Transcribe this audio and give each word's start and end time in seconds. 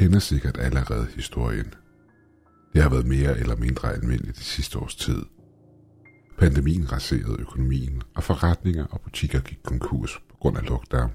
kender 0.00 0.18
sikkert 0.18 0.58
allerede 0.58 1.06
historien. 1.14 1.74
Det 2.72 2.82
har 2.82 2.90
været 2.90 3.06
mere 3.06 3.38
eller 3.38 3.56
mindre 3.56 3.92
almindeligt 3.92 4.38
de 4.38 4.44
sidste 4.44 4.78
års 4.78 4.94
tid. 4.94 5.22
Pandemien 6.38 6.92
raserede 6.92 7.40
økonomien, 7.40 8.02
og 8.16 8.22
forretninger 8.22 8.84
og 8.84 9.00
butikker 9.00 9.40
gik 9.40 9.58
konkurs 9.64 10.18
på 10.30 10.36
grund 10.36 10.56
af 10.56 10.68
lockdown. 10.68 11.10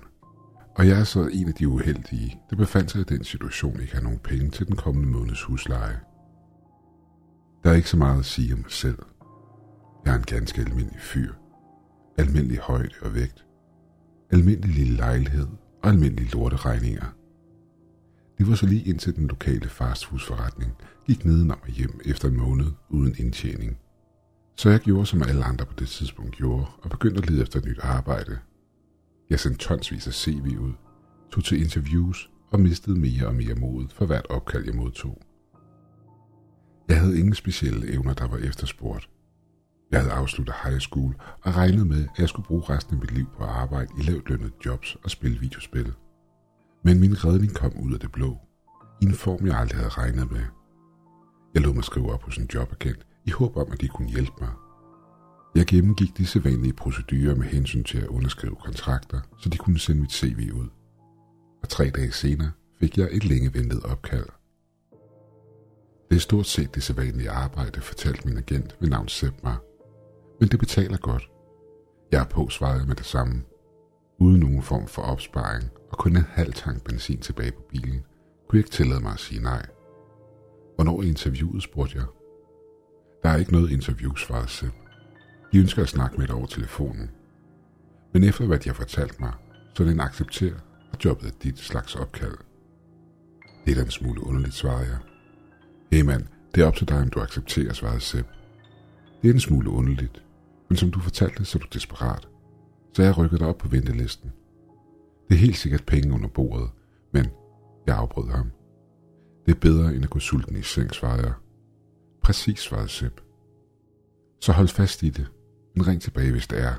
Og 0.76 0.88
jeg 0.88 1.00
er 1.00 1.04
så 1.04 1.30
en 1.34 1.48
af 1.48 1.54
de 1.54 1.68
uheldige, 1.68 2.40
der 2.50 2.56
befandt 2.56 2.92
sig 2.92 3.02
i 3.02 3.04
den 3.04 3.24
situation, 3.24 3.82
ikke 3.82 3.96
har 3.96 4.02
nogen 4.02 4.20
penge 4.20 4.50
til 4.50 4.68
den 4.68 4.76
kommende 4.76 5.10
måneds 5.10 5.44
husleje. 5.44 6.00
Der 7.64 7.70
er 7.70 7.76
ikke 7.76 7.90
så 7.90 7.98
meget 7.98 8.20
at 8.20 8.26
sige 8.26 8.54
om 8.54 8.60
mig 8.60 8.72
selv. 8.72 9.00
Jeg 10.06 10.14
er 10.14 10.18
en 10.18 10.24
ganske 10.24 10.62
almindelig 10.62 11.02
fyr. 11.02 11.34
Almindelig 12.18 12.58
højde 12.58 12.96
og 13.02 13.14
vægt. 13.14 13.46
Almindelig 14.32 14.76
lille 14.76 14.96
lejlighed 14.96 15.48
og 15.84 15.90
almindelige 15.90 16.32
lorteregninger. 16.32 17.06
Det 18.38 18.48
var 18.48 18.56
så 18.56 18.66
lige 18.66 18.84
indtil 18.84 19.16
den 19.16 19.28
lokale 19.28 19.70
fastfoodforretning 19.70 20.72
gik 21.08 21.26
nedenom 21.26 21.60
og 21.62 21.70
hjem 21.70 22.00
efter 22.06 22.28
en 22.28 22.38
måned 22.38 22.66
uden 22.90 23.16
indtjening. 23.18 23.78
Så 24.58 24.70
jeg 24.70 24.80
gjorde 24.80 25.06
som 25.06 25.22
alle 25.22 25.44
andre 25.44 25.66
på 25.66 25.74
det 25.80 25.88
tidspunkt 25.88 26.36
gjorde 26.36 26.66
og 26.82 26.90
begyndte 26.90 27.22
at 27.22 27.30
lede 27.30 27.42
efter 27.42 27.60
et 27.60 27.66
nyt 27.66 27.80
arbejde. 27.80 28.40
Jeg 29.30 29.40
sendte 29.40 29.60
tonsvis 29.60 30.08
af 30.08 30.14
CV 30.14 30.46
ud, 30.60 30.74
tog 31.32 31.44
til 31.44 31.62
interviews 31.62 32.30
og 32.52 32.60
mistede 32.60 33.00
mere 33.00 33.28
og 33.28 33.36
mere 33.36 33.56
mod 33.56 33.88
for 33.90 34.06
hvert 34.06 34.26
opkald 34.30 34.66
jeg 34.66 34.76
modtog. 34.76 35.22
Jeg 36.90 37.00
havde 37.00 37.20
ingen 37.20 37.34
specielle 37.34 37.94
evner, 37.94 38.14
der 38.14 38.28
var 38.28 38.38
efterspurgt. 38.38 39.10
Jeg 39.92 40.00
havde 40.02 40.14
afsluttet 40.14 40.56
high 40.64 40.80
school 40.80 41.16
og 41.42 41.56
regnet 41.56 41.88
med, 41.88 42.04
at 42.04 42.20
jeg 42.20 42.30
skulle 42.30 42.46
bruge 42.46 42.64
resten 42.70 42.96
af 42.96 43.02
mit 43.02 43.12
liv 43.12 43.26
på 43.38 43.44
at 43.44 43.50
arbejde 43.50 43.92
i 44.00 44.02
lavt 44.02 44.30
lønnet 44.30 44.52
jobs 44.66 44.98
og 45.04 45.12
spille 45.12 45.40
videospil. 45.40 45.94
Men 46.86 47.00
min 47.00 47.26
redning 47.26 47.54
kom 47.54 47.74
ud 47.80 47.94
af 47.94 48.00
det 48.00 48.12
blå, 48.12 48.38
i 49.02 49.06
en 49.06 49.14
form, 49.14 49.48
jeg 49.48 49.60
aldrig 49.60 49.78
havde 49.78 49.90
regnet 49.90 50.32
med. 50.32 50.46
Jeg 51.54 51.62
lod 51.62 51.74
mig 51.74 51.84
skrive 51.84 52.14
op 52.14 52.24
hos 52.24 52.38
en 52.38 52.50
jobagent 52.54 53.06
i 53.26 53.32
håb 53.32 53.58
om, 53.58 53.72
at 53.72 53.82
de 53.82 53.88
kunne 53.88 54.10
hjælpe 54.10 54.32
mig. 54.42 54.50
Jeg 55.56 55.66
gennemgik 55.66 56.18
de 56.18 56.26
sædvanlige 56.26 56.74
procedurer 56.74 57.36
med 57.36 57.46
hensyn 57.46 57.84
til 57.84 57.98
at 57.98 58.08
underskrive 58.08 58.56
kontrakter, 58.56 59.22
så 59.40 59.50
de 59.50 59.58
kunne 59.58 59.80
sende 59.80 60.02
mit 60.02 60.12
CV 60.12 60.52
ud. 60.54 60.68
Og 61.62 61.70
tre 61.70 61.90
dage 61.90 62.12
senere 62.12 62.52
fik 62.80 62.98
jeg 62.98 63.10
et 63.12 63.26
længe 63.26 63.54
ventet 63.54 63.84
opkald. 63.84 64.28
Det 66.10 66.16
er 66.16 66.20
stort 66.20 66.48
set 66.48 66.76
det 66.76 66.84
sædvanlige 66.84 67.30
arbejde, 67.30 67.82
fortalte 67.82 68.28
min 68.28 68.38
agent 68.38 68.76
ved 68.80 68.90
navn 68.90 69.08
Sepp 69.08 69.44
mig. 69.44 69.56
Men 70.40 70.50
det 70.50 70.60
betaler 70.60 70.98
godt. 70.98 71.30
Jeg 72.12 72.22
er 72.22 72.26
på, 72.26 72.50
svarede 72.50 72.86
med 72.86 72.96
det 72.96 73.06
samme. 73.06 73.44
Uden 74.20 74.40
nogen 74.40 74.62
form 74.62 74.88
for 74.88 75.02
opsparing 75.02 75.72
og 75.96 76.00
kun 76.00 76.18
en 76.18 76.26
halv 76.30 76.54
tank 76.54 76.84
benzin 76.84 77.20
tilbage 77.20 77.52
på 77.52 77.62
bilen, 77.70 78.04
kunne 78.48 78.58
jeg 78.58 78.60
ikke 78.60 78.70
tillade 78.70 79.00
mig 79.00 79.14
at 79.14 79.20
sige 79.20 79.42
nej. 79.42 79.66
Hvornår 80.76 81.02
er 81.02 81.04
interviewet, 81.04 81.64
spurgte 81.64 81.98
jeg. 81.98 82.06
Der 83.24 83.30
er 83.30 83.38
ikke 83.38 83.52
noget 83.52 83.72
interview, 83.72 84.16
svarede 84.16 84.48
Sepp. 84.48 84.74
De 85.52 85.58
ønsker 85.58 85.82
at 85.82 85.90
snakke 85.90 86.18
med 86.18 86.28
dig 86.28 86.36
over 86.36 86.46
telefonen. 86.46 87.10
Men 88.14 88.24
efter 88.24 88.46
hvad 88.46 88.60
de 88.60 88.70
har 88.70 88.74
fortalt 88.74 89.20
mig, 89.20 89.34
så 89.74 89.84
den 89.84 90.00
accepterer, 90.00 90.60
at 90.94 91.06
jobbet 91.06 91.28
er 91.28 91.34
dit 91.44 91.60
slags 91.60 91.96
opkald. 91.96 92.38
Det 93.66 93.72
er 93.72 93.76
da 93.76 93.82
en 93.82 93.92
smule 93.92 94.24
underligt, 94.28 94.56
svarede 94.56 94.88
jeg. 94.88 94.98
Hey 95.92 96.02
mand, 96.02 96.24
det 96.56 96.64
er 96.64 96.68
op 96.68 96.76
til 96.76 96.88
dig, 96.88 97.02
om 97.02 97.10
du 97.10 97.20
accepterer, 97.20 97.74
svarede 97.74 98.00
Sepp. 98.00 98.28
Det 99.22 99.30
er 99.30 99.34
en 99.34 99.40
smule 99.40 99.70
underligt, 99.70 100.24
men 100.70 100.78
som 100.78 100.92
du 100.92 101.00
fortalte, 101.00 101.46
så 101.46 101.58
er 101.58 101.62
du 101.62 101.68
desperat. 101.74 102.28
Så 102.94 103.04
jeg 103.04 103.18
rykkede 103.18 103.40
dig 103.40 103.48
op 103.48 103.58
på 103.58 103.68
ventelisten. 103.68 104.32
Det 105.30 105.36
er 105.36 105.40
helt 105.40 105.58
sikkert 105.58 105.86
penge 105.86 106.14
under 106.14 106.28
bordet, 106.28 106.70
men 107.14 107.26
jeg 107.88 107.98
afbrød 107.98 108.30
ham. 108.30 108.52
Det 109.46 109.56
er 109.56 109.60
bedre 109.60 109.96
end 109.96 110.04
at 110.04 110.10
gå 110.10 110.20
sulten 110.20 110.56
i 110.56 110.62
seng, 110.62 110.92
svarede 110.94 111.24
jeg. 111.24 111.34
Præcis, 112.24 112.60
svarede 112.60 112.90
Sepp. 112.90 113.22
Så 114.42 114.52
hold 114.52 114.68
fast 114.68 115.04
i 115.04 115.10
det, 115.10 115.28
men 115.76 115.88
ring 115.88 116.02
tilbage, 116.02 116.32
hvis 116.32 116.48
det 116.48 116.62
er. 116.62 116.74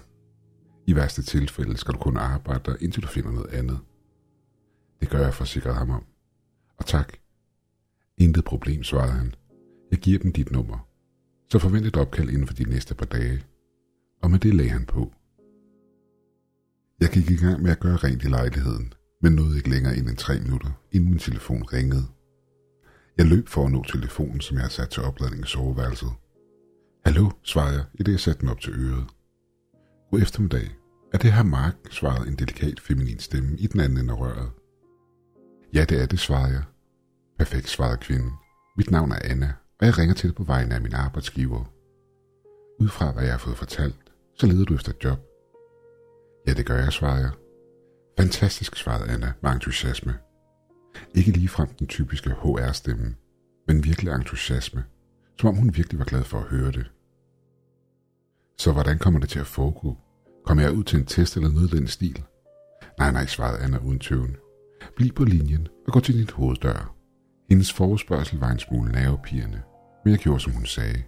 I 0.86 0.96
værste 0.96 1.22
tilfælde 1.22 1.76
skal 1.76 1.94
du 1.94 1.98
kun 1.98 2.16
arbejde 2.16 2.60
der, 2.64 2.76
indtil 2.80 3.02
du 3.02 3.08
finder 3.08 3.30
noget 3.30 3.50
andet. 3.50 3.78
Det 5.00 5.10
gør 5.10 5.18
jeg, 5.18 5.34
forsikrede 5.34 5.74
ham 5.74 5.90
om. 5.90 6.04
Og 6.78 6.86
tak. 6.86 7.12
Intet 8.18 8.44
problem, 8.44 8.82
svarede 8.82 9.12
han. 9.12 9.34
Jeg 9.90 9.98
giver 9.98 10.18
dem 10.18 10.32
dit 10.32 10.50
nummer. 10.50 10.88
Så 11.50 11.58
forvent 11.58 11.86
et 11.86 11.96
opkald 11.96 12.28
inden 12.28 12.46
for 12.46 12.54
de 12.54 12.64
næste 12.64 12.94
par 12.94 13.06
dage. 13.06 13.44
Og 14.22 14.30
med 14.30 14.38
det 14.38 14.54
lagde 14.54 14.70
han 14.70 14.84
på. 14.86 15.12
Jeg 17.00 17.08
gik 17.08 17.30
i 17.30 17.36
gang 17.36 17.62
med 17.62 17.70
at 17.70 17.80
gøre 17.80 17.96
rent 17.96 18.24
i 18.24 18.28
lejligheden, 18.28 18.92
men 19.22 19.32
nåede 19.32 19.56
ikke 19.56 19.70
længere 19.70 19.96
end 19.96 20.08
en 20.08 20.16
tre 20.16 20.40
minutter, 20.40 20.70
inden 20.92 21.10
min 21.10 21.18
telefon 21.18 21.62
ringede. 21.62 22.04
Jeg 23.18 23.26
løb 23.26 23.48
for 23.48 23.64
at 23.64 23.72
nå 23.72 23.82
telefonen, 23.82 24.40
som 24.40 24.54
jeg 24.54 24.62
havde 24.62 24.72
sat 24.72 24.88
til 24.88 25.02
opladning 25.02 25.44
i 25.44 25.46
soveværelset. 25.46 26.08
Hallo, 27.06 27.30
svarede 27.42 27.76
jeg, 27.76 27.84
i 27.94 28.02
det 28.02 28.12
jeg 28.12 28.20
satte 28.20 28.40
den 28.40 28.48
op 28.48 28.60
til 28.60 28.72
øret. 28.72 29.06
God 30.10 30.20
eftermiddag. 30.20 30.70
Er 31.12 31.18
det 31.18 31.32
her 31.32 31.42
Mark, 31.42 31.76
svarede 31.90 32.28
en 32.28 32.36
delikat 32.36 32.80
feminin 32.80 33.18
stemme 33.18 33.58
i 33.58 33.66
den 33.66 33.80
anden 33.80 33.98
ende 33.98 34.12
af 34.12 34.20
røret. 34.20 34.50
Ja, 35.74 35.84
det 35.84 36.02
er 36.02 36.06
det, 36.06 36.18
svarede 36.18 36.52
jeg. 36.52 36.62
Perfekt, 37.38 37.68
svarede 37.68 37.96
kvinden. 37.96 38.32
Mit 38.76 38.90
navn 38.90 39.12
er 39.12 39.18
Anna, 39.24 39.52
og 39.80 39.86
jeg 39.86 39.98
ringer 39.98 40.14
til 40.14 40.28
dig 40.28 40.36
på 40.36 40.44
vegne 40.44 40.74
af 40.74 40.80
min 40.80 40.94
arbejdsgiver. 40.94 41.64
Ud 42.80 42.88
fra 42.88 43.12
hvad 43.12 43.22
jeg 43.22 43.32
har 43.32 43.38
fået 43.38 43.56
fortalt, 43.56 44.12
så 44.38 44.46
leder 44.46 44.64
du 44.64 44.74
efter 44.74 44.92
et 44.92 45.04
job. 45.04 45.18
Ja, 46.46 46.52
det 46.52 46.66
gør 46.66 46.76
jeg, 46.76 46.92
svarede 46.92 47.20
jeg. 47.20 47.30
Fantastisk, 48.18 48.76
svarede 48.76 49.10
Anna 49.10 49.32
med 49.42 49.50
entusiasme. 49.50 50.14
Ikke 51.14 51.30
ligefrem 51.30 51.68
den 51.68 51.86
typiske 51.86 52.30
HR-stemme, 52.30 53.14
men 53.66 53.84
virkelig 53.84 54.12
entusiasme, 54.12 54.84
som 55.40 55.48
om 55.48 55.56
hun 55.56 55.76
virkelig 55.76 55.98
var 55.98 56.04
glad 56.04 56.24
for 56.24 56.38
at 56.38 56.44
høre 56.44 56.72
det. 56.72 56.90
Så 58.58 58.72
hvordan 58.72 58.98
kommer 58.98 59.20
det 59.20 59.28
til 59.28 59.38
at 59.38 59.46
foregå? 59.46 59.96
Kommer 60.46 60.62
jeg 60.62 60.72
ud 60.72 60.84
til 60.84 60.98
en 60.98 61.06
test 61.06 61.36
eller 61.36 61.48
noget 61.48 61.74
i 61.74 61.76
den 61.76 61.86
stil? 61.86 62.24
Nej, 62.98 63.12
nej, 63.12 63.26
svarede 63.26 63.58
Anna 63.58 63.78
uden 63.78 63.98
tøven. 63.98 64.36
Bliv 64.96 65.12
på 65.12 65.24
linjen 65.24 65.68
og 65.86 65.92
gå 65.92 66.00
til 66.00 66.18
din 66.18 66.30
hoveddør. 66.34 66.94
Hendes 67.48 67.72
forespørgsel 67.72 68.38
var 68.38 68.50
en 68.50 68.58
smule 68.58 68.92
nervepirrende, 68.92 69.62
men 70.04 70.10
jeg 70.12 70.20
gjorde, 70.20 70.40
som 70.40 70.52
hun 70.52 70.66
sagde. 70.66 71.02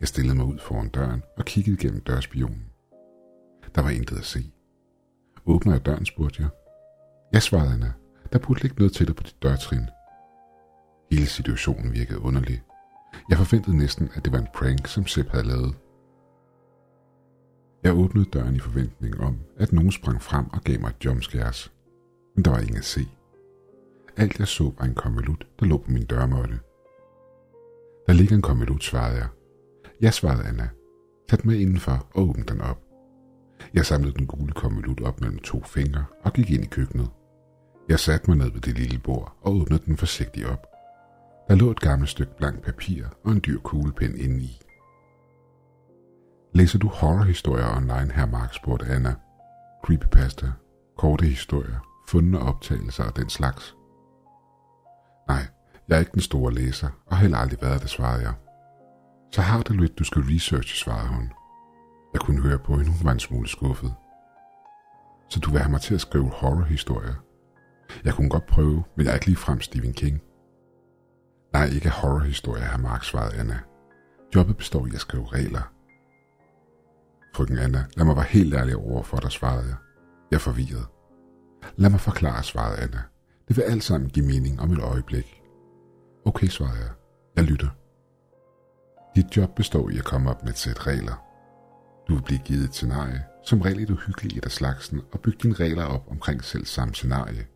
Jeg 0.00 0.08
stillede 0.08 0.36
mig 0.36 0.46
ud 0.46 0.58
foran 0.58 0.88
døren 0.88 1.22
og 1.36 1.44
kiggede 1.44 1.76
gennem 1.76 2.00
dørspionen. 2.00 2.64
Der 3.74 3.82
var 3.82 3.90
intet 3.90 4.18
at 4.18 4.24
se. 4.24 4.52
Åbner 5.48 5.72
jeg 5.72 5.86
døren, 5.86 6.06
spurgte 6.06 6.42
jeg. 6.42 6.50
Jeg 7.32 7.42
svarede 7.42 7.72
Anna. 7.72 7.92
Der 8.32 8.38
burde 8.38 8.60
ikke 8.64 8.78
noget 8.78 8.92
til 8.92 9.06
dig 9.06 9.16
på 9.16 9.22
dit 9.22 9.42
dørtrin. 9.42 9.86
Hele 11.10 11.26
situationen 11.26 11.92
virkede 11.92 12.20
underlig. 12.20 12.62
Jeg 13.30 13.38
forventede 13.38 13.76
næsten, 13.76 14.10
at 14.14 14.24
det 14.24 14.32
var 14.32 14.38
en 14.38 14.48
prank, 14.54 14.86
som 14.86 15.06
Sepp 15.06 15.28
havde 15.28 15.46
lavet. 15.46 15.74
Jeg 17.82 17.94
åbnede 17.94 18.30
døren 18.30 18.56
i 18.56 18.58
forventning 18.58 19.20
om, 19.20 19.38
at 19.56 19.72
nogen 19.72 19.92
sprang 19.92 20.22
frem 20.22 20.46
og 20.52 20.60
gav 20.60 20.80
mig 20.80 20.88
et 20.88 21.04
jumpscares. 21.04 21.72
Men 22.36 22.44
der 22.44 22.50
var 22.50 22.58
ingen 22.58 22.76
at 22.76 22.84
se. 22.84 23.08
Alt 24.16 24.38
jeg 24.38 24.48
så 24.48 24.72
var 24.78 24.84
en 24.84 24.94
konvolut, 24.94 25.46
der 25.60 25.66
lå 25.66 25.78
på 25.78 25.90
min 25.90 26.04
dørmåtte. 26.04 26.60
Der 28.06 28.12
ligger 28.12 28.36
en 28.36 28.42
konvolut, 28.42 28.84
svarede 28.84 29.16
jeg. 29.16 29.28
Jeg 30.00 30.14
svarede 30.14 30.44
Anna. 30.48 30.68
Tag 31.28 31.38
den 31.42 31.50
med 31.50 31.58
indenfor 31.58 32.06
og 32.14 32.28
åbn 32.28 32.42
den 32.42 32.60
op. 32.60 32.87
Jeg 33.74 33.86
samlede 33.86 34.14
den 34.18 34.26
gule 34.26 34.52
konvolut 34.52 35.00
op 35.00 35.20
mellem 35.20 35.38
to 35.38 35.62
fingre 35.62 36.04
og 36.24 36.32
gik 36.32 36.50
ind 36.50 36.64
i 36.64 36.66
køkkenet. 36.66 37.10
Jeg 37.88 38.00
satte 38.00 38.30
mig 38.30 38.38
ned 38.38 38.52
ved 38.52 38.60
det 38.60 38.78
lille 38.78 38.98
bord 38.98 39.36
og 39.42 39.52
åbnede 39.52 39.82
den 39.86 39.96
forsigtigt 39.96 40.46
op. 40.46 40.66
Der 41.48 41.54
lå 41.54 41.70
et 41.70 41.80
gammelt 41.80 42.10
stykke 42.10 42.36
blank 42.36 42.62
papir 42.62 43.04
og 43.24 43.32
en 43.32 43.40
dyr 43.46 43.60
kuglepen 43.60 44.20
indeni. 44.20 44.60
Læser 46.54 46.78
du 46.78 46.88
horrorhistorier 46.88 47.76
online, 47.76 48.12
her 48.12 48.26
Mark, 48.26 48.54
spurgte 48.54 48.86
Anna. 48.86 49.14
Creepypasta, 49.84 50.46
korte 50.98 51.26
historier, 51.26 52.04
fundne 52.08 52.38
optagelser 52.38 53.04
og 53.04 53.16
den 53.16 53.28
slags. 53.28 53.76
Nej, 55.28 55.46
jeg 55.88 55.96
er 55.96 56.00
ikke 56.00 56.12
den 56.12 56.20
store 56.20 56.54
læser, 56.54 56.88
og 57.06 57.18
heller 57.18 57.38
aldrig 57.38 57.62
været 57.62 57.82
det, 57.82 57.90
svarede 57.90 58.22
jeg. 58.22 58.34
Så 59.32 59.40
har 59.40 59.62
du 59.62 59.72
lidt, 59.72 59.98
du 59.98 60.04
skal 60.04 60.22
researche, 60.22 60.76
svarede 60.76 61.08
hun. 61.08 61.32
Jeg 62.12 62.20
kunne 62.20 62.42
høre 62.42 62.58
på 62.58 62.76
hende, 62.76 62.90
hun 62.90 63.04
var 63.04 63.12
en 63.12 63.20
smule 63.20 63.48
skuffet. 63.48 63.94
Så 65.30 65.40
du 65.40 65.50
vil 65.50 65.60
have 65.60 65.70
mig 65.70 65.80
til 65.80 65.94
at 65.94 66.00
skrive 66.00 66.30
horrorhistorier? 66.30 67.14
Jeg 68.04 68.14
kunne 68.14 68.30
godt 68.30 68.46
prøve, 68.46 68.84
men 68.96 69.06
jeg 69.06 69.10
er 69.10 69.14
ikke 69.14 69.26
lige 69.26 69.36
frem 69.36 69.60
Stephen 69.60 69.92
King. 69.92 70.22
Nej, 71.52 71.66
ikke 71.66 71.90
horrorhistorier, 71.90 72.64
har 72.64 72.78
Mark 72.78 73.04
svaret 73.04 73.32
Anna. 73.32 73.58
Jobbet 74.34 74.56
består 74.56 74.86
i 74.86 74.90
at 74.94 75.00
skrive 75.00 75.26
regler. 75.26 75.72
Frøken 77.34 77.58
Anna, 77.58 77.84
lad 77.96 78.04
mig 78.04 78.16
være 78.16 78.24
helt 78.24 78.54
ærlig 78.54 78.76
over 78.76 79.02
for 79.02 79.16
dig, 79.16 79.32
svarede 79.32 79.66
jeg. 79.66 79.76
Jeg 80.30 80.36
er 80.36 80.40
forvirret. 80.40 80.86
Lad 81.76 81.90
mig 81.90 82.00
forklare, 82.00 82.42
svarede 82.42 82.78
Anna. 82.78 83.02
Det 83.48 83.56
vil 83.56 83.62
alt 83.62 83.84
sammen 83.84 84.10
give 84.10 84.26
mening 84.26 84.60
om 84.60 84.72
et 84.72 84.78
øjeblik. 84.78 85.42
Okay, 86.24 86.46
svarede 86.46 86.78
jeg. 86.78 86.90
Jeg 87.36 87.44
lytter. 87.44 87.68
Dit 89.16 89.36
job 89.36 89.54
består 89.54 89.90
i 89.90 89.98
at 89.98 90.04
komme 90.04 90.30
op 90.30 90.42
med 90.42 90.52
et 90.52 90.58
sæt 90.58 90.86
regler. 90.86 91.27
Du 92.08 92.14
vil 92.14 92.22
blive 92.22 92.40
givet 92.44 92.64
et 92.64 92.74
scenarie, 92.74 93.24
som 93.44 93.60
regel 93.60 93.82
et 93.82 93.90
uhyggeligt 93.90 94.36
et 94.36 94.44
af 94.44 94.50
slagsen, 94.50 95.00
og 95.12 95.20
bygge 95.20 95.38
dine 95.42 95.54
regler 95.54 95.84
op 95.84 96.10
omkring 96.10 96.44
selv 96.44 96.66
samme 96.66 96.94
scenarie. 96.94 97.46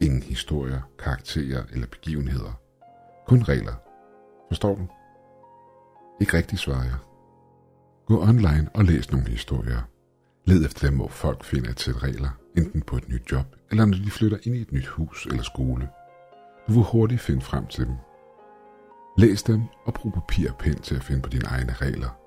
Ingen 0.00 0.22
historier, 0.22 0.80
karakterer 0.98 1.62
eller 1.72 1.86
begivenheder. 1.86 2.60
Kun 3.26 3.42
regler. 3.42 3.74
Forstår 4.50 4.74
du? 4.74 4.86
Ikke 6.20 6.36
rigtigt, 6.36 6.60
svarer 6.60 6.84
jeg. 6.84 6.96
Gå 8.06 8.22
online 8.22 8.68
og 8.74 8.84
læs 8.84 9.12
nogle 9.12 9.28
historier. 9.28 9.88
Led 10.44 10.64
efter 10.64 10.88
dem, 10.88 10.96
hvor 10.96 11.08
folk 11.08 11.44
finder 11.44 11.70
et 11.70 11.80
sæt 11.80 12.02
regler, 12.02 12.38
enten 12.56 12.82
på 12.82 12.96
et 12.96 13.08
nyt 13.08 13.32
job, 13.32 13.46
eller 13.70 13.84
når 13.84 13.96
de 13.96 14.10
flytter 14.10 14.38
ind 14.42 14.56
i 14.56 14.60
et 14.60 14.72
nyt 14.72 14.86
hus 14.86 15.26
eller 15.26 15.42
skole. 15.42 15.88
Du 16.68 16.72
vil 16.72 16.82
hurtigt 16.82 17.20
finde 17.20 17.40
frem 17.40 17.66
til 17.66 17.86
dem. 17.86 17.94
Læs 19.18 19.42
dem 19.42 19.62
og 19.84 19.94
brug 19.94 20.12
papir 20.12 20.50
og 20.50 20.58
pen 20.58 20.78
til 20.78 20.94
at 20.94 21.04
finde 21.04 21.22
på 21.22 21.28
dine 21.28 21.46
egne 21.46 21.72
regler. 21.72 22.23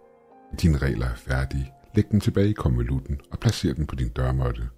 Dine 0.61 0.77
regler 0.77 1.05
er 1.05 1.15
færdige, 1.15 1.73
læg 1.95 2.11
dem 2.11 2.19
tilbage 2.19 2.49
i 2.49 2.53
konvolutten 2.53 3.21
og 3.31 3.39
placer 3.39 3.73
den 3.73 3.87
på 3.87 3.95
din 3.95 4.09
dørmåtte. 4.09 4.69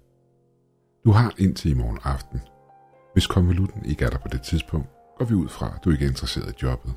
Du 1.04 1.10
har 1.10 1.34
indtil 1.38 1.70
i 1.70 1.74
morgen 1.74 1.98
aften. 2.04 2.40
Hvis 3.12 3.26
konvolutten 3.26 3.84
ikke 3.84 4.04
er 4.04 4.10
der 4.10 4.18
på 4.18 4.28
det 4.28 4.42
tidspunkt, 4.42 4.88
går 5.18 5.24
vi 5.24 5.34
ud 5.34 5.48
fra, 5.48 5.72
at 5.76 5.84
du 5.84 5.90
ikke 5.90 6.04
er 6.04 6.08
interesseret 6.08 6.54
i 6.54 6.58
jobbet. 6.62 6.94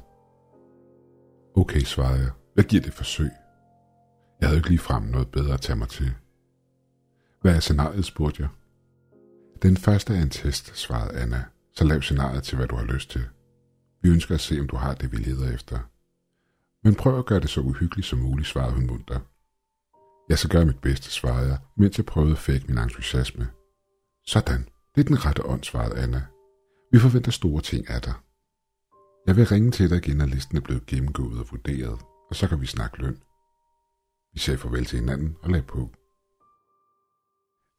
Okay, 1.56 1.80
svarede 1.80 2.20
jeg. 2.20 2.31
Jeg 2.56 2.66
giver 2.66 2.81
det 2.81 2.94
forsøg. 2.94 3.31
Jeg 4.42 4.50
havde 4.50 4.58
ikke 4.58 4.70
lige 4.70 4.80
frem 4.80 5.04
noget 5.04 5.28
bedre 5.31 5.54
at 5.54 5.62
tage 5.62 5.78
mig 5.78 5.90
til. 5.90 6.14
Hvad 7.42 7.56
er 7.56 7.60
scenariet, 7.60 8.06
spurgte 8.06 8.42
jeg. 8.42 8.50
Den 9.62 9.78
første 9.78 10.16
er 10.16 10.22
en 10.22 10.30
test, 10.30 10.78
svarede 10.78 11.20
Anna. 11.20 11.44
Så 11.75 11.86
lav 11.86 12.02
scenariet 12.02 12.44
til, 12.44 12.58
hvad 12.58 12.68
du 12.68 12.75
har 12.75 12.86
lyst 12.86 13.10
til. 13.10 13.24
Vi 14.02 14.10
ønsker 14.10 14.36
at 14.36 14.42
se, 14.42 14.60
om 14.60 14.68
du 14.68 14.75
har 14.75 14.94
det, 14.94 15.12
vi 15.12 15.18
leder 15.18 15.54
efter. 15.54 15.80
Men 16.83 16.95
prøv 16.95 17.19
at 17.19 17.25
gøre 17.25 17.39
det 17.39 17.50
så 17.50 17.62
uhyggeligt 17.62 18.07
som 18.07 18.19
muligt, 18.19 18.47
svarede 18.47 18.74
hun 18.74 18.88
munter. 18.88 19.19
Jeg 20.30 20.38
skal 20.38 20.50
gøre 20.50 20.65
mit 20.65 20.81
bedste, 20.81 21.12
svarede 21.12 21.50
jeg, 21.50 21.57
mens 21.77 21.97
jeg 21.97 22.06
prøvede 22.06 22.31
at 22.31 22.38
fække 22.38 22.68
min 22.68 22.77
entusiasme. 22.77 23.47
Sådan, 24.27 24.69
det 24.95 25.01
er 25.01 25.06
den 25.06 25.25
rette 25.25 25.45
ånd, 25.45 25.63
svarede 25.63 25.97
Anna. 25.97 26.25
Vi 26.91 27.00
forventer 27.00 27.31
store 27.31 27.62
ting 27.62 27.89
af 27.89 28.01
dig. 28.01 28.13
Jeg 29.27 29.35
vil 29.35 29.47
ringe 29.47 29.71
til 29.71 29.89
dig 29.89 29.97
igen, 29.97 30.18
når 30.18 30.25
listen 30.25 30.57
er 30.57 30.62
blevet 30.62 30.85
gennemgået 30.85 31.39
og 31.39 31.47
vurderet, 31.51 32.00
og 32.30 32.35
så 32.35 32.47
kan 32.47 32.62
vi 32.62 32.65
snakke 32.65 33.01
løn. 33.01 33.18
Vi 34.33 34.39
sagde 34.39 34.57
farvel 34.57 34.86
til 34.86 35.00
hinanden 35.00 35.38
og 35.44 35.50
lagde 35.50 35.65
på. 35.65 35.91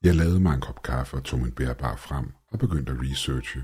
Jeg 0.03 0.15
lavede 0.15 0.39
mig 0.39 0.53
en 0.53 0.61
kop 0.61 0.83
kaffe 0.83 1.17
og 1.17 1.23
tog 1.23 1.39
min 1.39 1.51
bærbar 1.51 1.95
frem 1.95 2.33
og 2.51 2.59
begyndte 2.59 2.91
at 2.91 2.99
researche. 3.01 3.63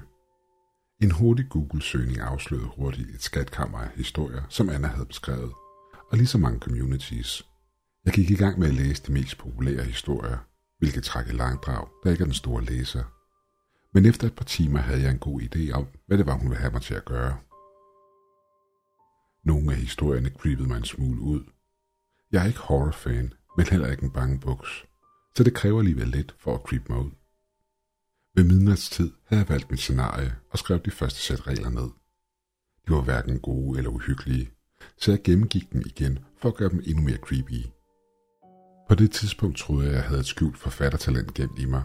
En 1.02 1.12
hurtig 1.12 1.50
Google-søgning 1.50 2.20
afslørede 2.20 2.68
hurtigt 2.78 3.10
et 3.10 3.22
skatkammer 3.22 3.78
af 3.78 3.90
historier, 3.96 4.44
som 4.50 4.70
Anna 4.70 4.88
havde 4.88 5.06
beskrevet, 5.06 5.52
og 6.12 6.18
lige 6.18 6.28
så 6.28 6.38
mange 6.38 6.60
communities. 6.60 7.46
Jeg 8.06 8.14
gik 8.14 8.30
i 8.30 8.36
gang 8.36 8.60
med 8.60 8.68
at 8.68 8.74
læse 8.74 9.04
de 9.08 9.12
mest 9.12 9.38
populære 9.38 9.84
historier, 9.84 10.38
hvilket 10.80 11.04
trak 11.04 11.28
i 11.30 11.32
langdrag, 11.32 11.88
der 12.04 12.12
ikke 12.12 12.22
er 12.22 12.26
den 12.26 12.34
store 12.34 12.64
læser. 12.64 13.04
Men 13.94 14.06
efter 14.06 14.28
et 14.28 14.36
par 14.36 14.46
timer 14.46 14.80
havde 14.80 15.02
jeg 15.02 15.12
en 15.12 15.20
god 15.20 15.42
idé 15.42 15.72
om, 15.72 15.88
hvad 16.08 16.18
det 16.18 16.26
var, 16.26 16.34
hun 16.34 16.50
ville 16.50 16.62
have 16.62 16.74
mig 16.74 16.82
til 16.82 16.94
at 16.94 17.06
gøre. 17.06 17.38
Nogle 19.46 19.72
af 19.72 19.78
historierne 19.78 20.30
creepede 20.30 20.68
mig 20.68 20.78
en 20.78 20.86
smule 20.86 21.22
ud. 21.22 21.44
Jeg 22.32 22.44
er 22.44 22.48
ikke 22.48 22.60
horror-fan, 22.60 23.34
men 23.58 23.66
heller 23.66 23.92
ikke 23.92 24.04
en 24.04 24.12
bange 24.12 24.40
buks, 24.40 24.86
så 25.36 25.44
det 25.44 25.54
kræver 25.54 25.80
alligevel 25.80 26.08
lidt 26.08 26.36
for 26.40 26.56
at 26.56 26.62
creep 26.62 26.90
mig 26.90 27.00
ud. 27.00 27.12
Ved 28.36 28.44
midnatstid 28.44 29.12
havde 29.28 29.42
jeg 29.42 29.50
valgt 29.50 29.72
mit 29.72 29.80
scenarie 29.80 30.36
og 30.52 30.58
skrevet 30.58 30.86
de 30.86 30.92
første 30.92 31.20
sæt 31.20 31.48
regler 31.48 31.70
ned. 31.70 31.90
De 32.88 32.94
var 32.94 33.02
hverken 33.02 33.40
gode 33.40 33.78
eller 33.78 33.92
uhyggelige, 33.92 34.52
så 34.98 35.12
jeg 35.12 35.22
gennemgik 35.24 35.74
dem 35.74 35.82
igen 35.86 36.20
for 36.38 36.50
at 36.50 36.56
gøre 36.56 36.70
dem 36.70 36.82
endnu 36.86 37.04
mere 37.04 37.18
creepy. 37.18 37.66
På 38.90 38.96
det 38.96 39.12
tidspunkt 39.12 39.58
troede 39.58 39.86
jeg, 39.86 39.92
at 39.92 39.96
jeg 39.96 40.08
havde 40.08 40.20
et 40.20 40.26
skjult 40.26 40.58
forfattertalent 40.58 41.34
gemt 41.34 41.60
i 41.60 41.66
mig. 41.66 41.84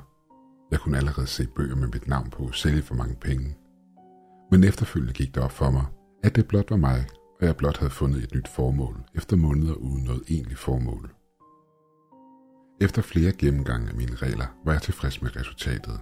Jeg 0.71 0.81
kunne 0.81 0.97
allerede 0.97 1.27
se 1.27 1.47
bøger 1.47 1.77
med 1.77 1.89
mit 1.89 2.09
navn 2.09 2.31
på 2.31 2.53
sælge 2.53 2.83
for 2.83 2.95
mange 2.95 3.17
penge. 3.21 3.57
Men 4.51 4.65
efterfølgende 4.65 5.13
gik 5.13 5.35
det 5.35 5.43
op 5.43 5.53
for 5.53 5.71
mig, 5.71 5.87
at 6.25 6.37
det 6.37 6.49
blot 6.49 6.71
var 6.71 6.77
mig, 6.77 7.07
og 7.41 7.47
jeg 7.47 7.57
blot 7.57 7.77
havde 7.77 7.91
fundet 7.91 8.25
et 8.25 8.35
nyt 8.35 8.49
formål 8.49 8.97
efter 9.15 9.37
måneder 9.37 9.75
uden 9.75 10.05
noget 10.05 10.23
egentligt 10.29 10.61
formål. 10.61 11.15
Efter 12.81 13.03
flere 13.03 13.33
gennemgange 13.33 13.89
af 13.89 13.95
mine 13.95 14.17
regler 14.17 14.47
var 14.65 14.73
jeg 14.73 14.83
tilfreds 14.83 15.23
med 15.23 15.37
resultatet, 15.37 16.01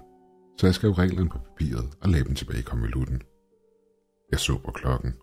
så 0.58 0.66
jeg 0.66 0.74
skrev 0.74 0.90
reglerne 0.90 1.28
på 1.28 1.38
papiret 1.38 1.88
og 2.00 2.08
lagde 2.08 2.24
dem 2.24 2.34
tilbage 2.34 2.58
i 2.58 2.62
konvolutten. 2.62 3.22
Jeg 4.30 4.40
så 4.40 4.58
på 4.64 4.70
klokken. 4.70 5.14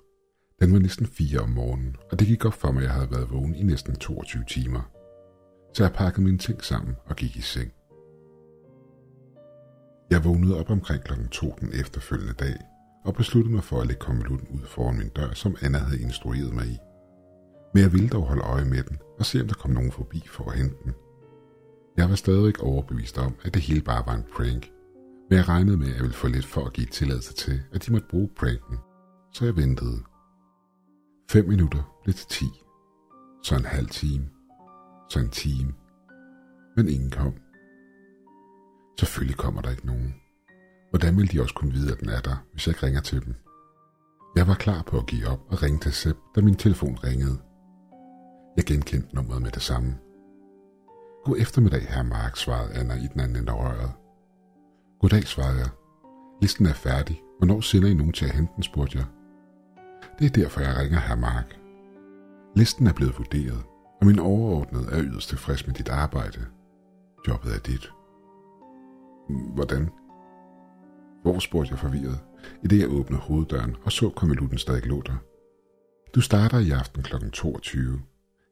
Den 0.61 0.73
var 0.73 0.79
næsten 0.79 1.05
4 1.05 1.39
om 1.39 1.49
morgenen, 1.49 1.95
og 2.11 2.19
det 2.19 2.27
gik 2.27 2.45
op 2.45 2.53
for 2.53 2.71
mig, 2.71 2.81
at 2.81 2.85
jeg 2.85 2.93
havde 2.93 3.11
været 3.11 3.31
vågen 3.31 3.55
i 3.55 3.63
næsten 3.63 3.95
22 3.95 4.43
timer. 4.47 4.81
Så 5.73 5.83
jeg 5.83 5.93
pakkede 5.93 6.23
mine 6.23 6.37
ting 6.37 6.63
sammen 6.63 6.95
og 7.05 7.15
gik 7.15 7.35
i 7.35 7.41
seng. 7.41 7.71
Jeg 10.11 10.25
vågnede 10.25 10.59
op 10.59 10.69
omkring 10.69 11.03
klokken 11.03 11.27
2 11.27 11.55
den 11.59 11.69
efterfølgende 11.73 12.33
dag, 12.33 12.55
og 13.05 13.13
besluttede 13.13 13.55
mig 13.55 13.63
for 13.63 13.81
at 13.81 13.87
lægge 13.87 13.99
konvolutten 13.99 14.47
ud 14.59 14.65
foran 14.65 14.97
min 14.97 15.09
dør, 15.09 15.33
som 15.33 15.55
Anna 15.61 15.77
havde 15.77 16.01
instrueret 16.01 16.53
mig 16.53 16.65
i. 16.65 16.77
Men 17.73 17.83
jeg 17.83 17.93
ville 17.93 18.09
dog 18.09 18.23
holde 18.23 18.41
øje 18.43 18.65
med 18.65 18.83
den 18.83 18.97
og 19.19 19.25
se, 19.25 19.41
om 19.41 19.47
der 19.47 19.55
kom 19.55 19.71
nogen 19.71 19.91
forbi 19.91 20.23
for 20.27 20.49
at 20.49 20.57
hente 20.57 20.75
den. 20.83 20.93
Jeg 21.97 22.09
var 22.09 22.15
stadig 22.15 22.61
overbevist 22.61 23.17
om, 23.17 23.35
at 23.43 23.53
det 23.53 23.61
hele 23.61 23.81
bare 23.81 24.03
var 24.05 24.15
en 24.15 24.25
prank, 24.35 24.71
men 25.31 25.37
jeg 25.37 25.49
regnede 25.49 25.77
med, 25.77 25.87
at 25.87 25.93
jeg 25.93 26.01
ville 26.01 26.15
få 26.15 26.27
lidt 26.27 26.45
for 26.45 26.65
at 26.65 26.73
give 26.73 26.87
tilladelse 26.87 27.33
til, 27.33 27.61
at 27.73 27.85
de 27.85 27.91
måtte 27.91 28.07
bruge 28.07 28.29
pranken, 28.35 28.77
så 29.33 29.45
jeg 29.45 29.55
ventede. 29.55 30.03
Fem 31.29 31.47
minutter 31.47 32.01
blev 32.03 32.13
til 32.13 32.27
ti, 32.27 32.45
så 33.43 33.55
en 33.55 33.65
halv 33.65 33.89
time, 33.89 34.29
så 35.09 35.19
en 35.19 35.29
time, 35.29 35.73
men 36.75 36.89
ingen 36.89 37.11
kom. 37.11 37.33
Selvfølgelig 38.99 39.37
kommer 39.37 39.61
der 39.61 39.69
ikke 39.69 39.85
nogen. 39.85 40.15
Hvordan 40.89 41.17
ville 41.17 41.31
de 41.31 41.41
også 41.41 41.55
kunne 41.55 41.73
vide, 41.73 41.91
at 41.91 41.99
den 41.99 42.09
er 42.09 42.21
der, 42.21 42.45
hvis 42.51 42.67
jeg 42.67 42.75
ikke 42.75 42.85
ringer 42.85 43.01
til 43.01 43.25
dem? 43.25 43.35
Jeg 44.35 44.47
var 44.47 44.55
klar 44.55 44.83
på 44.83 44.97
at 44.97 45.07
give 45.07 45.27
op 45.27 45.41
og 45.47 45.63
ringe 45.63 45.79
til 45.79 45.93
Sepp, 45.93 46.19
da 46.35 46.41
min 46.41 46.55
telefon 46.55 46.95
ringede. 47.03 47.37
Jeg 48.57 48.65
genkendte 48.65 49.15
nummeret 49.15 49.41
med 49.41 49.51
det 49.51 49.61
samme. 49.61 49.97
God 51.25 51.35
eftermiddag, 51.39 51.85
herr 51.89 52.03
Mark, 52.03 52.37
svarede 52.37 52.73
Anna 52.73 52.93
i 52.93 53.07
den 53.13 53.19
anden 53.21 53.37
ende 53.37 53.51
af 53.51 53.55
røret. 53.55 54.00
Goddag, 55.01 55.23
svarede 55.23 55.59
jeg. 55.59 55.69
Listen 56.41 56.65
er 56.65 56.73
færdig. 56.73 57.21
Hvornår 57.37 57.61
sender 57.61 57.89
I 57.89 57.93
nogen 57.93 58.13
til 58.13 58.25
at 58.25 58.31
hente 58.31 58.53
den, 58.55 58.63
spurgte 58.63 58.97
jeg. 58.97 59.05
Det 60.19 60.25
er 60.25 60.43
derfor, 60.43 60.61
jeg 60.61 60.77
ringer 60.77 60.99
herr 60.99 61.15
Mark. 61.15 61.59
Listen 62.55 62.87
er 62.87 62.93
blevet 62.93 63.17
vurderet, 63.17 63.63
og 64.01 64.07
min 64.07 64.19
overordnede 64.19 64.87
er 64.91 65.03
yderst 65.03 65.29
tilfreds 65.29 65.67
med 65.67 65.75
dit 65.75 65.89
arbejde. 65.89 66.45
Jobbet 67.27 67.55
er 67.55 67.59
dit. 67.59 67.91
Hvordan? 69.53 69.89
Hvor 71.21 71.39
spurgte 71.39 71.71
jeg 71.71 71.79
forvirret, 71.79 72.19
i 72.63 72.67
det 72.67 72.79
jeg 72.79 72.89
åbnede 72.89 73.21
hoveddøren 73.21 73.75
og 73.83 73.91
så 73.91 74.09
konvolutten 74.09 74.57
stadig 74.57 74.85
lå 74.85 75.01
der. 75.01 75.17
Du 76.15 76.21
starter 76.21 76.59
i 76.59 76.71
aften 76.71 77.03
kl. 77.03 77.15
22. 77.33 78.01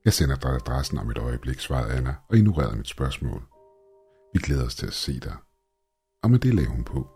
Jeg 0.05 0.13
sender 0.13 0.35
dig 0.35 0.51
adressen 0.51 0.97
om 0.97 1.09
et 1.09 1.17
øjeblik, 1.17 1.59
svarede 1.59 1.93
Anna 1.93 2.15
og 2.29 2.37
ignorerede 2.37 2.77
mit 2.77 2.87
spørgsmål. 2.87 3.41
Vi 4.33 4.39
glæder 4.39 4.65
os 4.65 4.75
til 4.75 4.87
at 4.87 4.93
se 4.93 5.19
dig. 5.19 5.35
Og 6.23 6.31
med 6.31 6.39
det 6.39 6.53
lagde 6.53 6.69
hun 6.69 6.83
på. 6.83 7.07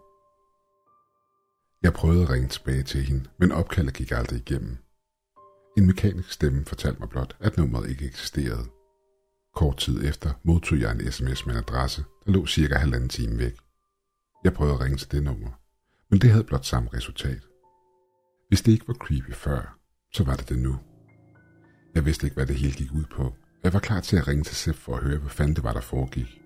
Jeg 1.83 1.93
prøvede 1.93 2.23
at 2.23 2.29
ringe 2.29 2.47
tilbage 2.47 2.83
til 2.83 3.01
hende, 3.03 3.29
men 3.37 3.51
opkaldet 3.51 3.93
gik 3.93 4.11
aldrig 4.11 4.39
igennem. 4.39 4.77
En 5.77 5.87
mekanisk 5.87 6.31
stemme 6.31 6.65
fortalte 6.65 6.99
mig 6.99 7.09
blot, 7.09 7.37
at 7.39 7.57
nummeret 7.57 7.89
ikke 7.89 8.05
eksisterede. 8.05 8.65
Kort 9.55 9.77
tid 9.77 10.03
efter 10.09 10.33
modtog 10.43 10.79
jeg 10.79 10.91
en 10.91 11.11
sms 11.11 11.45
med 11.45 11.53
en 11.53 11.59
adresse, 11.59 12.03
der 12.25 12.31
lå 12.31 12.45
cirka 12.45 12.75
halvanden 12.75 13.09
time 13.09 13.37
væk. 13.39 13.57
Jeg 14.43 14.53
prøvede 14.53 14.75
at 14.75 14.81
ringe 14.81 14.97
til 14.97 15.11
det 15.11 15.23
nummer, 15.23 15.49
men 16.09 16.21
det 16.21 16.29
havde 16.29 16.43
blot 16.43 16.65
samme 16.65 16.89
resultat. 16.93 17.47
Hvis 18.47 18.61
det 18.61 18.71
ikke 18.71 18.87
var 18.87 18.93
creepy 18.93 19.33
før, 19.33 19.77
så 20.13 20.23
var 20.23 20.35
det 20.35 20.49
det 20.49 20.57
nu. 20.57 20.79
Jeg 21.95 22.05
vidste 22.05 22.25
ikke, 22.27 22.35
hvad 22.35 22.45
det 22.45 22.55
hele 22.55 22.73
gik 22.73 22.91
ud 22.93 23.05
på. 23.11 23.33
Jeg 23.63 23.73
var 23.73 23.79
klar 23.79 23.99
til 23.99 24.17
at 24.17 24.27
ringe 24.27 24.43
til 24.43 24.55
Sef 24.55 24.75
for 24.75 24.95
at 24.95 25.03
høre, 25.03 25.17
hvad 25.17 25.29
fanden 25.29 25.55
det 25.55 25.63
var, 25.63 25.73
der 25.73 25.81
foregik. 25.81 26.41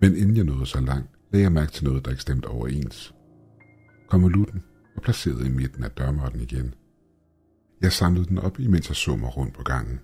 Men 0.00 0.16
inden 0.16 0.36
jeg 0.36 0.44
nåede 0.44 0.66
så 0.66 0.80
langt, 0.80 1.10
lagde 1.30 1.42
jeg 1.42 1.52
mærke 1.52 1.72
til 1.72 1.84
noget, 1.84 2.04
der 2.04 2.10
ikke 2.10 2.22
stemte 2.22 2.46
overens. 2.46 3.14
Konvolutten 4.08 4.62
var 4.94 5.00
placeret 5.00 5.46
i 5.46 5.50
midten 5.50 5.84
af 5.84 5.90
dørmåtten 5.90 6.40
igen. 6.40 6.74
Jeg 7.80 7.92
samlede 7.92 8.26
den 8.26 8.38
op, 8.38 8.58
imens 8.58 8.88
jeg 8.88 8.96
så 8.96 9.16
mig 9.16 9.36
rundt 9.36 9.54
på 9.54 9.62
gangen. 9.62 10.00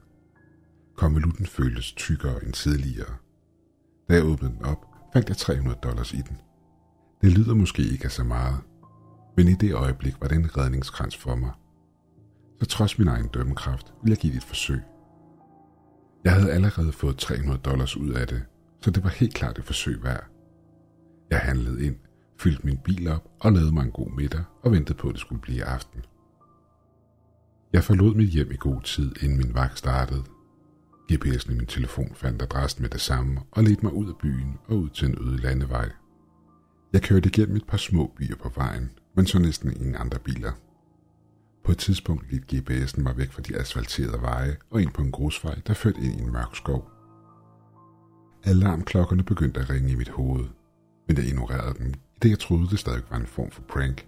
Konvolutten 0.97 1.47
føltes 1.47 1.93
tykkere 1.93 2.45
end 2.45 2.53
tidligere. 2.53 3.15
Da 4.09 4.15
jeg 4.15 4.25
åbnede 4.25 4.55
den 4.55 4.65
op, 4.65 4.87
fandt 5.13 5.29
jeg 5.29 5.37
300 5.37 5.79
dollars 5.83 6.13
i 6.13 6.21
den. 6.29 6.37
Det 7.23 7.33
lyder 7.33 7.55
måske 7.55 7.83
ikke 7.83 8.05
af 8.05 8.11
så 8.11 8.25
meget, 8.25 8.57
men 9.37 9.49
i 9.49 9.55
det 9.55 9.75
øjeblik 9.75 10.15
var 10.21 10.29
det 10.29 10.37
en 10.37 10.57
redningskrans 10.57 11.17
for 11.17 11.35
mig. 11.35 11.51
Så 12.61 12.67
trods 12.67 12.99
min 12.99 13.09
egen 13.09 13.29
dømmekraft 13.29 13.95
ville 14.03 14.13
jeg 14.13 14.19
give 14.19 14.33
det 14.33 14.39
et 14.39 14.45
forsøg. 14.45 14.81
Jeg 16.25 16.33
havde 16.33 16.53
allerede 16.53 16.93
fået 16.93 17.17
300 17.17 17.59
dollars 17.59 17.97
ud 17.97 18.11
af 18.11 18.27
det, 18.27 18.43
så 18.81 18.91
det 18.91 19.05
var 19.05 19.11
helt 19.11 19.35
klart 19.35 19.59
et 19.59 19.65
forsøg 19.65 20.05
værd. 20.05 20.32
Jeg 21.33 21.41
handlede 21.41 21.87
ind, 21.87 21.97
fyldte 22.39 22.67
min 22.67 22.79
bil 22.79 23.09
op 23.09 23.31
og 23.41 23.53
lavede 23.53 23.75
mig 23.75 23.83
en 23.83 23.91
god 23.91 24.11
middag 24.11 24.45
og 24.63 24.73
ventede 24.73 24.99
på, 24.99 25.09
at 25.09 25.13
det 25.13 25.21
skulle 25.21 25.41
blive 25.41 25.65
aften. 25.65 26.05
Jeg 27.73 27.85
forlod 27.85 28.15
mit 28.15 28.29
hjem 28.29 28.53
i 28.53 28.57
god 28.57 28.81
tid, 28.83 29.23
inden 29.23 29.39
min 29.39 29.55
vagt 29.55 29.79
startede. 29.79 30.25
GPS'en 31.13 31.53
i 31.53 31.55
min 31.55 31.67
telefon 31.67 32.15
fandt 32.15 32.43
adressen 32.43 32.83
med 32.83 32.91
det 32.91 33.01
samme 33.01 33.41
og 33.51 33.65
ledte 33.65 33.83
mig 33.83 33.93
ud 33.93 34.09
af 34.09 34.15
byen 34.23 34.59
og 34.67 34.77
ud 34.77 34.89
til 34.89 35.09
en 35.09 35.19
øde 35.21 35.37
landevej. 35.37 35.91
Jeg 36.93 37.03
kørte 37.03 37.29
igennem 37.29 37.57
et 37.57 37.67
par 37.67 37.77
små 37.77 38.13
byer 38.17 38.37
på 38.37 38.53
vejen, 38.57 38.91
men 39.17 39.27
så 39.27 39.39
næsten 39.39 39.73
ingen 39.73 39.97
andre 39.97 40.19
biler. 40.19 40.53
På 41.65 41.73
et 41.73 41.79
tidspunkt 41.79 42.29
gik 42.29 42.53
GPS'en 42.53 43.03
mig 43.03 43.17
væk 43.17 43.33
fra 43.33 43.43
de 43.43 43.57
asfalterede 43.57 44.23
veje 44.23 44.57
og 44.71 44.83
ind 44.83 44.93
på 44.93 45.03
en 45.03 45.13
grusvej, 45.13 45.61
der 45.67 45.75
førte 45.75 46.01
ind 46.01 46.21
i 46.21 46.23
en 46.23 46.33
mørk 46.33 46.57
skov. 46.57 46.91
Alarmklokkerne 48.45 49.23
begyndte 49.23 49.61
at 49.61 49.71
ringe 49.71 49.91
i 49.91 49.97
mit 49.97 50.09
hoved, 50.09 50.45
men 51.09 51.17
jeg 51.17 51.27
ignorerede 51.27 51.79
dem, 51.79 51.87
i 51.87 52.19
det 52.23 52.31
jeg 52.31 52.39
troede, 52.39 52.69
det 52.71 52.79
stadig 52.79 53.03
var 53.11 53.17
en 53.17 53.27
form 53.27 53.51
for 53.51 53.63
prank. 53.63 54.07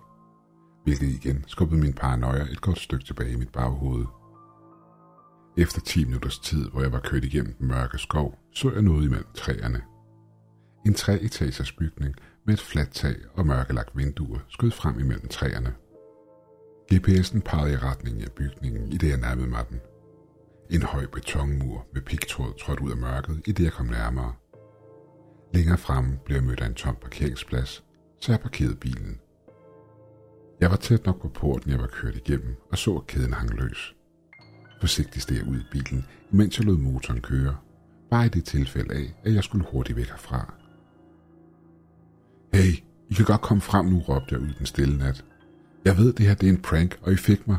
Hvilket 0.84 1.06
igen 1.06 1.44
skubbede 1.46 1.80
min 1.80 1.92
paranoia 1.92 2.42
et 2.42 2.60
godt 2.60 2.78
stykke 2.78 3.04
tilbage 3.04 3.32
i 3.32 3.36
mit 3.36 3.52
baghoved. 3.52 4.04
Efter 5.56 5.80
10 5.80 6.04
minutters 6.04 6.38
tid, 6.38 6.70
hvor 6.70 6.80
jeg 6.80 6.92
var 6.92 7.00
kørt 7.00 7.24
igennem 7.24 7.54
den 7.54 7.68
mørke 7.68 7.98
skov, 7.98 8.38
så 8.54 8.72
jeg 8.72 8.82
noget 8.82 9.04
imellem 9.04 9.26
træerne. 9.34 9.82
En 10.86 10.94
treetagers 10.94 11.72
bygning 11.72 12.14
med 12.46 12.54
et 12.54 12.60
fladt 12.60 12.90
tag 12.90 13.16
og 13.34 13.46
mørkelagt 13.46 13.96
vinduer 13.96 14.38
skød 14.48 14.70
frem 14.70 15.00
imellem 15.00 15.28
træerne. 15.28 15.74
GPS'en 16.92 17.40
pegede 17.40 17.72
i 17.72 17.76
retningen 17.76 18.24
af 18.24 18.32
bygningen, 18.32 18.92
i 18.92 18.96
det 18.96 19.08
jeg 19.08 19.18
nærmede 19.18 19.48
mig 19.48 19.64
den. 19.70 19.80
En 20.70 20.82
høj 20.82 21.06
betonmur 21.06 21.86
med 21.94 22.02
pigtråd 22.02 22.58
trådte 22.60 22.82
ud 22.82 22.90
af 22.90 22.96
mørket, 22.96 23.42
i 23.46 23.52
det 23.52 23.64
jeg 23.64 23.72
kom 23.72 23.86
nærmere. 23.86 24.34
Længere 25.54 25.78
fremme 25.78 26.18
blev 26.25 26.37
jeg 26.37 26.44
mødt 26.44 26.61
af 26.61 26.66
en 26.66 26.75
tom 26.75 26.96
parkeringsplads, 27.02 27.84
så 28.20 28.32
jeg 28.32 28.40
parkerede 28.40 28.75
bilen. 28.75 29.20
Jeg 30.61 30.70
var 30.70 30.76
tæt 30.76 31.06
nok 31.06 31.23
på 31.23 31.28
porten, 31.28 31.70
jeg 31.70 31.78
var 31.78 31.87
kørt 31.87 32.16
igennem, 32.16 32.56
og 32.70 32.78
så, 32.78 32.96
at 32.96 33.06
kæden 33.06 33.32
hang 33.32 33.50
løs. 33.50 33.94
Forsigtigt 34.80 35.23
steg 35.23 35.37
jeg 35.37 35.49
ud 35.49 35.56
i 35.56 35.66
bilen, 35.73 36.06
imens 36.32 36.58
jeg 36.58 36.66
lod 36.66 36.76
motoren 36.76 37.20
køre, 37.20 37.56
bare 38.11 38.26
i 38.26 38.28
det 38.28 38.44
tilfælde 38.44 38.94
af, 38.94 39.14
at 39.25 39.34
jeg 39.34 39.44
skulle 39.44 39.66
hurtigt 39.73 39.96
væk 39.96 40.08
herfra. 40.08 40.54
Hey, 42.52 42.73
I 43.11 43.14
kan 43.14 43.25
godt 43.25 43.40
komme 43.40 43.61
frem 43.61 43.87
nu, 43.87 43.99
råbte 43.99 44.34
jeg 44.34 44.40
ud 44.40 44.52
den 44.58 44.66
stille 44.66 44.99
nat. 44.99 45.25
Jeg 45.84 45.96
ved, 45.96 46.12
det 46.12 46.26
her 46.26 46.34
det 46.34 46.49
er 46.49 46.52
en 46.52 46.62
prank, 46.62 46.99
og 47.02 47.12
I 47.12 47.16
fik 47.16 47.49
mig. 47.49 47.58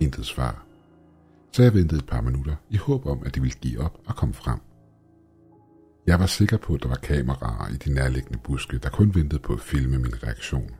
Intet 0.00 0.26
svar. 0.26 0.66
Så 1.52 1.62
jeg 1.62 1.74
ventede 1.74 1.98
et 1.98 2.06
par 2.06 2.20
minutter 2.20 2.54
i 2.70 2.76
håb 2.76 3.06
om, 3.06 3.22
at 3.26 3.34
de 3.34 3.40
ville 3.40 3.58
give 3.60 3.80
op 3.80 4.00
og 4.06 4.16
komme 4.16 4.34
frem. 4.34 4.58
Jeg 6.08 6.20
var 6.20 6.26
sikker 6.26 6.56
på, 6.56 6.74
at 6.74 6.82
der 6.82 6.88
var 6.88 6.96
kameraer 6.96 7.68
i 7.68 7.76
de 7.76 7.94
nærliggende 7.94 8.38
buske, 8.38 8.78
der 8.78 8.90
kun 8.90 9.14
ventede 9.14 9.42
på 9.42 9.52
at 9.52 9.60
filme 9.60 9.98
min 9.98 10.22
reaktion. 10.22 10.70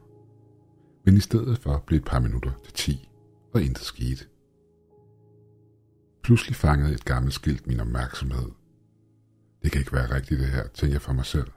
Men 1.04 1.16
i 1.16 1.20
stedet 1.20 1.58
for 1.58 1.84
blev 1.86 1.98
et 1.98 2.04
par 2.04 2.20
minutter 2.20 2.52
til 2.64 2.72
10, 2.72 3.08
og 3.54 3.62
intet 3.62 3.84
skete. 3.84 4.24
Pludselig 6.22 6.56
fangede 6.56 6.94
et 6.94 7.04
gammelt 7.04 7.34
skilt 7.34 7.66
min 7.66 7.80
opmærksomhed. 7.80 8.50
Det 9.62 9.72
kan 9.72 9.80
ikke 9.80 9.92
være 9.92 10.14
rigtigt 10.14 10.40
det 10.40 10.48
her, 10.48 10.62
tænkte 10.62 10.92
jeg 10.92 11.02
for 11.02 11.12
mig 11.12 11.26
selv. 11.26 11.50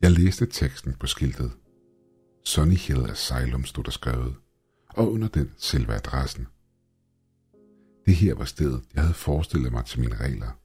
Jeg 0.00 0.10
læste 0.10 0.46
teksten 0.46 0.94
på 0.94 1.06
skiltet. 1.06 1.52
Sunny 2.44 2.76
Hill 2.76 3.10
Asylum 3.10 3.64
stod 3.64 3.84
der 3.84 3.90
skrevet, 3.90 4.34
og 4.88 5.12
under 5.12 5.28
den 5.28 5.52
selve 5.56 5.94
adressen. 5.94 6.46
Det 8.06 8.14
her 8.14 8.34
var 8.34 8.44
stedet, 8.44 8.82
jeg 8.94 9.02
havde 9.02 9.14
forestillet 9.14 9.72
mig 9.72 9.84
til 9.84 10.00
mine 10.00 10.16
regler. 10.16 10.61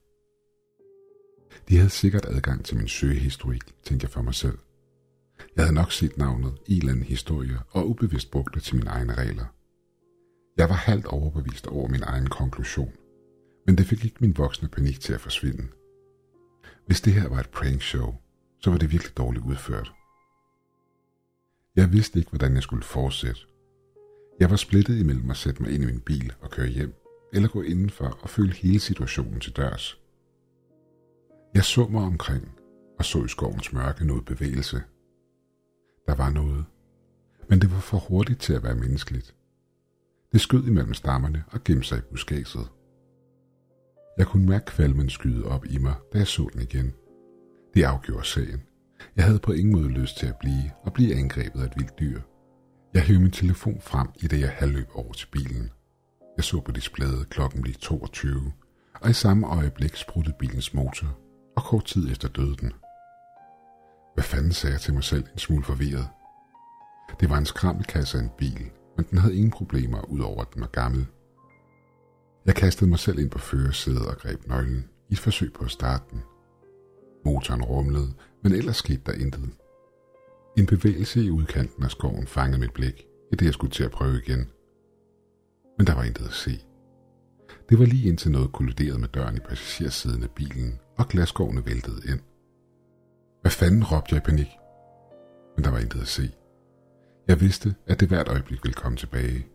De 1.68 1.76
havde 1.76 1.90
sikkert 1.90 2.24
adgang 2.24 2.64
til 2.64 2.76
min 2.76 2.88
søgehistorik, 2.88 3.62
tænkte 3.82 4.04
jeg 4.04 4.10
for 4.10 4.22
mig 4.22 4.34
selv. 4.34 4.58
Jeg 5.56 5.64
havde 5.64 5.74
nok 5.74 5.92
set 5.92 6.18
navnet 6.18 6.58
i 6.66 6.82
en 6.82 6.88
anden 6.88 7.04
historie 7.04 7.58
og 7.70 7.88
ubevidst 7.90 8.30
brugt 8.30 8.54
det 8.54 8.62
til 8.62 8.76
mine 8.76 8.90
egne 8.90 9.14
regler. 9.14 9.44
Jeg 10.56 10.68
var 10.68 10.74
halvt 10.74 11.06
overbevist 11.06 11.66
over 11.66 11.88
min 11.88 12.02
egen 12.02 12.26
konklusion, 12.26 12.92
men 13.66 13.78
det 13.78 13.86
fik 13.86 14.04
ikke 14.04 14.16
min 14.20 14.36
voksne 14.36 14.68
panik 14.68 15.00
til 15.00 15.12
at 15.12 15.20
forsvinde. 15.20 15.66
Hvis 16.86 17.00
det 17.00 17.12
her 17.12 17.28
var 17.28 17.40
et 17.40 17.48
prank 17.48 17.82
show, 17.82 18.14
så 18.60 18.70
var 18.70 18.78
det 18.78 18.92
virkelig 18.92 19.16
dårligt 19.16 19.44
udført. 19.44 19.92
Jeg 21.76 21.92
vidste 21.92 22.18
ikke, 22.18 22.30
hvordan 22.30 22.54
jeg 22.54 22.62
skulle 22.62 22.84
fortsætte. 22.84 23.40
Jeg 24.40 24.50
var 24.50 24.56
splittet 24.56 24.98
imellem 24.98 25.30
at 25.30 25.36
sætte 25.36 25.62
mig 25.62 25.72
ind 25.72 25.82
i 25.82 25.86
min 25.86 26.00
bil 26.00 26.32
og 26.40 26.50
køre 26.50 26.66
hjem, 26.66 26.94
eller 27.32 27.48
gå 27.48 27.62
indenfor 27.62 28.18
og 28.22 28.30
føle 28.30 28.52
hele 28.52 28.80
situationen 28.80 29.40
til 29.40 29.56
dørs. 29.56 29.97
Jeg 31.58 31.64
så 31.64 31.86
mig 31.86 32.02
omkring 32.02 32.48
og 32.98 33.04
så 33.04 33.24
i 33.24 33.28
skovens 33.28 33.72
mørke 33.72 34.06
noget 34.06 34.24
bevægelse. 34.24 34.82
Der 36.06 36.14
var 36.14 36.30
noget, 36.30 36.64
men 37.48 37.60
det 37.60 37.70
var 37.70 37.80
for 37.80 37.98
hurtigt 37.98 38.40
til 38.40 38.52
at 38.52 38.62
være 38.62 38.74
menneskeligt. 38.74 39.34
Det 40.32 40.40
skød 40.40 40.66
imellem 40.66 40.94
stammerne 40.94 41.44
og 41.50 41.64
gemte 41.64 41.88
sig 41.88 41.98
i 41.98 42.00
buskæset. 42.10 42.68
Jeg 44.18 44.26
kunne 44.26 44.46
mærke 44.46 44.66
kvalmen 44.66 45.10
skyde 45.10 45.44
op 45.44 45.66
i 45.66 45.78
mig, 45.78 45.94
da 46.12 46.18
jeg 46.18 46.26
så 46.26 46.48
den 46.52 46.62
igen. 46.62 46.94
Det 47.74 47.84
afgjorde 47.84 48.26
sagen. 48.26 48.62
Jeg 49.16 49.24
havde 49.24 49.38
på 49.38 49.52
ingen 49.52 49.72
måde 49.72 49.88
lyst 49.88 50.18
til 50.18 50.26
at 50.26 50.38
blive 50.40 50.70
og 50.82 50.92
blive 50.92 51.14
angrebet 51.14 51.60
af 51.60 51.66
et 51.66 51.76
vildt 51.76 51.98
dyr. 51.98 52.20
Jeg 52.94 53.02
hævde 53.02 53.22
min 53.22 53.30
telefon 53.30 53.80
frem, 53.80 54.08
i 54.22 54.26
det 54.26 54.40
jeg 54.40 54.50
halvløb 54.50 54.88
over 54.94 55.12
til 55.12 55.28
bilen. 55.32 55.70
Jeg 56.36 56.44
så 56.44 56.60
på 56.60 56.72
displayet 56.72 57.28
klokken 57.28 57.62
blev 57.62 57.74
22, 57.74 58.52
og 58.94 59.10
i 59.10 59.12
samme 59.12 59.46
øjeblik 59.46 59.96
spruttede 59.96 60.36
bilens 60.38 60.74
motor, 60.74 61.18
og 61.58 61.64
kort 61.64 61.84
tid 61.84 62.10
efter 62.10 62.28
døde 62.28 62.56
den. 62.56 62.72
Hvad 64.14 64.24
fanden 64.24 64.52
sagde 64.52 64.72
jeg 64.72 64.80
til 64.80 64.94
mig 64.94 65.04
selv 65.04 65.24
en 65.32 65.38
smule 65.38 65.64
forvirret? 65.64 66.08
Det 67.20 67.30
var 67.30 67.38
en 67.38 67.46
skrammelkasse 67.46 68.18
af 68.18 68.22
en 68.22 68.30
bil, 68.38 68.70
men 68.96 69.06
den 69.10 69.18
havde 69.18 69.36
ingen 69.36 69.50
problemer, 69.50 70.00
udover 70.10 70.42
at 70.42 70.54
den 70.54 70.60
var 70.60 70.68
gammel. 70.68 71.06
Jeg 72.46 72.54
kastede 72.54 72.90
mig 72.90 72.98
selv 72.98 73.18
ind 73.18 73.30
på 73.30 73.38
førersædet 73.38 74.06
og 74.06 74.16
greb 74.16 74.46
nøglen 74.46 74.88
i 75.08 75.12
et 75.12 75.18
forsøg 75.18 75.52
på 75.52 75.64
at 75.64 75.70
starte 75.70 76.04
den. 76.10 76.22
Motoren 77.24 77.62
rumlede, 77.62 78.12
men 78.42 78.52
ellers 78.52 78.76
skete 78.76 79.02
der 79.06 79.12
intet. 79.12 79.50
En 80.56 80.66
bevægelse 80.66 81.24
i 81.24 81.30
udkanten 81.30 81.84
af 81.84 81.90
skoven 81.90 82.26
fangede 82.26 82.60
mit 82.60 82.72
blik, 82.72 83.06
i 83.32 83.36
det 83.36 83.46
jeg 83.46 83.54
skulle 83.54 83.72
til 83.72 83.84
at 83.84 83.90
prøve 83.90 84.18
igen. 84.26 84.50
Men 85.78 85.86
der 85.86 85.94
var 85.94 86.02
intet 86.02 86.24
at 86.24 86.32
se. 86.34 86.60
Det 87.68 87.78
var 87.78 87.84
lige 87.84 88.08
indtil 88.08 88.30
noget 88.30 88.52
kolliderede 88.52 88.98
med 88.98 89.08
døren 89.08 89.36
i 89.36 89.40
passagersiden 89.40 90.22
af 90.22 90.30
bilen, 90.30 90.80
og 90.98 91.08
glasgårdene 91.08 91.66
væltede 91.66 92.12
ind. 92.12 92.20
Hvad 93.40 93.50
fanden 93.50 93.84
råbte 93.84 94.14
jeg 94.14 94.22
i 94.22 94.26
panik? 94.26 94.48
Men 95.56 95.64
der 95.64 95.70
var 95.70 95.78
intet 95.78 96.00
at 96.00 96.08
se. 96.08 96.30
Jeg 97.28 97.40
vidste, 97.40 97.74
at 97.86 98.00
det 98.00 98.08
hvert 98.08 98.28
øjeblik 98.28 98.64
ville 98.64 98.74
komme 98.74 98.98
tilbage. 98.98 99.46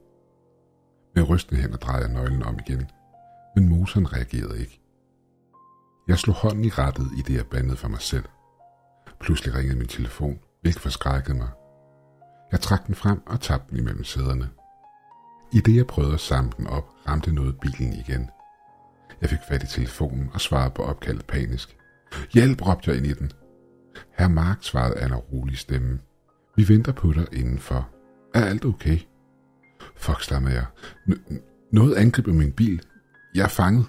Med 1.15 1.29
rystende 1.29 1.61
hænder 1.61 1.77
drejede 1.77 2.05
jeg 2.05 2.13
nøglen 2.13 2.43
om 2.43 2.59
igen, 2.67 2.89
men 3.55 3.69
motoren 3.69 4.13
reagerede 4.13 4.59
ikke. 4.59 4.81
Jeg 6.07 6.17
slog 6.17 6.35
hånden 6.35 6.65
i 6.65 6.69
rettet 6.69 7.07
i 7.17 7.21
det, 7.21 7.33
jeg 7.35 7.45
bandede 7.45 7.77
for 7.77 7.87
mig 7.87 8.01
selv. 8.01 8.25
Pludselig 9.19 9.55
ringede 9.55 9.77
min 9.77 9.87
telefon, 9.87 10.39
hvilket 10.61 10.81
forskrækkede 10.81 11.37
mig. 11.37 11.49
Jeg 12.51 12.61
trak 12.61 12.87
den 12.87 12.95
frem 12.95 13.21
og 13.25 13.41
tabte 13.41 13.69
den 13.69 13.79
imellem 13.79 14.03
sæderne. 14.03 14.49
I 15.51 15.59
det 15.59 15.75
jeg 15.75 15.87
prøvede 15.87 16.13
at 16.13 16.19
samle 16.19 16.51
den 16.57 16.67
op, 16.67 16.89
ramte 17.07 17.31
noget 17.31 17.59
bilen 17.59 17.93
igen. 17.93 18.29
Jeg 19.23 19.29
fik 19.29 19.39
fat 19.47 19.63
i 19.63 19.67
telefonen 19.67 20.29
og 20.33 20.41
svarede 20.41 20.73
på 20.75 20.81
opkaldet 20.83 21.25
panisk. 21.25 21.77
Hjælp, 22.33 22.67
råbte 22.67 22.89
jeg 22.91 22.97
ind 22.97 23.07
i 23.07 23.13
den. 23.13 23.31
Herr 24.17 24.27
Mark 24.27 24.57
svarede 24.61 24.99
Anna 24.99 25.15
rolig 25.15 25.57
stemme. 25.57 25.99
Vi 26.55 26.69
venter 26.69 26.91
på 26.91 27.13
dig 27.13 27.27
indenfor. 27.31 27.89
Er 28.33 28.45
alt 28.45 28.65
okay? 28.65 28.99
Fuck, 29.95 30.21
stammede 30.21 30.55
jeg. 30.55 30.65
N- 31.09 31.33
noget 31.71 31.95
angriber 31.95 32.33
min 32.33 32.51
bil. 32.51 32.81
Jeg 33.35 33.43
er 33.43 33.47
fanget. 33.47 33.85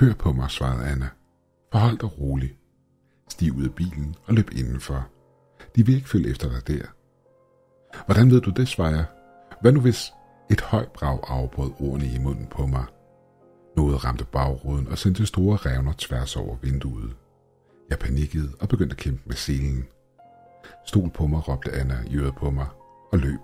Hør 0.00 0.12
på 0.14 0.32
mig, 0.32 0.50
svarede 0.50 0.84
Anna. 0.84 1.08
Forhold 1.72 1.98
dig 1.98 2.20
rolig. 2.20 2.56
Stig 3.28 3.52
ud 3.52 3.64
af 3.64 3.74
bilen 3.74 4.14
og 4.24 4.34
løb 4.34 4.50
indenfor. 4.52 5.06
De 5.76 5.86
vil 5.86 5.94
ikke 5.94 6.08
følge 6.08 6.30
efter 6.30 6.48
dig 6.48 6.68
der. 6.68 6.82
Hvordan 8.06 8.30
ved 8.30 8.40
du 8.40 8.50
det, 8.50 8.68
svarede 8.68 8.96
jeg? 8.96 9.04
Hvad 9.60 9.72
nu 9.72 9.80
hvis 9.80 10.12
et 10.50 10.60
højt 10.60 10.92
brag 10.92 11.18
afbrød 11.28 11.70
ordene 11.80 12.06
i 12.06 12.18
munden 12.18 12.46
på 12.46 12.66
mig? 12.66 12.84
Noget 13.76 14.04
ramte 14.04 14.24
bagruden 14.24 14.88
og 14.88 14.98
sendte 14.98 15.26
store 15.26 15.56
revner 15.56 15.92
tværs 15.98 16.36
over 16.36 16.56
vinduet. 16.62 17.16
Jeg 17.90 17.98
panikkede 17.98 18.52
og 18.60 18.68
begyndte 18.68 18.94
at 18.94 18.98
kæmpe 18.98 19.22
med 19.26 19.36
selen. 19.36 19.86
Stol 20.86 21.10
på 21.10 21.26
mig, 21.26 21.48
råbte 21.48 21.72
Anna 21.72 21.98
i 22.10 22.16
øret 22.16 22.34
på 22.34 22.50
mig 22.50 22.66
og 23.12 23.18
løb. 23.18 23.40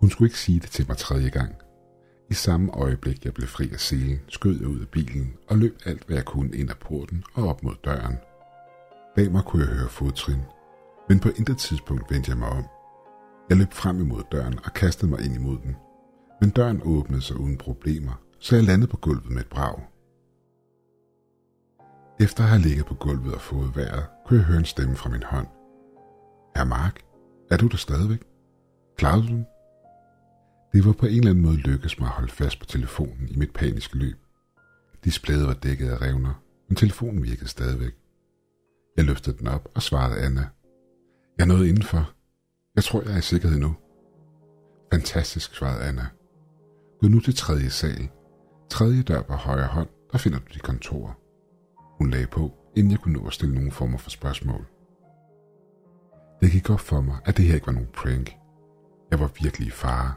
Hun 0.00 0.10
skulle 0.10 0.26
ikke 0.26 0.38
sige 0.38 0.60
det 0.60 0.70
til 0.70 0.84
mig 0.88 0.96
tredje 0.96 1.28
gang. 1.28 1.54
I 2.30 2.34
samme 2.34 2.72
øjeblik, 2.72 3.24
jeg 3.24 3.34
blev 3.34 3.48
fri 3.48 3.70
af 3.72 3.80
selen, 3.80 4.20
skød 4.28 4.58
jeg 4.60 4.68
ud 4.68 4.80
af 4.80 4.88
bilen 4.88 5.34
og 5.48 5.58
løb 5.58 5.78
alt, 5.84 6.06
hvad 6.06 6.16
jeg 6.16 6.24
kunne 6.24 6.56
ind 6.56 6.70
ad 6.70 6.74
porten 6.80 7.24
og 7.34 7.48
op 7.48 7.62
mod 7.62 7.74
døren. 7.84 8.16
Bag 9.16 9.32
mig 9.32 9.42
kunne 9.44 9.66
jeg 9.66 9.74
høre 9.74 9.88
fodtrin, 9.88 10.40
men 11.08 11.20
på 11.20 11.28
intet 11.28 11.58
tidspunkt 11.58 12.10
vendte 12.10 12.30
jeg 12.30 12.38
mig 12.38 12.48
om. 12.48 12.64
Jeg 13.48 13.56
løb 13.56 13.72
frem 13.72 14.00
imod 14.00 14.22
døren 14.32 14.58
og 14.64 14.74
kastede 14.74 15.10
mig 15.10 15.24
ind 15.24 15.34
imod 15.34 15.58
den. 15.58 15.76
Men 16.40 16.50
døren 16.50 16.80
åbnede 16.84 17.22
sig 17.22 17.36
uden 17.36 17.58
problemer, 17.58 18.23
så 18.44 18.56
jeg 18.56 18.64
landede 18.64 18.90
på 18.90 18.96
gulvet 18.96 19.30
med 19.30 19.40
et 19.40 19.48
brag. 19.48 19.82
Efter 22.20 22.42
at 22.42 22.48
have 22.48 22.62
ligget 22.62 22.86
på 22.86 22.94
gulvet 22.94 23.34
og 23.34 23.40
fået 23.40 23.76
vejret, 23.76 24.06
kunne 24.26 24.38
jeg 24.38 24.46
høre 24.46 24.58
en 24.58 24.64
stemme 24.64 24.96
fra 24.96 25.10
min 25.10 25.22
hånd. 25.22 25.46
Herr 26.56 26.64
Mark, 26.64 27.02
er 27.50 27.56
du 27.56 27.66
der 27.66 27.76
stadigvæk? 27.76 28.22
Klarede 28.96 29.22
du 29.22 29.28
den? 29.28 29.46
Det 30.72 30.86
var 30.86 30.92
på 30.92 31.06
en 31.06 31.18
eller 31.18 31.30
anden 31.30 31.44
måde 31.44 31.56
lykkedes 31.56 31.98
mig 31.98 32.06
at 32.06 32.12
holde 32.12 32.32
fast 32.32 32.58
på 32.58 32.66
telefonen 32.66 33.28
i 33.30 33.36
mit 33.36 33.52
paniske 33.52 33.96
løb. 33.96 34.16
Displayet 35.04 35.46
var 35.46 35.54
dækket 35.54 35.88
af 35.88 36.00
revner, 36.00 36.42
men 36.68 36.76
telefonen 36.76 37.22
virkede 37.22 37.48
stadigvæk. 37.48 37.94
Jeg 38.96 39.04
løftede 39.04 39.38
den 39.38 39.46
op 39.46 39.68
og 39.74 39.82
svarede 39.82 40.20
Anna. 40.20 40.48
Jeg 41.38 41.46
nåede 41.46 41.68
indenfor. 41.68 42.12
Jeg 42.76 42.84
tror, 42.84 43.02
jeg 43.02 43.12
er 43.12 43.18
i 43.18 43.22
sikkerhed 43.32 43.58
nu. 43.58 43.76
Fantastisk, 44.92 45.54
svarede 45.54 45.84
Anna. 45.84 46.06
Gå 47.00 47.08
nu 47.08 47.20
til 47.20 47.36
tredje 47.36 47.70
sal. 47.70 48.08
Tredje 48.70 49.02
dør 49.02 49.22
på 49.22 49.32
højre 49.32 49.66
hånd, 49.66 49.88
der 50.12 50.18
finder 50.18 50.38
du 50.38 50.44
dit 50.54 50.62
kontor. 50.62 51.18
Hun 51.98 52.10
lagde 52.10 52.26
på, 52.26 52.52
inden 52.76 52.90
jeg 52.92 53.00
kunne 53.00 53.18
nå 53.20 53.26
at 53.26 53.32
stille 53.32 53.54
nogen 53.54 53.70
former 53.70 53.98
for 53.98 54.10
spørgsmål. 54.10 54.66
Det 56.40 56.52
gik 56.52 56.70
op 56.70 56.80
for 56.80 57.00
mig, 57.00 57.16
at 57.24 57.36
det 57.36 57.44
her 57.44 57.54
ikke 57.54 57.66
var 57.66 57.72
nogen 57.72 57.88
prank. 57.94 58.36
Jeg 59.10 59.20
var 59.20 59.30
virkelig 59.42 59.68
i 59.68 59.70
fare. 59.70 60.14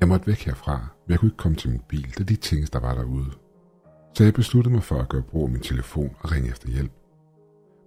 Jeg 0.00 0.08
måtte 0.08 0.26
væk 0.26 0.38
herfra, 0.38 0.76
men 0.76 1.10
jeg 1.10 1.18
kunne 1.18 1.28
ikke 1.28 1.36
komme 1.36 1.56
til 1.56 1.70
min 1.70 1.82
bil, 1.88 2.14
da 2.18 2.24
de 2.24 2.36
ting, 2.36 2.72
der 2.72 2.78
var 2.80 2.94
derude. 2.94 3.30
Så 4.14 4.24
jeg 4.24 4.34
besluttede 4.34 4.74
mig 4.74 4.82
for 4.82 4.98
at 4.98 5.08
gøre 5.08 5.22
brug 5.22 5.44
af 5.44 5.50
min 5.50 5.60
telefon 5.60 6.16
og 6.20 6.32
ringe 6.32 6.48
efter 6.48 6.68
hjælp. 6.68 6.92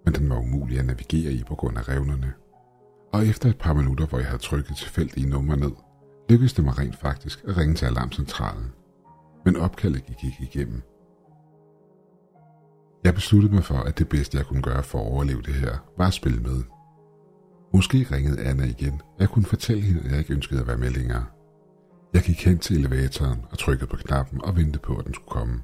Men 0.05 0.13
den 0.13 0.29
var 0.29 0.39
umulig 0.39 0.79
at 0.79 0.85
navigere 0.85 1.33
i 1.33 1.43
på 1.47 1.55
grund 1.55 1.77
af 1.77 1.89
revnerne. 1.89 2.33
Og 3.13 3.27
efter 3.27 3.49
et 3.49 3.57
par 3.57 3.73
minutter, 3.73 4.05
hvor 4.05 4.17
jeg 4.17 4.27
havde 4.27 4.41
trykket 4.41 4.77
tilfældige 4.77 5.29
numre 5.29 5.57
ned, 5.57 5.71
lykkedes 6.29 6.53
det 6.53 6.65
mig 6.65 6.77
rent 6.79 6.95
faktisk 6.95 7.43
at 7.47 7.57
ringe 7.57 7.75
til 7.75 7.85
alarmcentralen. 7.85 8.73
Men 9.47 9.55
opkaldet 9.55 10.05
gik 10.05 10.23
ikke 10.23 10.43
igennem. 10.43 10.81
Jeg 13.03 13.13
besluttede 13.13 13.53
mig 13.53 13.63
for, 13.63 13.77
at 13.77 13.97
det 13.97 14.09
bedste, 14.09 14.37
jeg 14.37 14.45
kunne 14.45 14.61
gøre 14.61 14.83
for 14.83 14.99
at 14.99 15.11
overleve 15.11 15.41
det 15.41 15.53
her, 15.53 15.77
var 15.97 16.07
at 16.07 16.13
spille 16.13 16.39
med. 16.39 16.63
Måske 17.73 18.07
ringede 18.11 18.41
Anna 18.41 18.65
igen, 18.65 18.93
og 18.93 19.19
jeg 19.19 19.29
kunne 19.29 19.45
fortælle 19.45 19.83
hende, 19.83 20.01
at 20.01 20.11
jeg 20.11 20.19
ikke 20.19 20.33
ønskede 20.33 20.61
at 20.61 20.67
være 20.67 20.77
med 20.77 20.89
længere. 20.89 21.25
Jeg 22.13 22.21
gik 22.21 22.45
hen 22.45 22.59
til 22.59 22.77
elevatoren 22.77 23.45
og 23.51 23.57
trykkede 23.57 23.89
på 23.89 23.97
knappen 23.97 24.41
og 24.41 24.55
ventede 24.55 24.79
på, 24.79 24.97
at 24.97 25.05
den 25.05 25.13
skulle 25.13 25.29
komme. 25.29 25.61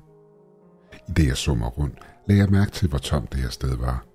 I 1.08 1.12
det 1.12 1.28
jeg 1.28 1.38
så 1.38 1.54
mig 1.54 1.78
rundt, 1.78 2.00
lagde 2.28 2.42
jeg 2.42 2.52
mærke 2.52 2.72
til, 2.72 2.90
hvor 2.90 2.98
tomt 2.98 3.32
det 3.32 3.40
her 3.40 3.50
sted 3.50 3.78
var. 3.78 4.06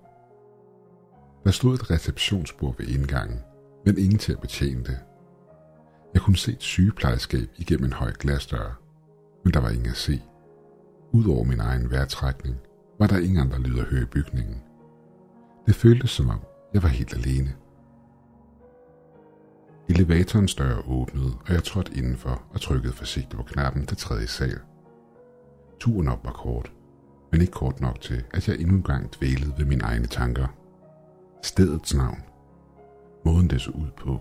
Der 1.43 1.51
stod 1.51 1.73
et 1.73 1.91
receptionsbord 1.91 2.77
ved 2.77 2.87
indgangen, 2.87 3.39
men 3.85 3.97
ingen 3.97 4.19
til 4.19 4.33
at 4.33 4.41
betjene 4.41 4.83
det. 4.83 4.99
Jeg 6.13 6.21
kunne 6.21 6.37
se 6.37 6.51
et 6.51 6.63
sygeplejerskab 6.63 7.49
igennem 7.57 7.85
en 7.85 7.93
høj 7.93 8.11
glasdør, 8.11 8.88
men 9.43 9.53
der 9.53 9.59
var 9.59 9.69
ingen 9.69 9.89
at 9.89 9.95
se. 9.95 10.21
Udover 11.11 11.43
min 11.43 11.59
egen 11.59 11.91
vejrtrækning, 11.91 12.57
var 12.99 13.07
der 13.07 13.17
ingen 13.17 13.37
andre 13.39 13.59
lyder 13.59 13.81
at 13.81 13.87
høre 13.87 14.01
i 14.01 14.05
bygningen. 14.05 14.61
Det 15.65 15.75
føltes 15.75 16.09
som 16.09 16.29
om, 16.29 16.39
jeg 16.73 16.83
var 16.83 16.89
helt 16.89 17.13
alene. 17.13 17.55
Elevatorens 19.89 20.55
dør 20.55 20.89
åbnede, 20.89 21.33
og 21.47 21.53
jeg 21.53 21.63
trådte 21.63 21.93
indenfor 21.97 22.43
og 22.53 22.61
trykkede 22.61 22.93
forsigtigt 22.93 23.35
på 23.35 23.43
knappen 23.43 23.85
til 23.85 23.97
tredje 23.97 24.27
sal. 24.27 24.59
Turen 25.79 26.07
op 26.07 26.25
var 26.25 26.31
kort, 26.31 26.71
men 27.31 27.41
ikke 27.41 27.53
kort 27.53 27.81
nok 27.81 28.01
til, 28.01 28.23
at 28.33 28.47
jeg 28.47 28.59
endnu 28.59 28.75
en 28.75 28.83
gang 28.83 29.13
dvælede 29.19 29.53
ved 29.57 29.65
mine 29.65 29.83
egne 29.83 30.07
tanker. 30.07 30.47
Stedets 31.43 31.95
navn, 31.95 32.23
måden 33.25 33.49
det 33.49 33.61
så 33.61 33.71
ud 33.71 33.91
på, 33.97 34.19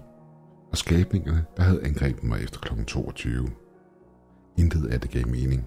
og 0.70 0.76
skabningerne, 0.76 1.44
der 1.56 1.62
havde 1.62 1.84
angrebet 1.84 2.24
mig 2.24 2.42
efter 2.42 2.60
kl. 2.60 2.84
22. 2.84 3.48
Intet 4.58 4.86
af 4.86 5.00
det 5.00 5.10
gav 5.10 5.28
mening. 5.28 5.66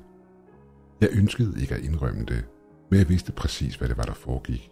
Jeg 1.01 1.09
ønskede 1.11 1.61
ikke 1.61 1.75
at 1.75 1.81
indrømme 1.81 2.25
det, 2.25 2.45
men 2.89 2.99
jeg 2.99 3.09
vidste 3.09 3.31
præcis, 3.31 3.75
hvad 3.75 3.89
det 3.89 3.97
var, 3.97 4.03
der 4.03 4.13
foregik. 4.13 4.71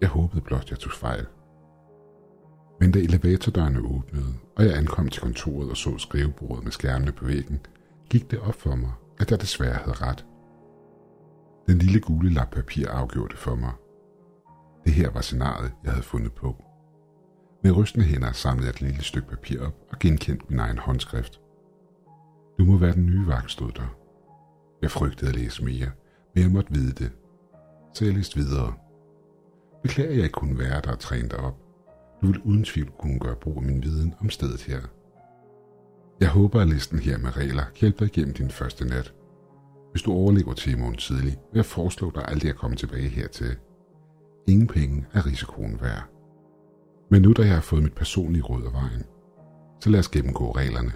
Jeg 0.00 0.08
håbede 0.08 0.40
blot, 0.40 0.70
jeg 0.70 0.78
tog 0.78 0.92
fejl. 0.92 1.26
Men 2.80 2.92
da 2.92 2.98
elevatordørene 2.98 3.80
åbnede, 3.80 4.34
og 4.56 4.64
jeg 4.64 4.76
ankom 4.76 5.08
til 5.08 5.22
kontoret 5.22 5.70
og 5.70 5.76
så 5.76 5.98
skrivebordet 5.98 6.64
med 6.64 6.72
skærmene 6.72 7.12
på 7.12 7.24
væggen, 7.24 7.60
gik 8.10 8.30
det 8.30 8.38
op 8.40 8.54
for 8.54 8.74
mig, 8.74 8.92
at 9.20 9.30
jeg 9.30 9.40
desværre 9.40 9.74
havde 9.74 9.96
ret. 9.96 10.26
Den 11.66 11.78
lille 11.78 12.00
gule 12.00 12.30
lap 12.30 12.50
papir 12.50 12.88
afgjorde 12.88 13.28
det 13.28 13.38
for 13.38 13.54
mig. 13.54 13.72
Det 14.84 14.92
her 14.92 15.10
var 15.10 15.20
scenariet, 15.20 15.72
jeg 15.84 15.92
havde 15.92 16.04
fundet 16.04 16.32
på. 16.32 16.64
Med 17.62 17.76
rystende 17.76 18.06
hænder 18.06 18.32
samlede 18.32 18.66
jeg 18.66 18.74
et 18.74 18.80
lille 18.80 19.02
stykke 19.02 19.28
papir 19.28 19.66
op 19.66 19.74
og 19.90 19.98
genkendte 19.98 20.46
min 20.48 20.58
egen 20.58 20.78
håndskrift. 20.78 21.41
Du 22.62 22.66
må 22.66 22.76
være 22.76 22.92
den 22.92 23.06
nye 23.06 23.26
vagt, 23.26 23.50
stod 23.50 23.72
der. 23.72 23.96
Jeg 24.82 24.90
frygtede 24.90 25.30
at 25.30 25.36
læse 25.36 25.64
mere, 25.64 25.90
men 26.34 26.44
jeg 26.44 26.50
måtte 26.50 26.72
vide 26.72 26.92
det. 26.92 27.12
Så 27.94 28.04
jeg 28.04 28.14
læste 28.14 28.36
videre. 28.36 28.74
Beklager, 29.82 30.10
jeg 30.10 30.22
ikke 30.22 30.32
kunne 30.32 30.58
være 30.58 30.80
der 30.80 30.92
og 30.92 30.98
træne 30.98 31.28
dig 31.28 31.38
op. 31.38 31.56
Du 32.22 32.26
vil 32.26 32.40
uden 32.44 32.64
tvivl 32.64 32.90
kunne 32.98 33.18
gøre 33.18 33.36
brug 33.36 33.56
af 33.56 33.62
min 33.62 33.82
viden 33.82 34.14
om 34.20 34.30
stedet 34.30 34.62
her. 34.62 34.80
Jeg 36.20 36.28
håber, 36.28 36.60
at 36.60 36.68
listen 36.68 36.98
her 36.98 37.18
med 37.18 37.36
regler 37.36 37.62
kan 37.64 37.80
hjælpe 37.80 37.98
dig 37.98 38.06
igennem 38.06 38.34
din 38.34 38.50
første 38.50 38.84
nat. 38.84 39.14
Hvis 39.90 40.02
du 40.02 40.12
overlever 40.12 40.54
til 40.54 40.72
i 40.72 40.78
morgen 40.78 40.96
tidlig, 40.96 41.38
vil 41.52 41.58
jeg 41.58 41.66
foreslå 41.66 42.12
dig 42.14 42.24
aldrig 42.28 42.50
at 42.50 42.56
komme 42.56 42.76
tilbage 42.76 43.08
hertil. 43.08 43.56
Ingen 44.48 44.66
penge 44.66 45.06
er 45.12 45.26
risikoen 45.26 45.78
værd. 45.80 46.04
Men 47.10 47.22
nu 47.22 47.32
da 47.32 47.42
jeg 47.42 47.54
har 47.54 47.60
fået 47.60 47.82
mit 47.82 47.94
personlige 47.94 48.42
råd 48.42 48.64
af 48.64 48.72
vejen, 48.72 49.04
så 49.80 49.90
lad 49.90 50.00
os 50.00 50.08
gennemgå 50.08 50.52
reglerne. 50.52 50.92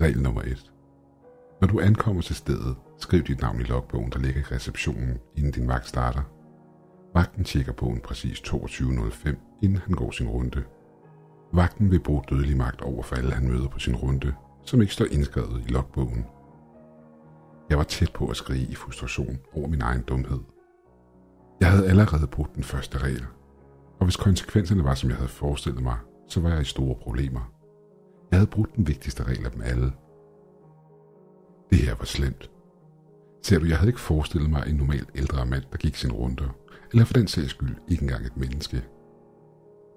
Regel 0.00 0.22
nummer 0.22 0.42
1. 0.42 0.72
Når 1.60 1.68
du 1.68 1.80
ankommer 1.80 2.22
til 2.22 2.34
stedet, 2.34 2.76
skriv 2.98 3.22
dit 3.22 3.40
navn 3.40 3.60
i 3.60 3.62
logbogen, 3.62 4.12
der 4.12 4.18
ligger 4.18 4.40
i 4.40 4.54
receptionen, 4.54 5.18
inden 5.36 5.52
din 5.52 5.68
vagt 5.68 5.88
starter. 5.88 6.22
Vagten 7.14 7.44
tjekker 7.44 7.72
bogen 7.72 8.00
præcis 8.00 8.40
22.05, 8.40 9.58
inden 9.62 9.78
han 9.78 9.94
går 9.94 10.10
sin 10.10 10.28
runde. 10.28 10.64
Vagten 11.52 11.90
vil 11.90 12.00
bruge 12.00 12.22
dødelig 12.30 12.56
magt 12.56 12.80
over 12.80 13.02
for 13.02 13.16
alle, 13.16 13.32
han 13.32 13.48
møder 13.48 13.68
på 13.68 13.78
sin 13.78 13.96
runde, 13.96 14.34
som 14.64 14.80
ikke 14.80 14.92
står 14.92 15.06
indskrevet 15.10 15.64
i 15.68 15.72
logbogen. 15.72 16.26
Jeg 17.70 17.78
var 17.78 17.84
tæt 17.84 18.12
på 18.12 18.26
at 18.26 18.36
skrige 18.36 18.66
i 18.66 18.74
frustration 18.74 19.38
over 19.52 19.68
min 19.68 19.80
egen 19.80 20.02
dumhed. 20.02 20.40
Jeg 21.60 21.70
havde 21.70 21.88
allerede 21.88 22.26
brugt 22.26 22.54
den 22.54 22.64
første 22.64 22.98
regel, 22.98 23.26
og 23.98 24.06
hvis 24.06 24.16
konsekvenserne 24.16 24.84
var, 24.84 24.94
som 24.94 25.10
jeg 25.10 25.16
havde 25.16 25.28
forestillet 25.28 25.82
mig, 25.82 25.96
så 26.28 26.40
var 26.40 26.50
jeg 26.50 26.60
i 26.60 26.64
store 26.64 26.94
problemer. 26.94 27.52
Jeg 28.32 28.38
havde 28.40 28.50
brugt 28.50 28.76
den 28.76 28.86
vigtigste 28.86 29.22
regel 29.22 29.44
af 29.44 29.50
dem 29.52 29.62
alle. 29.62 29.92
Det 31.70 31.78
her 31.78 31.94
var 31.94 32.04
slemt. 32.04 32.50
Ser 33.42 33.58
du, 33.58 33.66
jeg 33.66 33.76
havde 33.78 33.88
ikke 33.88 34.00
forestillet 34.00 34.50
mig 34.50 34.64
en 34.66 34.74
normal 34.74 35.06
ældre 35.14 35.46
mand, 35.46 35.64
der 35.72 35.78
gik 35.78 35.96
sin 35.96 36.12
runder, 36.12 36.56
eller 36.92 37.04
for 37.04 37.14
den 37.14 37.28
sags 37.28 37.50
skyld 37.50 37.76
ikke 37.88 38.02
engang 38.02 38.26
et 38.26 38.36
menneske. 38.36 38.84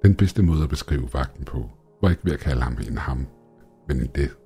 Den 0.03 0.15
bedste 0.15 0.43
måde 0.43 0.63
at 0.63 0.69
beskrive 0.69 1.13
vagten 1.13 1.45
på, 1.45 1.69
var 2.01 2.09
ikke 2.09 2.25
ved 2.25 2.33
at 2.33 2.39
kalde 2.39 2.61
ham 2.61 2.77
en 2.87 2.97
ham, 2.97 3.27
men 3.87 4.01
en 4.01 4.09
det. 4.15 4.37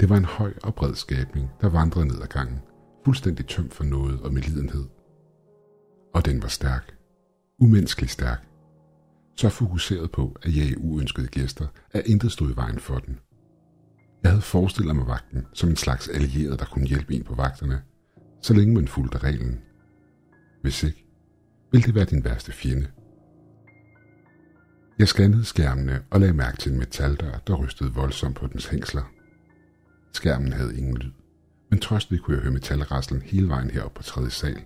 Det 0.00 0.08
var 0.08 0.16
en 0.16 0.24
høj 0.24 0.52
og 0.62 0.74
bred 0.74 0.94
skabning, 0.94 1.50
der 1.60 1.68
vandrede 1.68 2.06
ned 2.06 2.22
ad 2.22 2.26
gangen, 2.26 2.60
fuldstændig 3.04 3.46
tømt 3.46 3.74
for 3.74 3.84
noget 3.84 4.20
og 4.20 4.32
medlidenhed. 4.32 4.84
Og 6.14 6.24
den 6.24 6.42
var 6.42 6.48
stærk. 6.48 6.96
Umenneskeligt 7.58 8.12
stærk. 8.12 8.49
Så 9.40 9.48
fokuseret 9.48 10.10
på 10.10 10.36
at 10.42 10.56
jage 10.56 10.78
uønskede 10.78 11.26
gæster, 11.26 11.66
at 11.92 12.06
intet 12.06 12.32
stod 12.32 12.50
i 12.50 12.56
vejen 12.56 12.78
for 12.78 12.98
den. 12.98 13.18
Jeg 14.22 14.30
havde 14.30 14.42
forestillet 14.42 14.96
mig 14.96 15.06
vagten 15.06 15.46
som 15.52 15.68
en 15.68 15.76
slags 15.76 16.08
allieret, 16.08 16.58
der 16.58 16.64
kunne 16.64 16.86
hjælpe 16.86 17.14
en 17.14 17.24
på 17.24 17.34
vagterne, 17.34 17.82
så 18.42 18.54
længe 18.54 18.74
man 18.74 18.88
fulgte 18.88 19.18
reglen. 19.18 19.60
Hvis 20.62 20.82
ikke, 20.82 21.06
ville 21.72 21.86
det 21.86 21.94
være 21.94 22.04
din 22.04 22.24
værste 22.24 22.52
fjende. 22.52 22.86
Jeg 24.98 25.08
scannede 25.08 25.44
skærmene 25.44 26.02
og 26.10 26.20
lagde 26.20 26.34
mærke 26.34 26.56
til 26.56 26.72
en 26.72 26.78
metaldør, 26.78 27.38
der 27.46 27.54
rystede 27.54 27.94
voldsomt 27.94 28.36
på 28.36 28.46
dens 28.46 28.66
hængsler. 28.66 29.12
Skærmen 30.12 30.52
havde 30.52 30.78
ingen 30.78 30.96
lyd, 30.96 31.12
men 31.70 31.80
trods 31.80 32.06
det 32.06 32.22
kunne 32.22 32.36
jeg 32.36 32.42
høre 32.42 32.52
metalraslen 32.52 33.22
hele 33.22 33.48
vejen 33.48 33.70
herop 33.70 33.94
på 33.94 34.02
tredje 34.02 34.30
sal. 34.30 34.62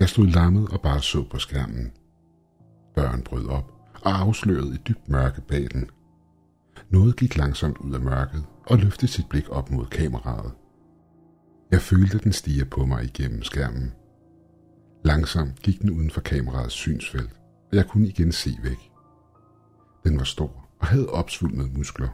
Jeg 0.00 0.08
stod 0.08 0.26
lammet 0.26 0.68
og 0.68 0.80
bare 0.80 1.02
så 1.02 1.24
på 1.30 1.38
skærmen. 1.38 1.92
Døren 2.96 3.22
brød 3.22 3.46
op 3.46 3.79
og 4.02 4.18
afslørede 4.18 4.74
et 4.74 4.88
dybt 4.88 5.08
mørke 5.08 5.40
bag 5.40 5.68
den. 5.72 5.90
Noget 6.90 7.16
gik 7.16 7.36
langsomt 7.36 7.78
ud 7.78 7.94
af 7.94 8.00
mørket 8.00 8.44
og 8.66 8.78
løftede 8.78 9.10
sit 9.12 9.28
blik 9.28 9.48
op 9.48 9.70
mod 9.70 9.86
kameraet. 9.86 10.52
Jeg 11.70 11.80
følte 11.80 12.18
den 12.18 12.32
stige 12.32 12.64
på 12.64 12.84
mig 12.84 13.04
igennem 13.04 13.42
skærmen. 13.42 13.92
Langsomt 15.04 15.62
gik 15.62 15.80
den 15.80 15.90
uden 15.90 16.10
for 16.10 16.20
kameraets 16.20 16.74
synsfelt, 16.74 17.30
og 17.70 17.76
jeg 17.76 17.86
kunne 17.86 18.08
igen 18.08 18.32
se 18.32 18.50
væk. 18.62 18.90
Den 20.04 20.18
var 20.18 20.24
stor 20.24 20.68
og 20.80 20.86
havde 20.86 21.08
opsvulmede 21.08 21.70
muskler. 21.76 22.08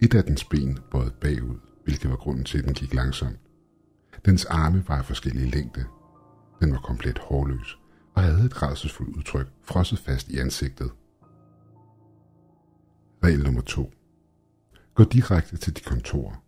Et 0.00 0.14
af 0.14 0.24
dens 0.24 0.44
ben 0.44 0.78
bøjet 0.90 1.14
bagud, 1.14 1.56
hvilket 1.84 2.10
var 2.10 2.16
grunden 2.16 2.44
til, 2.44 2.58
at 2.58 2.64
den 2.64 2.74
gik 2.74 2.94
langsomt. 2.94 3.38
Dens 4.24 4.44
arme 4.44 4.84
var 4.88 4.96
af 4.96 5.04
forskellige 5.04 5.50
længde. 5.50 5.84
Den 6.60 6.72
var 6.72 6.78
komplet 6.78 7.18
hårløs 7.18 7.78
og 8.14 8.22
havde 8.22 8.44
et 8.44 8.62
rædselsfuldt 8.62 9.16
udtryk 9.16 9.46
frosset 9.62 9.98
fast 9.98 10.28
i 10.28 10.38
ansigtet. 10.38 10.90
Regel 13.24 13.42
nummer 13.42 13.60
2. 13.60 13.92
Gå 14.94 15.04
direkte 15.04 15.56
til 15.56 15.76
dit 15.76 15.84
kontor. 15.84 16.42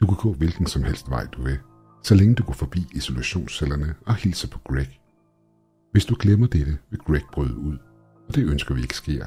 Du 0.00 0.06
kan 0.06 0.16
gå 0.16 0.32
hvilken 0.32 0.66
som 0.66 0.82
helst 0.82 1.10
vej 1.10 1.26
du 1.26 1.42
vil, 1.42 1.58
så 2.02 2.14
længe 2.14 2.34
du 2.34 2.42
går 2.42 2.52
forbi 2.52 2.86
isolationscellerne 2.94 3.94
og 4.06 4.14
hilser 4.14 4.48
på 4.48 4.58
Greg. 4.58 5.00
Hvis 5.92 6.04
du 6.04 6.16
glemmer 6.20 6.46
dette, 6.46 6.78
vil 6.90 6.98
Greg 6.98 7.22
bryde 7.32 7.56
ud, 7.56 7.78
og 8.28 8.34
det 8.34 8.44
ønsker 8.44 8.74
vi 8.74 8.80
ikke 8.82 8.96
sker. 8.96 9.26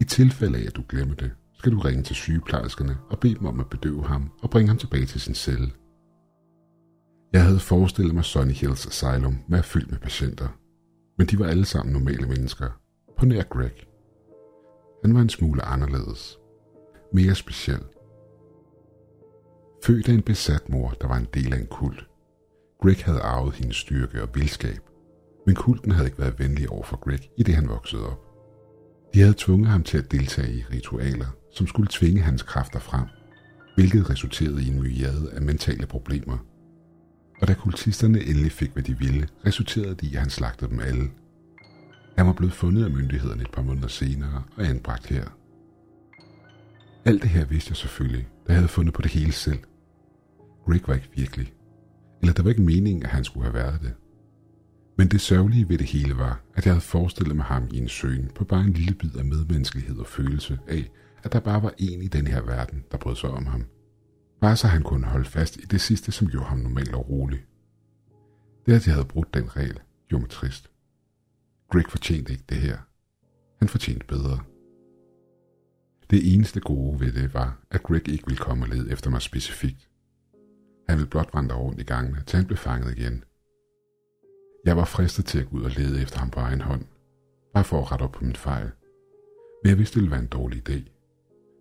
I 0.00 0.04
tilfælde 0.04 0.58
af, 0.58 0.66
at 0.66 0.76
du 0.76 0.84
glemmer 0.88 1.14
det, 1.14 1.30
skal 1.58 1.72
du 1.72 1.78
ringe 1.78 2.02
til 2.02 2.16
sygeplejerskerne 2.16 2.98
og 3.10 3.18
bede 3.18 3.34
dem 3.34 3.46
om 3.46 3.60
at 3.60 3.70
bedøve 3.70 4.04
ham 4.04 4.30
og 4.42 4.50
bringe 4.50 4.68
ham 4.68 4.78
tilbage 4.78 5.06
til 5.06 5.20
sin 5.20 5.34
celle. 5.34 5.70
Jeg 7.32 7.44
havde 7.44 7.60
forestillet 7.60 8.14
mig 8.14 8.24
Sunny 8.24 8.52
Hills 8.52 8.86
Asylum 8.86 9.38
med 9.48 9.62
fyldt 9.62 9.90
med 9.90 9.98
patienter, 9.98 10.48
men 11.18 11.26
de 11.26 11.38
var 11.38 11.46
alle 11.46 11.64
sammen 11.64 11.92
normale 11.92 12.26
mennesker, 12.26 12.68
på 13.18 13.26
nær 13.26 13.42
Greg. 13.42 13.87
Han 15.04 15.14
var 15.14 15.20
en 15.20 15.28
smule 15.28 15.62
anderledes. 15.62 16.38
Mere 17.12 17.34
speciel. 17.34 17.82
Født 19.84 20.08
af 20.08 20.12
en 20.12 20.22
besat 20.22 20.68
mor, 20.68 20.90
der 21.00 21.08
var 21.08 21.16
en 21.16 21.28
del 21.34 21.52
af 21.52 21.58
en 21.58 21.66
kult. 21.66 22.08
Greg 22.82 22.96
havde 23.04 23.20
arvet 23.20 23.54
hendes 23.54 23.76
styrke 23.76 24.22
og 24.22 24.28
vildskab, 24.34 24.80
men 25.46 25.54
kulten 25.54 25.90
havde 25.90 26.06
ikke 26.06 26.18
været 26.18 26.38
venlig 26.38 26.70
over 26.70 26.82
for 26.82 26.96
Greg, 26.96 27.20
i 27.36 27.42
det 27.42 27.54
han 27.54 27.68
voksede 27.68 28.06
op. 28.06 28.24
De 29.14 29.20
havde 29.20 29.34
tvunget 29.38 29.68
ham 29.68 29.82
til 29.82 29.98
at 29.98 30.10
deltage 30.12 30.52
i 30.52 30.64
ritualer, 30.72 31.26
som 31.52 31.66
skulle 31.66 31.88
tvinge 31.90 32.20
hans 32.20 32.42
kræfter 32.42 32.78
frem, 32.78 33.06
hvilket 33.76 34.10
resulterede 34.10 34.62
i 34.62 34.68
en 34.68 34.80
myriade 34.80 35.30
af 35.32 35.42
mentale 35.42 35.86
problemer. 35.86 36.38
Og 37.40 37.48
da 37.48 37.54
kultisterne 37.54 38.20
endelig 38.20 38.52
fik, 38.52 38.72
hvad 38.72 38.82
de 38.82 38.98
ville, 38.98 39.28
resulterede 39.46 39.94
det 39.94 40.02
i, 40.02 40.14
at 40.14 40.20
han 40.20 40.30
slagtede 40.30 40.70
dem 40.70 40.80
alle. 40.80 41.10
Han 42.18 42.26
var 42.26 42.32
blevet 42.32 42.52
fundet 42.52 42.84
af 42.84 42.90
myndighederne 42.90 43.42
et 43.42 43.50
par 43.50 43.62
måneder 43.62 43.88
senere 43.88 44.42
og 44.56 44.66
anbragt 44.66 45.06
her. 45.06 45.24
Alt 47.04 47.22
det 47.22 47.30
her 47.30 47.44
vidste 47.44 47.70
jeg 47.70 47.76
selvfølgelig, 47.76 48.28
da 48.46 48.52
jeg 48.52 48.56
havde 48.56 48.68
fundet 48.68 48.94
på 48.94 49.02
det 49.02 49.10
hele 49.10 49.32
selv. 49.32 49.58
Rick 50.68 50.88
var 50.88 50.94
ikke 50.94 51.10
virkelig. 51.14 51.52
Eller 52.20 52.32
der 52.32 52.42
var 52.42 52.50
ikke 52.50 52.62
meningen, 52.62 53.02
at 53.02 53.08
han 53.08 53.24
skulle 53.24 53.44
have 53.44 53.54
været 53.54 53.80
det. 53.80 53.94
Men 54.96 55.08
det 55.08 55.20
sørgelige 55.20 55.68
ved 55.68 55.78
det 55.78 55.86
hele 55.86 56.16
var, 56.16 56.40
at 56.54 56.66
jeg 56.66 56.72
havde 56.72 56.80
forestillet 56.80 57.36
mig 57.36 57.44
ham 57.44 57.68
i 57.72 57.78
en 57.78 57.88
søen 57.88 58.30
på 58.34 58.44
bare 58.44 58.64
en 58.64 58.72
lille 58.72 58.94
bid 58.94 59.16
af 59.16 59.24
medmenneskelighed 59.24 59.98
og 59.98 60.06
følelse 60.06 60.58
af, 60.68 60.90
at 61.22 61.32
der 61.32 61.40
bare 61.40 61.62
var 61.62 61.72
en 61.78 62.02
i 62.02 62.08
den 62.08 62.26
her 62.26 62.42
verden, 62.42 62.84
der 62.92 62.98
brød 62.98 63.16
sig 63.16 63.30
om 63.30 63.46
ham. 63.46 63.64
Bare 64.40 64.56
så 64.56 64.66
han 64.66 64.82
kunne 64.82 65.06
holde 65.06 65.28
fast 65.28 65.56
i 65.56 65.64
det 65.70 65.80
sidste, 65.80 66.12
som 66.12 66.28
gjorde 66.28 66.46
ham 66.46 66.58
normalt 66.58 66.94
og 66.94 67.08
rolig. 67.08 67.40
Det, 68.66 68.72
at 68.72 68.86
jeg 68.86 68.94
havde 68.94 69.08
brudt 69.08 69.34
den 69.34 69.56
regel, 69.56 69.80
gjorde 70.08 70.22
mig 70.22 70.30
trist. 70.30 70.70
Greg 71.70 71.84
fortjente 71.88 72.32
ikke 72.32 72.44
det 72.48 72.56
her. 72.56 72.78
Han 73.58 73.68
fortjente 73.68 74.06
bedre. 74.06 74.38
Det 76.10 76.34
eneste 76.34 76.60
gode 76.60 77.00
ved 77.00 77.12
det 77.12 77.34
var, 77.34 77.60
at 77.70 77.82
Greg 77.82 78.08
ikke 78.08 78.24
ville 78.26 78.38
komme 78.38 78.64
og 78.64 78.68
lede 78.68 78.92
efter 78.92 79.10
mig 79.10 79.22
specifikt. 79.22 79.90
Han 80.88 80.98
ville 80.98 81.10
blot 81.10 81.30
vandre 81.34 81.56
rundt 81.56 81.80
i 81.80 81.84
gangene, 81.84 82.22
til 82.26 82.36
han 82.36 82.46
blev 82.46 82.56
fanget 82.56 82.98
igen. 82.98 83.24
Jeg 84.64 84.76
var 84.76 84.84
fristet 84.84 85.24
til 85.24 85.38
at 85.40 85.50
gå 85.50 85.56
ud 85.56 85.62
og 85.62 85.70
lede 85.70 86.02
efter 86.02 86.18
ham 86.18 86.30
på 86.30 86.40
egen 86.40 86.60
hånd, 86.60 86.84
bare 87.54 87.64
for 87.64 87.80
at 87.80 87.92
rette 87.92 88.02
op 88.02 88.12
på 88.12 88.24
min 88.24 88.36
fejl. 88.36 88.70
Men 89.62 89.70
jeg 89.70 89.78
vidste, 89.78 89.94
det 89.94 90.02
ville 90.02 90.10
være 90.10 90.22
en 90.22 90.26
dårlig 90.26 90.68
idé. 90.68 90.82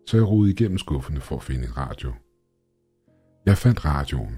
Så 0.07 0.17
jeg 0.17 0.27
rodede 0.27 0.53
igennem 0.53 0.77
skuffene 0.77 1.21
for 1.21 1.35
at 1.35 1.43
finde 1.43 1.65
en 1.65 1.77
radio. 1.77 2.13
Jeg 3.45 3.57
fandt 3.57 3.85
radioen. 3.85 4.37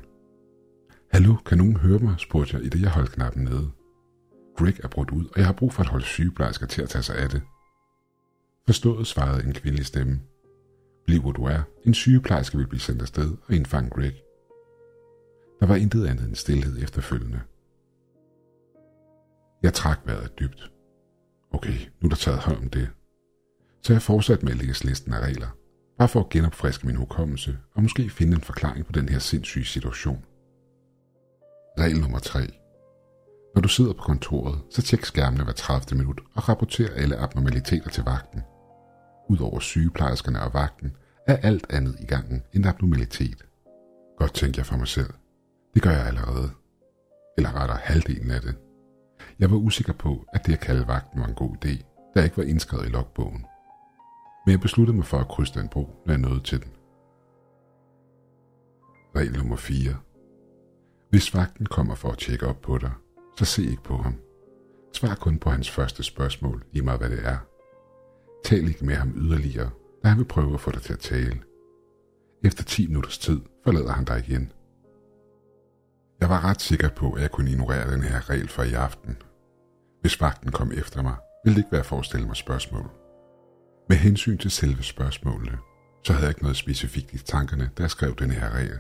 Hallo, 1.11 1.35
kan 1.35 1.57
nogen 1.57 1.77
høre 1.77 1.99
mig, 1.99 2.15
spurgte 2.17 2.57
jeg, 2.57 2.65
i 2.65 2.69
det 2.69 2.81
jeg 2.81 2.91
holdt 2.91 3.11
knappen 3.11 3.43
nede. 3.43 3.71
Greg 4.59 4.79
er 4.83 4.87
brudt 4.87 5.11
ud, 5.11 5.25
og 5.25 5.37
jeg 5.37 5.45
har 5.45 5.53
brug 5.53 5.73
for 5.73 5.83
at 5.83 5.89
holde 5.89 6.05
sygeplejersker 6.05 6.67
til 6.67 6.81
at 6.81 6.89
tage 6.89 7.03
sig 7.03 7.17
af 7.17 7.29
det. 7.29 7.41
Forstået 8.65 9.07
svarede 9.07 9.43
en 9.43 9.53
kvindelig 9.53 9.85
stemme. 9.85 10.21
Bliv 11.05 11.21
hvor 11.21 11.31
du 11.31 11.43
er. 11.43 11.61
En 11.85 11.93
sygeplejerske 11.93 12.57
vil 12.57 12.67
blive 12.67 12.79
sendt 12.79 13.01
afsted 13.01 13.37
og 13.47 13.55
indfange 13.55 13.89
Greg. 13.89 14.13
Der 15.59 15.65
var 15.65 15.75
intet 15.75 16.07
andet 16.07 16.27
end 16.27 16.35
stillhed 16.35 16.83
efterfølgende. 16.83 17.41
Jeg 19.63 19.73
trak 19.73 19.99
vejret 20.05 20.39
dybt. 20.39 20.71
Okay, 21.51 21.77
nu 22.01 22.05
er 22.05 22.09
der 22.09 22.15
taget 22.15 22.39
hånd 22.39 22.57
om 22.57 22.69
det. 22.69 22.89
Så 23.83 23.93
jeg 23.93 24.01
fortsatte 24.01 24.45
med 24.45 24.53
at 24.53 24.57
læse 24.57 24.85
listen 24.85 25.13
af 25.13 25.19
regler, 25.19 25.49
bare 25.97 26.07
for 26.07 26.19
at 26.19 26.29
genopfriske 26.29 26.87
min 26.87 26.95
hukommelse 26.95 27.57
og 27.73 27.81
måske 27.81 28.09
finde 28.09 28.35
en 28.35 28.41
forklaring 28.41 28.85
på 28.85 28.91
den 28.91 29.09
her 29.09 29.19
sindssyge 29.19 29.65
situation. 29.65 30.25
Regel 31.79 31.99
nummer 32.01 32.19
3. 32.19 32.58
Når 33.55 33.61
du 33.61 33.67
sidder 33.67 33.93
på 33.93 34.03
kontoret, 34.03 34.61
så 34.69 34.81
tjek 34.81 35.05
skærmene 35.05 35.43
hver 35.43 35.53
30 35.53 35.97
minut 35.97 36.21
og 36.35 36.49
rapporter 36.49 36.93
alle 36.95 37.17
abnormaliteter 37.17 37.89
til 37.89 38.03
vagten. 38.03 38.41
Udover 39.29 39.59
sygeplejerskerne 39.59 40.41
og 40.41 40.53
vagten, 40.53 40.95
er 41.27 41.37
alt 41.37 41.67
andet 41.69 41.95
i 41.99 42.05
gangen 42.05 42.43
en 42.53 42.65
abnormalitet. 42.65 43.45
Godt 44.17 44.33
tænker 44.33 44.59
jeg 44.59 44.65
for 44.65 44.77
mig 44.77 44.87
selv. 44.87 45.13
Det 45.73 45.81
gør 45.81 45.91
jeg 45.91 46.07
allerede. 46.07 46.49
Eller 47.37 47.55
rettere 47.55 47.77
halvdelen 47.77 48.31
af 48.31 48.41
det. 48.41 48.55
Jeg 49.39 49.51
var 49.51 49.57
usikker 49.57 49.93
på, 49.93 50.25
at 50.33 50.45
det 50.45 50.53
at 50.53 50.59
kalde 50.59 50.87
vagten 50.87 51.21
var 51.21 51.27
en 51.27 51.33
god 51.33 51.55
idé, 51.65 51.83
der 52.13 52.23
ikke 52.23 52.37
var 52.37 52.43
indskrevet 52.43 52.85
i 52.85 52.89
logbogen. 52.89 53.45
Men 54.45 54.51
jeg 54.51 54.59
besluttede 54.59 54.97
mig 54.97 55.05
for 55.05 55.17
at 55.17 55.27
krydse 55.27 55.59
den 55.59 55.67
bro, 55.67 56.03
når 56.05 56.13
jeg 56.13 56.21
nåede 56.21 56.39
til 56.39 56.63
den. 56.63 56.71
Regel 59.15 59.37
nummer 59.37 59.55
4. 59.55 59.95
Hvis 61.09 61.35
vagten 61.35 61.65
kommer 61.65 61.95
for 61.95 62.11
at 62.11 62.17
tjekke 62.17 62.47
op 62.47 62.61
på 62.61 62.77
dig, 62.77 62.91
så 63.39 63.45
se 63.45 63.63
ikke 63.63 63.83
på 63.83 63.97
ham. 63.97 64.15
Svar 64.93 65.15
kun 65.15 65.39
på 65.39 65.49
hans 65.49 65.69
første 65.69 66.03
spørgsmål, 66.03 66.63
lige 66.71 66.85
meget 66.85 66.99
hvad 66.99 67.09
det 67.09 67.25
er. 67.25 67.37
Tal 68.45 68.67
ikke 68.67 68.85
med 68.85 68.95
ham 68.95 69.13
yderligere, 69.15 69.69
da 70.03 70.07
han 70.07 70.17
vil 70.17 70.25
prøve 70.25 70.53
at 70.53 70.61
få 70.61 70.71
dig 70.71 70.81
til 70.81 70.93
at 70.93 70.99
tale. 70.99 71.41
Efter 72.43 72.63
10 72.63 72.87
minutters 72.87 73.17
tid 73.17 73.41
forlader 73.63 73.91
han 73.91 74.05
dig 74.05 74.23
igen. 74.27 74.51
Jeg 76.21 76.29
var 76.29 76.45
ret 76.45 76.61
sikker 76.61 76.89
på, 76.89 77.11
at 77.11 77.21
jeg 77.21 77.31
kunne 77.31 77.51
ignorere 77.51 77.91
den 77.91 78.01
her 78.01 78.29
regel 78.29 78.47
for 78.47 78.63
i 78.63 78.73
aften. 78.73 79.17
Hvis 80.01 80.21
vagten 80.21 80.51
kom 80.51 80.71
efter 80.71 81.01
mig, 81.01 81.15
ville 81.43 81.55
det 81.55 81.59
ikke 81.61 81.71
være 81.71 81.83
for 81.83 81.99
at 81.99 82.05
stille 82.05 82.27
mig 82.27 82.35
spørgsmål. 82.35 82.89
Med 83.89 83.97
hensyn 83.97 84.37
til 84.37 84.51
selve 84.51 84.83
spørgsmålene, 84.83 85.57
så 86.03 86.13
havde 86.13 86.25
jeg 86.25 86.31
ikke 86.31 86.43
noget 86.43 86.57
specifikt 86.57 87.13
i 87.13 87.17
tankerne, 87.17 87.69
da 87.77 87.83
jeg 87.83 87.91
skrev 87.91 88.15
den 88.15 88.31
her 88.31 88.49
regel. 88.49 88.79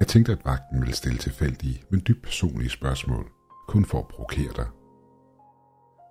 Jeg 0.00 0.06
tænkte, 0.08 0.32
at 0.32 0.44
vagten 0.44 0.80
ville 0.80 0.94
stille 0.94 1.18
tilfældige, 1.18 1.82
men 1.90 2.02
dybt 2.08 2.22
personlige 2.22 2.70
spørgsmål, 2.70 3.37
kun 3.68 3.84
for 3.84 3.98
at 3.98 4.08
provokere 4.08 4.52
dig. 4.56 4.66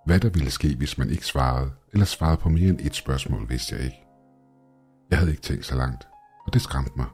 Hvad 0.06 0.20
der 0.20 0.30
ville 0.30 0.50
ske, 0.50 0.76
hvis 0.76 0.98
man 0.98 1.10
ikke 1.10 1.26
svarede, 1.26 1.70
eller 1.92 2.06
svarede 2.06 2.36
på 2.36 2.48
mere 2.48 2.68
end 2.68 2.80
et 2.80 2.94
spørgsmål, 2.94 3.48
vidste 3.48 3.74
jeg 3.74 3.84
ikke. 3.84 4.04
Jeg 5.10 5.18
havde 5.18 5.30
ikke 5.30 5.42
tænkt 5.42 5.66
så 5.66 5.76
langt, 5.76 6.08
og 6.46 6.52
det 6.54 6.62
skræmte 6.62 6.92
mig. 6.96 7.06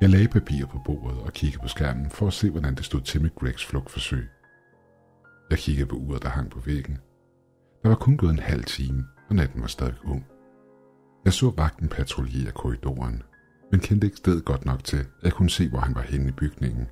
Jeg 0.00 0.10
lagde 0.10 0.28
papir 0.28 0.66
på 0.66 0.78
bordet 0.84 1.20
og 1.20 1.32
kiggede 1.32 1.62
på 1.62 1.68
skærmen 1.68 2.10
for 2.10 2.26
at 2.26 2.32
se, 2.32 2.50
hvordan 2.50 2.74
det 2.74 2.84
stod 2.84 3.00
til 3.00 3.22
med 3.22 3.34
Gregs 3.34 3.66
flugtforsøg. 3.66 4.28
Jeg 5.50 5.58
kiggede 5.58 5.86
på 5.86 5.96
uret, 5.96 6.22
der 6.22 6.28
hang 6.28 6.50
på 6.50 6.60
væggen. 6.60 6.98
Der 7.82 7.88
var 7.88 7.96
kun 7.96 8.16
gået 8.16 8.30
en 8.30 8.38
halv 8.38 8.64
time, 8.64 9.04
og 9.28 9.34
natten 9.34 9.60
var 9.60 9.66
stadig 9.66 9.94
ung. 10.04 10.26
Jeg 11.24 11.32
så 11.32 11.52
vagten 11.56 11.88
patruljere 11.88 12.52
korridoren, 12.52 13.22
men 13.70 13.80
kendte 13.80 14.06
ikke 14.06 14.16
stedet 14.16 14.44
godt 14.44 14.64
nok 14.64 14.84
til, 14.84 14.96
at 14.96 15.06
jeg 15.22 15.32
kunne 15.32 15.50
se, 15.50 15.68
hvor 15.68 15.78
han 15.78 15.94
var 15.94 16.02
henne 16.02 16.28
i 16.28 16.32
bygningen. 16.32 16.86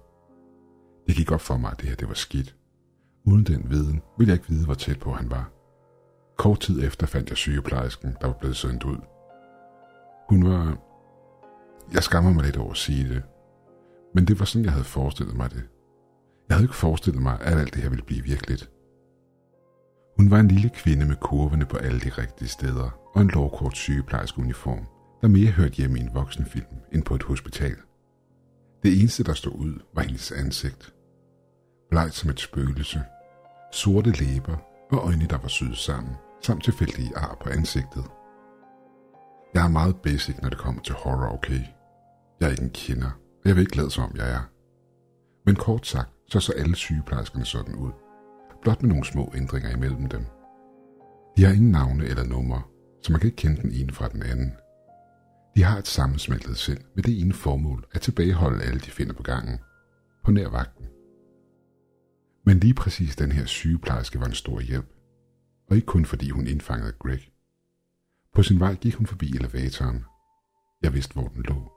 Det 1.06 1.16
gik 1.16 1.32
op 1.32 1.40
for 1.40 1.56
mig, 1.56 1.70
at 1.70 1.80
det 1.80 1.88
her 1.88 1.96
det 1.96 2.08
var 2.08 2.14
skidt. 2.14 2.56
Uden 3.24 3.44
den 3.44 3.70
viden 3.70 4.02
ville 4.18 4.30
jeg 4.32 4.40
ikke 4.40 4.48
vide, 4.48 4.64
hvor 4.64 4.74
tæt 4.74 5.00
på 5.00 5.12
han 5.12 5.30
var. 5.30 5.50
Kort 6.38 6.60
tid 6.60 6.84
efter 6.84 7.06
fandt 7.06 7.28
jeg 7.28 7.36
sygeplejersken, 7.36 8.16
der 8.20 8.26
var 8.26 8.34
blevet 8.34 8.56
sendt 8.56 8.84
ud. 8.84 8.96
Hun 10.28 10.44
var... 10.44 10.78
Jeg 11.92 12.02
skammer 12.02 12.32
mig 12.32 12.44
lidt 12.44 12.56
over 12.56 12.70
at 12.70 12.76
sige 12.76 13.08
det, 13.08 13.22
men 14.14 14.24
det 14.26 14.38
var 14.38 14.44
sådan, 14.44 14.64
jeg 14.64 14.72
havde 14.72 14.84
forestillet 14.84 15.36
mig 15.36 15.50
det. 15.50 15.62
Jeg 16.48 16.56
havde 16.56 16.64
ikke 16.64 16.74
forestillet 16.74 17.22
mig, 17.22 17.40
at 17.40 17.58
alt 17.58 17.74
det 17.74 17.82
her 17.82 17.88
ville 17.88 18.04
blive 18.04 18.22
virkeligt. 18.22 18.70
Hun 20.16 20.30
var 20.30 20.40
en 20.40 20.48
lille 20.48 20.70
kvinde 20.74 21.06
med 21.06 21.16
kurvene 21.16 21.66
på 21.66 21.76
alle 21.76 22.00
de 22.00 22.08
rigtige 22.08 22.48
steder 22.48 22.90
og 23.14 23.22
en 23.22 23.28
lovkort 23.28 23.76
sygeplejerske 23.76 24.38
uniform, 24.38 24.86
der 25.22 25.28
mere 25.28 25.50
hørte 25.50 25.74
hjemme 25.74 25.98
i 25.98 26.02
en 26.02 26.14
voksenfilm 26.14 26.76
end 26.92 27.02
på 27.02 27.14
et 27.14 27.22
hospital. 27.22 27.76
Det 28.84 29.00
eneste, 29.00 29.24
der 29.24 29.34
stod 29.34 29.52
ud, 29.52 29.80
var 29.94 30.02
hendes 30.02 30.32
ansigt. 30.32 30.94
Blegt 31.90 32.14
som 32.14 32.30
et 32.30 32.40
spøgelse, 32.40 33.02
sorte 33.72 34.10
læber 34.10 34.56
og 34.90 34.98
øjne, 34.98 35.26
der 35.30 35.38
var 35.38 35.48
syet 35.48 35.76
sammen, 35.76 36.12
samt 36.42 36.64
tilfældige 36.64 37.16
ar 37.16 37.38
på 37.42 37.48
ansigtet. 37.48 38.04
Jeg 39.54 39.64
er 39.64 39.68
meget 39.68 39.96
basic, 39.96 40.36
når 40.42 40.48
det 40.48 40.58
kommer 40.58 40.82
til 40.82 40.94
horror, 40.94 41.34
okay? 41.34 41.60
Jeg 42.40 42.46
er 42.46 42.50
ikke 42.50 42.62
en 42.62 42.70
kender, 42.70 43.10
og 43.42 43.44
jeg 43.44 43.56
vil 43.56 43.62
ikke 43.62 43.76
lade 43.76 43.90
som 43.90 44.04
om 44.04 44.16
jeg 44.16 44.30
er. 44.30 44.50
Men 45.46 45.56
kort 45.56 45.86
sagt, 45.86 46.10
så 46.28 46.40
så 46.40 46.52
alle 46.52 46.76
sygeplejerskerne 46.76 47.44
sådan 47.44 47.74
ud. 47.74 47.90
Blot 48.62 48.82
med 48.82 48.88
nogle 48.88 49.04
små 49.04 49.32
ændringer 49.36 49.70
imellem 49.70 50.08
dem. 50.08 50.24
De 51.36 51.44
har 51.44 51.52
ingen 51.52 51.70
navne 51.70 52.04
eller 52.04 52.24
numre, 52.24 52.62
så 53.02 53.12
man 53.12 53.20
kan 53.20 53.26
ikke 53.26 53.36
kende 53.36 53.62
den 53.62 53.72
ene 53.72 53.92
fra 53.92 54.08
den 54.08 54.22
anden. 54.22 54.52
De 55.56 55.62
har 55.62 55.78
et 55.78 55.88
sammensmeltet 55.88 56.58
sind 56.58 56.80
med 56.94 57.02
det 57.02 57.20
ene 57.20 57.32
formål 57.32 57.86
at 57.92 58.00
tilbageholde 58.00 58.64
alle 58.64 58.80
de 58.80 58.90
finder 58.90 59.14
på 59.14 59.22
gangen. 59.22 59.58
På 60.24 60.30
nær 60.30 60.48
vagten. 60.48 60.86
Men 62.46 62.60
lige 62.60 62.74
præcis 62.74 63.16
den 63.16 63.32
her 63.32 63.44
sygeplejerske 63.44 64.20
var 64.20 64.26
en 64.26 64.34
stor 64.34 64.60
hjælp. 64.60 64.94
Og 65.70 65.76
ikke 65.76 65.86
kun 65.86 66.04
fordi 66.04 66.30
hun 66.30 66.46
indfangede 66.46 66.92
Greg. 66.92 67.20
På 68.34 68.42
sin 68.42 68.60
vej 68.60 68.74
gik 68.74 68.94
hun 68.94 69.06
forbi 69.06 69.36
elevatoren. 69.36 70.04
Jeg 70.82 70.94
vidste, 70.94 71.12
hvor 71.12 71.28
den 71.28 71.42
lå, 71.42 71.72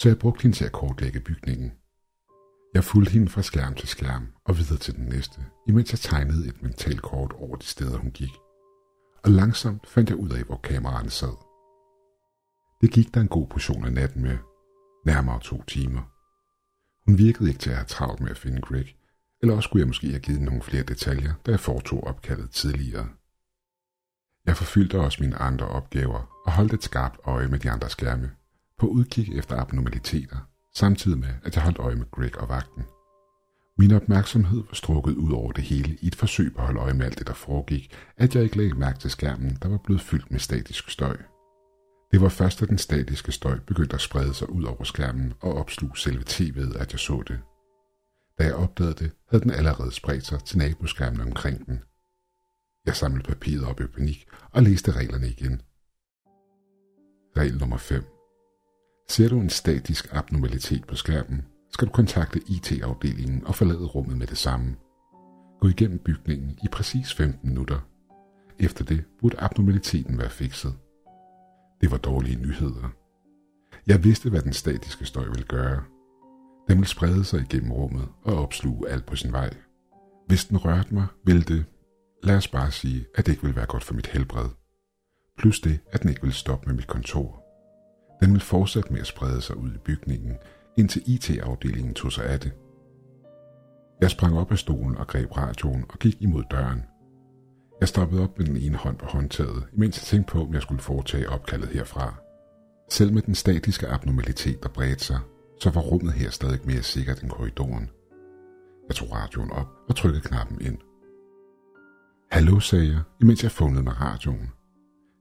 så 0.00 0.08
jeg 0.08 0.18
brugte 0.18 0.42
hende 0.42 0.56
til 0.56 0.64
at 0.64 0.72
kortlægge 0.72 1.20
bygningen. 1.20 1.72
Jeg 2.74 2.84
fulgte 2.84 3.12
hende 3.12 3.28
fra 3.28 3.42
skærm 3.42 3.74
til 3.74 3.88
skærm 3.88 4.26
og 4.44 4.58
videre 4.58 4.78
til 4.78 4.96
den 4.96 5.04
næste, 5.04 5.40
imens 5.68 5.92
jeg 5.92 5.98
tegnede 5.98 6.48
et 6.48 6.62
mentalt 6.62 7.02
kort 7.02 7.32
over 7.32 7.56
de 7.56 7.66
steder, 7.66 7.98
hun 7.98 8.10
gik. 8.10 8.32
Og 9.24 9.30
langsomt 9.30 9.86
fandt 9.86 10.10
jeg 10.10 10.18
ud 10.18 10.30
af, 10.30 10.42
hvor 10.42 10.60
kameraerne 10.64 11.10
sad. 11.10 11.45
Det 12.80 12.90
gik 12.92 13.14
der 13.14 13.20
en 13.20 13.28
god 13.28 13.46
portion 13.46 13.84
af 13.84 13.92
natten 13.92 14.22
med, 14.22 14.38
nærmere 15.06 15.40
to 15.40 15.62
timer. 15.62 16.02
Hun 17.06 17.18
virkede 17.18 17.48
ikke 17.48 17.60
til 17.60 17.70
at 17.70 17.76
have 17.76 17.86
travlt 17.86 18.20
med 18.20 18.30
at 18.30 18.38
finde 18.38 18.60
Greg, 18.60 18.96
eller 19.42 19.56
også 19.56 19.66
skulle 19.66 19.80
jeg 19.80 19.86
måske 19.86 20.10
have 20.10 20.20
givet 20.20 20.42
nogle 20.42 20.62
flere 20.62 20.82
detaljer, 20.82 21.32
da 21.46 21.50
jeg 21.50 21.60
foretog 21.60 22.04
opkaldet 22.04 22.50
tidligere, 22.50 23.08
Jeg 24.46 24.56
forfyldte 24.56 25.00
også 25.00 25.22
mine 25.22 25.36
andre 25.36 25.68
opgaver 25.68 26.42
og 26.46 26.52
holdt 26.52 26.72
et 26.72 26.82
skarpt 26.82 27.18
øje 27.24 27.48
med 27.48 27.58
de 27.58 27.70
andre 27.70 27.90
skærme, 27.90 28.30
på 28.78 28.86
udkig 28.86 29.38
efter 29.38 29.56
abnormaliteter, 29.60 30.36
samtidig 30.74 31.18
med, 31.18 31.34
at 31.44 31.54
jeg 31.54 31.62
holdt 31.64 31.78
øje 31.78 31.94
med 31.94 32.10
Greg 32.10 32.38
og 32.38 32.48
vagten. 32.48 32.84
Min 33.78 33.92
opmærksomhed 33.92 34.58
var 34.58 34.74
strukket 34.74 35.14
ud 35.14 35.32
over 35.32 35.52
det 35.52 35.64
hele 35.64 35.98
i 36.00 36.06
et 36.06 36.14
forsøg 36.14 36.54
på 36.54 36.58
at 36.58 36.66
holde 36.66 36.80
øje 36.80 36.94
med 36.94 37.06
alt 37.06 37.18
det, 37.18 37.26
der 37.26 37.34
foregik, 37.34 37.96
at 38.16 38.34
jeg 38.34 38.42
ikke 38.44 38.56
lagde 38.56 38.74
mærke 38.74 38.98
til 38.98 39.10
skærmen, 39.10 39.58
der 39.62 39.68
var 39.68 39.78
blevet 39.78 40.00
fyldt 40.00 40.30
med 40.30 40.40
statisk 40.40 40.90
støj. 40.90 41.16
Det 42.10 42.20
var 42.20 42.28
først, 42.28 42.60
da 42.60 42.66
den 42.66 42.78
statiske 42.78 43.32
støj 43.32 43.58
begyndte 43.58 43.94
at 43.94 44.00
sprede 44.00 44.34
sig 44.34 44.50
ud 44.50 44.64
over 44.64 44.84
skærmen 44.84 45.34
og 45.40 45.54
opslug 45.54 45.96
selve 45.96 46.24
tv'et, 46.28 46.78
at 46.78 46.92
jeg 46.92 47.00
så 47.00 47.22
det. 47.28 47.40
Da 48.38 48.44
jeg 48.44 48.54
opdagede 48.54 48.94
det, 48.94 49.10
havde 49.30 49.42
den 49.42 49.50
allerede 49.50 49.92
spredt 49.92 50.26
sig 50.26 50.44
til 50.44 50.58
naboskærmen 50.58 51.20
omkring 51.20 51.66
den. 51.66 51.82
Jeg 52.86 52.96
samlede 52.96 53.28
papiret 53.28 53.64
op 53.64 53.80
i 53.80 53.86
panik 53.86 54.26
og 54.52 54.62
læste 54.62 54.92
reglerne 54.92 55.28
igen. 55.28 55.62
Regel 57.36 57.58
nummer 57.58 57.76
5. 57.76 58.04
Ser 59.08 59.28
du 59.28 59.40
en 59.40 59.50
statisk 59.50 60.08
abnormalitet 60.12 60.86
på 60.86 60.94
skærmen, 60.94 61.46
skal 61.72 61.88
du 61.88 61.92
kontakte 61.92 62.40
IT-afdelingen 62.46 63.46
og 63.46 63.54
forlade 63.54 63.86
rummet 63.86 64.18
med 64.18 64.26
det 64.26 64.38
samme. 64.38 64.76
Gå 65.60 65.68
igennem 65.68 65.98
bygningen 65.98 66.58
i 66.64 66.68
præcis 66.72 67.14
15 67.14 67.48
minutter. 67.48 67.80
Efter 68.58 68.84
det 68.84 69.04
burde 69.20 69.40
abnormaliteten 69.40 70.18
være 70.18 70.30
fikset. 70.30 70.74
Det 71.80 71.90
var 71.90 71.96
dårlige 71.96 72.42
nyheder. 72.42 72.90
Jeg 73.86 74.04
vidste, 74.04 74.30
hvad 74.30 74.40
den 74.40 74.52
statiske 74.52 75.04
støj 75.04 75.24
ville 75.24 75.44
gøre. 75.44 75.82
Den 76.68 76.76
ville 76.76 76.88
sprede 76.88 77.24
sig 77.24 77.40
igennem 77.40 77.72
rummet 77.72 78.08
og 78.22 78.42
opsluge 78.42 78.88
alt 78.88 79.06
på 79.06 79.16
sin 79.16 79.32
vej. 79.32 79.50
Hvis 80.26 80.44
den 80.44 80.58
rørte 80.58 80.94
mig, 80.94 81.06
ville 81.24 81.42
det, 81.42 81.64
lad 82.22 82.36
os 82.36 82.48
bare 82.48 82.70
sige, 82.70 83.06
at 83.14 83.26
det 83.26 83.32
ikke 83.32 83.42
ville 83.42 83.56
være 83.56 83.66
godt 83.66 83.84
for 83.84 83.94
mit 83.94 84.06
helbred. 84.06 84.48
Plus 85.38 85.60
det, 85.60 85.78
at 85.92 86.02
den 86.02 86.10
ikke 86.10 86.22
ville 86.22 86.34
stoppe 86.34 86.66
med 86.66 86.74
mit 86.74 86.86
kontor. 86.86 87.42
Den 88.20 88.30
ville 88.30 88.44
fortsætte 88.44 88.92
med 88.92 89.00
at 89.00 89.06
sprede 89.06 89.40
sig 89.40 89.56
ud 89.56 89.70
i 89.74 89.78
bygningen, 89.78 90.36
indtil 90.78 91.02
IT-afdelingen 91.06 91.94
tog 91.94 92.12
sig 92.12 92.24
af 92.24 92.40
det. 92.40 92.52
Jeg 94.00 94.10
sprang 94.10 94.38
op 94.38 94.52
af 94.52 94.58
stolen 94.58 94.96
og 94.96 95.06
greb 95.06 95.36
radioen 95.36 95.84
og 95.88 95.98
gik 95.98 96.22
imod 96.22 96.44
døren. 96.50 96.82
Jeg 97.80 97.88
stoppede 97.88 98.22
op 98.22 98.38
med 98.38 98.46
den 98.46 98.56
ene 98.56 98.76
hånd 98.76 98.98
på 98.98 99.06
håndtaget, 99.06 99.66
imens 99.72 99.98
jeg 99.98 100.02
tænkte 100.02 100.32
på, 100.32 100.42
om 100.42 100.54
jeg 100.54 100.62
skulle 100.62 100.82
foretage 100.82 101.28
opkaldet 101.28 101.68
herfra. 101.68 102.14
Selv 102.90 103.12
med 103.12 103.22
den 103.22 103.34
statiske 103.34 103.88
abnormalitet, 103.88 104.62
der 104.62 104.68
bredte 104.68 105.04
sig, 105.04 105.20
så 105.60 105.70
var 105.70 105.80
rummet 105.80 106.12
her 106.12 106.30
stadig 106.30 106.60
mere 106.64 106.82
sikkert 106.82 107.22
end 107.22 107.30
korridoren. 107.30 107.90
Jeg 108.88 108.96
tog 108.96 109.12
radioen 109.12 109.50
op 109.50 109.68
og 109.88 109.96
trykkede 109.96 110.22
knappen 110.22 110.60
ind. 110.60 110.78
Hallo, 112.32 112.60
sagde 112.60 112.86
jeg, 112.86 113.00
imens 113.20 113.42
jeg 113.42 113.50
fundet 113.50 113.84
med 113.84 114.00
radioen. 114.00 114.50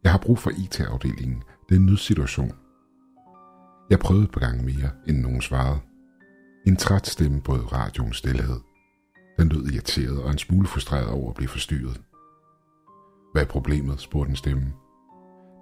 Jeg 0.04 0.12
har 0.12 0.20
brug 0.20 0.40
for 0.40 0.50
IT-afdelingen. 0.50 1.44
Det 1.70 1.76
er 1.76 1.80
en 1.80 1.86
nødsituation. 1.86 2.52
Jeg 3.90 4.00
prøvede 4.00 4.28
på 4.28 4.40
gang 4.40 4.66
mere, 4.66 4.90
inden 5.08 5.24
nogen 5.24 5.42
svarede. 5.42 5.80
En 6.68 6.76
træt 6.76 7.08
stemme 7.08 7.42
brød 7.42 7.72
radioens 7.74 8.18
stillhed. 8.18 8.60
Den 9.40 9.50
lød 9.50 9.68
irriteret 9.68 10.24
og 10.24 10.32
en 10.32 10.38
smule 10.38 10.68
frustreret 10.68 11.10
over 11.10 11.30
at 11.30 11.36
blive 11.36 11.48
forstyrret. 11.48 12.02
Hvad 13.36 13.44
er 13.44 13.48
problemet? 13.48 14.00
spurgte 14.00 14.30
en 14.30 14.36
stemme. 14.36 14.74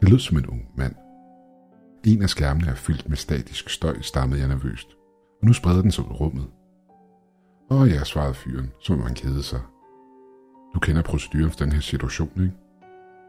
Det 0.02 0.10
lød 0.10 0.20
som 0.20 0.38
en 0.38 0.46
ung 0.46 0.62
mand. 0.78 0.96
En 2.06 2.22
af 2.22 2.30
skærmene 2.30 2.68
er 2.68 2.76
fyldt 2.76 3.10
med 3.10 3.18
statisk 3.18 3.70
støj, 3.70 4.02
stammede 4.02 4.40
jeg 4.40 4.50
nervøst, 4.50 4.88
og 5.42 5.48
nu 5.48 5.54
spreder 5.54 5.82
den 5.82 5.92
sig 5.92 6.04
ud 6.06 6.20
rummet. 6.20 6.48
Åh 7.72 7.90
ja, 7.90 8.04
svarede 8.04 8.34
fyren, 8.34 8.72
som 8.80 9.02
han 9.02 9.16
kede 9.16 9.44
sig. 9.44 9.60
Du 10.74 10.80
kender 10.80 11.02
proceduren 11.02 11.50
for 11.50 11.58
den 11.58 11.72
her 11.72 11.80
situation, 11.80 12.32
ikke? 12.36 12.54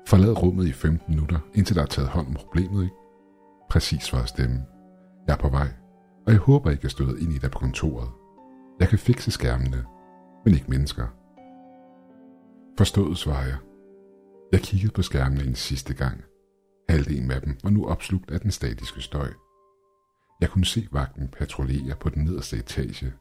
Forlad 0.07 0.43
rummet 0.43 0.67
i 0.67 0.73
15 0.73 1.15
minutter, 1.15 1.39
indtil 1.55 1.77
der 1.77 1.83
er 1.83 1.87
taget 1.87 2.11
hånd 2.11 2.27
om 2.27 2.35
problemet, 2.35 2.83
ikke? 2.83 2.97
Præcis, 3.71 4.03
svarede 4.03 4.29
stemmen. 4.29 4.63
Jeg 5.27 5.33
er 5.33 5.39
på 5.39 5.49
vej, 5.49 5.69
og 6.27 6.33
jeg 6.33 6.41
håber 6.41 6.71
I 6.71 6.77
kan 6.77 6.91
støde 6.91 7.21
ind 7.21 7.33
i 7.33 7.39
dig 7.39 7.51
på 7.51 7.59
kontoret. 7.59 8.09
Jeg 8.81 8.89
kan 8.89 8.99
fikse 8.99 9.31
skærmene, 9.31 9.85
men 10.45 10.55
ikke 10.55 10.71
mennesker. 10.71 11.07
Forstået, 12.79 13.19
svarer 13.19 13.47
jeg. 13.47 13.57
Jeg 14.55 14.63
kiggede 14.63 14.93
på 14.93 15.03
skærmene 15.03 15.45
en 15.45 15.55
sidste 15.55 15.95
gang. 15.95 16.25
Halvdelen 16.89 17.31
af 17.31 17.41
dem 17.41 17.59
var 17.63 17.71
nu 17.71 17.87
opslugt 17.87 18.31
af 18.31 18.41
den 18.41 18.51
statiske 18.51 19.01
støj. 19.01 19.33
Jeg 20.41 20.51
kunne 20.51 20.65
se 20.65 20.89
vagten 20.93 21.29
patruljere 21.29 21.97
på 21.97 22.09
den 22.09 22.25
nederste 22.25 22.57
etage, 22.57 23.13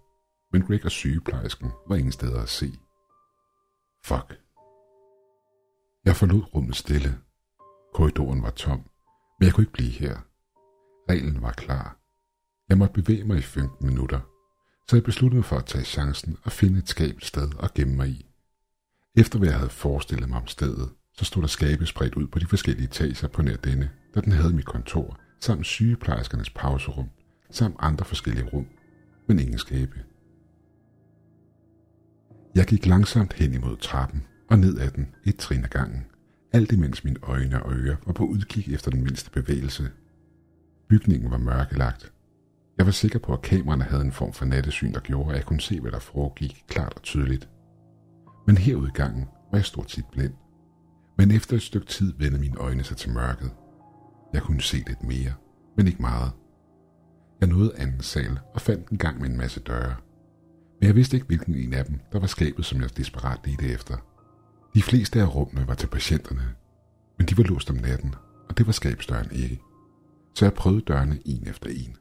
men 0.52 0.62
Greg 0.62 0.86
og 0.86 0.92
sygeplejersken 0.92 1.72
var 1.88 1.96
ingen 1.96 2.12
steder 2.12 2.42
at 2.42 2.50
se. 2.50 2.66
Fuck. 4.06 4.40
Jeg 6.06 6.16
forlod 6.16 6.56
rummet 6.56 6.76
stille. 6.76 7.20
Korridoren 7.94 8.44
var 8.44 8.52
tom, 8.52 8.80
men 9.40 9.46
jeg 9.46 9.54
kunne 9.54 9.64
ikke 9.64 9.74
blive 9.74 9.92
her. 9.92 10.18
Reglen 11.10 11.42
var 11.42 11.52
klar. 11.52 11.98
Jeg 12.70 12.78
måtte 12.78 13.02
bevæge 13.02 13.24
mig 13.24 13.38
i 13.38 13.42
15 13.42 13.88
minutter, 13.88 14.20
så 14.90 14.96
jeg 14.96 15.04
besluttede 15.04 15.38
mig 15.38 15.46
for 15.46 15.58
at 15.58 15.66
tage 15.66 15.86
chancen 15.86 16.38
og 16.44 16.52
finde 16.52 16.80
et 16.80 16.90
skab 16.90 17.22
sted 17.22 17.50
at 17.64 17.74
gemme 17.74 17.96
mig 17.96 18.10
i. 18.10 18.26
Efter 19.18 19.40
hvad 19.40 19.48
jeg 19.50 19.58
havde 19.58 19.70
forestillet 19.70 20.30
mig 20.30 20.38
om 20.38 20.48
stedet, 20.48 20.90
så 21.14 21.26
stod 21.26 21.42
der 21.42 21.48
skabe 21.48 21.86
spredt 21.86 22.16
ud 22.16 22.28
på 22.28 22.40
de 22.40 22.48
forskellige 22.48 22.86
etager 22.86 23.28
på 23.28 23.42
nær 23.42 23.56
denne, 23.56 23.90
da 24.16 24.22
den 24.22 24.32
havde 24.32 24.54
mit 24.54 24.66
kontor, 24.66 25.20
samt 25.40 25.66
sygeplejerskernes 25.66 26.50
pauserum, 26.50 27.10
samt 27.52 27.76
andre 27.80 28.06
forskellige 28.06 28.50
rum, 28.50 28.68
men 29.28 29.40
ingen 29.40 29.58
skabe. 29.58 30.04
Jeg 32.56 32.66
gik 32.66 32.86
langsomt 32.86 33.34
hen 33.34 33.54
imod 33.54 33.78
trappen 33.78 34.24
og 34.50 34.60
ned 34.60 34.80
ad 34.80 34.90
den 34.90 35.16
et 35.26 35.38
trin 35.38 35.64
ad 35.64 35.70
gangen, 35.70 36.06
alt 36.52 36.72
imens 36.72 37.04
mine 37.04 37.20
øjne 37.24 37.64
og 37.64 37.74
ører 37.74 37.96
var 38.06 38.14
på 38.14 38.26
udkig 38.26 38.74
efter 38.74 38.92
den 38.92 39.04
mindste 39.04 39.32
bevægelse. 39.32 39.92
Bygningen 40.88 41.32
var 41.32 41.38
mørkelagt. 41.38 42.14
Jeg 42.78 42.86
var 42.86 42.92
sikker 42.92 43.20
på, 43.20 43.34
at 43.34 43.42
kameraerne 43.42 43.84
havde 43.84 44.04
en 44.04 44.12
form 44.12 44.34
for 44.34 44.46
nattesyn, 44.46 44.94
der 44.94 45.00
gjorde, 45.00 45.30
at 45.30 45.36
jeg 45.36 45.46
kunne 45.46 45.62
se, 45.62 45.80
hvad 45.80 45.92
der 45.92 46.00
foregik 46.00 46.64
klart 46.68 46.94
og 46.94 47.02
tydeligt. 47.02 47.50
Men 48.48 48.58
herude 48.58 48.88
i 48.88 48.98
gangen 48.98 49.26
var 49.52 49.58
jeg 49.58 49.66
stort 49.66 49.92
set 49.92 50.06
blind. 50.12 50.34
Men 51.18 51.32
efter 51.32 51.56
et 51.56 51.62
stykke 51.62 51.88
tid 51.88 52.14
vendte 52.18 52.40
mine 52.40 52.58
øjne 52.58 52.84
sig 52.84 52.98
til 52.98 53.12
mørket. 53.12 53.52
Jeg 54.34 54.42
kunne 54.42 54.62
se 54.62 54.78
lidt 54.88 55.04
mere, 55.04 55.34
men 55.78 55.88
ikke 55.88 56.02
meget. 56.02 56.32
Jeg 57.42 57.50
nåede 57.50 57.74
anden 57.78 58.02
sal 58.02 58.40
og 58.54 58.62
fandt 58.62 58.90
en 58.90 58.98
gang 58.98 59.22
med 59.22 59.30
en 59.30 59.38
masse 59.38 59.60
døre. 59.60 59.96
Men 60.80 60.88
jeg 60.88 60.96
vidste 60.96 61.18
ikke, 61.18 61.28
hvilken 61.28 61.56
en 61.56 61.74
af 61.74 61.86
dem, 61.86 62.00
der 62.12 62.20
var 62.20 62.28
skabet, 62.28 62.66
som 62.66 62.82
jeg 62.82 62.98
desperat 62.98 63.40
ledte 63.46 63.68
efter. 63.68 63.98
De 64.76 64.82
fleste 64.82 65.22
af 65.22 65.36
rummene 65.36 65.68
var 65.68 65.74
til 65.74 65.88
patienterne, 65.88 66.56
men 67.18 67.28
de 67.28 67.38
var 67.38 67.44
låst 67.44 67.70
om 67.70 67.76
natten, 67.76 68.16
og 68.50 68.58
det 68.58 68.66
var 68.66 68.72
skabsdøren 68.72 69.32
ikke. 69.32 69.62
Så 70.36 70.46
jeg 70.46 70.54
prøvede 70.54 70.82
dørene 70.82 71.20
en 71.26 71.48
efter 71.48 71.70
en. 71.70 71.98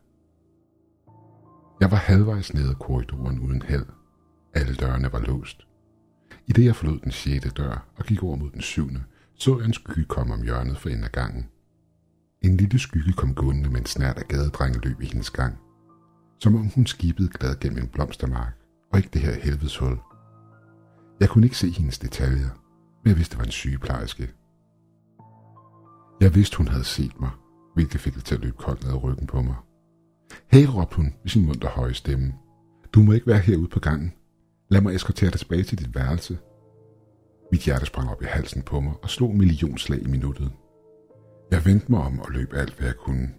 Jeg 1.80 1.90
var 1.90 1.96
halvvejs 1.96 2.54
ned 2.54 2.68
ad 2.68 2.74
korridoren 2.74 3.40
uden 3.40 3.62
held. 3.62 3.86
Alle 4.54 4.74
dørene 4.74 5.12
var 5.12 5.20
låst. 5.20 5.66
I 6.46 6.52
det 6.52 6.64
jeg 6.64 6.76
forlod 6.76 6.98
den 6.98 7.12
sjette 7.12 7.50
dør 7.50 7.86
og 7.96 8.04
gik 8.04 8.22
over 8.22 8.36
mod 8.36 8.50
den 8.50 8.60
syvende, 8.60 9.02
så 9.34 9.58
jeg 9.58 9.66
en 9.66 9.72
skygge 9.72 10.04
komme 10.04 10.34
om 10.34 10.42
hjørnet 10.42 10.78
for 10.78 10.88
enden 10.88 11.04
af 11.04 11.12
gangen. 11.12 11.46
En 12.42 12.56
lille 12.56 12.78
skygge 12.78 13.12
kom 13.12 13.34
gående 13.34 13.70
med 13.70 13.80
en 13.80 13.86
snært 13.86 14.18
af 14.18 14.28
gadedrengeløb 14.28 15.00
i 15.00 15.06
hendes 15.06 15.30
gang. 15.30 15.58
Som 16.38 16.54
om 16.54 16.66
hun 16.66 16.86
skibede 16.86 17.28
glad 17.28 17.60
gennem 17.60 17.82
en 17.82 17.88
blomstermark, 17.88 18.52
og 18.92 18.98
ikke 18.98 19.10
det 19.12 19.20
her 19.20 19.34
helvedeshul. 19.34 19.98
Jeg 21.20 21.28
kunne 21.28 21.46
ikke 21.46 21.58
se 21.58 21.70
hendes 21.70 21.98
detaljer, 21.98 22.48
men 23.04 23.08
jeg 23.10 23.16
vidste, 23.16 23.32
det 23.32 23.38
var 23.38 23.44
en 23.44 23.50
sygeplejerske. 23.50 24.30
Jeg 26.20 26.34
vidste, 26.34 26.56
hun 26.56 26.68
havde 26.68 26.84
set 26.84 27.20
mig, 27.20 27.30
hvilket 27.74 28.00
fik 28.00 28.14
det 28.14 28.24
til 28.24 28.34
at 28.34 28.40
løbe 28.40 28.56
koldt 28.56 28.82
ned 28.82 28.92
ad 28.92 29.02
ryggen 29.02 29.26
på 29.26 29.42
mig. 29.42 29.56
Hey, 30.46 30.66
råbte 30.66 30.96
hun 30.96 31.14
med 31.22 31.30
sin 31.30 31.46
munter 31.46 31.68
høje 31.68 31.94
stemme. 31.94 32.34
Du 32.92 33.02
må 33.02 33.12
ikke 33.12 33.26
være 33.26 33.38
herude 33.38 33.68
på 33.68 33.80
gangen. 33.80 34.12
Lad 34.72 34.80
mig 34.80 34.94
eskortere 34.94 35.30
dig 35.30 35.38
tilbage 35.38 35.62
til 35.62 35.78
dit 35.78 35.94
værelse. 35.94 36.38
Mit 37.52 37.60
hjerte 37.60 37.86
sprang 37.86 38.10
op 38.10 38.22
i 38.22 38.24
halsen 38.24 38.62
på 38.62 38.80
mig 38.80 38.94
og 39.02 39.10
slog 39.10 39.30
en 39.30 39.38
million 39.38 39.78
slag 39.78 40.02
i 40.02 40.06
minuttet. 40.06 40.52
Jeg 41.50 41.64
vendte 41.64 41.86
mig 41.88 42.00
om 42.00 42.20
og 42.20 42.30
løb 42.30 42.52
alt, 42.54 42.74
hvad 42.74 42.86
jeg 42.86 42.96
kunne. 42.96 43.30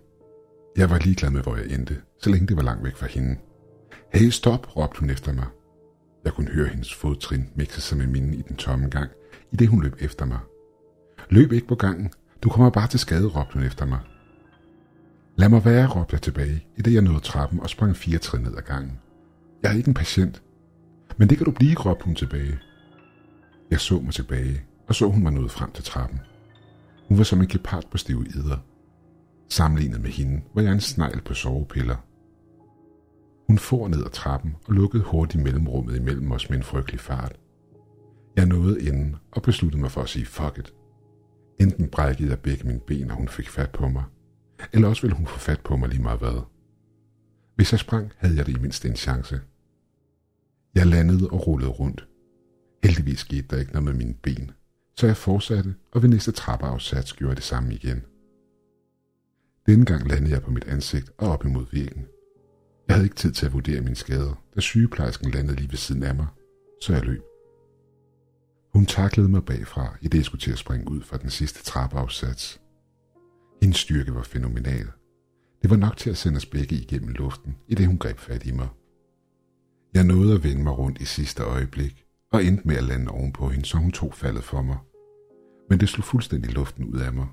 Jeg 0.77 0.89
var 0.89 0.97
ligeglad 0.97 1.29
med, 1.31 1.41
hvor 1.41 1.55
jeg 1.55 1.65
endte, 1.65 2.01
så 2.19 2.29
længe 2.29 2.47
det 2.47 2.57
var 2.57 2.63
langt 2.63 2.83
væk 2.83 2.95
fra 2.95 3.07
hende. 3.07 3.37
Hey, 4.13 4.29
stop, 4.29 4.77
råbte 4.77 4.99
hun 4.99 5.09
efter 5.09 5.33
mig. 5.33 5.45
Jeg 6.25 6.33
kunne 6.33 6.51
høre 6.51 6.67
hendes 6.67 6.93
fodtrin 6.93 7.49
mixe 7.55 7.81
sig 7.81 7.97
med 7.97 8.07
mine 8.07 8.35
i 8.35 8.41
den 8.41 8.55
tomme 8.55 8.89
gang, 8.89 9.11
i 9.51 9.55
det 9.55 9.67
hun 9.67 9.83
løb 9.83 9.95
efter 9.99 10.25
mig. 10.25 10.39
Løb 11.29 11.51
ikke 11.51 11.67
på 11.67 11.75
gangen. 11.75 12.11
Du 12.43 12.49
kommer 12.49 12.69
bare 12.69 12.87
til 12.87 12.99
skade, 12.99 13.27
råbte 13.27 13.53
hun 13.53 13.63
efter 13.63 13.85
mig. 13.85 13.99
Lad 15.35 15.49
mig 15.49 15.65
være, 15.65 15.87
råbte 15.87 16.13
jeg 16.13 16.21
tilbage, 16.21 16.67
i 16.77 16.81
det 16.81 16.93
jeg 16.93 17.01
nåede 17.01 17.19
trappen 17.19 17.59
og 17.59 17.69
sprang 17.69 17.95
fire 17.95 18.17
trin 18.17 18.41
ned 18.41 18.57
ad 18.57 18.61
gangen. 18.61 18.99
Jeg 19.63 19.71
er 19.71 19.77
ikke 19.77 19.87
en 19.87 19.93
patient. 19.93 20.43
Men 21.17 21.29
det 21.29 21.37
kan 21.37 21.45
du 21.45 21.51
blive, 21.51 21.75
råbte 21.75 22.05
hun 22.05 22.15
tilbage. 22.15 22.59
Jeg 23.71 23.79
så 23.79 23.99
mig 23.99 24.13
tilbage, 24.13 24.63
og 24.87 24.95
så 24.95 25.09
hun 25.09 25.25
var 25.25 25.29
nået 25.29 25.51
frem 25.51 25.71
til 25.71 25.83
trappen. 25.83 26.19
Hun 27.07 27.17
var 27.17 27.23
som 27.23 27.41
en 27.41 27.47
gepard 27.47 27.83
på 27.91 27.97
stive 27.97 28.25
ider. 28.25 28.57
Sammenlignet 29.49 30.01
med 30.01 30.09
hende 30.09 30.41
var 30.53 30.61
jeg 30.61 30.73
en 30.73 30.79
snegl 30.79 31.21
på 31.21 31.33
sovepiller. 31.33 31.95
Hun 33.47 33.57
for 33.57 33.87
ned 33.87 34.05
ad 34.05 34.09
trappen 34.09 34.55
og 34.67 34.73
lukkede 34.73 35.03
hurtigt 35.03 35.43
mellemrummet 35.43 35.95
imellem 35.95 36.31
os 36.31 36.49
med 36.49 36.57
en 36.57 36.63
frygtelig 36.63 36.99
fart. 36.99 37.39
Jeg 38.35 38.45
nåede 38.45 38.81
inden 38.81 39.15
og 39.31 39.41
besluttede 39.41 39.81
mig 39.81 39.91
for 39.91 40.01
at 40.01 40.09
sige 40.09 40.25
fuck 40.25 40.57
it. 40.57 40.73
Enten 41.59 41.89
brækkede 41.89 42.29
jeg 42.29 42.39
begge 42.39 42.67
mine 42.67 42.79
ben, 42.79 43.07
når 43.07 43.15
hun 43.15 43.27
fik 43.27 43.49
fat 43.49 43.71
på 43.71 43.87
mig, 43.87 44.03
eller 44.73 44.87
også 44.87 45.01
ville 45.01 45.17
hun 45.17 45.27
få 45.27 45.39
fat 45.39 45.61
på 45.61 45.75
mig 45.75 45.89
lige 45.89 46.01
meget 46.01 46.19
hvad. 46.19 46.41
Hvis 47.55 47.71
jeg 47.71 47.79
sprang, 47.79 48.11
havde 48.17 48.35
jeg 48.35 48.45
det 48.45 48.57
i 48.57 48.59
mindst 48.59 48.85
en 48.85 48.95
chance. 48.95 49.41
Jeg 50.75 50.88
landede 50.88 51.29
og 51.29 51.47
rullede 51.47 51.71
rundt. 51.71 52.07
Heldigvis 52.83 53.19
skete 53.19 53.47
der 53.49 53.59
ikke 53.59 53.71
noget 53.71 53.83
med 53.83 53.93
mine 53.93 54.13
ben, 54.13 54.51
så 54.97 55.05
jeg 55.07 55.17
fortsatte, 55.17 55.75
og 55.91 56.01
ved 56.01 56.09
næste 56.09 56.31
trappeafsats 56.31 57.13
gjorde 57.13 57.29
jeg 57.29 57.38
det 57.38 57.43
samme 57.43 57.73
igen. 57.73 58.03
Denne 59.65 59.86
gang 59.86 60.07
landede 60.07 60.31
jeg 60.31 60.41
på 60.41 60.51
mit 60.51 60.63
ansigt 60.63 61.12
og 61.17 61.29
op 61.29 61.45
imod 61.45 61.65
væggen. 61.73 62.05
Jeg 62.88 62.95
havde 62.95 63.05
ikke 63.05 63.15
tid 63.15 63.31
til 63.31 63.45
at 63.45 63.53
vurdere 63.53 63.81
mine 63.81 63.95
skader, 63.95 64.43
da 64.55 64.62
sygeplejersken 64.62 65.31
landede 65.31 65.55
lige 65.55 65.71
ved 65.71 65.77
siden 65.77 66.03
af 66.03 66.15
mig, 66.15 66.27
så 66.81 66.93
jeg 66.93 67.05
løb. 67.05 67.21
Hun 68.73 68.86
taklede 68.86 69.29
mig 69.29 69.45
bagfra, 69.45 69.97
i 70.01 70.07
det 70.07 70.17
jeg 70.17 70.25
skulle 70.25 70.41
til 70.41 70.51
at 70.51 70.57
springe 70.57 70.91
ud 70.91 71.01
fra 71.01 71.17
den 71.17 71.29
sidste 71.29 71.63
trappeafsats. 71.63 72.62
Hendes 73.62 73.77
styrke 73.77 74.15
var 74.15 74.23
fænomenal. 74.23 74.88
Det 75.62 75.69
var 75.69 75.75
nok 75.75 75.97
til 75.97 76.09
at 76.09 76.17
sende 76.17 76.38
os 76.38 76.45
begge 76.45 76.75
igennem 76.75 77.09
luften, 77.09 77.55
i 77.67 77.75
det 77.75 77.88
hun 77.88 77.97
greb 77.97 78.19
fat 78.19 78.45
i 78.45 78.51
mig. 78.51 78.67
Jeg 79.93 80.03
nåede 80.03 80.36
at 80.36 80.43
vende 80.43 80.63
mig 80.63 80.77
rundt 80.77 81.01
i 81.01 81.06
sidste 81.06 81.43
øjeblik, 81.43 82.06
og 82.32 82.45
endte 82.45 82.67
med 82.67 82.75
at 82.75 82.84
lande 82.84 83.12
ovenpå 83.12 83.47
hende, 83.47 83.65
så 83.65 83.77
hun 83.77 83.91
tog 83.91 84.13
faldet 84.13 84.43
for 84.43 84.62
mig. 84.62 84.77
Men 85.69 85.79
det 85.79 85.89
slog 85.89 86.03
fuldstændig 86.03 86.51
luften 86.51 86.86
ud 86.86 86.99
af 86.99 87.13
mig. 87.13 87.27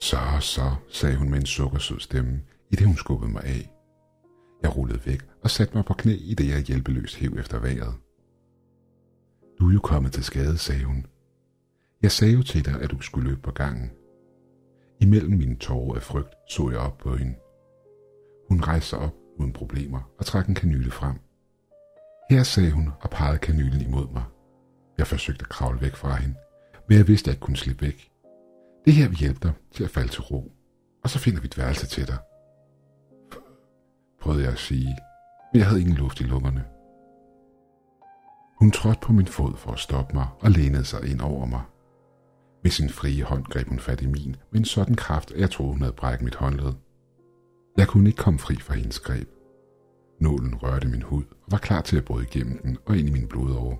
Så, 0.00 0.16
så, 0.40 0.74
sagde 0.88 1.16
hun 1.16 1.30
med 1.30 1.38
en 1.38 1.46
sukkersød 1.46 2.00
stemme, 2.00 2.40
i 2.70 2.76
det 2.76 2.86
hun 2.86 2.96
skubbede 2.96 3.32
mig 3.32 3.44
af. 3.44 3.70
Jeg 4.62 4.76
rullede 4.76 5.06
væk 5.06 5.20
og 5.42 5.50
satte 5.50 5.74
mig 5.74 5.84
på 5.84 5.94
knæ, 5.94 6.12
i 6.20 6.34
det 6.34 6.48
jeg 6.48 6.62
hjælpeløst 6.62 7.16
hæv 7.16 7.36
efter 7.38 7.58
vejret. 7.58 7.94
Du 9.60 9.68
er 9.68 9.72
jo 9.72 9.80
kommet 9.80 10.12
til 10.12 10.24
skade, 10.24 10.58
sagde 10.58 10.84
hun. 10.84 11.06
Jeg 12.02 12.12
sagde 12.12 12.34
jo 12.34 12.42
til 12.42 12.64
dig, 12.64 12.82
at 12.82 12.90
du 12.90 13.00
skulle 13.00 13.28
løbe 13.28 13.40
på 13.40 13.50
gangen. 13.50 13.90
Imellem 15.00 15.38
mine 15.38 15.56
tårer 15.56 15.96
af 15.96 16.02
frygt 16.02 16.34
så 16.50 16.70
jeg 16.70 16.78
op 16.78 16.98
på 16.98 17.16
hende. 17.16 17.34
Hun 18.48 18.60
rejste 18.60 18.88
sig 18.88 18.98
op 18.98 19.14
uden 19.38 19.52
problemer 19.52 20.00
og 20.18 20.26
trak 20.26 20.48
en 20.48 20.54
kanyle 20.54 20.90
frem. 20.90 21.18
Her 22.30 22.42
sagde 22.42 22.70
hun 22.70 22.92
og 23.00 23.10
pegede 23.10 23.38
kanylen 23.38 23.80
imod 23.80 24.12
mig. 24.12 24.24
Jeg 24.98 25.06
forsøgte 25.06 25.42
at 25.42 25.48
kravle 25.48 25.80
væk 25.80 25.94
fra 25.94 26.14
hende, 26.14 26.34
men 26.88 26.98
jeg 26.98 27.08
vidste, 27.08 27.24
at 27.24 27.26
jeg 27.26 27.34
ikke 27.34 27.44
kunne 27.44 27.56
slippe 27.56 27.86
væk. 27.86 28.10
Det 28.84 28.92
her 28.92 29.08
vil 29.08 29.18
hjælpe 29.18 29.40
dig 29.42 29.52
til 29.72 29.84
at 29.84 29.90
falde 29.90 30.08
til 30.08 30.20
ro, 30.20 30.52
og 31.04 31.10
så 31.10 31.18
finder 31.18 31.40
vi 31.40 31.46
et 31.46 31.58
værelse 31.58 31.86
til 31.86 32.06
dig. 32.06 32.18
Prøvede 34.20 34.42
jeg 34.42 34.52
at 34.52 34.58
sige, 34.58 34.96
men 35.52 35.58
jeg 35.58 35.66
havde 35.66 35.80
ingen 35.80 35.96
luft 35.96 36.20
i 36.20 36.24
lungerne. 36.24 36.64
Hun 38.58 38.70
trådte 38.70 39.00
på 39.02 39.12
min 39.12 39.26
fod 39.26 39.56
for 39.56 39.72
at 39.72 39.78
stoppe 39.78 40.14
mig 40.14 40.26
og 40.40 40.50
lænede 40.50 40.84
sig 40.84 41.10
ind 41.10 41.20
over 41.20 41.46
mig. 41.46 41.62
Med 42.62 42.70
sin 42.70 42.90
frie 42.90 43.24
hånd 43.24 43.44
greb 43.44 43.68
hun 43.68 43.78
fat 43.78 44.02
i 44.02 44.06
min 44.06 44.36
med 44.50 44.60
en 44.60 44.64
sådan 44.64 44.94
kraft, 44.94 45.30
at 45.30 45.40
jeg 45.40 45.50
troede, 45.50 45.72
hun 45.72 45.82
havde 45.82 45.92
brækket 45.92 46.24
mit 46.24 46.34
håndled. 46.34 46.72
Jeg 47.78 47.88
kunne 47.88 48.08
ikke 48.08 48.22
komme 48.22 48.38
fri 48.38 48.56
fra 48.56 48.74
hendes 48.74 49.00
greb. 49.00 49.28
Nålen 50.20 50.54
rørte 50.54 50.88
min 50.88 51.02
hud 51.02 51.24
og 51.24 51.50
var 51.50 51.58
klar 51.58 51.80
til 51.80 51.96
at 51.96 52.04
bryde 52.04 52.26
igennem 52.32 52.58
den 52.62 52.78
og 52.86 52.96
ind 52.96 53.08
i 53.08 53.12
min 53.12 53.28
blodåre. 53.28 53.76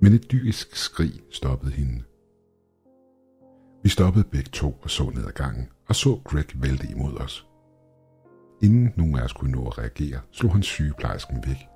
Men 0.00 0.12
et 0.12 0.30
dyrisk 0.32 0.76
skrig 0.76 1.20
stoppede 1.30 1.72
hende. 1.72 2.02
Vi 3.82 3.88
stoppede 3.88 4.24
begge 4.24 4.50
to 4.52 4.78
og 4.82 4.90
så 4.90 5.10
ned 5.10 5.26
ad 5.26 5.32
gangen 5.32 5.68
og 5.88 5.96
så 5.96 6.20
Greg 6.24 6.46
vælte 6.54 6.88
imod 6.90 7.16
os. 7.16 7.46
Inden 8.62 8.92
nogen 8.96 9.18
af 9.18 9.22
os 9.22 9.32
kunne 9.32 9.52
nå 9.52 9.66
at 9.66 9.78
reagere, 9.78 10.20
slog 10.32 10.52
han 10.52 10.62
sygeplejersken 10.62 11.36
væk. 11.46 11.68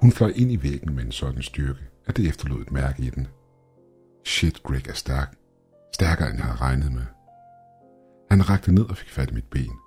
Hun 0.00 0.12
fløj 0.12 0.32
ind 0.36 0.52
i 0.52 0.62
væggen 0.62 0.94
med 0.94 1.04
en 1.04 1.12
sådan 1.12 1.42
styrke, 1.42 1.80
at 2.06 2.16
det 2.16 2.28
efterlod 2.28 2.60
et 2.60 2.72
mærke 2.72 3.02
i 3.02 3.10
den. 3.10 3.28
Shit, 4.24 4.62
Greg 4.62 4.88
er 4.88 4.92
stærk. 4.92 5.36
Stærkere 5.94 6.28
end 6.28 6.36
jeg 6.36 6.44
havde 6.44 6.60
regnet 6.60 6.92
med. 6.92 7.06
Han 8.30 8.50
rakte 8.50 8.72
ned 8.72 8.84
og 8.84 8.96
fik 8.96 9.10
fat 9.10 9.30
i 9.30 9.34
mit 9.34 9.50
ben. 9.50 9.83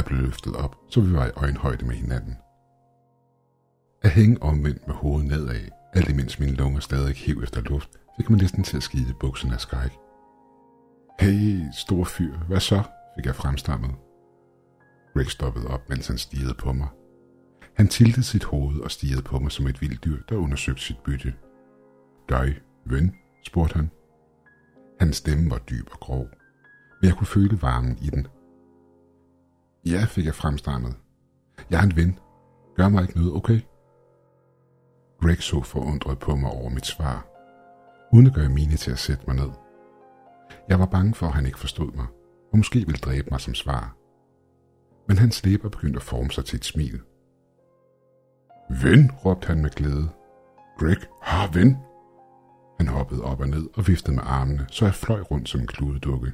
Jeg 0.00 0.06
blev 0.06 0.20
løftet 0.20 0.56
op, 0.56 0.76
så 0.88 1.00
vi 1.00 1.12
var 1.12 1.26
i 1.26 1.30
øjenhøjde 1.36 1.86
med 1.86 1.94
hinanden. 1.94 2.36
At 4.02 4.10
hænge 4.10 4.42
omvendt 4.42 4.86
med 4.86 4.94
hovedet 4.94 5.28
nedad, 5.28 5.68
alt 5.92 6.08
imens 6.08 6.38
mine 6.38 6.52
lunger 6.52 6.80
stadig 6.80 7.14
hæv 7.14 7.40
efter 7.42 7.60
luft, 7.60 7.90
fik 8.16 8.30
mig 8.30 8.40
næsten 8.40 8.64
til 8.64 8.76
at 8.76 8.82
skide 8.82 9.14
bukserne 9.20 9.54
af 9.54 9.60
skræk. 9.60 9.90
Hey, 11.20 11.62
stor 11.72 12.04
fyr, 12.04 12.36
hvad 12.48 12.60
så? 12.60 12.82
fik 13.16 13.26
jeg 13.26 13.34
fremstammet. 13.34 13.90
Rick 15.16 15.30
stoppede 15.30 15.66
op, 15.66 15.88
mens 15.88 16.06
han 16.06 16.18
stirrede 16.18 16.54
på 16.54 16.72
mig. 16.72 16.88
Han 17.74 17.88
tiltede 17.88 18.26
sit 18.26 18.44
hoved 18.44 18.80
og 18.80 18.90
stirrede 18.90 19.22
på 19.22 19.38
mig 19.38 19.52
som 19.52 19.66
et 19.66 19.80
vildt 19.80 20.04
dyr, 20.04 20.22
der 20.28 20.36
undersøgte 20.36 20.82
sit 20.82 20.98
bytte. 21.04 21.34
Døj, 22.28 22.52
ven, 22.86 23.14
spurgte 23.46 23.74
han. 23.74 23.90
Hans 25.00 25.16
stemme 25.16 25.50
var 25.50 25.58
dyb 25.58 25.86
og 25.92 26.00
grov, 26.00 26.28
men 27.00 27.08
jeg 27.08 27.14
kunne 27.16 27.26
føle 27.26 27.62
varmen 27.62 27.98
i 28.02 28.10
den. 28.10 28.26
Ja, 29.86 30.04
fik 30.04 30.26
jeg 30.26 30.34
fremstammet. 30.34 30.96
Jeg 31.70 31.80
er 31.80 31.84
en 31.84 31.96
ven. 31.96 32.18
Gør 32.76 32.88
mig 32.88 33.02
ikke 33.02 33.18
noget, 33.18 33.34
okay? 33.34 33.60
Greg 35.20 35.42
så 35.42 35.62
forundret 35.62 36.18
på 36.18 36.36
mig 36.36 36.50
over 36.50 36.70
mit 36.70 36.86
svar, 36.86 37.26
uden 38.12 38.26
at 38.26 38.34
gøre 38.34 38.48
mine 38.48 38.76
til 38.76 38.90
at 38.90 38.98
sætte 38.98 39.24
mig 39.26 39.36
ned. 39.36 39.50
Jeg 40.68 40.78
var 40.78 40.86
bange 40.86 41.14
for, 41.14 41.26
at 41.26 41.32
han 41.32 41.46
ikke 41.46 41.58
forstod 41.58 41.92
mig, 41.92 42.06
og 42.52 42.58
måske 42.58 42.78
ville 42.78 42.98
dræbe 42.98 43.28
mig 43.30 43.40
som 43.40 43.54
svar. 43.54 43.96
Men 45.08 45.18
hans 45.18 45.44
læber 45.44 45.68
begyndte 45.68 45.96
at 45.96 46.02
forme 46.02 46.30
sig 46.30 46.44
til 46.44 46.56
et 46.56 46.64
smil. 46.64 47.00
Ven, 48.82 49.10
råbte 49.24 49.46
han 49.46 49.62
med 49.62 49.70
glæde. 49.70 50.08
Greg 50.78 51.00
har 51.22 51.52
ven. 51.52 51.76
Han 52.78 52.88
hoppede 52.88 53.24
op 53.24 53.40
og 53.40 53.48
ned 53.48 53.68
og 53.74 53.88
viftede 53.88 54.16
med 54.16 54.24
armene, 54.26 54.66
så 54.70 54.84
jeg 54.84 54.94
fløj 54.94 55.20
rundt 55.20 55.48
som 55.48 55.60
en 55.60 55.66
kludedukke. 55.66 56.32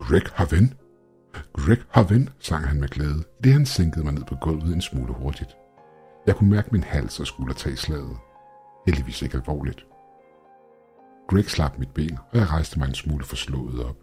Greg 0.00 0.22
har 0.32 0.46
ven. 0.50 0.74
Greg 1.52 1.78
Hoven, 1.88 2.28
sang 2.38 2.64
han 2.66 2.80
med 2.80 2.88
glæde, 2.88 3.24
det 3.44 3.52
han 3.52 3.66
sænkede 3.66 4.04
mig 4.04 4.14
ned 4.14 4.24
på 4.24 4.34
gulvet 4.40 4.74
en 4.74 4.80
smule 4.80 5.12
hurtigt. 5.12 5.56
Jeg 6.26 6.36
kunne 6.36 6.50
mærke 6.50 6.68
min 6.72 6.84
hals 6.84 7.20
og 7.20 7.26
skulder 7.26 7.54
tage 7.54 7.76
slaget. 7.76 8.16
Heldigvis 8.86 9.22
ikke 9.22 9.36
alvorligt. 9.36 9.86
Greg 11.28 11.44
slap 11.44 11.78
mit 11.78 11.90
ben, 11.94 12.18
og 12.30 12.38
jeg 12.38 12.50
rejste 12.50 12.78
mig 12.78 12.88
en 12.88 12.94
smule 12.94 13.24
forslået 13.24 13.84
op. 13.84 13.96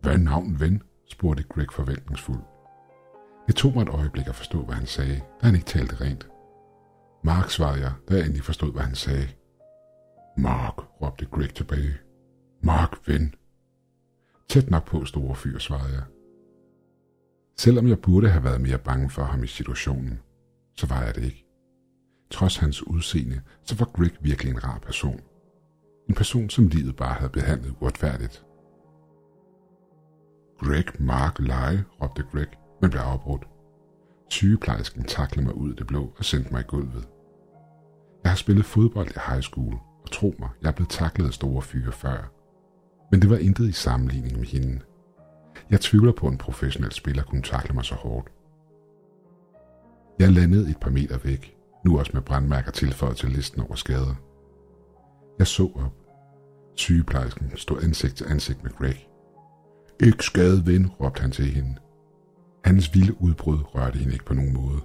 Hvad 0.00 0.12
er 0.12 0.18
navn, 0.18 0.60
ven? 0.60 0.82
spurgte 1.08 1.42
Greg 1.42 1.72
forventningsfuldt. 1.72 2.44
Det 3.46 3.54
tog 3.56 3.72
mig 3.74 3.82
et 3.82 3.88
øjeblik 3.88 4.28
at 4.28 4.34
forstå, 4.34 4.62
hvad 4.62 4.74
han 4.74 4.86
sagde, 4.86 5.20
da 5.40 5.46
han 5.46 5.54
ikke 5.54 5.66
talte 5.66 6.00
rent. 6.00 6.28
Mark, 7.24 7.50
svarede 7.50 7.80
jeg, 7.80 7.92
da 8.08 8.14
jeg 8.14 8.22
endelig 8.22 8.44
forstod, 8.44 8.72
hvad 8.72 8.82
han 8.82 8.94
sagde. 8.94 9.28
Mark, 10.38 10.78
råbte 11.02 11.26
Greg 11.26 11.54
tilbage. 11.54 11.94
Mark, 12.62 13.08
ven. 13.08 13.34
Tæt 14.54 14.70
nok 14.70 14.86
på, 14.86 15.04
store 15.04 15.34
fyr, 15.34 15.58
svarede 15.58 15.92
jeg. 15.92 16.02
Selvom 17.58 17.88
jeg 17.88 17.98
burde 17.98 18.28
have 18.28 18.44
været 18.44 18.60
mere 18.60 18.78
bange 18.78 19.10
for 19.10 19.22
ham 19.22 19.44
i 19.44 19.46
situationen, 19.46 20.20
så 20.76 20.86
var 20.86 21.02
jeg 21.02 21.14
det 21.14 21.24
ikke. 21.24 21.46
Trods 22.30 22.56
hans 22.56 22.86
udseende, 22.86 23.42
så 23.62 23.76
var 23.76 23.84
Greg 23.84 24.10
virkelig 24.20 24.50
en 24.50 24.64
rar 24.64 24.78
person. 24.78 25.20
En 26.08 26.14
person, 26.14 26.50
som 26.50 26.66
livet 26.66 26.96
bare 26.96 27.14
havde 27.14 27.32
behandlet 27.32 27.74
uretfærdigt. 27.80 28.44
Greg, 30.60 30.84
Mark, 31.00 31.38
lege, 31.38 31.84
råbte 32.02 32.24
Greg, 32.32 32.48
men 32.80 32.90
blev 32.90 33.00
afbrudt. 33.02 33.48
Sygeplejersken 34.28 35.04
taklede 35.04 35.46
mig 35.46 35.54
ud 35.54 35.70
af 35.70 35.76
det 35.76 35.86
blå 35.86 36.12
og 36.18 36.24
sendte 36.24 36.52
mig 36.52 36.60
i 36.60 36.68
gulvet. 36.68 37.08
Jeg 38.22 38.30
har 38.30 38.36
spillet 38.36 38.64
fodbold 38.64 39.08
i 39.08 39.20
high 39.28 39.42
school, 39.42 39.74
og 40.02 40.10
tro 40.12 40.34
mig, 40.38 40.48
jeg 40.62 40.68
er 40.68 40.72
blevet 40.72 40.90
taklet 40.90 41.26
af 41.26 41.32
store 41.32 41.62
fyre 41.62 41.92
før. 41.92 42.43
Men 43.14 43.22
det 43.22 43.30
var 43.30 43.36
intet 43.36 43.68
i 43.68 43.72
sammenligning 43.72 44.38
med 44.38 44.46
hende. 44.46 44.80
Jeg 45.70 45.80
tvivler 45.80 46.12
på, 46.12 46.26
at 46.26 46.32
en 46.32 46.38
professionel 46.38 46.92
spiller 46.92 47.22
kunne 47.22 47.42
takle 47.42 47.74
mig 47.74 47.84
så 47.84 47.94
hårdt. 47.94 48.28
Jeg 50.18 50.32
landede 50.32 50.70
et 50.70 50.80
par 50.80 50.90
meter 50.90 51.18
væk, 51.18 51.56
nu 51.84 51.98
også 51.98 52.10
med 52.14 52.22
brandmærker 52.22 52.70
tilføjet 52.70 53.16
til 53.16 53.30
listen 53.30 53.60
over 53.60 53.74
skader. 53.74 54.14
Jeg 55.38 55.46
så 55.46 55.62
op. 55.62 55.92
Sygeplejersken 56.74 57.52
stod 57.56 57.82
ansigt 57.82 58.16
til 58.16 58.26
ansigt 58.28 58.62
med 58.62 58.70
Greg. 58.70 59.08
Ikke 60.00 60.24
skade 60.24 60.66
ven, 60.66 60.86
råbte 60.86 61.20
han 61.20 61.30
til 61.30 61.44
hende. 61.44 61.74
Hans 62.64 62.94
vilde 62.94 63.22
udbrud 63.22 63.58
rørte 63.74 63.98
hende 63.98 64.12
ikke 64.12 64.24
på 64.24 64.34
nogen 64.34 64.54
måde. 64.54 64.80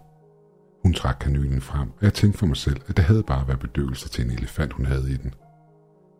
Hun 0.83 0.93
trak 0.93 1.17
kanylen 1.21 1.61
frem, 1.61 1.89
og 1.89 2.03
jeg 2.03 2.13
tænkte 2.13 2.39
for 2.39 2.45
mig 2.45 2.57
selv, 2.57 2.81
at 2.87 2.97
det 2.97 3.05
havde 3.05 3.23
bare 3.23 3.47
været 3.47 3.59
bedøvelse 3.59 4.09
til 4.09 4.25
en 4.25 4.31
elefant, 4.31 4.73
hun 4.73 4.85
havde 4.85 5.11
i 5.11 5.17
den. 5.17 5.33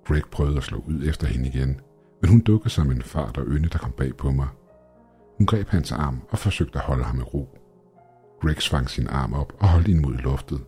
Greg 0.07 0.23
prøvede 0.31 0.57
at 0.57 0.63
slå 0.63 0.83
ud 0.87 1.07
efter 1.07 1.27
hende 1.27 1.47
igen, 1.49 1.81
men 2.21 2.29
hun 2.29 2.39
dukkede 2.39 2.69
som 2.69 2.91
en 2.91 3.01
fart 3.01 3.37
og 3.37 3.45
ynde, 3.47 3.69
der 3.69 3.77
kom 3.77 3.91
bag 3.91 4.17
på 4.17 4.31
mig. 4.31 4.47
Hun 5.37 5.45
greb 5.45 5.67
hans 5.67 5.91
arm 5.91 6.21
og 6.29 6.37
forsøgte 6.37 6.79
at 6.79 6.85
holde 6.85 7.03
ham 7.03 7.19
i 7.19 7.23
ro. 7.23 7.57
Greg 8.41 8.61
svang 8.61 8.89
sin 8.89 9.07
arm 9.07 9.33
op 9.33 9.53
og 9.59 9.67
holdt 9.67 9.87
hende 9.87 10.01
mod 10.01 10.13
loftet. 10.13 10.61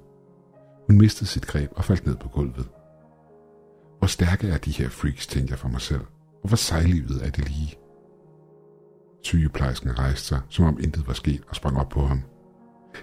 Hun 0.88 0.98
mistede 0.98 1.30
sit 1.30 1.48
greb 1.48 1.72
og 1.76 1.86
faldt 1.86 2.06
ned 2.06 2.16
på 2.16 2.30
gulvet. 2.30 2.70
Hvor 4.00 4.08
stærke 4.08 4.48
er 4.48 4.58
de 4.58 4.72
her 4.72 4.90
freaks, 4.90 5.28
tænkte 5.28 5.52
jeg 5.52 5.60
for 5.60 5.68
mig 5.70 5.82
selv, 5.82 6.02
og 6.44 6.48
hvor 6.48 6.56
sejlivet 6.56 7.26
er 7.26 7.30
det 7.30 7.50
lige. 7.50 7.76
Sygeplejersken 9.24 10.00
rejste 10.00 10.28
sig, 10.28 10.42
som 10.50 10.66
om 10.66 10.80
intet 10.84 11.08
var 11.08 11.14
sket, 11.14 11.42
og 11.48 11.56
sprang 11.56 11.78
op 11.78 11.90
på 11.90 12.02
ham. 12.02 12.22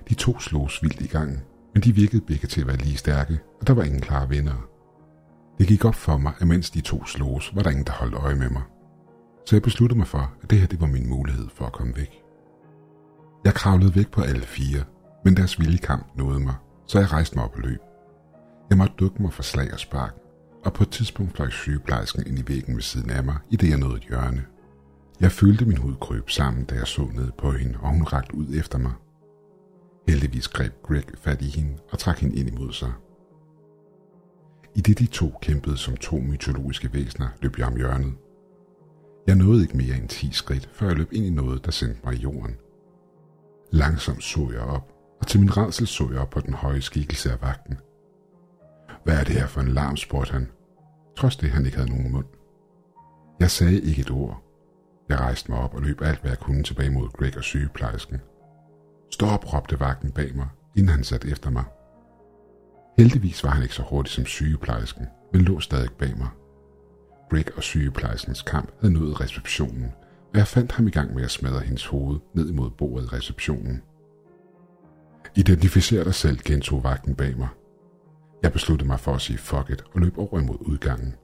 De 0.08 0.14
to 0.14 0.40
slogs 0.40 0.82
vildt 0.82 1.00
i 1.00 1.06
gangen, 1.06 1.40
men 1.74 1.82
de 1.82 1.94
virkede 1.94 2.22
begge 2.22 2.48
til 2.48 2.60
at 2.60 2.66
være 2.66 2.76
lige 2.76 2.96
stærke, 2.96 3.40
og 3.60 3.66
der 3.66 3.74
var 3.74 3.82
ingen 3.82 4.00
klare 4.00 4.28
vinder. 4.28 4.68
Det 5.58 5.66
gik 5.68 5.84
op 5.84 5.94
for 5.94 6.16
mig, 6.16 6.32
at 6.38 6.48
mens 6.48 6.70
de 6.70 6.80
to 6.80 7.04
slås, 7.04 7.54
var 7.54 7.62
der 7.62 7.70
ingen, 7.70 7.86
der 7.86 7.92
holdt 7.92 8.14
øje 8.14 8.34
med 8.34 8.50
mig. 8.50 8.62
Så 9.46 9.56
jeg 9.56 9.62
besluttede 9.62 9.98
mig 9.98 10.06
for, 10.06 10.34
at 10.42 10.50
det 10.50 10.60
her 10.60 10.66
det 10.66 10.80
var 10.80 10.86
min 10.86 11.08
mulighed 11.08 11.48
for 11.54 11.64
at 11.66 11.72
komme 11.72 11.96
væk. 11.96 12.22
Jeg 13.44 13.54
kravlede 13.54 13.94
væk 13.94 14.10
på 14.10 14.20
alle 14.20 14.42
fire, 14.42 14.84
men 15.24 15.36
deres 15.36 15.58
vilde 15.60 15.78
kamp 15.78 16.06
nåede 16.16 16.40
mig, 16.40 16.54
så 16.86 16.98
jeg 16.98 17.12
rejste 17.12 17.36
mig 17.36 17.44
op 17.44 17.56
og 17.56 17.62
løb. 17.62 17.80
Jeg 18.70 18.78
måtte 18.78 18.94
dukke 18.98 19.22
mig 19.22 19.32
for 19.32 19.42
slag 19.42 19.72
og 19.72 19.80
spark, 19.80 20.14
og 20.64 20.72
på 20.72 20.82
et 20.82 20.90
tidspunkt 20.90 21.36
fløj 21.36 21.50
sygeplejersken 21.50 22.26
ind 22.26 22.38
i 22.38 22.48
væggen 22.48 22.74
ved 22.74 22.82
siden 22.82 23.10
af 23.10 23.24
mig, 23.24 23.36
i 23.50 23.56
det 23.56 23.70
jeg 23.70 23.78
nåede 23.78 23.96
et 23.96 24.02
hjørne. 24.08 24.44
Jeg 25.20 25.32
følte 25.32 25.64
min 25.64 25.76
hud 25.76 25.94
krybe 26.00 26.32
sammen, 26.32 26.64
da 26.64 26.74
jeg 26.74 26.86
så 26.86 27.08
ned 27.14 27.30
på 27.38 27.52
hende, 27.52 27.78
og 27.80 27.90
hun 27.90 28.02
rakte 28.02 28.34
ud 28.34 28.46
efter 28.54 28.78
mig. 28.78 28.92
Heldigvis 30.08 30.48
greb 30.48 30.72
Greg 30.82 31.04
fat 31.18 31.42
i 31.42 31.48
hende 31.48 31.78
og 31.90 31.98
trak 31.98 32.18
hende 32.18 32.36
ind 32.36 32.48
imod 32.48 32.72
sig. 32.72 32.92
I 34.78 34.80
det 34.80 34.98
de 34.98 35.06
to 35.06 35.38
kæmpede 35.42 35.76
som 35.76 35.96
to 35.96 36.16
mytologiske 36.16 36.92
væsener, 36.92 37.28
løb 37.40 37.58
jeg 37.58 37.66
om 37.66 37.76
hjørnet. 37.76 38.14
Jeg 39.26 39.34
nåede 39.34 39.62
ikke 39.62 39.76
mere 39.76 39.96
end 39.96 40.08
10 40.08 40.32
skridt, 40.32 40.70
før 40.72 40.86
jeg 40.86 40.96
løb 40.96 41.12
ind 41.12 41.26
i 41.26 41.30
noget, 41.30 41.64
der 41.64 41.70
sendte 41.70 42.00
mig 42.04 42.14
i 42.14 42.18
jorden. 42.18 42.56
Langsomt 43.72 44.24
så 44.24 44.50
jeg 44.52 44.60
op, 44.60 44.92
og 45.20 45.26
til 45.26 45.40
min 45.40 45.56
redsel 45.56 45.86
så 45.86 46.08
jeg 46.12 46.20
op 46.20 46.30
på 46.30 46.40
den 46.40 46.54
høje 46.54 46.80
skikkelse 46.80 47.32
af 47.32 47.42
vagten. 47.42 47.78
Hvad 49.04 49.20
er 49.20 49.24
det 49.24 49.34
her 49.34 49.46
for 49.46 49.60
en 49.60 49.68
larm, 49.68 49.96
spurgte 49.96 50.32
han, 50.32 50.48
trods 51.16 51.36
det 51.36 51.50
han 51.50 51.66
ikke 51.66 51.76
havde 51.76 51.90
nogen 51.90 52.12
mund. 52.12 52.26
Jeg 53.40 53.50
sagde 53.50 53.80
ikke 53.80 54.00
et 54.00 54.10
ord. 54.10 54.42
Jeg 55.08 55.18
rejste 55.18 55.50
mig 55.50 55.60
op 55.60 55.74
og 55.74 55.82
løb 55.82 56.02
alt, 56.02 56.20
hvad 56.20 56.30
jeg 56.30 56.38
kunne 56.38 56.62
tilbage 56.62 56.90
mod 56.90 57.08
Greg 57.08 57.36
og 57.36 57.44
sygeplejersken. 57.44 58.20
Stop, 59.10 59.54
råbte 59.54 59.80
vagten 59.80 60.12
bag 60.12 60.36
mig, 60.36 60.48
inden 60.76 60.88
han 60.88 61.04
satte 61.04 61.28
efter 61.28 61.50
mig. 61.50 61.64
Heldigvis 62.98 63.44
var 63.44 63.50
han 63.50 63.62
ikke 63.62 63.74
så 63.74 63.82
hurtig 63.82 64.12
som 64.12 64.26
sygeplejersken, 64.26 65.06
men 65.32 65.42
lå 65.42 65.60
stadig 65.60 65.90
bag 65.98 66.18
mig. 66.18 66.28
Greg 67.30 67.56
og 67.56 67.62
sygeplejerskens 67.62 68.42
kamp 68.42 68.72
havde 68.80 68.94
nået 68.94 69.20
receptionen, 69.20 69.92
og 70.32 70.38
jeg 70.38 70.46
fandt 70.46 70.72
ham 70.72 70.86
i 70.86 70.90
gang 70.90 71.14
med 71.14 71.22
at 71.22 71.30
smadre 71.30 71.60
hendes 71.60 71.86
hoved 71.86 72.18
ned 72.34 72.48
imod 72.50 72.70
bordet 72.70 73.04
i 73.04 73.16
receptionen. 73.16 73.82
Identificer 75.36 76.04
dig 76.04 76.14
selv, 76.14 76.38
gentog 76.38 76.84
vagten 76.84 77.14
bag 77.14 77.38
mig. 77.38 77.48
Jeg 78.42 78.52
besluttede 78.52 78.88
mig 78.88 79.00
for 79.00 79.14
at 79.14 79.20
sige 79.20 79.38
fuck 79.38 79.70
it 79.70 79.84
og 79.94 80.00
løb 80.00 80.18
over 80.18 80.40
imod 80.40 80.56
udgangen. 80.60 81.14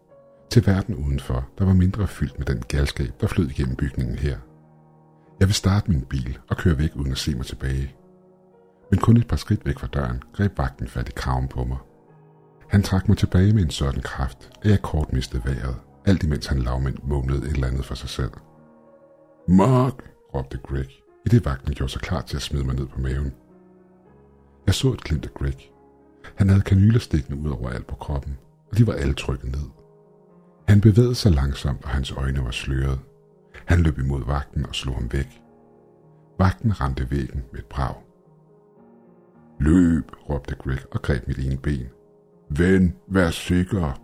Til 0.51 0.67
verden 0.67 0.95
udenfor, 0.95 1.49
der 1.59 1.65
var 1.65 1.75
mindre 1.75 2.07
fyldt 2.07 2.39
med 2.39 2.47
den 2.47 2.63
galskab, 2.69 3.21
der 3.21 3.27
flød 3.27 3.49
igennem 3.49 3.77
bygningen 3.77 4.17
her. 4.19 4.39
Jeg 5.41 5.49
vil 5.49 5.55
starte 5.55 5.91
min 5.91 6.05
bil 6.05 6.39
og 6.49 6.57
køre 6.57 6.79
væk 6.79 6.97
uden 6.97 7.13
at 7.13 7.19
se 7.19 7.35
mig 7.35 7.47
tilbage. 7.47 7.95
Men 8.95 9.01
kun 9.01 9.17
et 9.17 9.29
par 9.29 9.37
skridt 9.37 9.67
væk 9.67 9.79
fra 9.79 9.87
døren 9.87 10.23
greb 10.33 10.59
vagten 10.59 10.89
fat 10.89 11.09
i 11.09 11.13
kraven 11.17 11.49
på 11.49 11.65
mig. 11.65 11.79
Han 12.69 12.83
trak 12.83 13.09
mig 13.09 13.17
tilbage 13.17 13.53
med 13.53 13.63
en 13.63 13.71
sådan 13.71 14.03
kraft, 14.03 14.51
at 14.63 14.71
jeg 14.71 14.83
kort 14.83 15.13
mistede 15.13 15.43
vejret, 15.45 15.77
alt 16.05 16.23
imens 16.23 16.47
han 16.47 16.59
lavmændt 16.59 17.09
mumlede 17.09 17.47
et 17.47 17.53
eller 17.53 17.67
andet 17.67 17.85
for 17.85 17.95
sig 17.95 18.09
selv. 18.09 18.31
Mark, 19.49 19.95
råbte 20.35 20.59
Greg, 20.59 20.89
i 21.27 21.29
det 21.29 21.45
vagten 21.45 21.75
gjorde 21.75 21.93
sig 21.93 22.01
klar 22.01 22.21
til 22.21 22.37
at 22.37 22.43
smide 22.43 22.65
mig 22.65 22.75
ned 22.75 22.87
på 22.87 23.01
maven. 23.01 23.33
Jeg 24.67 24.75
så 24.75 24.93
et 24.93 25.05
glimt 25.05 25.25
af 25.25 25.35
Greg. 25.35 25.71
Han 26.35 26.49
havde 26.49 26.63
kanyler 26.63 26.99
stikkende 26.99 27.39
ud 27.39 27.51
over 27.51 27.71
alt 27.71 27.87
på 27.87 27.95
kroppen, 27.95 28.39
og 28.71 28.79
de 28.79 28.87
var 28.87 28.93
alle 28.93 29.15
trykket 29.15 29.53
ned. 29.53 29.69
Han 30.69 30.81
bevægede 30.81 31.15
sig 31.15 31.33
langsomt, 31.33 31.85
og 31.85 31.91
hans 31.91 32.13
øjne 32.13 32.45
var 32.45 32.51
sløret. 32.51 33.01
Han 33.67 33.81
løb 33.81 33.99
imod 33.99 34.25
vagten 34.25 34.67
og 34.67 34.75
slog 34.75 34.95
ham 34.95 35.13
væk. 35.13 35.43
Vagten 36.39 36.81
ramte 36.81 37.11
væggen 37.11 37.45
med 37.53 37.61
et 37.61 37.67
brag. 37.67 38.04
Løb, 39.61 40.05
råbte 40.31 40.55
Greg 40.55 40.79
og 40.91 41.03
greb 41.03 41.27
mit 41.29 41.39
ene 41.39 41.57
ben. 41.57 41.87
Vend, 42.51 42.93
vær 43.09 43.31
sikker. 43.31 44.01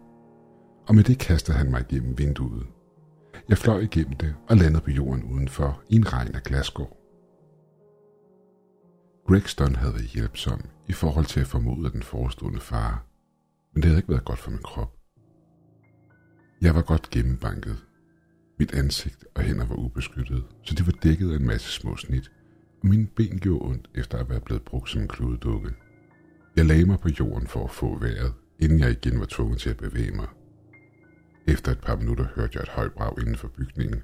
Og 0.88 0.94
med 0.94 1.04
det 1.04 1.18
kastede 1.18 1.56
han 1.56 1.70
mig 1.70 1.84
igennem 1.90 2.18
vinduet. 2.18 2.66
Jeg 3.48 3.58
fløj 3.58 3.80
igennem 3.80 4.16
det 4.16 4.34
og 4.48 4.56
landede 4.56 4.82
på 4.82 4.90
jorden 4.90 5.24
udenfor 5.24 5.82
i 5.88 5.96
en 5.96 6.12
regn 6.12 6.34
af 6.34 6.42
glasgård. 6.42 6.96
Gregston 9.26 9.74
havde 9.74 9.94
været 9.94 10.06
hjælpsom 10.06 10.60
i 10.88 10.92
forhold 10.92 11.24
til 11.24 11.40
at 11.40 11.46
formode 11.46 11.90
den 11.90 12.02
forestående 12.02 12.60
fare, 12.60 12.98
men 13.74 13.82
det 13.82 13.84
havde 13.84 13.98
ikke 13.98 14.08
været 14.08 14.24
godt 14.24 14.38
for 14.38 14.50
min 14.50 14.62
krop. 14.62 14.96
Jeg 16.60 16.74
var 16.74 16.82
godt 16.82 17.10
gennembanket. 17.10 17.76
Mit 18.58 18.74
ansigt 18.74 19.24
og 19.34 19.42
hænder 19.42 19.66
var 19.66 19.74
ubeskyttet, 19.74 20.44
så 20.62 20.74
de 20.74 20.86
var 20.86 20.92
dækket 20.92 21.32
af 21.32 21.36
en 21.36 21.46
masse 21.46 21.72
små 21.72 21.96
snit, 21.96 22.30
min 22.82 22.90
mine 22.90 23.06
ben 23.06 23.38
gjorde 23.38 23.64
ondt 23.64 23.90
efter 23.94 24.18
at 24.18 24.30
være 24.30 24.40
blevet 24.40 24.62
brugt 24.62 24.90
som 24.90 25.02
en 25.02 25.08
kludedukke. 25.08 25.70
Jeg 26.56 26.66
lagde 26.66 26.86
mig 26.86 26.98
på 26.98 27.08
jorden 27.20 27.46
for 27.46 27.64
at 27.64 27.70
få 27.70 27.98
vejret, 27.98 28.34
inden 28.58 28.80
jeg 28.80 28.90
igen 28.90 29.20
var 29.20 29.26
tvunget 29.28 29.60
til 29.60 29.70
at 29.70 29.76
bevæge 29.76 30.10
mig. 30.10 30.26
Efter 31.46 31.72
et 31.72 31.80
par 31.80 31.96
minutter 31.96 32.26
hørte 32.34 32.50
jeg 32.54 32.62
et 32.62 32.68
højt 32.68 32.92
brag 32.92 33.18
inden 33.20 33.36
for 33.36 33.48
bygningen, 33.48 34.02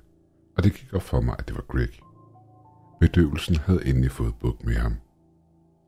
og 0.57 0.65
det 0.65 0.73
gik 0.73 0.95
op 0.95 1.03
for 1.03 1.21
mig, 1.21 1.37
at 1.39 1.49
det 1.49 1.57
var 1.57 1.63
Greg. 1.63 1.89
Bedøvelsen 3.01 3.57
havde 3.57 3.87
endelig 3.87 4.11
fået 4.11 4.35
buk 4.41 4.65
med 4.65 4.75
ham. 4.75 4.95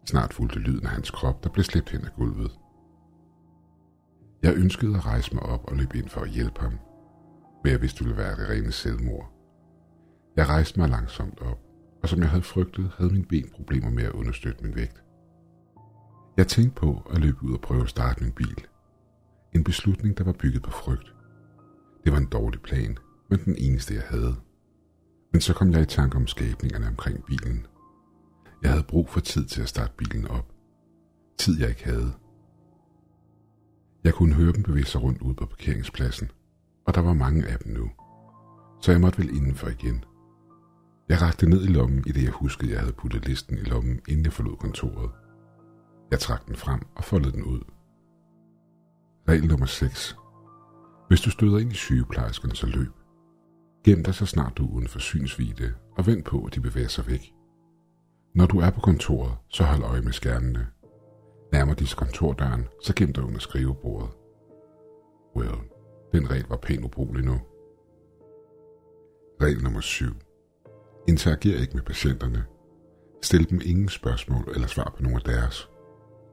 Snart 0.06 0.34
fulgte 0.34 0.58
lyden 0.58 0.86
af 0.86 0.90
hans 0.90 1.10
krop, 1.10 1.44
der 1.44 1.50
blev 1.50 1.64
slæbt 1.64 1.90
hen 1.90 2.04
ad 2.04 2.10
gulvet. 2.16 2.58
Jeg 4.42 4.56
ønskede 4.56 4.96
at 4.96 5.06
rejse 5.06 5.34
mig 5.34 5.42
op 5.42 5.64
og 5.64 5.76
løbe 5.76 5.98
ind 5.98 6.08
for 6.08 6.20
at 6.20 6.30
hjælpe 6.30 6.60
ham, 6.60 6.78
men 7.64 7.72
jeg 7.72 7.82
vidste, 7.82 7.98
det 7.98 8.06
ville 8.06 8.22
være 8.22 8.36
det 8.36 8.48
rene 8.48 8.72
selvmord. 8.72 9.32
Jeg 10.36 10.48
rejste 10.48 10.80
mig 10.80 10.88
langsomt 10.88 11.40
op, 11.40 11.67
og 12.02 12.08
som 12.08 12.20
jeg 12.20 12.30
havde 12.30 12.42
frygtet, 12.42 12.90
havde 12.98 13.12
min 13.12 13.24
ben 13.24 13.48
problemer 13.48 13.90
med 13.90 14.04
at 14.04 14.12
understøtte 14.12 14.64
min 14.64 14.74
vægt. 14.74 15.02
Jeg 16.36 16.46
tænkte 16.46 16.80
på 16.80 17.02
at 17.10 17.18
løbe 17.18 17.42
ud 17.42 17.52
og 17.52 17.60
prøve 17.60 17.82
at 17.82 17.88
starte 17.88 18.22
min 18.22 18.32
bil. 18.32 18.66
En 19.54 19.64
beslutning, 19.64 20.18
der 20.18 20.24
var 20.24 20.32
bygget 20.32 20.62
på 20.62 20.70
frygt. 20.70 21.14
Det 22.04 22.12
var 22.12 22.18
en 22.18 22.26
dårlig 22.26 22.60
plan, 22.60 22.98
men 23.30 23.38
den 23.44 23.54
eneste, 23.58 23.94
jeg 23.94 24.02
havde. 24.02 24.36
Men 25.32 25.40
så 25.40 25.54
kom 25.54 25.70
jeg 25.70 25.82
i 25.82 25.86
tanke 25.86 26.16
om 26.16 26.26
skabningerne 26.26 26.88
omkring 26.88 27.24
bilen. 27.24 27.66
Jeg 28.62 28.70
havde 28.70 28.84
brug 28.84 29.08
for 29.08 29.20
tid 29.20 29.46
til 29.46 29.62
at 29.62 29.68
starte 29.68 29.92
bilen 29.96 30.26
op. 30.26 30.52
Tid, 31.38 31.60
jeg 31.60 31.68
ikke 31.68 31.84
havde. 31.84 32.12
Jeg 34.04 34.14
kunne 34.14 34.34
høre 34.34 34.52
dem 34.52 34.62
bevæge 34.62 34.86
sig 34.86 35.02
rundt 35.02 35.22
ude 35.22 35.34
på 35.34 35.46
parkeringspladsen, 35.46 36.30
og 36.86 36.94
der 36.94 37.00
var 37.00 37.12
mange 37.12 37.46
af 37.46 37.58
dem 37.58 37.72
nu. 37.72 37.90
Så 38.82 38.92
jeg 38.92 39.00
måtte 39.00 39.18
vel 39.18 39.36
indenfor 39.36 39.68
igen. 39.68 40.04
Jeg 41.08 41.22
rakte 41.22 41.48
ned 41.48 41.64
i 41.64 41.72
lommen, 41.72 42.04
i 42.06 42.12
det 42.12 42.22
jeg 42.22 42.32
huskede, 42.32 42.72
jeg 42.72 42.80
havde 42.80 42.92
puttet 42.92 43.26
listen 43.26 43.58
i 43.58 43.62
lommen, 43.62 44.00
inden 44.08 44.24
jeg 44.24 44.32
forlod 44.32 44.56
kontoret. 44.56 45.10
Jeg 46.10 46.20
trak 46.20 46.46
den 46.46 46.56
frem 46.56 46.80
og 46.94 47.04
foldede 47.04 47.32
den 47.32 47.44
ud. 47.44 47.60
Regel 49.28 49.48
nummer 49.48 49.66
6. 49.66 50.16
Hvis 51.08 51.20
du 51.20 51.30
støder 51.30 51.58
ind 51.58 51.72
i 51.72 51.74
sygeplejerskerne, 51.74 52.56
så 52.56 52.66
løb. 52.66 52.92
Gem 53.84 54.04
dig 54.04 54.14
så 54.14 54.26
snart 54.26 54.56
du 54.56 54.66
er 54.66 54.72
uden 54.72 54.88
for 54.88 54.98
synsvide, 54.98 55.74
og 55.96 56.06
vent 56.06 56.24
på, 56.24 56.44
at 56.44 56.54
de 56.54 56.60
bevæger 56.60 56.88
sig 56.88 57.06
væk. 57.06 57.34
Når 58.34 58.46
du 58.46 58.58
er 58.58 58.70
på 58.70 58.80
kontoret, 58.80 59.36
så 59.48 59.64
hold 59.64 59.82
øje 59.82 60.02
med 60.02 60.12
skærmene. 60.12 60.66
Nærmer 61.52 61.74
de 61.74 61.86
kontordøren, 61.96 62.68
så 62.82 62.94
gem 62.94 63.12
dig 63.12 63.24
under 63.24 63.38
skrivebordet. 63.38 64.10
Well, 65.36 65.58
den 66.12 66.30
regel 66.30 66.46
var 66.48 66.56
pænt 66.56 66.84
ubrugelig 66.84 67.24
nu. 67.24 67.40
Regel 69.42 69.62
nummer 69.62 69.80
7. 69.80 70.04
Interager 71.08 71.60
ikke 71.60 71.74
med 71.74 71.82
patienterne. 71.82 72.44
Stil 73.22 73.50
dem 73.50 73.60
ingen 73.64 73.88
spørgsmål 73.88 74.52
eller 74.54 74.66
svar 74.66 74.94
på 74.96 75.02
nogle 75.02 75.16
af 75.16 75.22
deres. 75.22 75.68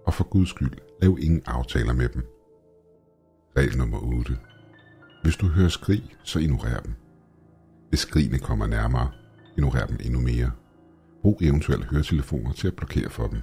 Og 0.05 0.13
for 0.13 0.23
guds 0.23 0.49
skyld, 0.49 0.77
lav 1.01 1.17
ingen 1.21 1.41
aftaler 1.45 1.93
med 1.93 2.09
dem. 2.09 2.25
Regel 3.57 3.77
nummer 3.77 3.99
8. 3.99 4.37
Hvis 5.23 5.35
du 5.35 5.47
hører 5.47 5.69
skrig, 5.69 6.15
så 6.23 6.39
ignorer 6.39 6.79
dem. 6.79 6.93
Hvis 7.89 7.99
skrigene 7.99 8.39
kommer 8.39 8.67
nærmere, 8.67 9.11
ignorer 9.57 9.85
dem 9.85 9.97
endnu 10.05 10.21
mere. 10.21 10.51
Brug 11.21 11.37
eventuelt 11.41 11.85
høretelefoner 11.85 12.53
til 12.53 12.67
at 12.67 12.75
blokere 12.75 13.09
for 13.09 13.27
dem. 13.27 13.41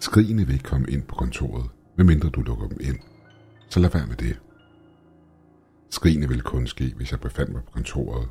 Skrigene 0.00 0.46
vil 0.46 0.52
ikke 0.52 0.68
komme 0.68 0.90
ind 0.90 1.02
på 1.02 1.14
kontoret, 1.14 1.70
medmindre 1.96 2.28
du 2.28 2.40
lukker 2.40 2.68
dem 2.68 2.78
ind. 2.80 2.98
Så 3.68 3.80
lad 3.80 3.90
være 3.90 4.06
med 4.06 4.16
det. 4.16 4.40
Skrigene 5.90 6.28
ville 6.28 6.42
kun 6.42 6.66
ske, 6.66 6.94
hvis 6.96 7.12
jeg 7.12 7.20
befandt 7.20 7.52
mig 7.52 7.64
på 7.64 7.70
kontoret, 7.70 8.28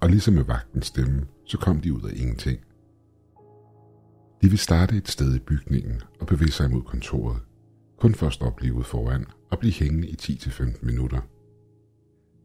og 0.00 0.10
ligesom 0.10 0.34
med 0.34 0.44
vagtens 0.44 0.86
stemme, 0.86 1.26
så 1.44 1.58
kom 1.58 1.80
de 1.80 1.92
ud 1.92 2.02
af 2.02 2.12
ingenting. 2.16 2.60
De 4.42 4.48
vil 4.48 4.58
starte 4.58 4.96
et 4.96 5.08
sted 5.08 5.34
i 5.36 5.38
bygningen 5.38 6.02
og 6.20 6.26
bevæge 6.26 6.52
sig 6.52 6.70
mod 6.70 6.82
kontoret, 6.82 7.40
kun 7.98 8.14
for 8.14 8.26
at 8.26 8.32
stoppe 8.32 8.62
livet 8.62 8.86
foran 8.86 9.26
og 9.50 9.58
blive 9.58 9.72
hængende 9.72 10.08
i 10.08 10.16
10-15 10.22 10.86
minutter. 10.86 11.20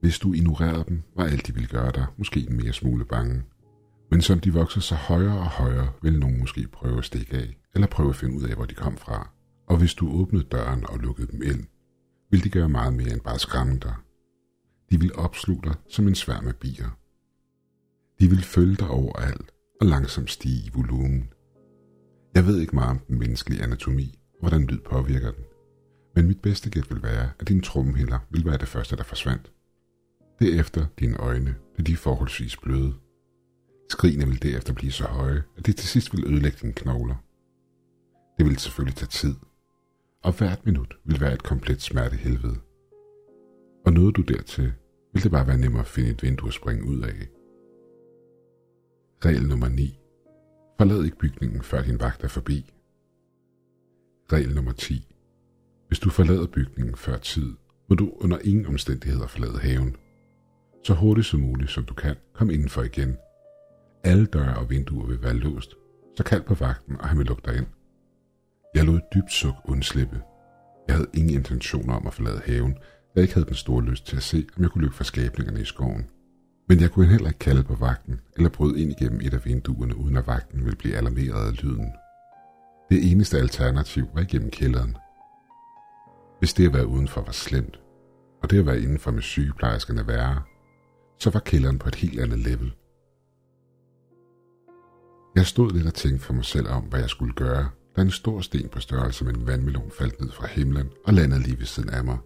Hvis 0.02 0.20
du 0.20 0.34
ignorerede 0.34 0.86
dem, 0.88 1.04
var 1.16 1.24
alt 1.24 1.48
de 1.48 1.54
ville 1.54 1.68
gøre 1.68 1.92
dig 1.92 2.06
måske 2.18 2.40
en 2.50 2.58
mere 2.58 2.74
smule 2.74 3.06
bange. 3.06 3.44
Men 4.12 4.22
som 4.22 4.40
de 4.40 4.54
vokser 4.54 4.82
sig 4.82 4.98
højere 4.98 5.38
og 5.38 5.50
højere, 5.50 5.90
vil 6.02 6.20
nogen 6.20 6.40
måske 6.40 6.68
prøve 6.68 6.98
at 6.98 7.06
stikke 7.06 7.38
af, 7.38 7.58
eller 7.76 7.88
prøve 7.88 8.10
at 8.10 8.16
finde 8.16 8.36
ud 8.36 8.44
af, 8.44 8.56
hvor 8.56 8.66
de 8.66 8.76
kom 8.76 8.98
fra. 8.98 9.30
Og 9.68 9.78
hvis 9.78 9.94
du 9.94 10.12
åbnede 10.22 10.44
døren 10.44 10.90
og 10.90 11.00
lukkede 11.00 11.28
dem 11.32 11.42
ind, 11.42 11.66
vil 12.32 12.44
de 12.44 12.50
gøre 12.50 12.70
meget 12.70 12.94
mere 12.94 13.12
end 13.12 13.22
bare 13.22 13.40
skræmme 13.40 13.80
dig. 13.80 13.94
De 14.92 15.00
vil 15.00 15.16
opsluge 15.16 15.62
dig 15.64 15.76
som 15.90 16.08
en 16.08 16.16
sværm 16.16 16.48
af 16.48 16.56
bier. 16.56 16.98
De 18.20 18.30
vil 18.30 18.44
følge 18.44 18.76
dig 18.76 18.88
overalt 18.88 19.54
og 19.82 19.88
langsomt 19.88 20.32
stige 20.32 20.68
i 20.68 20.72
volumen. 20.74 21.30
Jeg 22.36 22.46
ved 22.46 22.60
ikke 22.60 22.76
meget 22.76 22.90
om 22.90 23.00
den 23.00 23.20
menneskelige 23.20 23.64
anatomi, 23.64 24.20
og 24.34 24.40
hvordan 24.40 24.66
lyd 24.66 24.80
påvirker 24.80 25.32
den. 25.32 25.44
Men 26.16 26.28
mit 26.28 26.42
bedste 26.42 26.70
gæt 26.70 26.90
vil 26.90 27.04
være, 27.04 27.30
at 27.40 27.48
din 27.48 27.62
trommehinder 27.62 28.20
vil 28.30 28.46
være 28.46 28.58
det 28.58 28.68
første, 28.68 28.96
der 28.96 29.04
forsvandt. 29.04 29.52
Derefter 30.40 30.86
dine 31.00 31.18
øjne, 31.18 31.56
da 31.78 31.84
de 31.84 31.92
er 31.94 31.98
forholdsvis 31.98 32.58
bløde. 32.58 32.94
Skrigene 33.90 34.28
vil 34.28 34.44
derefter 34.44 34.74
blive 34.74 34.92
så 34.92 35.04
høje, 35.04 35.44
at 35.58 35.66
det 35.66 35.76
til 35.76 35.88
sidst 35.90 36.14
vil 36.14 36.26
ødelægge 36.26 36.58
dine 36.62 36.74
knogler. 36.74 37.16
Det 38.38 38.46
vil 38.46 38.58
selvfølgelig 38.58 38.96
tage 38.96 39.10
tid, 39.10 39.36
og 40.24 40.34
hvert 40.34 40.66
minut 40.66 40.98
vil 41.06 41.22
være 41.22 41.34
et 41.34 41.44
komplet 41.44 41.82
smertehelvede. 41.82 42.58
Og 43.86 43.94
nåede 43.94 44.12
du 44.12 44.22
dertil, 44.22 44.74
vil 45.14 45.24
det 45.24 45.32
bare 45.32 45.48
være 45.48 45.58
nemmere 45.58 45.82
at 45.82 45.88
finde 45.88 46.10
et 46.10 46.24
vindue 46.24 46.48
at 46.48 46.54
springe 46.54 46.86
ud 46.86 47.02
af. 47.02 47.28
Regel 49.26 49.48
nummer 49.48 49.68
9. 49.68 50.00
Forlad 50.78 51.04
ikke 51.04 51.18
bygningen, 51.18 51.62
før 51.62 51.84
din 51.84 52.00
vagt 52.00 52.24
er 52.24 52.28
forbi. 52.28 52.74
Regel 54.32 54.56
nummer 54.56 54.72
10. 54.72 55.16
Hvis 55.88 56.00
du 56.00 56.10
forlader 56.10 56.48
bygningen 56.48 56.96
før 56.96 57.18
tid, 57.18 57.54
må 57.90 57.96
du 57.96 58.12
under 58.16 58.38
ingen 58.44 58.66
omstændigheder 58.66 59.28
forlade 59.28 59.60
haven. 59.60 59.96
Så 60.84 60.94
hurtigt 60.94 61.28
som 61.28 61.40
muligt, 61.40 61.72
som 61.72 61.86
du 61.86 61.94
kan, 61.94 62.16
kom 62.34 62.50
indenfor 62.50 62.84
igen. 62.84 63.18
Alle 64.04 64.26
døre 64.26 64.58
og 64.58 64.70
vinduer 64.70 65.08
vil 65.08 65.22
være 65.24 65.34
låst, 65.34 65.76
så 66.18 66.24
kald 66.24 66.44
på 66.44 66.54
vagten, 66.54 66.98
og 67.00 67.08
han 67.08 67.18
vil 67.18 67.26
lukke 67.26 67.44
dig 67.46 67.58
ind. 67.58 67.68
Jeg 68.76 68.86
lod 68.86 68.96
et 68.96 69.04
dybt 69.16 69.32
suk 69.32 69.56
undslippe. 69.66 70.22
Jeg 70.88 70.96
havde 70.96 71.10
ingen 71.14 71.34
intentioner 71.34 71.94
om 71.94 72.08
at 72.08 72.14
forlade 72.14 72.42
haven, 72.46 72.74
da 72.74 72.80
jeg 73.16 73.24
ikke 73.24 73.34
havde 73.34 73.48
den 73.48 73.56
store 73.56 73.84
lyst 73.84 74.08
til 74.08 74.16
at 74.16 74.24
se, 74.24 74.48
om 74.58 74.64
jeg 74.64 74.72
kunne 74.72 74.82
løbe 74.82 74.96
fra 74.96 75.04
skabningerne 75.04 75.62
i 75.62 75.66
skoven. 75.66 76.10
Men 76.68 76.80
jeg 76.82 76.92
kunne 76.92 77.08
heller 77.08 77.28
ikke 77.28 77.40
kalde 77.40 77.64
på 77.64 77.76
vagten 77.76 78.22
eller 78.36 78.50
bryde 78.50 78.82
ind 78.82 78.92
igennem 78.92 79.22
et 79.22 79.34
af 79.34 79.46
vinduerne, 79.46 79.98
uden 79.98 80.18
at 80.18 80.28
vagten 80.28 80.64
ville 80.64 80.78
blive 80.78 80.96
alarmeret 80.96 81.48
af 81.48 81.64
lyden. 81.64 81.92
Det 82.90 83.12
eneste 83.12 83.38
alternativ 83.38 84.06
var 84.14 84.22
igennem 84.22 84.52
kælderen. 84.52 84.98
Hvis 86.40 86.54
det 86.54 86.68
at 86.68 86.74
være 86.74 86.88
udenfor 86.88 87.22
var 87.22 87.32
slemt, 87.32 87.80
og 88.44 88.50
det 88.50 88.60
at 88.60 88.66
være 88.66 88.82
indenfor 88.82 89.12
med 89.12 89.22
sygeplejerskerne 89.22 90.08
værre, 90.08 90.42
så 91.20 91.30
var 91.30 91.40
kælderen 91.40 91.80
på 91.80 91.88
et 91.88 91.96
helt 91.96 92.20
andet 92.20 92.40
level. 92.40 92.74
Jeg 95.36 95.46
stod 95.46 95.72
lidt 95.72 95.88
og 95.88 95.94
tænkte 95.94 96.26
for 96.26 96.34
mig 96.34 96.46
selv 96.46 96.68
om, 96.68 96.84
hvad 96.84 97.00
jeg 97.00 97.10
skulle 97.10 97.34
gøre, 97.34 97.70
da 97.96 98.02
en 98.02 98.12
stor 98.12 98.42
sten 98.42 98.70
på 98.70 98.80
størrelse 98.80 99.26
med 99.26 99.34
en 99.34 99.48
vandmelon 99.48 99.92
faldt 99.92 100.22
ned 100.22 100.32
fra 100.32 100.48
himlen 100.48 100.90
og 101.06 101.14
landede 101.14 101.42
lige 101.42 101.60
ved 101.60 101.66
siden 101.66 101.90
af 101.90 102.04
mig. 102.04 102.18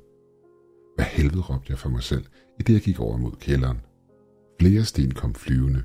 Hvad 0.95 1.05
helvede 1.05 1.41
råbte 1.41 1.71
jeg 1.71 1.79
for 1.79 1.89
mig 1.89 2.03
selv, 2.03 2.25
i 2.59 2.63
det 2.63 2.73
jeg 2.73 2.81
gik 2.81 2.99
over 2.99 3.17
mod 3.17 3.31
kælderen. 3.31 3.81
Flere 4.59 4.85
sten 4.85 5.11
kom 5.11 5.35
flyvende, 5.35 5.83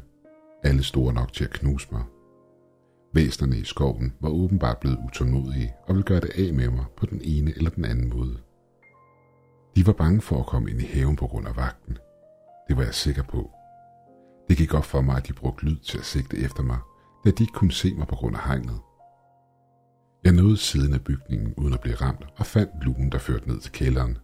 alle 0.63 0.83
store 0.83 1.13
nok 1.13 1.33
til 1.33 1.45
at 1.45 1.51
knuse 1.51 1.89
mig. 1.93 2.03
Væsnerne 3.13 3.59
i 3.59 3.65
skoven 3.65 4.15
var 4.21 4.29
åbenbart 4.29 4.79
blevet 4.79 4.99
utålmodige 5.07 5.75
og 5.87 5.95
ville 5.95 6.07
gøre 6.07 6.21
det 6.21 6.31
af 6.31 6.55
med 6.55 6.69
mig 6.69 6.85
på 6.97 7.07
den 7.07 7.21
ene 7.25 7.53
eller 7.57 7.71
den 7.71 7.85
anden 7.85 8.09
måde. 8.09 8.39
De 9.77 9.87
var 9.87 9.93
bange 9.93 10.21
for 10.21 10.41
at 10.41 10.47
komme 10.47 10.71
ind 10.71 10.81
i 10.81 10.85
haven 10.87 11.17
på 11.17 11.27
grund 11.27 11.49
af 11.49 11.57
vagten. 11.57 11.99
Det 12.69 12.77
var 12.77 12.83
jeg 12.83 12.95
sikker 12.95 13.23
på. 13.23 13.51
Det 14.49 14.57
gik 14.57 14.75
op 14.75 14.85
for 14.85 15.01
mig, 15.01 15.17
at 15.17 15.29
de 15.29 15.33
brugte 15.33 15.65
lyd 15.65 15.79
til 15.79 15.99
at 15.99 16.05
sigte 16.05 16.37
efter 16.37 16.63
mig, 16.63 16.79
da 17.25 17.31
de 17.31 17.43
ikke 17.43 17.55
kunne 17.55 17.73
se 17.73 17.95
mig 17.95 18.07
på 18.07 18.15
grund 18.15 18.37
af 18.37 18.43
hegnet. 18.43 18.81
Jeg 20.25 20.33
nåede 20.33 20.57
siden 20.57 20.95
af 20.95 21.05
bygningen 21.05 21.55
uden 21.57 21.75
at 21.75 21.81
blive 21.81 21.97
ramt 21.97 22.25
og 22.37 22.47
fandt 22.47 22.85
lugen, 22.85 23.13
der 23.13 23.19
førte 23.19 23.49
ned 23.49 23.61
til 23.61 23.73
kælderen. 23.73 24.19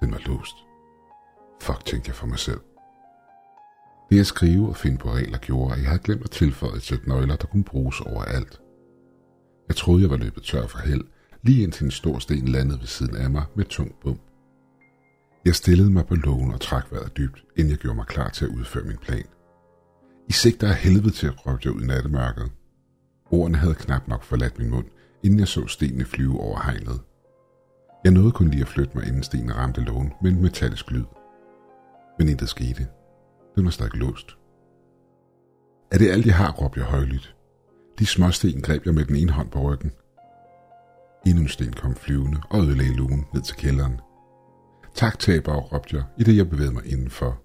Den 0.00 0.12
var 0.12 0.20
låst. 0.26 0.56
Fuck, 1.62 1.84
tænkte 1.84 2.08
jeg 2.08 2.16
for 2.16 2.26
mig 2.26 2.38
selv. 2.38 2.60
Det 4.12 4.20
at 4.20 4.26
skrive 4.26 4.68
og 4.68 4.76
finde 4.76 4.98
på 4.98 5.12
regler 5.12 5.38
gjorde, 5.38 5.72
at 5.72 5.80
jeg 5.80 5.88
havde 5.88 6.02
glemt 6.02 6.24
at 6.24 6.30
tilføje 6.30 6.76
et 6.76 6.82
sæt 6.82 7.06
nøgler, 7.06 7.36
der 7.36 7.46
kunne 7.46 7.64
bruges 7.64 8.00
overalt. 8.00 8.60
Jeg 9.68 9.76
troede, 9.76 10.02
jeg 10.02 10.10
var 10.10 10.16
løbet 10.16 10.42
tør 10.42 10.66
for 10.66 10.78
held, 10.78 11.04
lige 11.42 11.62
indtil 11.62 11.84
en 11.84 11.90
stor 11.90 12.18
sten 12.18 12.48
landede 12.48 12.80
ved 12.80 12.86
siden 12.86 13.16
af 13.16 13.30
mig 13.30 13.44
med 13.56 13.64
tung 13.64 13.94
bum. 14.02 14.18
Jeg 15.44 15.54
stillede 15.54 15.90
mig 15.90 16.06
på 16.06 16.14
lågen 16.14 16.52
og 16.52 16.60
trak 16.60 16.92
vejret 16.92 17.16
dybt, 17.16 17.44
inden 17.56 17.70
jeg 17.70 17.78
gjorde 17.78 17.96
mig 17.96 18.06
klar 18.06 18.28
til 18.28 18.44
at 18.44 18.50
udføre 18.50 18.84
min 18.84 18.96
plan. 18.96 19.24
I 20.28 20.32
sigter 20.32 20.68
af 20.68 20.74
helvede 20.74 21.10
til 21.10 21.26
at 21.26 21.46
råbe 21.46 21.60
jeg 21.64 21.72
ud 21.72 21.82
i 21.82 21.86
nattemørket. 21.86 22.50
Ordene 23.30 23.58
havde 23.58 23.74
knap 23.74 24.08
nok 24.08 24.22
forladt 24.22 24.58
min 24.58 24.70
mund, 24.70 24.86
inden 25.22 25.38
jeg 25.38 25.48
så 25.48 25.66
stenene 25.66 26.04
flyve 26.04 26.40
over 26.40 26.60
hegnet. 26.64 27.00
Jeg 28.04 28.12
nåede 28.12 28.32
kun 28.32 28.48
lige 28.48 28.62
at 28.62 28.68
flytte 28.68 28.92
mig, 28.94 29.06
inden 29.06 29.22
stenen 29.22 29.56
ramte 29.56 29.80
lågen 29.80 30.12
med 30.22 30.30
en 30.30 30.42
metallisk 30.42 30.90
lyd. 30.90 31.04
Men 32.18 32.28
intet 32.28 32.48
skete. 32.48 32.86
Den 33.56 33.64
var 33.64 33.70
stadig 33.70 33.94
låst. 33.94 34.36
Er 35.90 35.98
det 35.98 36.10
alt, 36.10 36.26
jeg 36.26 36.36
har, 36.36 36.52
råbte 36.52 36.80
jeg 36.80 36.88
højlydt. 36.88 37.36
De 37.98 38.06
småsten 38.06 38.62
greb 38.62 38.86
jeg 38.86 38.94
med 38.94 39.04
den 39.04 39.16
ene 39.16 39.32
hånd 39.32 39.50
på 39.50 39.60
ryggen. 39.60 39.92
Endnu 41.26 41.42
en 41.42 41.48
sten 41.48 41.72
kom 41.72 41.94
flyvende 41.94 42.40
og 42.50 42.60
ødelagde 42.60 42.96
lugen 42.96 43.26
ned 43.34 43.42
til 43.42 43.56
kælderen. 43.56 44.00
Tak, 44.94 45.18
taber, 45.18 45.54
råbte 45.54 45.96
jeg, 45.96 46.04
i 46.18 46.22
det 46.24 46.36
jeg 46.36 46.50
bevægede 46.50 46.74
mig 46.74 46.86
indenfor. 46.86 47.40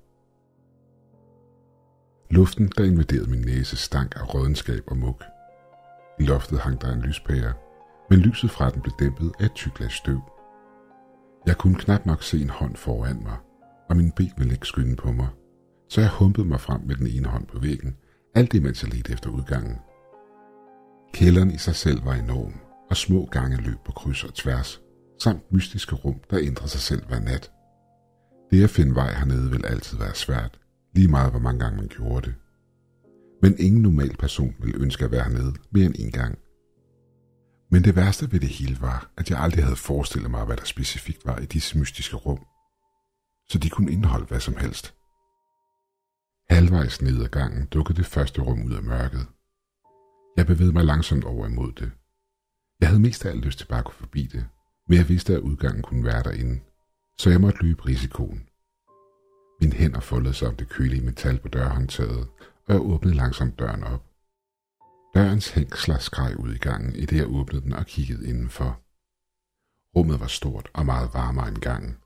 Luften, 2.30 2.72
der 2.78 2.84
invaderede 2.84 3.30
min 3.30 3.41
næse, 3.41 3.78
stank 3.78 4.16
af 4.16 4.34
rådenskab 4.34 4.84
og 4.88 4.97
muk. 4.97 5.24
I 6.20 6.24
loftet 6.24 6.60
hang 6.60 6.82
der 6.82 6.93
en 6.93 7.01
lyspære, 7.01 7.53
men 8.10 8.20
lyset 8.20 8.51
fra 8.51 8.70
den 8.70 8.82
blev 8.82 8.93
dæmpet 8.99 9.32
af 9.39 9.45
et 9.45 9.53
tyk 9.53 9.80
lag 9.80 9.91
støv. 9.91 10.22
Jeg 11.45 11.58
kunne 11.58 11.76
knap 11.76 12.05
nok 12.05 12.24
se 12.24 12.41
en 12.41 12.49
hånd 12.49 12.76
foran 12.76 13.24
mig, 13.24 13.38
og 13.89 13.97
min 13.97 14.12
ben 14.12 14.34
ville 14.38 14.53
ikke 14.53 14.68
skynde 14.68 14.95
på 14.95 15.12
mig, 15.12 15.28
så 15.90 16.02
jeg 16.02 16.10
humpede 16.10 16.48
mig 16.48 16.62
frem 16.62 16.82
med 16.82 16.96
den 16.96 17.08
ene 17.08 17.28
hånd 17.28 17.48
på 17.48 17.60
væggen, 17.60 17.98
alt 18.36 18.54
imens 18.54 18.84
jeg 18.84 18.94
ledte 18.94 19.14
efter 19.14 19.30
udgangen. 19.30 19.78
Kælderen 21.14 21.52
i 21.52 21.58
sig 21.58 21.76
selv 21.76 22.06
var 22.06 22.14
enorm, 22.14 22.54
og 22.90 22.98
små 22.98 23.26
gange 23.26 23.58
løb 23.58 23.78
på 23.86 23.92
kryds 23.92 24.24
og 24.24 24.34
tværs, 24.34 24.82
samt 25.24 25.52
mystiske 25.52 25.96
rum, 25.96 26.22
der 26.30 26.40
ændrede 26.42 26.70
sig 26.70 26.82
selv 26.82 27.08
hver 27.08 27.20
nat. 27.20 27.52
Det 28.52 28.64
at 28.64 28.70
finde 28.70 28.96
vej 28.96 29.14
hernede 29.14 29.52
vil 29.52 29.66
altid 29.66 29.98
være 29.98 30.16
svært, 30.16 30.60
lige 30.94 31.08
meget 31.08 31.32
hvor 31.32 31.40
mange 31.40 31.60
gange 31.60 31.78
man 31.78 31.88
gjorde 31.88 32.26
det. 32.28 32.36
Men 33.42 33.56
ingen 33.60 33.82
normal 33.82 34.18
person 34.18 34.56
ville 34.60 34.82
ønske 34.82 35.06
at 35.06 35.12
være 35.12 35.24
hernede 35.24 35.54
mere 35.72 35.86
end 35.86 35.96
en 36.00 36.12
gang. 36.12 36.38
Men 37.72 37.84
det 37.84 37.96
værste 37.96 38.32
ved 38.32 38.40
det 38.40 38.50
hele 38.50 38.82
var, 38.82 39.12
at 39.18 39.30
jeg 39.30 39.40
aldrig 39.40 39.64
havde 39.64 39.76
forestillet 39.76 40.32
mig, 40.32 40.46
hvad 40.46 40.58
der 40.58 40.66
specifikt 40.66 41.26
var 41.26 41.38
i 41.38 41.46
disse 41.46 41.78
mystiske 41.78 42.16
rum. 42.16 42.40
Så 43.50 43.58
de 43.58 43.70
kunne 43.70 43.92
indeholde 43.92 44.26
hvad 44.26 44.40
som 44.40 44.58
helst. 44.58 44.97
Halvvejs 46.50 47.02
ned 47.02 47.24
ad 47.24 47.30
gangen 47.30 47.66
dukkede 47.66 47.98
det 47.98 48.06
første 48.06 48.41
rum 48.41 48.64
ud 48.64 48.74
af 48.74 48.84
mørket. 48.84 49.28
Jeg 50.38 50.45
bevægede 50.45 50.74
mig 50.74 50.86
langsomt 50.86 51.24
over 51.24 51.48
imod 51.48 51.72
det. 51.72 51.91
Jeg 52.80 52.89
havde 52.89 53.02
mest 53.02 53.26
af 53.26 53.30
alt 53.30 53.45
lyst 53.45 53.60
til 53.60 53.66
bare 53.66 53.80
at 53.80 53.86
gå 53.86 53.91
forbi 53.91 54.24
det, 54.24 54.45
men 54.88 54.98
jeg 54.98 55.10
vidste, 55.10 55.34
at 55.34 55.39
udgangen 55.39 55.84
kunne 55.84 56.06
være 56.06 56.24
derinde, 56.24 56.60
så 57.18 57.30
jeg 57.30 57.41
måtte 57.41 57.64
løbe 57.64 57.86
risikoen. 57.86 58.50
Mine 59.62 59.74
hænder 59.74 60.00
foldede 60.00 60.34
sig 60.34 60.48
om 60.48 60.56
det 60.56 60.70
kølige 60.70 61.06
metal 61.06 61.39
på 61.39 61.48
dørhåndtaget, 61.48 62.28
og 62.68 62.74
jeg 62.74 62.82
åbnede 62.82 63.16
langsomt 63.16 63.60
døren 63.60 63.84
op. 63.84 64.04
Dørens 65.16 65.50
hængsler 65.50 65.98
skreg 65.98 66.39
ud 66.39 66.54
i 66.54 66.58
gangen, 66.58 66.95
i 66.95 67.06
det 67.06 67.18
jeg 67.18 67.28
åbnede 67.28 67.62
den 67.62 67.74
og 67.74 67.86
kiggede 67.86 68.30
indenfor. 68.30 68.82
Rummet 69.95 70.20
var 70.20 70.28
stort 70.28 70.70
og 70.74 70.86
meget 70.86 71.10
varmere 71.14 71.48
end 71.48 71.58
gangen. 71.58 71.98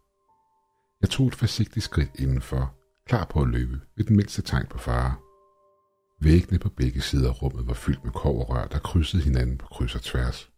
Jeg 1.01 1.09
tog 1.09 1.27
et 1.27 1.35
forsigtigt 1.35 1.85
skridt 1.85 2.11
indenfor, 2.15 2.80
klar 3.11 3.25
på 3.25 3.41
at 3.41 3.47
løbe 3.47 3.81
ved 3.95 4.05
den 4.05 4.15
mindste 4.15 4.41
tegn 4.41 4.67
på 4.69 4.77
fare. 4.77 5.15
Væggene 6.21 6.59
på 6.59 6.69
begge 6.69 7.01
sider 7.01 7.29
af 7.29 7.41
rummet 7.41 7.67
var 7.67 7.73
fyldt 7.73 8.03
med 8.03 8.11
koverrør, 8.11 8.67
der 8.67 8.79
krydsede 8.79 9.23
hinanden 9.23 9.57
på 9.57 9.67
kryds 9.67 9.95
og 9.95 10.01
tværs. 10.01 10.49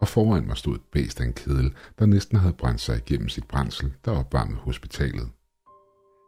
Og 0.00 0.08
foran 0.08 0.46
mig 0.46 0.56
stod 0.56 0.74
et 0.74 0.82
bæst 0.92 1.20
af 1.20 1.24
en 1.24 1.32
kedel, 1.32 1.74
der 1.98 2.06
næsten 2.06 2.38
havde 2.38 2.52
brændt 2.52 2.80
sig 2.80 2.96
igennem 2.96 3.28
sit 3.28 3.48
brændsel, 3.48 3.92
der 4.04 4.10
opvarmede 4.10 4.58
hospitalet. 4.58 5.28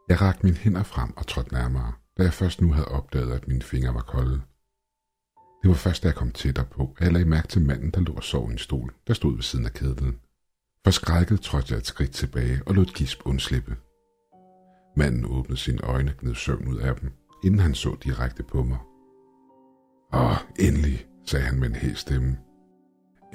Jeg 0.09 0.21
rakte 0.21 0.45
mine 0.45 0.57
hænder 0.57 0.83
frem 0.83 1.17
og 1.17 1.27
trådte 1.27 1.53
nærmere, 1.53 1.93
da 2.17 2.23
jeg 2.23 2.33
først 2.33 2.61
nu 2.61 2.73
havde 2.73 2.87
opdaget, 2.87 3.31
at 3.31 3.47
mine 3.47 3.61
fingre 3.61 3.93
var 3.93 4.01
kolde. 4.01 4.41
Det 5.61 5.69
var 5.69 5.75
først, 5.75 6.03
da 6.03 6.07
jeg 6.07 6.15
kom 6.15 6.31
tættere 6.31 6.65
på, 6.65 6.95
at 6.97 7.03
jeg 7.03 7.13
lagde 7.13 7.29
mærke 7.29 7.47
til 7.47 7.65
manden, 7.65 7.91
der 7.91 8.01
lå 8.01 8.13
og 8.13 8.23
sov 8.23 8.49
i 8.49 8.51
en 8.51 8.57
stol, 8.57 8.93
der 9.07 9.13
stod 9.13 9.33
ved 9.35 9.43
siden 9.43 9.65
af 9.65 9.73
kedlen. 9.73 10.19
Forskrækket 10.83 11.41
trådte 11.41 11.71
jeg 11.71 11.77
et 11.77 11.87
skridt 11.87 12.11
tilbage 12.11 12.61
og 12.65 12.75
lod 12.75 12.85
et 12.85 12.93
gisp 12.93 13.21
undslippe. 13.25 13.77
Manden 14.95 15.25
åbnede 15.25 15.59
sine 15.59 15.81
øjne 15.81 16.11
og 16.11 16.17
gned 16.17 16.35
søvn 16.35 16.67
ud 16.67 16.77
af 16.77 16.95
dem, 16.95 17.11
inden 17.43 17.59
han 17.59 17.75
så 17.75 17.95
direkte 18.03 18.43
på 18.43 18.63
mig. 18.63 18.77
Åh, 20.13 20.37
endelig, 20.59 21.07
sagde 21.25 21.45
han 21.45 21.59
med 21.59 21.67
en 21.69 21.75
hæs 21.75 21.97
stemme. 21.97 22.37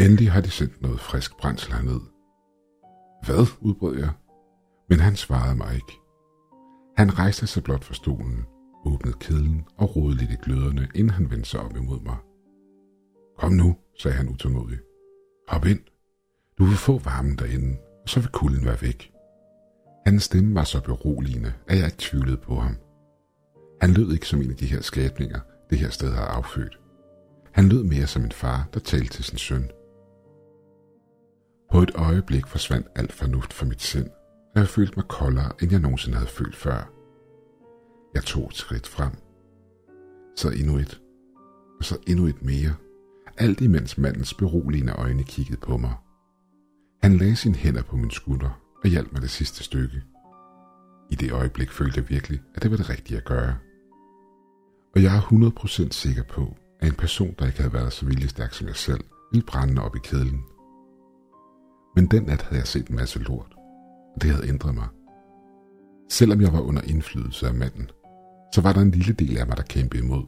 Endelig 0.01 0.33
har 0.33 0.41
de 0.41 0.51
sendt 0.51 0.83
noget 0.83 1.01
frisk 1.01 1.37
brændsel 1.37 1.73
herned. 1.73 2.01
Hvad, 3.25 3.47
udbrød 3.61 3.99
jeg. 3.99 4.11
Men 4.89 5.01
han 5.01 5.17
svarede 5.17 5.57
mig 5.57 5.75
ikke. 5.75 5.93
Han 6.97 7.19
rejste 7.19 7.47
sig 7.47 7.65
blot 7.65 7.85
fra 7.85 7.95
stolen, 7.95 8.47
åbnede 8.85 9.17
kedlen 9.21 9.65
og 9.77 9.97
rodede 9.97 10.19
lidt 10.19 10.31
i 10.31 10.37
gløderne, 10.43 10.89
inden 10.95 11.11
han 11.11 11.31
vendte 11.31 11.49
sig 11.49 11.61
op 11.61 11.77
imod 11.77 12.01
mig. 12.01 12.17
Kom 13.39 13.53
nu, 13.53 13.77
sagde 13.99 14.17
han 14.17 14.29
utålmodigt. 14.29 14.83
Hop 15.49 15.67
ind. 15.67 15.81
Du 16.59 16.65
vil 16.65 16.77
få 16.77 16.99
varmen 16.99 17.39
derinde, 17.39 17.77
og 18.03 18.09
så 18.09 18.21
vil 18.21 18.31
kulden 18.33 18.65
være 18.65 18.83
væk. 18.83 19.13
Hans 20.09 20.25
stemme 20.25 20.55
var 20.55 20.65
så 20.65 20.81
beroligende, 20.81 21.53
at 21.67 21.79
jeg 21.79 21.87
ikke 21.87 21.97
tvivlede 21.99 22.37
på 22.37 22.55
ham. 22.55 22.77
Han 23.81 23.91
lød 23.91 24.13
ikke 24.13 24.27
som 24.27 24.43
en 24.43 24.51
af 24.51 24.57
de 24.57 24.67
her 24.67 24.81
skabninger, 24.81 25.41
det 25.71 25.79
her 25.79 25.91
sted 25.91 26.13
har 26.13 26.25
affødt. 26.27 26.81
Han 27.53 27.69
lød 27.69 27.83
mere 27.83 28.07
som 28.07 28.25
en 28.25 28.33
far, 28.33 28.69
der 28.75 28.81
talte 28.81 29.13
til 29.13 29.25
sin 29.25 29.39
søn. 29.39 29.71
På 31.73 31.83
et 31.83 31.91
øjeblik 31.95 32.47
forsvandt 32.47 32.87
alt 32.97 33.13
fornuft 33.13 33.53
fra 33.53 33.67
mit 33.67 33.83
sind, 33.83 34.07
og 34.55 34.61
jeg 34.61 34.69
følte 34.69 34.93
mig 34.97 35.05
koldere, 35.09 35.53
end 35.63 35.71
jeg 35.71 35.81
nogensinde 35.81 36.17
havde 36.17 36.31
følt 36.31 36.57
før. 36.57 36.91
Jeg 38.15 38.23
tog 38.23 38.47
et 38.47 38.57
skridt 38.57 38.87
frem. 38.87 39.13
Så 40.37 40.51
endnu 40.51 40.77
et. 40.77 41.01
Og 41.79 41.85
så 41.85 41.97
endnu 42.07 42.27
et 42.27 42.43
mere. 42.43 42.75
Alt 43.39 43.61
imens 43.61 43.99
mandens 43.99 44.35
beroligende 44.35 44.93
øjne 44.93 45.25
kiggede 45.25 45.61
på 45.61 45.77
mig. 45.77 45.95
Han 47.03 47.17
lagde 47.17 47.37
sine 47.37 47.55
hænder 47.55 47.83
på 47.83 47.97
min 47.97 48.11
skulder 48.11 48.68
og 48.85 48.91
hjalp 48.91 49.12
med 49.12 49.20
det 49.20 49.31
sidste 49.31 49.64
stykke. 49.64 50.03
I 51.11 51.14
det 51.14 51.33
øjeblik 51.33 51.70
følte 51.70 52.01
jeg 52.01 52.09
virkelig, 52.09 52.41
at 52.55 52.62
det 52.62 52.70
var 52.70 52.76
det 52.76 52.91
rigtige 52.91 53.16
at 53.16 53.24
gøre. 53.24 53.57
Og 54.95 55.03
jeg 55.03 55.16
er 55.16 55.20
100% 55.20 55.91
sikker 55.91 56.22
på, 56.22 56.57
at 56.81 56.89
en 56.89 56.95
person, 56.95 57.35
der 57.39 57.47
ikke 57.47 57.59
havde 57.59 57.72
været 57.72 57.93
så 57.93 58.07
viljestærk 58.07 58.53
som 58.53 58.66
jeg 58.66 58.76
selv, 58.76 59.05
ville 59.33 59.47
brænde 59.47 59.83
op 59.83 59.97
i 59.97 59.99
kedlen. 60.03 60.45
Men 61.97 62.07
den 62.07 62.22
nat 62.22 62.43
havde 62.43 62.59
jeg 62.59 62.66
set 62.66 62.89
en 62.89 62.97
masse 62.97 63.18
lort, 63.18 63.55
og 64.14 64.22
det 64.22 64.31
havde 64.31 64.49
ændret 64.49 64.74
mig. 64.74 64.89
Selvom 66.11 66.41
jeg 66.41 66.53
var 66.53 66.61
under 66.61 66.83
indflydelse 66.83 67.47
af 67.47 67.55
manden, 67.55 67.91
så 68.55 68.61
var 68.61 68.72
der 68.72 68.81
en 68.81 68.91
lille 68.91 69.12
del 69.12 69.39
af 69.39 69.47
mig, 69.47 69.57
der 69.57 69.62
kæmpede 69.62 70.03
imod. 70.05 70.24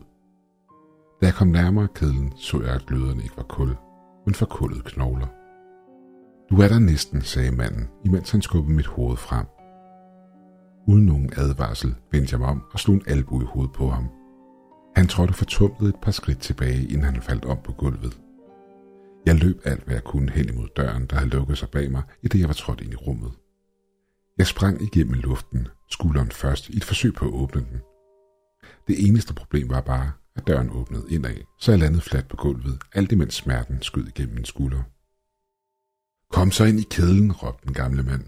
Da 1.20 1.26
jeg 1.26 1.34
kom 1.34 1.48
nærmere 1.48 1.88
kedlen, 1.94 2.32
så 2.36 2.60
jeg, 2.62 2.74
at 2.74 2.86
gløderne 2.86 3.22
ikke 3.22 3.36
var 3.36 3.42
kul, 3.42 3.76
men 4.26 4.34
forkullede 4.34 4.82
knogler. 4.82 5.26
Du 6.50 6.56
er 6.56 6.68
der 6.68 6.78
næsten, 6.78 7.22
sagde 7.22 7.50
manden, 7.50 7.88
imens 8.04 8.30
han 8.30 8.42
skubbede 8.42 8.76
mit 8.76 8.86
hoved 8.86 9.16
frem. 9.16 9.46
Uden 10.86 11.06
nogen 11.06 11.32
advarsel 11.36 11.94
vendte 12.12 12.32
jeg 12.32 12.40
mig 12.40 12.48
om 12.48 12.62
og 12.72 12.80
slog 12.80 12.94
en 12.94 13.02
albu 13.06 13.42
i 13.42 13.44
hovedet 13.44 13.72
på 13.72 13.88
ham. 13.88 14.08
Han 14.96 15.06
trådte 15.08 15.34
fortumlet 15.34 15.88
et 15.88 16.00
par 16.02 16.10
skridt 16.10 16.38
tilbage, 16.38 16.82
inden 16.82 17.04
han 17.04 17.22
faldt 17.22 17.44
om 17.44 17.58
på 17.64 17.72
gulvet. 17.72 18.20
Jeg 19.26 19.34
løb 19.34 19.60
alt, 19.64 19.84
hvad 19.84 19.94
jeg 19.94 20.04
kunne 20.04 20.30
hen 20.30 20.48
imod 20.48 20.68
døren, 20.76 21.06
der 21.06 21.16
havde 21.16 21.30
lukket 21.30 21.58
sig 21.58 21.68
bag 21.68 21.90
mig, 21.90 22.02
i 22.22 22.28
det 22.28 22.40
jeg 22.40 22.48
var 22.48 22.54
trådt 22.54 22.80
ind 22.80 22.92
i 22.92 22.96
rummet. 22.96 23.32
Jeg 24.38 24.46
sprang 24.46 24.82
igennem 24.82 25.14
luften, 25.14 25.68
skulderen 25.90 26.30
først, 26.30 26.68
i 26.68 26.76
et 26.76 26.84
forsøg 26.84 27.14
på 27.14 27.24
at 27.24 27.32
åbne 27.32 27.60
den. 27.60 27.80
Det 28.88 29.08
eneste 29.08 29.34
problem 29.34 29.70
var 29.70 29.80
bare, 29.80 30.12
at 30.36 30.46
døren 30.46 30.70
åbnede 30.70 31.06
indad, 31.10 31.36
så 31.58 31.72
jeg 31.72 31.78
landede 31.78 32.02
fladt 32.02 32.28
på 32.28 32.36
gulvet, 32.36 32.78
alt 32.92 33.12
imens 33.12 33.34
smerten 33.34 33.82
skød 33.82 34.06
igennem 34.06 34.34
min 34.34 34.44
skulder. 34.44 34.82
Kom 36.30 36.50
så 36.50 36.64
ind 36.64 36.80
i 36.80 36.86
kedlen, 36.90 37.32
råbte 37.32 37.66
den 37.66 37.74
gamle 37.74 38.02
mand. 38.02 38.24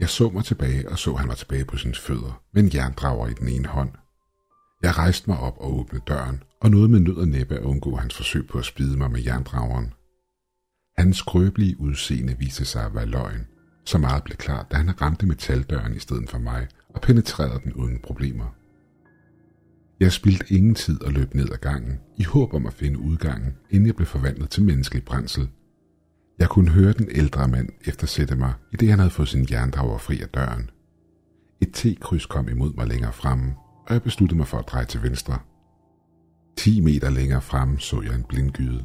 Jeg 0.00 0.08
så 0.08 0.30
mig 0.30 0.44
tilbage 0.44 0.88
og 0.88 0.98
så, 0.98 1.12
at 1.12 1.18
han 1.18 1.28
var 1.28 1.34
tilbage 1.34 1.64
på 1.64 1.76
sine 1.76 1.94
fødder, 1.94 2.42
med 2.52 2.62
en 2.62 2.70
jerndrager 2.74 3.28
i 3.28 3.34
den 3.34 3.48
ene 3.48 3.68
hånd. 3.68 3.90
Jeg 4.82 4.98
rejste 4.98 5.30
mig 5.30 5.38
op 5.38 5.56
og 5.58 5.78
åbnede 5.78 6.04
døren, 6.06 6.42
og 6.60 6.70
nåede 6.70 6.88
med 6.88 7.00
nød 7.00 7.16
og 7.16 7.28
næppe 7.28 7.56
at 7.56 7.62
undgå 7.62 7.96
hans 7.96 8.14
forsøg 8.14 8.46
på 8.46 8.58
at 8.58 8.64
spide 8.64 8.96
mig 8.96 9.10
med 9.10 9.24
jerndrageren. 9.24 9.92
Hans 10.98 11.16
skrøbelige 11.16 11.80
udseende 11.80 12.36
viste 12.38 12.64
sig 12.64 12.84
at 12.84 12.94
være 12.94 13.06
løgn. 13.06 13.46
Så 13.84 13.98
meget 13.98 14.24
blev 14.24 14.36
klart, 14.36 14.70
da 14.70 14.76
han 14.76 15.00
ramte 15.02 15.26
metaldøren 15.26 15.96
i 15.96 15.98
stedet 15.98 16.30
for 16.30 16.38
mig 16.38 16.68
og 16.88 17.00
penetrerede 17.00 17.60
den 17.64 17.72
uden 17.72 17.98
problemer. 18.02 18.54
Jeg 20.00 20.12
spildte 20.12 20.54
ingen 20.54 20.74
tid 20.74 21.02
og 21.02 21.12
løb 21.12 21.34
ned 21.34 21.52
ad 21.52 21.56
gangen, 21.56 22.00
i 22.16 22.22
håb 22.22 22.54
om 22.54 22.66
at 22.66 22.72
finde 22.72 22.98
udgangen, 22.98 23.56
inden 23.70 23.86
jeg 23.86 23.96
blev 23.96 24.06
forvandlet 24.06 24.50
til 24.50 24.62
menneskelig 24.64 25.04
brændsel. 25.04 25.48
Jeg 26.38 26.48
kunne 26.48 26.70
høre 26.70 26.92
den 26.92 27.08
ældre 27.10 27.48
mand 27.48 27.68
eftersætte 27.84 28.36
mig, 28.36 28.52
i 28.72 28.76
det 28.76 28.90
han 28.90 28.98
havde 28.98 29.10
fået 29.10 29.28
sin 29.28 29.46
jerndrager 29.50 29.98
fri 29.98 30.20
af 30.20 30.28
døren. 30.28 30.70
Et 31.60 31.72
T-kryds 31.72 32.26
kom 32.26 32.48
imod 32.48 32.72
mig 32.74 32.86
længere 32.86 33.12
fremme, 33.12 33.54
og 33.86 33.94
jeg 33.94 34.02
besluttede 34.02 34.38
mig 34.38 34.46
for 34.46 34.58
at 34.58 34.68
dreje 34.68 34.84
til 34.84 35.02
venstre. 35.02 35.38
10 36.56 36.80
meter 36.80 37.10
længere 37.10 37.42
fremme 37.42 37.78
så 37.78 38.02
jeg 38.02 38.14
en 38.14 38.24
blindgyde. 38.28 38.84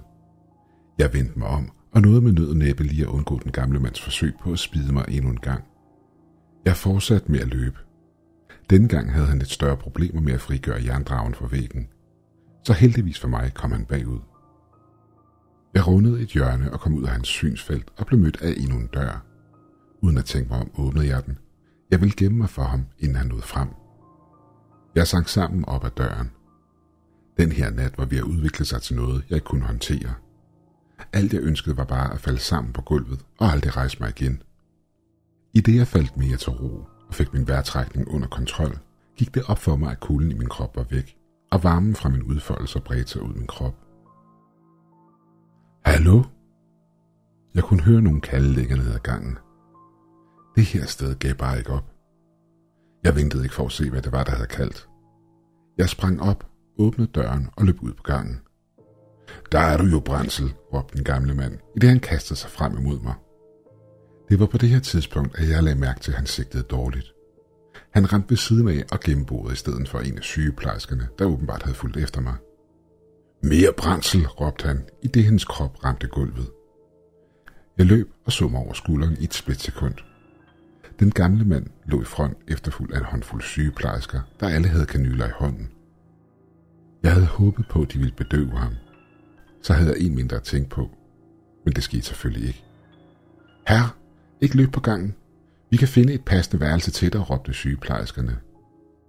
Jeg 0.97 1.13
vendte 1.13 1.39
mig 1.39 1.47
om 1.47 1.71
og 1.91 2.01
nåede 2.01 2.21
med 2.21 2.31
nød 2.31 2.49
og 2.49 2.57
næppe 2.57 2.83
lige 2.83 3.03
at 3.03 3.09
undgå 3.09 3.39
den 3.43 3.51
gamle 3.51 3.79
mands 3.79 4.01
forsøg 4.01 4.33
på 4.43 4.51
at 4.51 4.59
spide 4.59 4.93
mig 4.93 5.05
endnu 5.09 5.31
en 5.31 5.39
gang. 5.39 5.63
Jeg 6.65 6.75
fortsatte 6.75 7.31
med 7.31 7.39
at 7.39 7.47
løbe. 7.47 7.77
Denne 8.69 8.87
gang 8.87 9.13
havde 9.13 9.27
han 9.27 9.39
lidt 9.39 9.51
større 9.51 9.77
problemer 9.77 10.21
med 10.21 10.33
at 10.33 10.41
frigøre 10.41 10.83
jerndragen 10.85 11.33
fra 11.33 11.47
væggen. 11.51 11.87
Så 12.63 12.73
heldigvis 12.73 13.19
for 13.19 13.27
mig 13.27 13.53
kom 13.53 13.71
han 13.71 13.85
bagud. 13.85 14.19
Jeg 15.73 15.87
rundede 15.87 16.21
et 16.21 16.29
hjørne 16.29 16.73
og 16.73 16.79
kom 16.79 16.93
ud 16.95 17.03
af 17.03 17.09
hans 17.09 17.27
synsfelt 17.27 17.93
og 17.97 18.05
blev 18.05 18.19
mødt 18.19 18.41
af 18.41 18.53
endnu 18.57 18.77
en 18.77 18.87
dør. 18.87 19.25
Uden 20.01 20.17
at 20.17 20.25
tænke 20.25 20.49
mig 20.49 20.59
om, 20.59 20.71
åbnede 20.77 21.07
jeg 21.07 21.25
den. 21.25 21.37
Jeg 21.91 22.01
ville 22.01 22.15
gemme 22.17 22.37
mig 22.37 22.49
for 22.49 22.63
ham, 22.63 22.85
inden 22.99 23.15
han 23.15 23.27
nåede 23.27 23.43
frem. 23.43 23.67
Jeg 24.95 25.07
sank 25.07 25.27
sammen 25.27 25.65
op 25.65 25.85
ad 25.85 25.89
døren. 25.97 26.31
Den 27.37 27.51
her 27.51 27.69
nat 27.69 27.97
var 27.97 28.05
ved 28.05 28.17
at 28.17 28.23
udvikle 28.23 28.65
sig 28.65 28.81
til 28.81 28.95
noget, 28.95 29.25
jeg 29.29 29.35
ikke 29.35 29.45
kunne 29.45 29.65
håndtere. 29.65 30.13
Alt 31.13 31.33
jeg 31.33 31.41
ønskede 31.41 31.77
var 31.77 31.83
bare 31.83 32.13
at 32.13 32.19
falde 32.19 32.39
sammen 32.39 32.73
på 32.73 32.81
gulvet 32.81 33.25
og 33.39 33.51
aldrig 33.51 33.77
rejse 33.77 33.97
mig 33.99 34.09
igen. 34.09 34.41
I 35.53 35.61
det 35.61 35.75
jeg 35.75 35.87
faldt 35.87 36.17
mere 36.17 36.37
til 36.37 36.49
ro 36.49 36.85
og 37.07 37.13
fik 37.13 37.33
min 37.33 37.47
vejrtrækning 37.47 38.07
under 38.07 38.27
kontrol, 38.27 38.77
gik 39.17 39.35
det 39.35 39.43
op 39.47 39.59
for 39.59 39.75
mig, 39.75 39.91
at 39.91 39.99
kulden 39.99 40.31
i 40.31 40.33
min 40.33 40.49
krop 40.49 40.75
var 40.75 40.85
væk, 40.89 41.17
og 41.51 41.63
varmen 41.63 41.95
fra 41.95 42.09
min 42.09 42.23
udfoldelse 42.23 42.79
bredte 42.79 43.11
sig 43.11 43.21
ud 43.21 43.33
min 43.33 43.47
krop. 43.47 43.82
Hallo? 45.85 46.23
Jeg 47.55 47.63
kunne 47.63 47.81
høre 47.81 48.01
nogen 48.01 48.21
kalde 48.21 48.53
ligge 48.53 48.75
ned 48.77 48.93
ad 48.93 48.99
gangen. 48.99 49.37
Det 50.55 50.63
her 50.63 50.85
sted 50.85 51.15
gav 51.15 51.33
bare 51.33 51.57
ikke 51.57 51.69
op. 51.71 51.85
Jeg 53.03 53.15
ventede 53.15 53.43
ikke 53.43 53.55
for 53.55 53.65
at 53.65 53.71
se, 53.71 53.89
hvad 53.89 54.01
det 54.01 54.11
var, 54.11 54.23
der 54.23 54.31
havde 54.31 54.47
kaldt. 54.47 54.87
Jeg 55.77 55.89
sprang 55.89 56.21
op, 56.21 56.45
åbnede 56.79 57.11
døren 57.15 57.49
og 57.55 57.65
løb 57.65 57.83
ud 57.83 57.93
på 57.93 58.03
gangen. 58.03 58.39
Der 59.51 59.59
er 59.59 59.77
du 59.77 59.83
jo, 59.83 59.99
brændsel, 59.99 60.53
råbte 60.73 60.95
den 60.95 61.03
gamle 61.03 61.33
mand, 61.33 61.59
i 61.75 61.79
det 61.79 61.89
han 61.89 61.99
kastede 61.99 62.39
sig 62.39 62.49
frem 62.49 62.77
imod 62.77 62.99
mig. 62.99 63.13
Det 64.29 64.39
var 64.39 64.45
på 64.45 64.57
det 64.57 64.69
her 64.69 64.79
tidspunkt, 64.79 65.39
at 65.39 65.49
jeg 65.49 65.63
lagde 65.63 65.79
mærke 65.79 65.99
til, 65.99 66.11
at 66.11 66.17
han 66.17 66.25
sigtede 66.25 66.63
dårligt. 66.63 67.13
Han 67.91 68.13
ramte 68.13 68.29
ved 68.29 68.37
siden 68.37 68.67
af 68.67 68.83
og 68.91 68.99
gennembordet 68.99 69.53
i 69.53 69.57
stedet 69.57 69.89
for 69.89 69.99
en 69.99 70.17
af 70.17 70.23
sygeplejerskerne, 70.23 71.07
der 71.19 71.25
åbenbart 71.25 71.63
havde 71.63 71.75
fulgt 71.75 71.97
efter 71.97 72.21
mig. 72.21 72.35
Mere 73.45 73.73
brændsel, 73.77 74.27
råbte 74.27 74.67
han, 74.67 74.83
i 75.01 75.07
det 75.07 75.23
hendes 75.23 75.45
krop 75.45 75.83
ramte 75.85 76.07
gulvet. 76.07 76.49
Jeg 77.77 77.85
løb 77.85 78.13
og 78.25 78.31
så 78.31 78.47
mig 78.47 78.61
over 78.61 78.73
skulderen 78.73 79.17
i 79.19 79.23
et 79.23 79.33
splitsekund. 79.33 79.93
Den 80.99 81.11
gamle 81.11 81.45
mand 81.45 81.67
lå 81.85 82.01
i 82.01 82.05
front 82.05 82.37
efterfuld 82.47 82.93
af 82.93 82.97
en 82.97 83.05
håndfuld 83.05 83.41
sygeplejersker, 83.41 84.21
der 84.39 84.47
alle 84.49 84.67
havde 84.67 84.85
kanyler 84.85 85.27
i 85.27 85.31
hånden. 85.35 85.71
Jeg 87.03 87.11
havde 87.11 87.25
håbet 87.25 87.67
på, 87.69 87.81
at 87.81 87.93
de 87.93 87.97
ville 87.97 88.15
bedøve 88.15 88.57
ham. 88.57 88.73
Så 89.61 89.73
havde 89.73 89.89
jeg 89.89 89.99
en 89.99 90.15
mindre 90.15 90.37
at 90.37 90.43
tænke 90.43 90.69
på. 90.69 90.89
Men 91.65 91.73
det 91.73 91.83
skete 91.83 92.01
selvfølgelig 92.01 92.47
ikke. 92.47 92.63
Herre, 93.67 93.89
ikke 94.41 94.57
løb 94.57 94.71
på 94.71 94.79
gangen. 94.79 95.15
Vi 95.69 95.77
kan 95.77 95.87
finde 95.87 96.13
et 96.13 96.25
passende 96.25 96.61
værelse 96.61 96.91
til 96.91 97.13
dig, 97.13 97.29
råbte 97.29 97.53
sygeplejerskerne. 97.53 98.37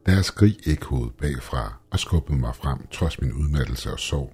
Deres 0.06 0.26
skrig 0.26 0.56
ekkoede 0.66 1.10
bagfra 1.10 1.80
og 1.90 1.98
skubbede 1.98 2.38
mig 2.38 2.54
frem 2.54 2.86
trods 2.86 3.20
min 3.20 3.32
udmattelse 3.32 3.92
og 3.92 3.98
sorg. 3.98 4.32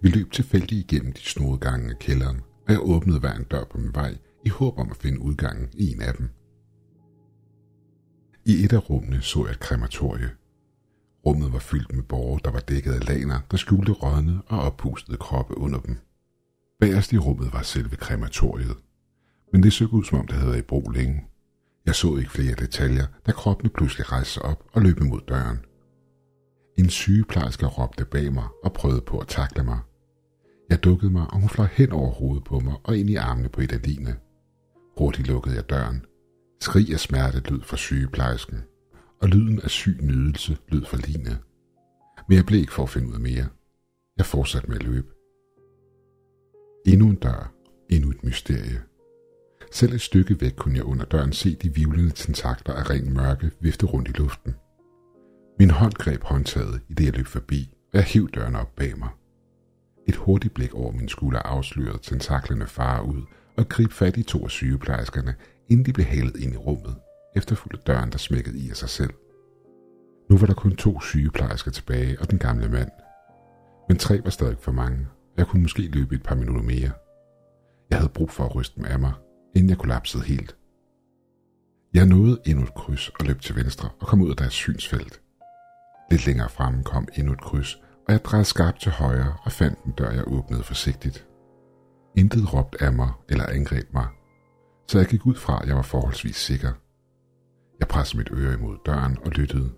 Vi 0.00 0.08
løb 0.08 0.32
tilfældigt 0.32 0.92
igennem 0.92 1.12
de 1.12 1.20
snode 1.20 1.58
gange 1.58 1.90
af 1.90 1.98
kælderen, 1.98 2.40
og 2.66 2.72
jeg 2.72 2.80
åbnede 2.82 3.20
hver 3.20 3.32
en 3.32 3.44
dør 3.44 3.64
på 3.64 3.78
min 3.78 3.94
vej 3.94 4.18
i 4.44 4.48
håb 4.48 4.78
om 4.78 4.90
at 4.90 4.96
finde 4.96 5.20
udgangen 5.20 5.68
i 5.74 5.92
en 5.92 6.02
af 6.02 6.14
dem. 6.14 6.30
I 8.44 8.64
et 8.64 8.72
af 8.72 8.90
rummene 8.90 9.22
så 9.22 9.44
jeg 9.44 9.52
et 9.52 9.60
krematorie. 9.60 10.30
Rummet 11.26 11.52
var 11.52 11.58
fyldt 11.58 11.92
med 11.92 12.02
borgere, 12.02 12.40
der 12.44 12.50
var 12.50 12.60
dækket 12.60 12.92
af 12.92 13.08
laner, 13.08 13.40
der 13.50 13.56
skjulte 13.56 13.92
rådne 13.92 14.42
og 14.46 14.60
oppustede 14.60 15.16
kroppe 15.16 15.58
under 15.58 15.80
dem. 15.80 15.96
Bagerst 16.80 17.12
i 17.12 17.18
rummet 17.18 17.52
var 17.52 17.62
selve 17.62 17.96
krematoriet, 17.96 18.76
men 19.52 19.62
det 19.62 19.72
så 19.72 19.84
ud 19.84 20.04
som 20.04 20.18
om 20.18 20.26
det 20.26 20.36
havde 20.36 20.48
været 20.48 20.58
i 20.58 20.62
brug 20.62 20.90
længe. 20.90 21.24
Jeg 21.88 21.94
så 21.94 22.16
ikke 22.16 22.30
flere 22.30 22.54
detaljer, 22.54 23.06
da 23.26 23.32
kroppen 23.32 23.70
pludselig 23.70 24.12
rejste 24.12 24.32
sig 24.32 24.42
op 24.42 24.64
og 24.72 24.82
løb 24.82 25.00
imod 25.00 25.20
døren. 25.28 25.58
En 26.78 26.90
sygeplejerske 26.90 27.66
råbte 27.66 28.04
bag 28.04 28.32
mig 28.32 28.48
og 28.64 28.72
prøvede 28.72 29.00
på 29.00 29.18
at 29.18 29.28
takle 29.28 29.64
mig. 29.64 29.78
Jeg 30.70 30.84
dukkede 30.84 31.12
mig, 31.12 31.26
og 31.30 31.40
hun 31.40 31.48
fløj 31.48 31.66
hen 31.72 31.92
over 31.92 32.10
hovedet 32.10 32.44
på 32.44 32.60
mig 32.60 32.74
og 32.84 32.98
ind 32.98 33.10
i 33.10 33.14
armene 33.14 33.48
på 33.48 33.60
et 33.60 33.72
af 33.72 33.80
dine. 33.80 34.16
Hurtigt 34.98 35.28
lukkede 35.28 35.56
jeg 35.56 35.70
døren. 35.70 36.04
Skrig 36.60 36.92
af 36.92 37.00
smerte 37.00 37.50
lød 37.50 37.62
fra 37.62 37.76
sygeplejersken, 37.76 38.58
og 39.20 39.28
lyden 39.28 39.60
af 39.60 39.70
syg 39.70 39.98
nydelse 40.02 40.56
lød 40.68 40.84
fra 40.84 40.96
Line. 40.96 41.38
Men 42.28 42.36
jeg 42.36 42.46
blev 42.46 42.60
ikke 42.60 42.72
for 42.72 42.82
at 42.82 42.90
finde 42.90 43.08
ud 43.08 43.14
af 43.14 43.20
mere. 43.20 43.46
Jeg 44.18 44.26
fortsatte 44.26 44.68
med 44.68 44.76
at 44.76 44.82
løbe. 44.82 45.08
Endnu 46.86 47.06
en 47.08 47.16
dør, 47.16 47.52
endnu 47.90 48.10
et 48.10 48.24
mysterie. 48.24 48.87
Selv 49.72 49.92
et 49.92 50.00
stykke 50.00 50.40
væk 50.40 50.52
kunne 50.56 50.76
jeg 50.76 50.84
under 50.84 51.04
døren 51.04 51.32
se 51.32 51.54
de 51.54 51.74
vivlende 51.74 52.10
tentakler 52.10 52.74
af 52.74 52.90
ren 52.90 53.14
mørke 53.14 53.50
vifte 53.60 53.86
rundt 53.86 54.08
i 54.08 54.12
luften. 54.12 54.54
Min 55.58 55.70
hånd 55.70 55.92
greb 55.92 56.22
håndtaget, 56.22 56.80
i 56.88 56.94
det 56.94 57.04
jeg 57.04 57.16
løb 57.16 57.26
forbi, 57.26 57.74
og 57.92 57.98
jeg 57.98 58.04
hiv 58.04 58.30
døren 58.30 58.56
op 58.56 58.76
bag 58.76 58.98
mig. 58.98 59.08
Et 60.08 60.16
hurtigt 60.16 60.54
blik 60.54 60.74
over 60.74 60.92
min 60.92 61.08
skulder 61.08 61.38
afslørede 61.38 61.98
tentaklerne 62.02 62.66
far 62.66 63.00
ud 63.00 63.22
og 63.56 63.68
grib 63.68 63.92
fat 63.92 64.16
i 64.16 64.22
to 64.22 64.44
af 64.44 64.50
sygeplejerskerne, 64.50 65.34
inden 65.68 65.86
de 65.86 65.92
blev 65.92 66.06
halet 66.06 66.36
ind 66.36 66.54
i 66.54 66.56
rummet, 66.56 66.96
efterfulgt 67.36 67.86
døren, 67.86 68.12
der 68.12 68.18
smækkede 68.18 68.58
i 68.58 68.70
af 68.70 68.76
sig 68.76 68.88
selv. 68.88 69.14
Nu 70.30 70.36
var 70.38 70.46
der 70.46 70.54
kun 70.54 70.76
to 70.76 71.00
sygeplejersker 71.00 71.70
tilbage 71.70 72.20
og 72.20 72.30
den 72.30 72.38
gamle 72.38 72.68
mand. 72.68 72.90
Men 73.88 73.98
tre 73.98 74.20
var 74.24 74.30
stadig 74.30 74.56
for 74.60 74.72
mange, 74.72 75.06
og 75.10 75.38
jeg 75.38 75.46
kunne 75.46 75.62
måske 75.62 75.82
løbe 75.82 76.14
et 76.14 76.22
par 76.22 76.34
minutter 76.34 76.62
mere. 76.62 76.90
Jeg 77.90 77.98
havde 77.98 78.12
brug 78.14 78.30
for 78.30 78.44
at 78.44 78.54
ryste 78.54 78.76
dem 78.76 78.84
af 78.84 78.98
mig, 78.98 79.12
inden 79.54 79.70
jeg 79.70 79.78
kollapsede 79.78 80.24
helt. 80.24 80.56
Jeg 81.94 82.06
nåede 82.06 82.40
endnu 82.46 82.64
et 82.64 82.74
kryds 82.74 83.08
og 83.08 83.26
løb 83.26 83.40
til 83.40 83.56
venstre 83.56 83.88
og 84.00 84.06
kom 84.06 84.22
ud 84.22 84.30
af 84.30 84.36
deres 84.36 84.52
synsfelt. 84.52 85.22
Lidt 86.10 86.26
længere 86.26 86.48
fremme 86.48 86.84
kom 86.84 87.08
endnu 87.18 87.32
et 87.32 87.40
kryds, 87.40 87.74
og 88.06 88.12
jeg 88.12 88.24
drejede 88.24 88.44
skarpt 88.44 88.80
til 88.80 88.92
højre 88.92 89.36
og 89.44 89.52
fandt 89.52 89.78
en 89.84 89.92
dør, 89.92 90.10
jeg 90.10 90.28
åbnede 90.28 90.62
forsigtigt. 90.62 91.26
Intet 92.16 92.54
råbte 92.54 92.82
af 92.82 92.92
mig 92.92 93.12
eller 93.28 93.46
angreb 93.46 93.92
mig, 93.92 94.06
så 94.88 94.98
jeg 94.98 95.06
gik 95.06 95.26
ud 95.26 95.34
fra, 95.34 95.62
at 95.62 95.68
jeg 95.68 95.76
var 95.76 95.82
forholdsvis 95.82 96.36
sikker. 96.36 96.72
Jeg 97.80 97.88
pressede 97.88 98.18
mit 98.18 98.30
øre 98.32 98.54
imod 98.54 98.76
døren 98.86 99.18
og 99.24 99.30
lyttede. 99.30 99.70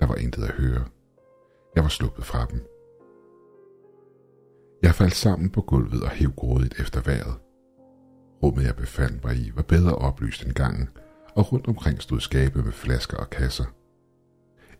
Der 0.00 0.06
var 0.06 0.14
intet 0.14 0.44
at 0.44 0.50
høre. 0.50 0.84
Jeg 1.74 1.82
var 1.82 1.88
sluppet 1.88 2.24
fra 2.24 2.46
dem. 2.50 2.66
Jeg 4.82 4.94
faldt 4.94 5.14
sammen 5.14 5.50
på 5.50 5.60
gulvet 5.60 6.02
og 6.02 6.10
hæv 6.10 6.30
grådigt 6.30 6.80
efter 6.80 7.00
vejret. 7.00 7.34
Rummet, 8.42 8.64
jeg 8.64 8.76
befandt 8.76 9.24
mig 9.24 9.36
i, 9.36 9.52
var 9.54 9.62
bedre 9.62 9.94
oplyst 9.94 10.44
end 10.44 10.52
gangen, 10.52 10.88
og 11.34 11.52
rundt 11.52 11.68
omkring 11.68 12.02
stod 12.02 12.20
skabe 12.20 12.62
med 12.62 12.72
flasker 12.72 13.16
og 13.16 13.30
kasser. 13.30 13.64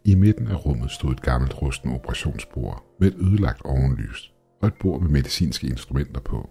I 0.04 0.14
midten 0.14 0.46
af 0.48 0.66
rummet 0.66 0.90
stod 0.90 1.12
et 1.12 1.22
gammelt 1.22 1.62
rusten 1.62 1.92
operationsbord 1.92 2.84
med 3.00 3.08
et 3.08 3.14
ødelagt 3.14 3.62
ovenlys 3.64 4.32
og 4.62 4.68
et 4.68 4.74
bord 4.80 5.00
med 5.00 5.10
medicinske 5.10 5.66
instrumenter 5.66 6.20
på. 6.20 6.50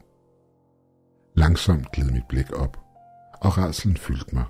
Langsomt 1.36 1.92
gled 1.92 2.12
mit 2.12 2.28
blik 2.30 2.52
op, 2.52 2.78
og 3.42 3.58
redselen 3.58 3.98
fyldte 3.98 4.36
mig. 4.36 4.46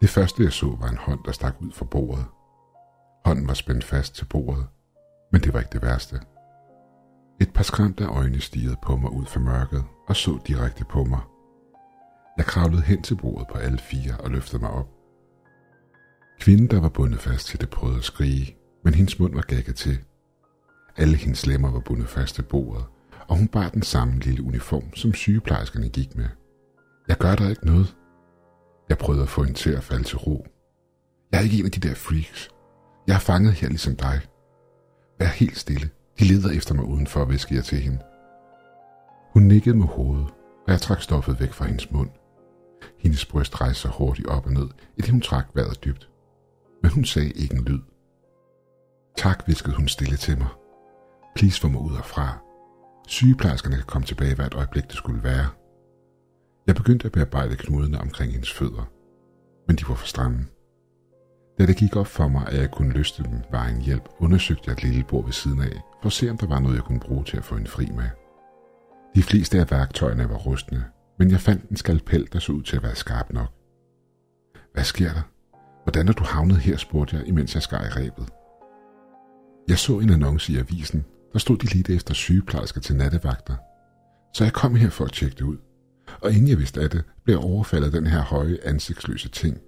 Det 0.00 0.08
første 0.10 0.42
jeg 0.42 0.52
så 0.52 0.76
var 0.80 0.88
en 0.88 0.96
hånd, 0.96 1.20
der 1.24 1.32
stak 1.32 1.54
ud 1.60 1.72
fra 1.72 1.84
bordet. 1.84 2.24
Hånden 3.24 3.48
var 3.48 3.54
spændt 3.54 3.84
fast 3.84 4.14
til 4.14 4.24
bordet, 4.24 4.66
men 5.32 5.40
det 5.40 5.54
var 5.54 5.60
ikke 5.60 5.72
det 5.72 5.82
værste. 5.82 6.20
Et 7.40 7.52
par 7.52 7.62
skræmte 7.62 8.04
øjne 8.04 8.40
stirrede 8.40 8.76
på 8.82 8.96
mig 8.96 9.10
ud 9.10 9.26
fra 9.26 9.40
mørket 9.40 9.84
og 10.08 10.16
så 10.16 10.38
direkte 10.46 10.84
på 10.84 11.04
mig. 11.04 11.20
Jeg 12.40 12.46
kravlede 12.46 12.82
hen 12.82 13.02
til 13.02 13.16
bordet 13.16 13.48
på 13.48 13.58
alle 13.58 13.78
fire 13.78 14.16
og 14.16 14.30
løftede 14.30 14.62
mig 14.62 14.70
op. 14.70 14.88
Kvinden, 16.40 16.66
der 16.66 16.80
var 16.80 16.88
bundet 16.88 17.20
fast 17.20 17.46
til 17.46 17.60
det, 17.60 17.70
prøvede 17.70 17.98
at 17.98 18.04
skrige, 18.04 18.56
men 18.84 18.94
hendes 18.94 19.18
mund 19.18 19.34
var 19.34 19.42
gækket 19.42 19.76
til. 19.76 19.98
Alle 20.96 21.16
hendes 21.16 21.46
lemmer 21.46 21.70
var 21.70 21.80
bundet 21.80 22.08
fast 22.08 22.34
til 22.34 22.42
bordet, 22.42 22.84
og 23.28 23.36
hun 23.36 23.48
bar 23.48 23.68
den 23.68 23.82
samme 23.82 24.18
lille 24.18 24.42
uniform, 24.42 24.94
som 24.94 25.14
sygeplejerskerne 25.14 25.88
gik 25.88 26.16
med. 26.16 26.28
Jeg 27.08 27.16
gør 27.16 27.34
der 27.34 27.50
ikke 27.50 27.66
noget. 27.66 27.96
Jeg 28.88 28.98
prøvede 28.98 29.22
at 29.22 29.28
få 29.28 29.42
hende 29.42 29.58
til 29.58 29.70
at 29.70 29.84
falde 29.84 30.04
til 30.04 30.18
ro. 30.18 30.46
Jeg 31.32 31.38
er 31.38 31.44
ikke 31.44 31.58
en 31.58 31.64
af 31.64 31.72
de 31.72 31.88
der 31.88 31.94
freaks. 31.94 32.50
Jeg 33.06 33.14
er 33.14 33.18
fanget 33.18 33.52
her 33.52 33.68
ligesom 33.68 33.96
dig. 33.96 34.20
Vær 35.18 35.26
helt 35.26 35.58
stille. 35.58 35.90
De 36.18 36.24
leder 36.24 36.50
efter 36.50 36.74
mig 36.74 36.84
udenfor, 36.84 37.24
viskede 37.24 37.56
jeg 37.56 37.64
til 37.64 37.78
hende. 37.78 37.98
Hun 39.32 39.42
nikkede 39.42 39.76
med 39.76 39.86
hovedet, 39.86 40.26
og 40.66 40.72
jeg 40.72 40.80
trak 40.80 41.02
stoffet 41.02 41.40
væk 41.40 41.52
fra 41.52 41.64
hendes 41.64 41.90
mund. 41.90 42.10
Hendes 42.98 43.26
bryst 43.26 43.60
rejste 43.60 43.82
sig 43.82 43.90
hurtigt 43.90 44.28
op 44.28 44.46
og 44.46 44.52
ned, 44.52 44.68
idet 44.96 45.10
hun 45.10 45.20
trak 45.20 45.46
vejret 45.54 45.84
dybt. 45.84 46.08
Men 46.82 46.90
hun 46.90 47.04
sagde 47.04 47.30
ikke 47.30 47.54
en 47.54 47.64
lyd. 47.64 47.80
Tak, 49.16 49.42
viskede 49.46 49.76
hun 49.76 49.88
stille 49.88 50.16
til 50.16 50.38
mig. 50.38 50.48
Please 51.36 51.60
få 51.60 51.68
mig 51.68 51.80
ud 51.80 51.90
herfra. 51.90 52.38
Sygeplejerskerne 53.08 53.76
kan 53.76 53.84
komme 53.84 54.06
tilbage 54.06 54.34
hvert 54.34 54.54
øjeblik, 54.54 54.84
det 54.84 54.96
skulle 54.96 55.22
være. 55.22 55.48
Jeg 56.66 56.74
begyndte 56.74 57.06
at 57.06 57.12
bearbejde 57.12 57.56
knudene 57.56 58.00
omkring 58.00 58.32
hendes 58.32 58.52
fødder, 58.52 58.90
men 59.66 59.76
de 59.76 59.88
var 59.88 59.94
for 59.94 60.06
stramme. 60.06 60.46
Da 61.58 61.66
det 61.66 61.76
gik 61.76 61.96
op 61.96 62.06
for 62.06 62.28
mig, 62.28 62.46
at 62.48 62.60
jeg 62.60 62.70
kunne 62.70 62.92
løste 62.92 63.22
dem, 63.22 63.42
var 63.50 63.66
en 63.66 63.80
hjælp, 63.80 64.08
undersøgte 64.18 64.62
jeg 64.66 64.72
et 64.72 64.82
lille 64.82 65.04
bord 65.08 65.24
ved 65.24 65.32
siden 65.32 65.60
af, 65.60 65.80
for 66.02 66.06
at 66.06 66.12
se, 66.12 66.30
om 66.30 66.38
der 66.38 66.46
var 66.46 66.60
noget, 66.60 66.76
jeg 66.76 66.84
kunne 66.84 67.00
bruge 67.00 67.24
til 67.24 67.36
at 67.36 67.44
få 67.44 67.56
en 67.56 67.66
fri 67.66 67.86
med. 67.86 68.08
De 69.14 69.22
fleste 69.22 69.60
af 69.60 69.70
værktøjerne 69.70 70.28
var 70.28 70.36
rustne, 70.36 70.84
men 71.20 71.30
jeg 71.30 71.40
fandt 71.40 71.68
en 71.68 71.76
skalpel, 71.76 72.28
der 72.32 72.38
så 72.38 72.52
ud 72.52 72.62
til 72.62 72.76
at 72.76 72.82
være 72.82 72.94
skarp 72.94 73.32
nok. 73.32 73.48
Hvad 74.72 74.84
sker 74.84 75.12
der? 75.12 75.22
Hvordan 75.84 76.08
er 76.08 76.12
du 76.12 76.24
havnet 76.24 76.56
her, 76.56 76.76
spurgte 76.76 77.16
jeg, 77.16 77.28
imens 77.28 77.54
jeg 77.54 77.62
skar 77.62 77.84
i 77.84 77.88
rebet. 77.88 78.28
Jeg 79.68 79.78
så 79.78 79.98
en 79.98 80.10
annonce 80.10 80.52
i 80.52 80.56
avisen, 80.56 81.04
der 81.32 81.38
stod 81.38 81.56
de 81.56 81.66
lige 81.66 81.94
efter 81.94 82.14
sygeplejersker 82.14 82.80
til 82.80 82.96
nattevagter. 82.96 83.56
Så 84.34 84.44
jeg 84.44 84.52
kom 84.52 84.74
her 84.74 84.90
for 84.90 85.04
at 85.04 85.12
tjekke 85.12 85.36
det 85.36 85.42
ud. 85.42 85.56
Og 86.20 86.32
inden 86.32 86.48
jeg 86.48 86.58
vidste 86.58 86.80
af 86.80 86.90
det, 86.90 87.04
blev 87.24 87.34
jeg 87.34 87.44
overfaldet 87.44 87.86
af 87.86 87.92
den 87.92 88.06
her 88.06 88.20
høje, 88.20 88.58
ansigtsløse 88.64 89.28
ting. 89.28 89.58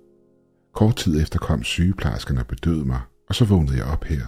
Kort 0.74 0.96
tid 0.96 1.22
efter 1.22 1.38
kom 1.38 1.62
sygeplejerskerne 1.62 2.40
og 2.40 2.46
bedøvede 2.46 2.84
mig, 2.84 3.00
og 3.28 3.34
så 3.34 3.44
vågnede 3.44 3.76
jeg 3.76 3.86
op 3.86 4.04
her. 4.04 4.26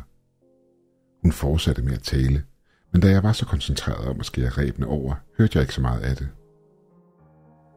Hun 1.23 1.33
fortsatte 1.33 1.83
med 1.83 1.93
at 1.93 2.03
tale, 2.03 2.45
men 2.93 3.03
da 3.03 3.09
jeg 3.09 3.23
var 3.23 3.33
så 3.33 3.47
koncentreret 3.47 4.09
om 4.09 4.21
at 4.21 4.27
skære 4.27 4.49
rebene 4.49 4.87
over, 4.87 5.15
hørte 5.39 5.53
jeg 5.55 5.63
ikke 5.63 5.75
så 5.75 5.81
meget 5.81 6.01
af 6.01 6.17
det. 6.17 6.29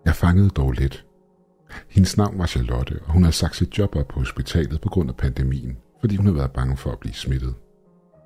Jeg 0.07 0.15
fangede 0.15 0.49
dog 0.49 0.71
lidt. 0.71 1.05
Hendes 1.89 2.17
navn 2.17 2.39
var 2.39 2.45
Charlotte, 2.45 2.99
og 3.05 3.13
hun 3.13 3.23
havde 3.23 3.35
sagt 3.35 3.55
sit 3.55 3.77
job 3.77 3.95
op 3.95 4.07
på 4.07 4.19
hospitalet 4.19 4.81
på 4.81 4.89
grund 4.89 5.09
af 5.09 5.15
pandemien, 5.15 5.77
fordi 5.99 6.15
hun 6.15 6.25
havde 6.25 6.37
været 6.37 6.51
bange 6.51 6.77
for 6.77 6.91
at 6.91 6.99
blive 6.99 7.13
smittet. 7.13 7.55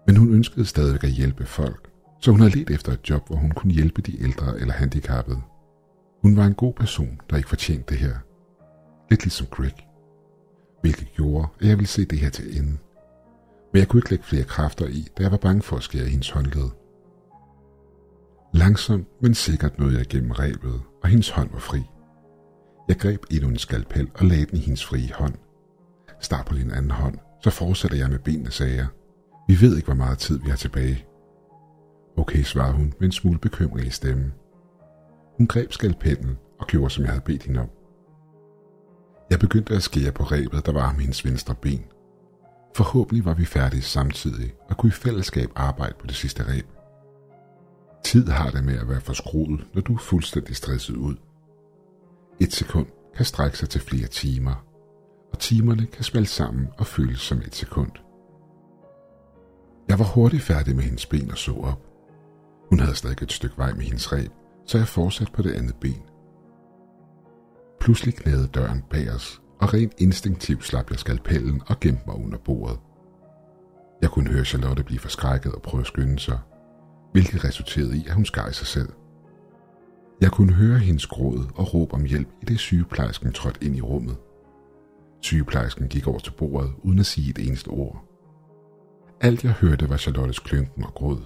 Men 0.08 0.18
hun 0.18 0.34
ønskede 0.34 0.66
stadig 0.66 1.04
at 1.04 1.10
hjælpe 1.10 1.46
folk, 1.46 1.90
så 2.20 2.32
hun 2.32 2.40
havde 2.40 2.58
let 2.58 2.70
efter 2.70 2.92
et 2.92 3.10
job, 3.10 3.28
hvor 3.28 3.36
hun 3.36 3.52
kunne 3.52 3.74
hjælpe 3.74 4.02
de 4.02 4.24
ældre 4.24 4.60
eller 4.60 4.74
handicappede. 4.74 5.42
Hun 6.22 6.38
var 6.38 6.46
en 6.46 6.54
god 6.54 6.74
person, 6.74 7.20
der 7.30 7.38
ikke 7.38 7.50
fortjente 7.50 7.86
det 7.90 7.98
her. 7.98 8.16
Lidt 9.10 9.24
ligesom 9.24 9.48
Greg. 9.48 9.88
Hvilket 10.82 11.08
gjorde, 11.16 11.48
at 11.60 11.68
jeg 11.68 11.78
ville 11.78 11.88
se 11.88 12.06
det 12.06 12.20
her 12.20 12.30
til 12.30 12.58
ende. 12.58 12.78
Men 13.74 13.80
jeg 13.80 13.88
kunne 13.88 14.00
ikke 14.00 14.10
lægge 14.10 14.26
flere 14.26 14.44
kræfter 14.44 14.88
i, 14.88 15.08
da 15.18 15.24
jeg 15.24 15.32
var 15.32 15.38
bange 15.38 15.62
for 15.62 15.76
at 15.76 15.84
skære 15.84 16.06
hendes 16.06 16.30
håndled. 16.30 16.70
Langsomt, 18.54 19.08
men 19.22 19.34
sikkert 19.34 19.80
nåede 19.80 19.98
jeg 19.98 20.06
gennem 20.06 20.32
rebet, 20.32 20.82
og 21.04 21.10
hendes 21.10 21.30
hånd 21.30 21.50
var 21.52 21.60
fri. 21.60 21.82
Jeg 22.88 22.98
greb 22.98 23.26
endnu 23.32 23.50
en 23.50 23.58
skalpel 23.58 24.12
og 24.16 24.26
lagde 24.26 24.46
den 24.46 24.58
i 24.58 24.62
hendes 24.62 24.86
frie 24.86 25.14
hånd. 25.14 25.34
Start 26.22 26.46
på 26.46 26.56
din 26.56 26.72
anden 26.72 26.92
hånd, 26.92 27.18
så 27.44 27.50
fortsætter 27.50 27.98
jeg 27.98 28.10
med 28.10 28.20
benene, 28.20 28.52
sagde 28.52 28.76
jeg. 28.76 28.88
Vi 29.48 29.62
ved 29.62 29.76
ikke, 29.76 29.86
hvor 29.86 29.96
meget 29.96 30.18
tid 30.18 30.40
vi 30.40 30.50
har 30.50 30.58
tilbage. 30.58 31.06
Okay, 32.18 32.44
svarede 32.44 32.74
hun 32.74 32.94
med 33.00 33.08
en 33.08 33.12
smule 33.12 33.40
bekymring 33.40 33.88
i 33.88 33.92
stemmen. 33.92 34.34
Hun 35.38 35.48
greb 35.48 35.72
skalpellen 35.72 36.38
og 36.60 36.68
gjorde, 36.68 36.90
som 36.90 37.04
jeg 37.04 37.12
havde 37.12 37.24
bedt 37.26 37.44
hende 37.44 37.60
om. 37.60 37.70
Jeg 39.30 39.40
begyndte 39.40 39.76
at 39.76 39.84
skære 39.84 40.12
på 40.12 40.24
rebet, 40.24 40.66
der 40.66 40.72
var 40.72 40.90
om 40.90 41.00
hendes 41.00 41.26
venstre 41.26 41.56
ben. 41.56 41.86
Forhåbentlig 42.76 43.26
var 43.26 43.34
vi 43.34 43.46
færdige 43.46 43.82
samtidig 43.82 44.54
og 44.70 44.78
kunne 44.78 44.90
i 44.90 44.92
fællesskab 44.92 45.50
arbejde 45.56 45.96
på 46.00 46.08
det 46.08 46.16
sidste 46.16 46.44
reb. 46.48 46.66
Tid 48.04 48.28
har 48.28 48.50
det 48.50 48.64
med 48.64 48.78
at 48.80 48.90
være 48.90 49.02
forskruet, 49.02 49.68
når 49.74 49.82
du 49.82 49.94
er 49.94 50.00
fuldstændig 50.00 50.56
stresset 50.56 50.96
ud. 50.96 51.16
Et 52.40 52.54
sekund 52.54 52.88
kan 53.16 53.26
strække 53.26 53.58
sig 53.58 53.70
til 53.70 53.82
flere 53.82 54.08
timer, 54.08 54.66
og 55.32 55.40
timerne 55.40 55.86
kan 55.86 56.04
smelte 56.04 56.32
sammen 56.32 56.68
og 56.78 56.88
føles 56.88 57.20
som 57.20 57.38
et 57.38 57.56
sekund. 57.56 57.92
Jeg 59.88 60.00
var 60.00 60.06
hurtigt 60.06 60.44
færdig 60.44 60.76
med 60.76 60.84
hendes 60.84 61.06
ben 61.06 61.32
og 61.32 61.38
så 61.38 61.52
op. 61.52 61.88
Hun 62.70 62.80
havde 62.80 62.96
stadig 62.96 63.22
et 63.22 63.32
stykke 63.32 63.58
vej 63.58 63.74
med 63.74 63.82
hendes 63.82 64.14
reb, 64.14 64.32
så 64.66 64.78
jeg 64.78 64.88
fortsatte 64.88 65.34
på 65.34 65.42
det 65.42 65.52
andet 65.52 65.76
ben. 65.76 66.02
Pludselig 67.80 68.16
knæede 68.16 68.48
døren 68.48 68.84
bag 68.90 69.12
os, 69.12 69.42
og 69.60 69.74
rent 69.74 69.94
instinktivt 69.98 70.64
slap 70.64 70.92
jeg 70.92 71.00
skalpellen 71.00 71.62
og 71.68 71.80
gemte 71.80 72.04
mig 72.06 72.16
under 72.16 72.38
bordet. 72.38 72.80
Jeg 74.02 74.10
kunne 74.10 74.30
høre 74.30 74.46
Charlotte 74.46 74.84
blive 74.84 75.00
forskrækket 75.00 75.52
og 75.52 75.62
prøve 75.62 75.82
at 75.82 75.88
skynde 75.88 76.20
sig, 76.20 76.40
hvilket 77.12 77.44
resulterede 77.44 77.98
i, 77.98 78.06
at 78.08 78.14
hun 78.14 78.26
skar 78.26 78.50
i 78.50 78.54
sig 78.54 78.68
selv. 78.68 78.90
Jeg 80.22 80.32
kunne 80.32 80.54
høre 80.54 80.80
hendes 80.80 81.06
gråd 81.08 81.46
og 81.56 81.74
råb 81.74 81.94
om 81.94 82.06
hjælp, 82.06 82.28
i 82.42 82.46
det 82.46 82.60
sygeplejersken 82.60 83.34
trådte 83.34 83.64
ind 83.66 83.76
i 83.76 83.82
rummet. 83.82 84.18
Sygeplejersken 85.22 85.88
gik 85.88 86.08
over 86.08 86.20
til 86.20 86.32
bordet 86.32 86.72
uden 86.84 87.00
at 87.00 87.06
sige 87.06 87.30
et 87.30 87.48
eneste 87.48 87.68
ord. 87.68 88.06
Alt 89.22 89.44
jeg 89.44 89.52
hørte 89.52 89.90
var 89.90 89.98
Charlottes 89.98 90.40
klynken 90.40 90.84
og 90.84 90.94
gråd. 90.94 91.24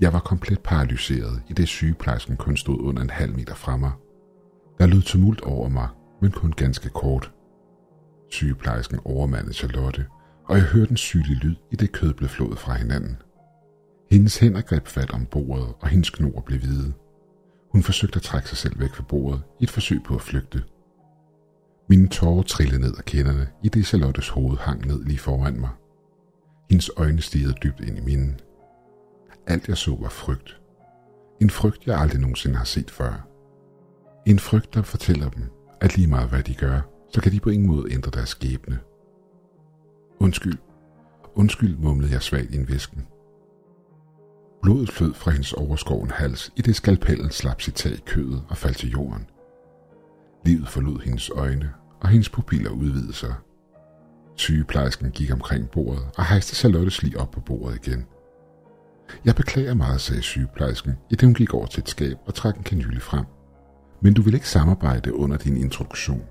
Jeg 0.00 0.12
var 0.12 0.20
komplet 0.20 0.60
paralyseret, 0.60 1.42
i 1.48 1.52
det 1.52 1.68
sygeplejersken 1.68 2.36
kun 2.36 2.56
stod 2.56 2.80
under 2.80 3.02
en 3.02 3.10
halv 3.10 3.34
meter 3.34 3.54
fra 3.54 3.76
mig. 3.76 3.92
Der 4.78 4.86
lød 4.86 5.02
tumult 5.02 5.40
over 5.40 5.68
mig, 5.68 5.88
men 6.22 6.30
kun 6.30 6.52
ganske 6.52 6.88
kort. 6.88 7.32
Sygeplejersken 8.30 9.00
overmandede 9.04 9.54
Charlotte, 9.54 10.06
og 10.44 10.56
jeg 10.56 10.64
hørte 10.64 10.90
en 10.90 10.96
sygelig 10.96 11.36
lyd, 11.36 11.56
i 11.72 11.76
det 11.76 11.92
kød 11.92 12.14
blev 12.14 12.28
flået 12.28 12.58
fra 12.58 12.74
hinanden. 12.74 13.16
Hendes 14.10 14.38
hænder 14.38 14.60
greb 14.60 14.86
fat 14.86 15.10
om 15.10 15.26
bordet, 15.26 15.74
og 15.80 15.88
hendes 15.88 16.10
knor 16.10 16.40
blev 16.40 16.58
hvide. 16.58 16.92
Hun 17.72 17.82
forsøgte 17.82 18.16
at 18.16 18.22
trække 18.22 18.48
sig 18.48 18.58
selv 18.58 18.80
væk 18.80 18.94
fra 18.94 19.04
bordet 19.08 19.42
i 19.60 19.64
et 19.64 19.70
forsøg 19.70 20.00
på 20.02 20.14
at 20.14 20.22
flygte. 20.22 20.62
Mine 21.88 22.08
tårer 22.08 22.42
trillede 22.42 22.80
ned 22.80 22.94
ad 22.98 23.02
kinderne, 23.02 23.48
i 23.62 23.68
det 23.68 23.86
Charlottes 23.86 24.28
hoved 24.28 24.56
hang 24.56 24.86
ned 24.86 25.04
lige 25.04 25.18
foran 25.18 25.60
mig. 25.60 25.70
Hendes 26.70 26.90
øjne 26.96 27.20
stirrede 27.20 27.54
dybt 27.62 27.80
ind 27.80 27.98
i 27.98 28.00
mine. 28.00 28.36
Alt 29.46 29.68
jeg 29.68 29.76
så 29.76 29.96
var 30.00 30.08
frygt. 30.08 30.60
En 31.40 31.50
frygt, 31.50 31.86
jeg 31.86 32.00
aldrig 32.00 32.20
nogensinde 32.20 32.56
har 32.56 32.64
set 32.64 32.90
før. 32.90 33.28
En 34.26 34.38
frygt, 34.38 34.74
der 34.74 34.82
fortæller 34.82 35.30
dem, 35.30 35.44
at 35.80 35.96
lige 35.96 36.08
meget 36.08 36.28
hvad 36.28 36.42
de 36.42 36.54
gør, 36.54 36.80
så 37.12 37.20
kan 37.20 37.32
de 37.32 37.40
på 37.40 37.50
ingen 37.50 37.68
måde 37.68 37.92
ændre 37.92 38.10
deres 38.10 38.28
skæbne. 38.28 38.78
Undskyld. 40.20 40.58
Undskyld, 41.34 41.76
mumlede 41.76 42.12
jeg 42.12 42.22
svagt 42.22 42.50
i 42.50 42.56
en 42.56 42.68
visken. 42.68 43.06
Blodet 44.62 44.90
flød 44.92 45.14
fra 45.14 45.30
hendes 45.30 45.52
overskoven 45.52 46.10
hals, 46.10 46.52
i 46.56 46.62
det 46.62 46.76
skalpellen 46.76 47.30
slap 47.30 47.60
sit 47.60 47.74
tag 47.74 47.92
i 47.92 48.02
kødet 48.06 48.42
og 48.48 48.56
faldt 48.56 48.76
til 48.76 48.90
jorden. 48.90 49.26
Livet 50.44 50.68
forlod 50.68 51.00
hendes 51.04 51.30
øjne, 51.30 51.72
og 52.00 52.08
hendes 52.08 52.28
pupiller 52.28 52.70
udvidede 52.70 53.12
sig. 53.12 53.34
Sygeplejersken 54.36 55.10
gik 55.10 55.32
omkring 55.32 55.70
bordet 55.70 56.02
og 56.16 56.26
hejste 56.26 56.56
Charlottes 56.56 57.02
lige 57.02 57.20
op 57.20 57.30
på 57.30 57.40
bordet 57.40 57.86
igen. 57.86 58.06
Jeg 59.24 59.34
beklager 59.34 59.74
meget, 59.74 60.00
sagde 60.00 60.22
sygeplejersken, 60.22 60.92
i 61.10 61.14
det 61.14 61.22
hun 61.22 61.34
gik 61.34 61.54
over 61.54 61.66
til 61.66 61.80
et 61.80 61.88
skab 61.88 62.16
og 62.26 62.34
trak 62.34 62.56
en 62.56 62.62
kanyle 62.62 63.00
frem. 63.00 63.24
Men 64.02 64.14
du 64.14 64.22
vil 64.22 64.34
ikke 64.34 64.48
samarbejde 64.48 65.14
under 65.14 65.36
din 65.36 65.56
introduktion. 65.56 66.24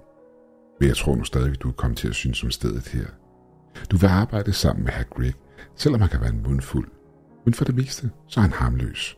Men 0.80 0.89
jeg 0.89 0.97
tror 0.97 1.15
nu 1.15 1.23
stadig, 1.23 1.61
du 1.61 1.67
er 1.67 1.73
kommet 1.73 1.97
til 1.97 2.07
at 2.07 2.15
synes 2.15 2.43
om 2.43 2.51
stedet 2.51 2.88
her. 2.88 3.05
Du 3.91 3.97
vil 3.97 4.07
arbejde 4.07 4.53
sammen 4.53 4.86
med 4.86 4.93
herr 4.93 5.03
Greg, 5.03 5.34
selvom 5.75 6.01
han 6.01 6.09
kan 6.09 6.21
være 6.21 6.30
en 6.30 6.43
mundfuld. 6.43 6.97
Men 7.48 7.54
for 7.54 7.66
det 7.66 7.76
meste, 7.76 8.12
så 8.28 8.39
er 8.39 8.41
han 8.41 8.52
harmløs. 8.52 9.18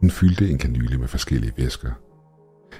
Hun 0.00 0.10
fyldte 0.10 0.50
en 0.50 0.58
kanyle 0.58 0.98
med 0.98 1.08
forskellige 1.08 1.52
væsker. 1.56 1.90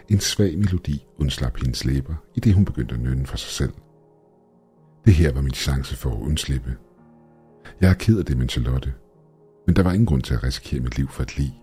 En 0.09 0.20
svag 0.20 0.59
melodi 0.59 1.07
undslap 1.18 1.57
hendes 1.57 1.85
læber, 1.85 2.14
i 2.35 2.41
det 2.41 2.55
hun 2.55 2.64
begyndte 2.64 2.95
at 2.95 3.01
nynne 3.01 3.26
for 3.26 3.37
sig 3.37 3.51
selv. 3.51 3.72
Det 5.05 5.14
her 5.14 5.33
var 5.33 5.43
min 5.43 5.55
chance 5.55 5.97
for 5.97 6.11
at 6.11 6.20
undslippe. 6.20 6.76
Jeg 7.80 7.91
er 7.91 7.95
ked 7.95 8.18
af 8.18 8.24
det 8.24 8.39
min 8.39 8.49
Charlotte, 8.49 8.95
men 9.66 9.76
der 9.76 9.83
var 9.83 9.93
ingen 9.93 10.07
grund 10.07 10.22
til 10.22 10.35
at 10.35 10.45
risikere 10.45 10.80
mit 10.80 10.97
liv 10.97 11.09
for 11.09 11.22
et 11.22 11.39
lig. 11.39 11.61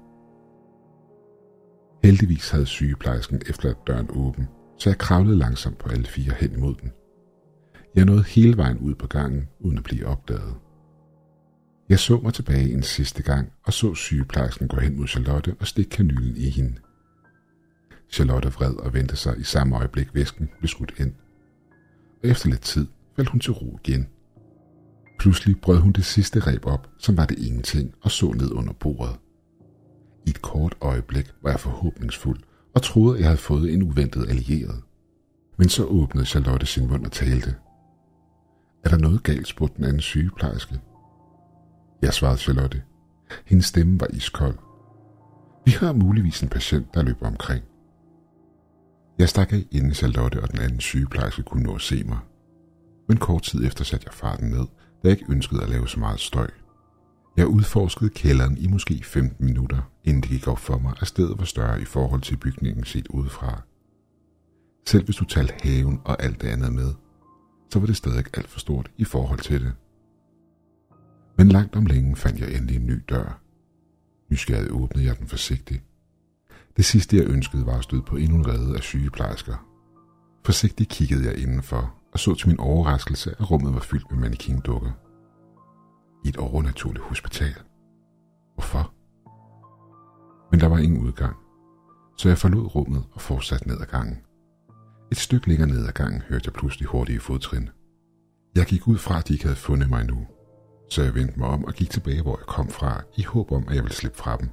Heldigvis 2.03 2.49
havde 2.49 2.65
sygeplejersken 2.65 3.41
efterladt 3.49 3.87
døren 3.87 4.09
åben, 4.09 4.47
så 4.77 4.89
jeg 4.89 4.97
kravlede 4.97 5.37
langsomt 5.37 5.77
på 5.77 5.89
alle 5.89 6.05
fire 6.05 6.33
hen 6.39 6.51
imod 6.51 6.75
den. 6.81 6.91
Jeg 7.95 8.05
nåede 8.05 8.23
hele 8.23 8.57
vejen 8.57 8.77
ud 8.77 8.95
på 8.95 9.07
gangen, 9.07 9.49
uden 9.59 9.77
at 9.77 9.83
blive 9.83 10.07
opdaget. 10.07 10.55
Jeg 11.89 11.99
så 11.99 12.19
mig 12.23 12.33
tilbage 12.33 12.73
en 12.73 12.83
sidste 12.83 13.23
gang 13.23 13.51
og 13.63 13.73
så 13.73 13.95
sygeplejersken 13.95 14.67
gå 14.67 14.79
hen 14.79 14.97
mod 14.97 15.07
Charlotte 15.07 15.55
og 15.59 15.67
stikke 15.67 15.89
kanylen 15.89 16.37
i 16.37 16.49
hende. 16.49 16.75
Charlotte 18.11 18.49
vred 18.49 18.73
og 18.73 18.93
vendte 18.93 19.15
sig 19.15 19.39
i 19.39 19.43
samme 19.43 19.77
øjeblik 19.77 20.15
væsken 20.15 20.49
blev 20.59 20.67
skudt 20.67 20.93
ind. 20.97 21.13
Og 22.23 22.29
efter 22.29 22.49
lidt 22.49 22.61
tid 22.61 22.87
faldt 23.15 23.29
hun 23.29 23.39
til 23.39 23.53
ro 23.53 23.79
igen. 23.83 24.07
Pludselig 25.19 25.61
brød 25.61 25.79
hun 25.79 25.91
det 25.91 26.05
sidste 26.05 26.39
reb 26.39 26.65
op, 26.65 26.89
som 26.97 27.17
var 27.17 27.25
det 27.25 27.39
ingenting, 27.39 27.93
og 28.01 28.11
så 28.11 28.31
ned 28.31 28.51
under 28.51 28.73
bordet. 28.73 29.15
I 30.25 30.29
et 30.29 30.41
kort 30.41 30.75
øjeblik 30.81 31.31
var 31.41 31.49
jeg 31.49 31.59
forhåbningsfuld 31.59 32.39
og 32.75 32.81
troede, 32.81 33.15
at 33.15 33.19
jeg 33.19 33.27
havde 33.29 33.37
fået 33.37 33.73
en 33.73 33.83
uventet 33.83 34.29
allieret. 34.29 34.81
Men 35.57 35.69
så 35.69 35.85
åbnede 35.85 36.25
Charlotte 36.25 36.65
sin 36.65 36.87
mund 36.87 37.05
og 37.05 37.11
talte. 37.11 37.55
Er 38.83 38.89
der 38.89 38.97
noget 38.97 39.23
galt, 39.23 39.47
spurgte 39.47 39.77
den 39.77 39.85
anden 39.85 40.01
sygeplejerske. 40.01 40.79
Jeg 42.01 42.13
svarede 42.13 42.37
Charlotte. 42.37 42.83
Hendes 43.45 43.65
stemme 43.65 43.99
var 43.99 44.07
iskold. 44.13 44.57
Vi 45.65 45.71
har 45.71 45.93
muligvis 45.93 46.41
en 46.41 46.49
patient, 46.49 46.93
der 46.93 47.03
løber 47.03 47.27
omkring. 47.27 47.63
Jeg 49.19 49.29
stak 49.29 49.53
af, 49.53 49.65
inden 49.71 49.93
Charlotte 49.93 50.41
og 50.41 50.51
den 50.51 50.59
anden 50.59 50.79
sygeplejerske 50.79 51.43
kunne 51.43 51.63
nå 51.63 51.75
at 51.75 51.81
se 51.81 52.03
mig. 52.03 52.19
Men 53.07 53.17
kort 53.17 53.43
tid 53.43 53.65
efter 53.65 53.83
satte 53.83 54.05
jeg 54.07 54.13
farten 54.13 54.49
ned, 54.49 54.65
da 55.03 55.03
jeg 55.03 55.11
ikke 55.11 55.31
ønskede 55.31 55.63
at 55.63 55.69
lave 55.69 55.87
så 55.87 55.99
meget 55.99 56.19
støj. 56.19 56.49
Jeg 57.37 57.47
udforskede 57.47 58.09
kælderen 58.09 58.57
i 58.57 58.67
måske 58.67 59.03
15 59.03 59.45
minutter, 59.45 59.91
inden 60.03 60.21
det 60.21 60.29
gik 60.29 60.47
op 60.47 60.59
for 60.59 60.77
mig, 60.77 60.93
at 61.01 61.07
stedet 61.07 61.39
var 61.39 61.45
større 61.45 61.81
i 61.81 61.85
forhold 61.85 62.21
til 62.21 62.37
bygningen 62.37 62.85
set 62.85 63.07
udefra. 63.07 63.61
Selv 64.87 65.05
hvis 65.05 65.15
du 65.15 65.25
talte 65.25 65.53
haven 65.63 66.01
og 66.05 66.23
alt 66.23 66.41
det 66.41 66.47
andet 66.47 66.73
med, 66.73 66.93
så 67.73 67.79
var 67.79 67.85
det 67.85 67.97
stadig 67.97 68.25
alt 68.33 68.47
for 68.47 68.59
stort 68.59 68.91
i 68.97 69.03
forhold 69.03 69.39
til 69.39 69.61
det. 69.61 69.73
Men 71.39 71.49
langt 71.49 71.75
om 71.75 71.85
længe 71.85 72.15
fandt 72.15 72.39
jeg 72.39 72.53
endelig 72.53 72.75
en 72.75 72.85
ny 72.85 73.03
dør. 73.09 73.41
Nysgerrigt 74.31 74.71
åbnede 74.71 75.05
jeg 75.05 75.19
den 75.19 75.27
forsigtigt. 75.27 75.83
Det 76.77 76.85
sidste 76.85 77.17
jeg 77.17 77.25
ønskede 77.27 77.65
var 77.65 77.77
at 77.77 77.83
støde 77.83 78.01
på 78.01 78.15
endnu 78.15 78.37
en 78.37 78.47
redde 78.47 78.75
af 78.75 78.83
sygeplejersker. 78.83 79.67
Forsigtigt 80.45 80.89
kiggede 80.89 81.25
jeg 81.25 81.37
indenfor 81.37 81.95
og 82.13 82.19
så 82.19 82.35
til 82.35 82.47
min 82.47 82.59
overraskelse, 82.59 83.31
at 83.39 83.51
rummet 83.51 83.73
var 83.73 83.79
fyldt 83.79 84.11
med 84.11 84.19
mannequin-dukker. 84.19 84.91
I 86.25 86.29
et 86.29 86.37
overnaturligt 86.37 87.05
hospital. 87.05 87.55
Hvorfor? 88.53 88.93
Men 90.51 90.59
der 90.59 90.67
var 90.67 90.77
ingen 90.77 91.01
udgang, 91.01 91.35
så 92.17 92.29
jeg 92.29 92.37
forlod 92.37 92.75
rummet 92.75 93.03
og 93.11 93.21
fortsatte 93.21 93.67
ned 93.67 93.81
ad 93.81 93.85
gangen. 93.85 94.17
Et 95.11 95.17
stykke 95.17 95.47
længere 95.47 95.69
ned 95.69 95.87
ad 95.87 95.93
gangen 95.93 96.21
hørte 96.21 96.45
jeg 96.45 96.53
pludselig 96.53 96.87
hurtige 96.87 97.19
fodtrin. 97.19 97.69
Jeg 98.55 98.65
gik 98.65 98.87
ud 98.87 98.97
fra, 98.97 99.17
at 99.19 99.27
de 99.27 99.33
ikke 99.33 99.45
havde 99.45 99.55
fundet 99.55 99.89
mig 99.89 100.05
nu, 100.05 100.27
så 100.89 101.03
jeg 101.03 101.15
vendte 101.15 101.39
mig 101.39 101.47
om 101.47 101.65
og 101.65 101.73
gik 101.73 101.89
tilbage, 101.89 102.21
hvor 102.21 102.37
jeg 102.37 102.45
kom 102.45 102.69
fra, 102.69 103.03
i 103.17 103.23
håb 103.23 103.51
om, 103.51 103.65
at 103.67 103.75
jeg 103.75 103.83
ville 103.83 103.95
slippe 103.95 104.17
fra 104.17 104.37
dem. 104.37 104.49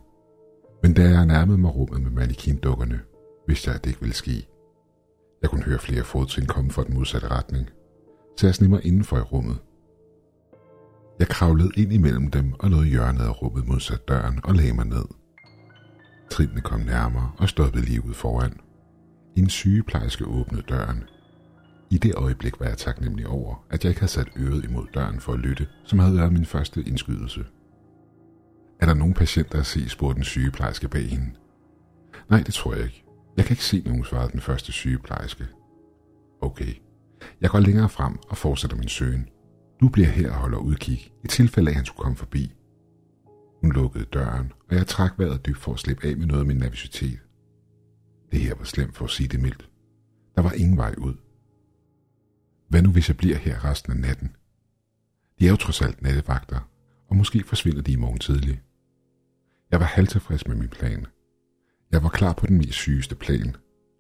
Men 0.83 0.95
da 0.95 1.03
jeg 1.03 1.27
nærmede 1.27 1.59
mig 1.59 1.75
rummet 1.75 2.03
med 2.03 2.11
mannequin-dukkerne, 2.11 3.01
vidste 3.47 3.69
jeg, 3.69 3.77
at 3.77 3.85
det 3.85 3.91
ikke 3.91 4.01
ville 4.01 4.15
ske. 4.15 4.49
Jeg 5.43 5.51
kunne 5.51 5.63
høre 5.63 5.79
flere 5.79 6.05
fodtrin 6.05 6.47
komme 6.47 6.71
fra 6.71 6.85
den 6.85 6.95
modsatte 6.95 7.29
retning, 7.29 7.71
så 8.37 8.47
jeg 8.47 8.55
sneg 8.55 8.71
mig 8.71 8.87
indenfor 8.87 9.17
i 9.17 9.21
rummet. 9.21 9.59
Jeg 11.19 11.29
kravlede 11.29 11.71
ind 11.77 11.93
imellem 11.93 12.31
dem 12.31 12.53
og 12.59 12.71
nåede 12.71 12.87
hjørnet 12.87 13.25
af 13.25 13.43
rummet 13.43 13.67
modsat 13.67 14.09
døren 14.09 14.41
og 14.45 14.55
lagde 14.55 14.73
mig 14.73 14.87
ned. 14.87 15.05
Trinene 16.31 16.61
kom 16.61 16.81
nærmere 16.81 17.33
og 17.39 17.49
stoppede 17.49 17.85
lige 17.85 18.05
ud 18.05 18.15
foran. 18.15 18.61
En 19.37 19.49
sygeplejerske 19.49 20.25
åbnede 20.25 20.63
døren. 20.69 21.05
I 21.91 21.99
det 21.99 22.15
øjeblik 22.15 22.61
var 22.61 22.67
jeg 22.67 22.79
taknemmelig 22.79 23.27
over, 23.27 23.65
at 23.71 23.85
jeg 23.85 23.91
ikke 23.91 24.01
havde 24.01 24.13
sat 24.13 24.29
øret 24.37 24.65
imod 24.65 24.87
døren 24.95 25.21
for 25.21 25.33
at 25.33 25.39
lytte, 25.39 25.69
som 25.85 25.99
havde 25.99 26.17
været 26.17 26.33
min 26.33 26.47
første 26.47 26.83
indskydelse. 26.83 27.45
Er 28.81 28.87
der 28.87 28.95
nogen 28.95 29.15
patienter 29.15 29.59
at 29.59 29.67
se, 29.67 29.89
spurgte 29.89 30.15
den 30.15 30.25
sygeplejerske 30.25 30.89
bag 30.89 31.09
hende. 31.09 31.31
Nej, 32.31 32.43
det 32.43 32.55
tror 32.55 32.75
jeg 32.75 32.85
ikke. 32.85 33.05
Jeg 33.37 33.45
kan 33.45 33.53
ikke 33.53 33.65
se 33.65 33.83
nogen, 33.87 34.05
svarede 34.05 34.33
den 34.33 34.41
første 34.41 34.73
sygeplejerske. 34.73 35.47
Okay. 36.41 36.75
Jeg 37.41 37.51
går 37.51 37.61
længere 37.61 37.89
frem 37.89 38.19
og 38.29 38.37
fortsætter 38.37 38.77
min 38.77 38.89
søgen. 38.89 39.29
Du 39.81 39.89
bliver 39.89 40.09
her 40.09 40.31
og 40.31 40.37
holder 40.37 40.59
udkig, 40.59 41.13
i 41.25 41.27
tilfælde 41.29 41.69
af, 41.69 41.73
at 41.73 41.77
han 41.77 41.85
skulle 41.85 42.03
komme 42.05 42.17
forbi. 42.17 42.55
Hun 43.61 43.73
lukkede 43.73 44.05
døren, 44.05 44.53
og 44.71 44.77
jeg 44.77 44.87
trak 44.87 45.19
vejret 45.19 45.47
dybt 45.47 45.59
for 45.59 45.73
at 45.73 45.79
slippe 45.79 46.07
af 46.07 46.17
med 46.17 46.27
noget 46.27 46.41
af 46.41 46.47
min 46.47 46.57
nervøsitet. 46.57 47.19
Det 48.33 48.41
her 48.41 48.55
var 48.55 48.65
slemt 48.65 48.97
for 48.97 49.05
at 49.05 49.11
sige 49.11 49.29
det 49.29 49.41
mildt. 49.41 49.69
Der 50.37 50.43
var 50.43 50.53
ingen 50.53 50.77
vej 50.77 50.95
ud. 50.99 51.15
Hvad 52.69 52.83
nu 52.83 52.91
hvis 52.91 53.09
jeg 53.09 53.17
bliver 53.17 53.37
her 53.37 53.65
resten 53.65 53.93
af 53.93 53.99
natten? 53.99 54.37
De 55.39 55.47
er 55.47 55.51
jo 55.51 55.57
trods 55.57 55.83
alt 55.83 56.03
nattevagter, 56.03 56.71
og 57.09 57.17
måske 57.17 57.43
forsvinder 57.47 57.83
de 57.83 57.93
i 57.93 57.97
morgen 57.97 58.19
tidlig. 58.19 58.63
Jeg 59.71 59.81
var 59.81 59.87
halvtilfreds 59.87 60.47
med 60.47 60.57
min 60.57 60.69
plan. 60.69 61.07
Jeg 61.93 62.03
var 62.03 62.09
klar 62.09 62.33
på 62.33 62.47
den 62.47 62.59
mest 62.59 62.73
sygeste 62.73 63.15
plan, 63.15 63.57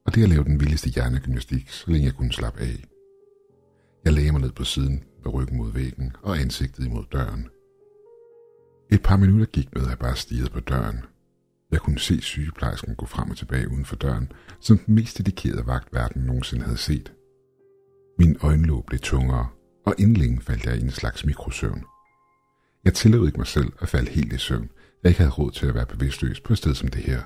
og 0.06 0.14
det 0.14 0.22
at 0.22 0.28
lave 0.28 0.44
den 0.44 0.60
vildeste 0.60 0.90
hjernegymnastik, 0.90 1.70
så 1.70 1.90
længe 1.90 2.06
jeg 2.06 2.14
kunne 2.14 2.32
slappe 2.32 2.60
af. 2.60 2.84
Jeg 4.04 4.12
lagde 4.12 4.32
mig 4.32 4.40
ned 4.40 4.52
på 4.52 4.64
siden 4.64 5.04
med 5.24 5.34
ryggen 5.34 5.56
mod 5.56 5.72
væggen 5.72 6.16
og 6.22 6.38
ansigtet 6.38 6.86
imod 6.86 7.04
døren. 7.12 7.48
Et 8.92 9.02
par 9.02 9.16
minutter 9.16 9.46
gik 9.46 9.74
med, 9.74 9.82
at 9.82 9.88
jeg 9.88 9.98
bare 9.98 10.16
stirrede 10.16 10.50
på 10.50 10.60
døren. 10.60 11.04
Jeg 11.70 11.80
kunne 11.80 11.98
se 11.98 12.20
sygeplejersken 12.20 12.94
gå 12.94 13.06
frem 13.06 13.30
og 13.30 13.36
tilbage 13.36 13.70
uden 13.70 13.84
for 13.84 13.96
døren, 13.96 14.32
som 14.60 14.78
den 14.78 14.94
mest 14.94 15.18
dedikerede 15.18 15.66
vagt 15.66 15.94
verden 15.94 16.22
nogensinde 16.22 16.64
havde 16.64 16.76
set. 16.78 17.12
Min 18.18 18.36
øjenlåg 18.42 18.84
blev 18.86 19.00
tungere, 19.00 19.48
og 19.86 19.94
inden 19.98 20.16
længe 20.16 20.40
faldt 20.40 20.66
jeg 20.66 20.76
i 20.76 20.80
en 20.80 20.90
slags 20.90 21.24
mikrosøvn. 21.24 21.84
Jeg 22.84 22.94
tillod 22.94 23.26
ikke 23.26 23.38
mig 23.38 23.46
selv 23.46 23.72
at 23.80 23.88
falde 23.88 24.10
helt 24.10 24.32
i 24.32 24.38
søvn, 24.38 24.70
jeg 25.02 25.10
ikke 25.10 25.20
havde 25.20 25.32
råd 25.32 25.50
til 25.50 25.66
at 25.66 25.74
være 25.74 25.86
bevidstløs 25.86 26.40
på 26.40 26.52
et 26.52 26.58
sted 26.58 26.74
som 26.74 26.88
det 26.88 27.02
her. 27.02 27.22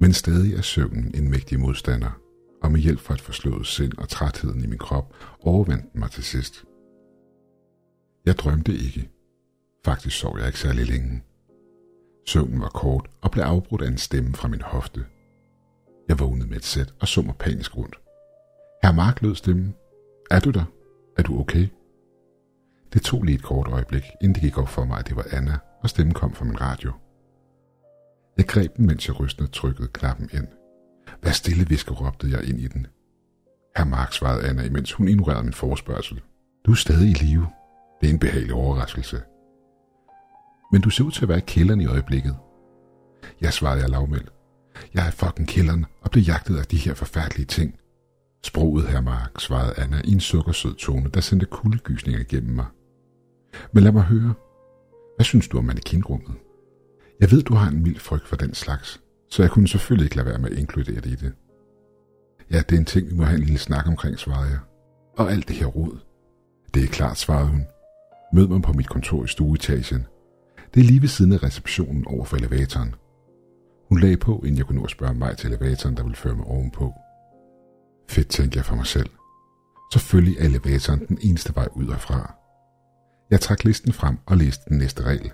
Men 0.00 0.12
stadig 0.12 0.54
er 0.54 0.62
søvnen 0.62 1.14
en 1.14 1.30
mægtig 1.30 1.60
modstander, 1.60 2.20
og 2.62 2.72
med 2.72 2.80
hjælp 2.80 3.00
fra 3.00 3.14
et 3.14 3.20
forslået 3.20 3.66
sind 3.66 3.98
og 3.98 4.08
trætheden 4.08 4.64
i 4.64 4.66
min 4.66 4.78
krop 4.78 5.14
overvandt 5.40 5.92
den 5.92 6.00
mig 6.00 6.10
til 6.10 6.24
sidst. 6.24 6.64
Jeg 8.26 8.38
drømte 8.38 8.72
ikke. 8.72 9.10
Faktisk 9.84 10.18
sov 10.18 10.38
jeg 10.38 10.46
ikke 10.46 10.58
særlig 10.58 10.86
længe. 10.86 11.22
Søvnen 12.26 12.60
var 12.60 12.68
kort 12.68 13.10
og 13.20 13.30
blev 13.30 13.44
afbrudt 13.44 13.82
af 13.82 13.88
en 13.88 13.98
stemme 13.98 14.34
fra 14.34 14.48
min 14.48 14.62
hofte. 14.62 15.04
Jeg 16.08 16.18
vågnede 16.20 16.48
med 16.48 16.56
et 16.56 16.64
sæt 16.64 16.94
og 17.00 17.08
så 17.08 17.22
mig 17.22 17.34
panisk 17.38 17.76
rundt. 17.76 17.96
Herr 18.82 18.92
Mark 18.92 19.22
lød 19.22 19.34
stemmen. 19.34 19.74
Er 20.30 20.40
du 20.40 20.50
der? 20.50 20.64
Er 21.18 21.22
du 21.22 21.40
okay? 21.40 21.68
Det 22.92 23.02
tog 23.02 23.22
lige 23.22 23.34
et 23.34 23.42
kort 23.42 23.68
øjeblik, 23.68 24.02
inden 24.20 24.34
det 24.34 24.42
gik 24.42 24.58
op 24.58 24.68
for 24.68 24.84
mig, 24.84 24.98
at 24.98 25.08
det 25.08 25.16
var 25.16 25.26
Anna, 25.32 25.58
og 25.82 25.90
stemmen 25.90 26.14
kom 26.14 26.32
fra 26.32 26.44
min 26.44 26.60
radio. 26.60 26.92
Jeg 28.36 28.46
greb 28.46 28.76
den, 28.76 28.86
mens 28.86 29.08
jeg 29.08 29.20
rystende 29.20 29.50
trykkede 29.50 29.88
knappen 29.88 30.30
ind. 30.32 30.46
Vær 31.22 31.30
stille, 31.30 31.68
visker, 31.68 31.94
råbte 31.94 32.30
jeg 32.30 32.48
ind 32.48 32.60
i 32.60 32.68
den. 32.68 32.86
Herr 33.76 33.86
Mark 33.86 34.12
svarede 34.12 34.48
Anna, 34.48 34.62
imens 34.62 34.92
hun 34.92 35.08
ignorerede 35.08 35.42
min 35.42 35.52
forespørgsel. 35.52 36.20
Du 36.66 36.70
er 36.70 36.76
stadig 36.76 37.10
i 37.10 37.12
live. 37.12 37.46
Det 38.00 38.08
er 38.08 38.12
en 38.12 38.18
behagelig 38.18 38.54
overraskelse. 38.54 39.22
Men 40.72 40.80
du 40.80 40.90
ser 40.90 41.04
ud 41.04 41.10
til 41.10 41.22
at 41.22 41.28
være 41.28 41.38
i 41.38 41.44
kælderen 41.46 41.80
i 41.80 41.86
øjeblikket. 41.86 42.36
Jeg 43.40 43.52
svarede 43.52 43.80
jeg 43.80 43.90
lavmældt. 43.90 44.32
Jeg 44.94 45.06
er 45.06 45.10
fucking 45.10 45.48
kælderen 45.48 45.86
og 46.00 46.10
blev 46.10 46.22
jagtet 46.22 46.58
af 46.58 46.64
de 46.64 46.76
her 46.76 46.94
forfærdelige 46.94 47.46
ting. 47.46 47.78
Sproget, 48.44 48.88
herr 48.88 49.00
Mark, 49.00 49.40
svarede 49.40 49.74
Anna 49.76 50.00
i 50.04 50.12
en 50.12 50.20
sukkersød 50.20 50.74
tone, 50.74 51.10
der 51.14 51.20
sendte 51.20 51.46
kuldegysninger 51.46 52.20
igennem 52.20 52.54
mig. 52.54 52.66
Men 53.72 53.84
lad 53.84 53.92
mig 53.92 54.02
høre. 54.02 54.34
Hvad 55.16 55.24
synes 55.24 55.48
du 55.48 55.58
om 55.58 55.64
mannequinrummet? 55.64 56.34
Jeg 57.20 57.30
ved, 57.30 57.42
du 57.42 57.54
har 57.54 57.68
en 57.68 57.82
mild 57.82 57.98
frygt 57.98 58.28
for 58.28 58.36
den 58.36 58.54
slags, 58.54 59.00
så 59.30 59.42
jeg 59.42 59.50
kunne 59.50 59.68
selvfølgelig 59.68 60.04
ikke 60.04 60.16
lade 60.16 60.26
være 60.26 60.38
med 60.38 60.50
at 60.50 60.58
inkludere 60.58 61.00
det 61.00 61.06
i 61.06 61.14
det. 61.14 61.32
Ja, 62.50 62.58
det 62.58 62.72
er 62.72 62.78
en 62.78 62.84
ting, 62.84 63.10
vi 63.10 63.14
må 63.14 63.24
have 63.24 63.38
en 63.38 63.44
lille 63.44 63.58
snak 63.58 63.86
omkring, 63.86 64.18
svarede 64.18 64.50
jeg. 64.50 64.58
Og 65.16 65.32
alt 65.32 65.48
det 65.48 65.56
her 65.56 65.66
rod. 65.66 65.98
Det 66.74 66.84
er 66.84 66.88
klart, 66.88 67.18
svarede 67.18 67.48
hun. 67.48 67.64
Mød 68.32 68.48
mig 68.48 68.62
på 68.62 68.72
mit 68.72 68.88
kontor 68.88 69.24
i 69.24 69.28
stueetagen. 69.28 70.06
Det 70.74 70.80
er 70.80 70.84
lige 70.84 71.02
ved 71.02 71.08
siden 71.08 71.32
af 71.32 71.42
receptionen 71.42 72.06
over 72.06 72.24
for 72.24 72.36
elevatoren. 72.36 72.94
Hun 73.88 74.00
lagde 74.00 74.16
på, 74.16 74.38
inden 74.38 74.58
jeg 74.58 74.66
kunne 74.66 74.78
nå 74.78 74.84
at 74.84 74.90
spørge 74.90 75.14
mig 75.14 75.36
til 75.36 75.52
elevatoren, 75.52 75.96
der 75.96 76.02
ville 76.02 76.16
føre 76.16 76.36
mig 76.36 76.46
ovenpå. 76.46 76.94
Fedt, 78.08 78.28
tænkte 78.28 78.56
jeg 78.56 78.64
for 78.64 78.76
mig 78.76 78.86
selv. 78.86 79.10
Selvfølgelig 79.92 80.38
er 80.38 80.44
elevatoren 80.44 81.06
den 81.08 81.18
eneste 81.20 81.54
vej 81.54 81.68
ud 81.74 81.94
fra. 81.98 82.34
Jeg 83.30 83.40
trak 83.40 83.64
listen 83.64 83.92
frem 83.92 84.18
og 84.26 84.36
læste 84.36 84.64
den 84.68 84.78
næste 84.78 85.02
regel. 85.02 85.32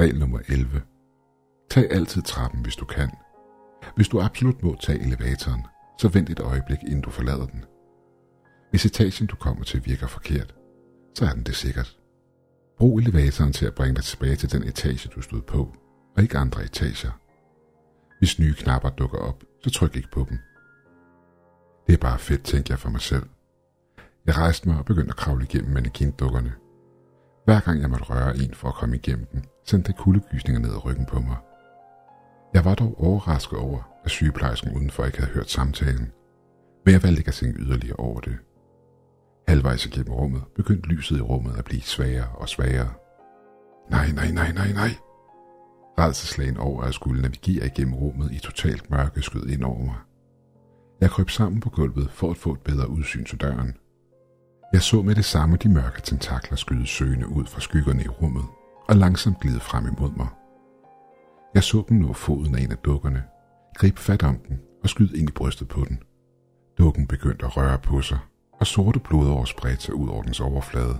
Regel 0.00 0.18
nummer 0.18 0.38
11. 0.48 0.82
Tag 1.70 1.92
altid 1.92 2.22
trappen, 2.22 2.62
hvis 2.62 2.76
du 2.76 2.84
kan. 2.84 3.10
Hvis 3.96 4.08
du 4.08 4.20
absolut 4.20 4.62
må 4.62 4.76
tage 4.82 5.00
elevatoren, 5.00 5.62
så 5.98 6.08
vent 6.08 6.30
et 6.30 6.40
øjeblik, 6.40 6.78
inden 6.82 7.00
du 7.00 7.10
forlader 7.10 7.46
den. 7.46 7.64
Hvis 8.70 8.86
etagen, 8.86 9.26
du 9.26 9.36
kommer 9.36 9.64
til, 9.64 9.86
virker 9.86 10.06
forkert, 10.06 10.54
så 11.14 11.24
er 11.24 11.32
den 11.32 11.42
det 11.42 11.56
sikkert. 11.56 11.98
Brug 12.78 12.98
elevatoren 12.98 13.52
til 13.52 13.66
at 13.66 13.74
bringe 13.74 13.94
dig 13.94 14.04
tilbage 14.04 14.36
til 14.36 14.52
den 14.52 14.62
etage, 14.62 15.10
du 15.14 15.20
stod 15.20 15.42
på, 15.42 15.76
og 16.16 16.22
ikke 16.22 16.38
andre 16.38 16.64
etager. 16.64 17.10
Hvis 18.18 18.38
nye 18.38 18.54
knapper 18.54 18.90
dukker 18.90 19.18
op, 19.18 19.44
så 19.62 19.70
tryk 19.70 19.96
ikke 19.96 20.10
på 20.10 20.26
dem. 20.28 20.38
Det 21.86 21.92
er 21.92 21.98
bare 21.98 22.18
fedt, 22.18 22.44
tænkte 22.44 22.70
jeg 22.70 22.78
for 22.78 22.90
mig 22.90 23.00
selv. 23.00 23.26
Jeg 24.26 24.36
rejste 24.36 24.68
mig 24.68 24.78
og 24.78 24.84
begyndte 24.84 25.10
at 25.10 25.16
kravle 25.16 25.44
igennem 25.44 25.72
mannequin-dukkerne. 25.72 26.52
Hver 27.44 27.60
gang 27.60 27.80
jeg 27.80 27.90
måtte 27.90 28.04
røre 28.04 28.36
en 28.36 28.54
for 28.54 28.68
at 28.68 28.74
komme 28.74 28.96
igennem 28.96 29.26
den, 29.32 29.44
sendte 29.64 29.92
det 29.92 29.98
kuldegysninger 29.98 30.60
ned 30.60 30.70
ad 30.70 30.84
ryggen 30.84 31.06
på 31.06 31.20
mig. 31.20 31.36
Jeg 32.54 32.64
var 32.64 32.74
dog 32.74 33.00
overrasket 33.00 33.58
over, 33.58 33.82
at 34.04 34.10
sygeplejersken 34.10 34.76
udenfor 34.76 35.04
ikke 35.04 35.18
havde 35.18 35.32
hørt 35.32 35.50
samtalen, 35.50 36.12
men 36.84 36.92
jeg 36.92 37.02
valgte 37.02 37.20
ikke 37.20 37.28
at 37.28 37.34
tænke 37.34 37.60
yderligere 37.60 37.96
over 37.96 38.20
det. 38.20 38.36
Halvvejs 39.48 39.86
igennem 39.86 40.12
rummet 40.12 40.42
begyndte 40.56 40.88
lyset 40.88 41.18
i 41.18 41.20
rummet 41.20 41.56
at 41.58 41.64
blive 41.64 41.82
svagere 41.82 42.28
og 42.28 42.48
svagere. 42.48 42.92
Nej, 43.90 44.10
nej, 44.10 44.30
nej, 44.30 44.52
nej, 44.52 44.72
nej. 44.72 44.90
Redselslagen 45.98 46.56
over 46.56 46.82
at 46.82 46.94
skulle 46.94 47.22
navigere 47.22 47.66
igennem 47.66 47.94
rummet 47.94 48.32
i 48.32 48.38
totalt 48.38 48.90
mørke 48.90 49.22
skød 49.22 49.46
ind 49.46 49.64
over 49.64 49.84
mig. 49.84 49.96
Jeg 51.00 51.10
kryb 51.10 51.30
sammen 51.30 51.60
på 51.60 51.70
gulvet 51.70 52.10
for 52.10 52.30
at 52.30 52.36
få 52.36 52.52
et 52.52 52.60
bedre 52.60 52.88
udsyn 52.88 53.24
til 53.24 53.40
døren. 53.40 53.76
Jeg 54.72 54.82
så 54.82 55.02
med 55.02 55.14
det 55.14 55.24
samme 55.24 55.56
de 55.56 55.68
mørke 55.68 56.00
tentakler 56.00 56.56
skyde 56.56 56.86
søgende 56.86 57.28
ud 57.28 57.46
fra 57.46 57.60
skyggerne 57.60 58.04
i 58.04 58.08
rummet 58.08 58.44
og 58.88 58.96
langsomt 58.96 59.40
glide 59.40 59.60
frem 59.60 59.86
imod 59.86 60.10
mig. 60.16 60.28
Jeg 61.54 61.62
så 61.62 61.84
dem 61.88 61.96
nå 61.96 62.12
foden 62.12 62.54
af 62.54 62.60
en 62.60 62.72
af 62.72 62.78
dukkerne, 62.78 63.22
gribe 63.76 64.00
fat 64.00 64.22
om 64.22 64.38
den 64.48 64.60
og 64.82 64.88
skyde 64.88 65.18
ind 65.18 65.28
i 65.28 65.32
brystet 65.32 65.68
på 65.68 65.84
den. 65.88 66.02
Dukken 66.78 67.06
begyndte 67.06 67.46
at 67.46 67.56
røre 67.56 67.78
på 67.78 68.00
sig, 68.00 68.18
og 68.52 68.66
sorte 68.66 69.00
blodår 69.00 69.44
spredte 69.44 69.82
sig 69.82 69.94
ud 69.94 70.08
over 70.08 70.22
dens 70.22 70.40
overflade. 70.40 70.98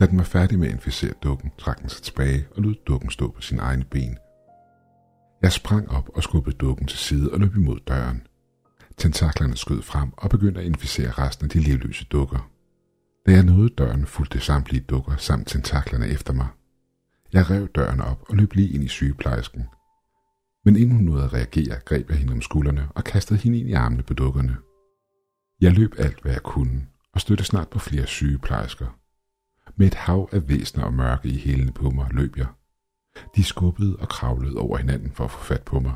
Da 0.00 0.06
den 0.06 0.18
var 0.18 0.24
færdig 0.24 0.58
med 0.58 0.68
at 0.68 0.74
inficere 0.74 1.12
dukken, 1.22 1.52
trak 1.58 1.80
den 1.80 1.88
sig 1.88 2.02
tilbage 2.02 2.46
og 2.56 2.62
lod 2.62 2.74
dukken 2.86 3.10
stå 3.10 3.30
på 3.30 3.40
sine 3.40 3.62
egne 3.62 3.84
ben. 3.84 4.18
Jeg 5.42 5.52
sprang 5.52 5.90
op 5.90 6.08
og 6.14 6.22
skubbede 6.22 6.56
dukken 6.56 6.86
til 6.86 6.98
side 6.98 7.32
og 7.32 7.40
løb 7.40 7.56
imod 7.56 7.80
døren. 7.88 8.26
Tentaklerne 8.96 9.56
skød 9.56 9.82
frem 9.82 10.12
og 10.16 10.30
begyndte 10.30 10.60
at 10.60 10.66
inficere 10.66 11.10
resten 11.10 11.44
af 11.44 11.50
de 11.50 11.58
livløse 11.58 12.04
dukker. 12.04 12.50
Da 13.26 13.32
jeg 13.32 13.42
nåede 13.42 13.68
døren, 13.68 14.06
fulgte 14.06 14.40
samtlige 14.40 14.84
dukker 14.88 15.16
samt 15.16 15.48
tentaklerne 15.48 16.08
efter 16.08 16.32
mig. 16.32 16.46
Jeg 17.32 17.50
rev 17.50 17.68
døren 17.68 18.00
op 18.00 18.24
og 18.28 18.36
løb 18.36 18.52
lige 18.52 18.68
ind 18.68 18.84
i 18.84 18.88
sygeplejersken. 18.88 19.64
Men 20.64 20.76
inden 20.76 20.96
hun 20.96 21.04
nåede 21.04 21.24
at 21.24 21.32
reagere, 21.32 21.80
greb 21.84 22.10
jeg 22.10 22.18
hende 22.18 22.32
om 22.32 22.42
skuldrene 22.42 22.88
og 22.94 23.04
kastede 23.04 23.40
hende 23.40 23.58
ind 23.58 23.68
i 23.68 23.72
armene 23.72 24.02
på 24.02 24.14
dukkerne. 24.14 24.56
Jeg 25.60 25.72
løb 25.72 25.94
alt, 25.98 26.22
hvad 26.22 26.32
jeg 26.32 26.42
kunne, 26.42 26.86
og 27.12 27.20
støtte 27.20 27.44
snart 27.44 27.68
på 27.68 27.78
flere 27.78 28.06
sygeplejersker. 28.06 28.98
Med 29.76 29.86
et 29.86 29.94
hav 29.94 30.28
af 30.32 30.48
væsner 30.48 30.84
og 30.84 30.94
mørke 30.94 31.28
i 31.28 31.38
hælene 31.38 31.72
på 31.72 31.90
mig 31.90 32.06
løb 32.10 32.36
jeg. 32.36 32.46
De 33.36 33.44
skubbede 33.44 33.96
og 33.96 34.08
kravlede 34.08 34.58
over 34.58 34.78
hinanden 34.78 35.12
for 35.12 35.24
at 35.24 35.30
få 35.30 35.44
fat 35.44 35.62
på 35.62 35.80
mig, 35.80 35.94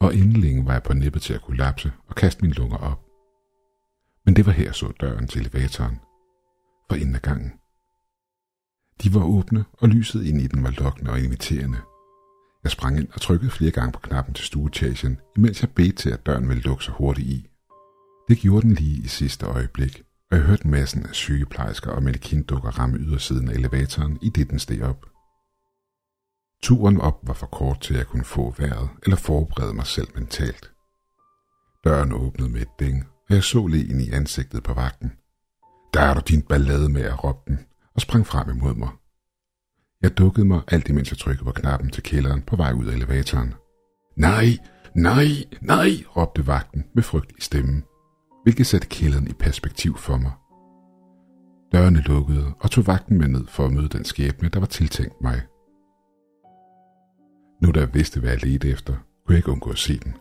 og 0.00 0.14
inden 0.14 0.36
længe 0.36 0.66
var 0.66 0.72
jeg 0.72 0.82
på 0.82 0.92
nippet 0.92 1.22
til 1.22 1.34
at 1.34 1.42
kollapse 1.42 1.92
og 2.06 2.14
kaste 2.14 2.42
mine 2.42 2.54
lunger 2.54 2.76
op. 2.76 3.00
Men 4.26 4.36
det 4.36 4.46
var 4.46 4.52
her 4.52 4.72
så 4.72 4.92
døren 5.00 5.28
til 5.28 5.40
elevatoren, 5.40 6.00
for 6.90 6.96
inden 6.96 7.14
af 7.14 7.22
gangen. 7.22 7.52
De 9.02 9.14
var 9.14 9.24
åbne, 9.24 9.64
og 9.72 9.88
lyset 9.88 10.24
ind 10.24 10.40
i 10.40 10.46
den 10.46 10.62
var 10.62 10.70
lokkende 10.70 11.10
og 11.10 11.20
inviterende. 11.20 11.78
Jeg 12.64 12.70
sprang 12.70 12.98
ind 12.98 13.08
og 13.12 13.20
trykkede 13.20 13.50
flere 13.50 13.70
gange 13.70 13.92
på 13.92 14.00
knappen 14.00 14.34
til 14.34 14.44
stueetagen, 14.44 15.20
imens 15.36 15.62
jeg 15.62 15.70
bedte 15.70 15.92
til, 15.92 16.10
at 16.10 16.26
døren 16.26 16.48
ville 16.48 16.62
lukke 16.62 16.84
sig 16.84 16.94
hurtigt 16.94 17.28
i. 17.28 17.48
Det 18.28 18.38
gjorde 18.38 18.62
den 18.62 18.72
lige 18.72 19.04
i 19.04 19.06
sidste 19.06 19.46
øjeblik, 19.46 20.02
og 20.30 20.36
jeg 20.36 20.46
hørte 20.46 20.68
massen 20.68 21.06
af 21.06 21.14
sygeplejersker 21.14 21.90
og 21.90 22.02
mannequin-dukker 22.02 22.78
ramme 22.78 22.98
ydersiden 22.98 23.48
af 23.48 23.54
elevatoren, 23.54 24.18
i 24.22 24.28
det 24.28 24.50
den 24.50 24.58
steg 24.58 24.82
op. 24.82 25.06
Turen 26.64 27.00
op 27.00 27.18
var 27.22 27.34
for 27.34 27.46
kort 27.46 27.80
til, 27.80 27.94
at 27.94 27.98
jeg 27.98 28.06
kunne 28.06 28.24
få 28.24 28.54
vejret 28.58 28.88
eller 29.02 29.16
forberede 29.16 29.74
mig 29.74 29.86
selv 29.86 30.08
mentalt. 30.14 30.72
Døren 31.84 32.12
åbnede 32.12 32.50
med 32.50 32.60
et 32.60 32.78
ding, 32.80 33.08
og 33.28 33.34
jeg 33.34 33.42
så 33.42 33.66
Leen 33.66 34.00
i 34.00 34.10
ansigtet 34.10 34.62
på 34.62 34.74
vagten. 34.74 35.12
Der 35.94 36.00
er 36.00 36.14
du 36.14 36.20
din 36.28 36.42
ballade 36.42 36.88
med 36.88 37.02
at 37.02 37.24
råbe 37.24 37.38
den, 37.48 37.58
og 37.94 38.00
sprang 38.00 38.26
frem 38.26 38.50
imod 38.50 38.74
mig. 38.74 38.88
Jeg 40.02 40.18
dukkede 40.18 40.46
mig 40.46 40.60
alt 40.68 40.88
imens 40.88 41.10
jeg 41.10 41.18
trykkede 41.18 41.44
på 41.44 41.52
knappen 41.52 41.90
til 41.90 42.02
kælderen 42.02 42.42
på 42.42 42.56
vej 42.56 42.72
ud 42.72 42.86
af 42.86 42.94
elevatoren. 42.94 43.54
Nej, 44.16 44.58
nej, 44.94 45.26
nej, 45.60 45.90
råbte 46.16 46.46
vagten 46.46 46.84
med 46.94 47.02
frygt 47.02 47.32
i 47.38 47.40
stemmen, 47.40 47.84
hvilket 48.42 48.66
satte 48.66 48.88
kælderen 48.88 49.28
i 49.28 49.32
perspektiv 49.32 49.96
for 49.96 50.16
mig. 50.16 50.32
Dørene 51.72 52.00
lukkede 52.00 52.54
og 52.60 52.70
tog 52.70 52.86
vagten 52.86 53.18
med 53.18 53.28
ned 53.28 53.46
for 53.46 53.64
at 53.64 53.72
møde 53.72 53.88
den 53.88 54.04
skæbne, 54.04 54.48
der 54.48 54.60
var 54.60 54.66
tiltænkt 54.66 55.20
mig. 55.22 55.42
Nu 57.60 57.70
da 57.70 57.80
jeg 57.80 57.94
vidste, 57.94 58.20
hvad 58.20 58.30
jeg 58.30 58.44
ledte 58.44 58.68
efter, 58.68 58.92
kunne 58.92 59.34
jeg 59.34 59.36
ikke 59.36 59.50
undgå 59.50 59.70
at 59.70 59.78
se 59.78 59.98
den. 59.98 60.14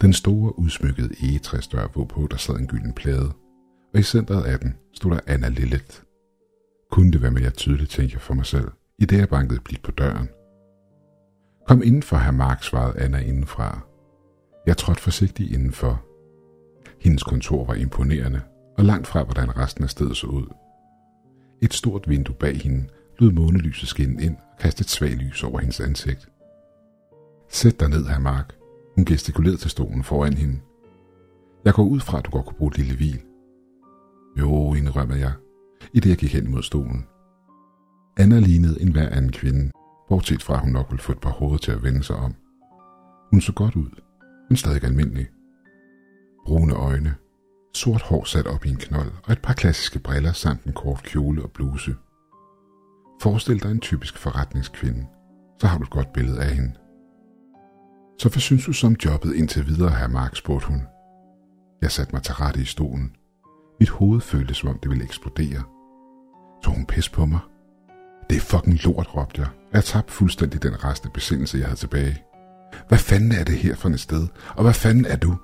Den 0.00 0.12
store, 0.12 0.58
udsmykkede 0.58 1.14
egetræsdør, 1.22 1.86
hvorpå 1.86 2.28
der 2.30 2.36
sad 2.36 2.54
en 2.54 2.66
gylden 2.66 2.92
plade, 2.92 3.32
og 3.94 4.00
i 4.00 4.02
centret 4.02 4.44
af 4.44 4.58
den 4.58 4.74
stod 4.94 5.10
der 5.10 5.20
Anna 5.26 5.48
Lillet. 5.48 6.02
Kunne 6.90 7.12
det 7.12 7.22
være 7.22 7.30
mere 7.30 7.50
tydeligt, 7.50 7.90
tænkte 7.90 8.14
jeg 8.14 8.20
for 8.20 8.34
mig 8.34 8.46
selv, 8.46 8.68
i 8.98 9.04
det 9.04 9.18
jeg 9.18 9.28
bankede 9.28 9.60
blidt 9.60 9.82
på 9.82 9.90
døren. 9.90 10.28
Kom 11.68 11.82
indenfor, 11.82 12.16
herr 12.16 12.32
Mark, 12.32 12.62
svarede 12.62 13.00
Anna 13.00 13.18
indenfra. 13.18 13.80
Jeg 14.66 14.76
trådte 14.76 15.02
forsigtigt 15.02 15.52
indenfor. 15.52 16.04
Hendes 17.00 17.22
kontor 17.22 17.64
var 17.64 17.74
imponerende, 17.74 18.40
og 18.78 18.84
langt 18.84 19.06
fra, 19.06 19.24
hvordan 19.24 19.56
resten 19.56 19.84
af 19.84 19.90
stedet 19.90 20.16
så 20.16 20.26
ud. 20.26 20.46
Et 21.62 21.74
stort 21.74 22.08
vindue 22.08 22.34
bag 22.34 22.56
hende 22.60 22.88
lod 23.18 23.32
månelyset 23.32 23.88
skinne 23.88 24.22
ind 24.22 24.36
og 24.36 24.58
kaste 24.58 24.80
et 24.80 24.90
svagt 24.90 25.14
lys 25.14 25.42
over 25.44 25.60
hendes 25.60 25.80
ansigt. 25.80 26.28
Sæt 27.52 27.80
dig 27.80 27.88
ned, 27.88 28.06
herr 28.06 28.18
Mark. 28.18 28.54
Hun 28.94 29.04
gestikulerede 29.04 29.58
til 29.58 29.70
stolen 29.70 30.04
foran 30.04 30.34
hende. 30.34 30.60
Jeg 31.64 31.74
går 31.74 31.84
ud 31.84 32.00
fra, 32.00 32.18
at 32.18 32.26
du 32.26 32.30
godt 32.30 32.46
kunne 32.46 32.58
bruge 32.58 32.70
et 32.70 32.78
lille 32.78 32.96
hvil. 32.96 33.22
Jo, 34.38 34.74
indrømmede 34.74 35.20
jeg, 35.20 35.32
i 35.92 36.00
det 36.00 36.10
jeg 36.10 36.16
gik 36.16 36.32
hen 36.32 36.50
mod 36.50 36.62
stolen. 36.62 37.06
Anna 38.16 38.38
lignede 38.38 38.82
en 38.82 38.92
hver 38.92 39.08
anden 39.08 39.32
kvinde, 39.32 39.70
bortset 40.08 40.42
fra 40.42 40.54
at 40.54 40.60
hun 40.60 40.72
nok 40.72 40.86
ville 40.90 41.02
få 41.02 41.12
et 41.12 41.20
par 41.20 41.30
hoveder 41.30 41.58
til 41.58 41.72
at 41.72 41.82
vende 41.82 42.02
sig 42.02 42.16
om. 42.16 42.34
Hun 43.30 43.40
så 43.40 43.52
godt 43.52 43.76
ud, 43.76 43.90
men 44.48 44.56
stadig 44.56 44.84
almindelig. 44.84 45.28
Brune 46.46 46.74
øjne, 46.74 47.14
sort 47.74 48.02
hår 48.02 48.24
sat 48.24 48.46
op 48.46 48.64
i 48.66 48.68
en 48.68 48.76
knold 48.76 49.12
og 49.24 49.32
et 49.32 49.42
par 49.42 49.54
klassiske 49.54 49.98
briller 49.98 50.32
samt 50.32 50.64
en 50.64 50.72
kort 50.72 51.02
kjole 51.02 51.42
og 51.42 51.50
bluse. 51.50 51.96
Forestil 53.22 53.62
dig 53.62 53.70
en 53.70 53.80
typisk 53.80 54.18
forretningskvinde, 54.18 55.06
så 55.60 55.66
har 55.66 55.78
du 55.78 55.84
et 55.84 55.90
godt 55.90 56.12
billede 56.12 56.42
af 56.42 56.54
hende. 56.54 56.72
Så 58.20 58.28
hvad 58.28 58.40
synes 58.40 58.64
du 58.64 58.72
som 58.72 58.96
jobbet 59.04 59.34
indtil 59.34 59.66
videre, 59.66 59.90
herr 59.90 60.08
Mark, 60.08 60.36
spurgte 60.36 60.68
hun. 60.68 60.82
Jeg 61.82 61.90
satte 61.90 62.12
mig 62.14 62.22
til 62.22 62.34
rette 62.34 62.60
i 62.60 62.64
stolen. 62.64 63.16
Mit 63.80 63.88
hoved 63.88 64.20
føltes, 64.20 64.56
som 64.56 64.68
om 64.68 64.78
det 64.78 64.90
ville 64.90 65.04
eksplodere. 65.04 65.62
Tog 66.62 66.74
hun 66.74 66.86
pis 66.86 67.08
på 67.08 67.26
mig? 67.26 67.40
Det 68.30 68.36
er 68.36 68.40
fucking 68.40 68.84
lort, 68.84 69.16
råbte 69.16 69.40
jeg. 69.40 69.50
Jeg 69.72 69.84
tabte 69.84 70.12
fuldstændig 70.12 70.62
den 70.62 70.84
rest 70.84 71.06
af 71.06 71.12
besindelse, 71.12 71.58
jeg 71.58 71.66
havde 71.66 71.78
tilbage. 71.78 72.22
Hvad 72.88 72.98
fanden 72.98 73.32
er 73.32 73.44
det 73.44 73.54
her 73.54 73.74
for 73.74 73.88
et 73.88 74.00
sted? 74.00 74.26
Og 74.56 74.62
hvad 74.62 74.74
fanden 74.74 75.04
er 75.04 75.16
du? 75.16 75.36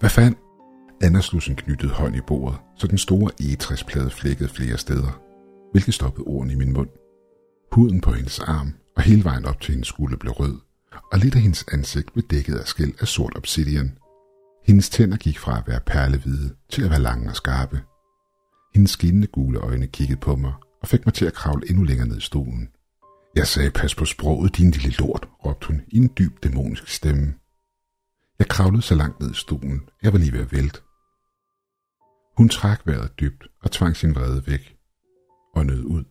Hvad 0.00 0.10
fanden? 0.10 0.36
Anna 1.02 1.20
slog 1.20 1.42
sin 1.42 1.56
knyttede 1.56 1.92
hånd 1.92 2.16
i 2.16 2.20
bordet, 2.26 2.58
så 2.76 2.86
den 2.86 2.98
store 2.98 3.30
egetræsplade 3.40 4.10
flækkede 4.10 4.48
flere 4.48 4.78
steder, 4.78 5.20
hvilket 5.72 5.94
stoppede 5.94 6.26
ordene 6.26 6.52
i 6.52 6.56
min 6.56 6.72
mund. 6.72 6.88
Huden 7.72 8.00
på 8.00 8.12
hendes 8.12 8.38
arm 8.38 8.74
og 8.96 9.02
hele 9.02 9.24
vejen 9.24 9.44
op 9.44 9.60
til 9.60 9.72
hendes 9.72 9.88
skulder 9.88 10.16
blev 10.16 10.32
rød, 10.32 10.65
og 11.12 11.18
lidt 11.18 11.34
af 11.34 11.40
hendes 11.40 11.64
ansigt 11.72 12.12
blev 12.12 12.24
dækket 12.24 12.56
af 12.56 12.66
skæld 12.66 12.94
af 13.00 13.08
sort 13.08 13.36
obsidian. 13.36 13.98
Hendes 14.64 14.90
tænder 14.90 15.16
gik 15.16 15.38
fra 15.38 15.58
at 15.58 15.68
være 15.68 15.80
perlehvide 15.80 16.54
til 16.70 16.84
at 16.84 16.90
være 16.90 17.00
lange 17.00 17.30
og 17.30 17.36
skarpe. 17.36 17.80
Hendes 18.74 18.90
skinnende 18.90 19.26
gule 19.26 19.58
øjne 19.58 19.86
kiggede 19.86 20.20
på 20.20 20.36
mig 20.36 20.52
og 20.82 20.88
fik 20.88 21.06
mig 21.06 21.14
til 21.14 21.24
at 21.24 21.34
kravle 21.34 21.70
endnu 21.70 21.84
længere 21.84 22.08
ned 22.08 22.16
i 22.16 22.20
stolen. 22.20 22.68
Jeg 23.36 23.46
sagde, 23.46 23.70
pas 23.70 23.94
på 23.94 24.04
sproget, 24.04 24.56
din 24.56 24.70
lille 24.70 24.90
lort, 24.98 25.28
råbte 25.44 25.66
hun 25.66 25.82
i 25.88 25.96
en 25.96 26.10
dyb 26.18 26.42
dæmonisk 26.42 26.88
stemme. 26.88 27.34
Jeg 28.38 28.48
kravlede 28.48 28.82
så 28.82 28.94
langt 28.94 29.20
ned 29.20 29.30
i 29.30 29.34
stolen, 29.34 29.88
jeg 30.02 30.12
var 30.12 30.18
lige 30.18 30.32
ved 30.32 30.40
at 30.40 30.52
vælte. 30.52 30.80
Hun 32.36 32.48
trak 32.48 32.80
vejret 32.86 33.20
dybt 33.20 33.46
og 33.62 33.70
tvang 33.70 33.96
sin 33.96 34.14
vrede 34.14 34.46
væk, 34.46 34.76
og 35.54 35.66
nød 35.66 35.84
ud 35.84 36.04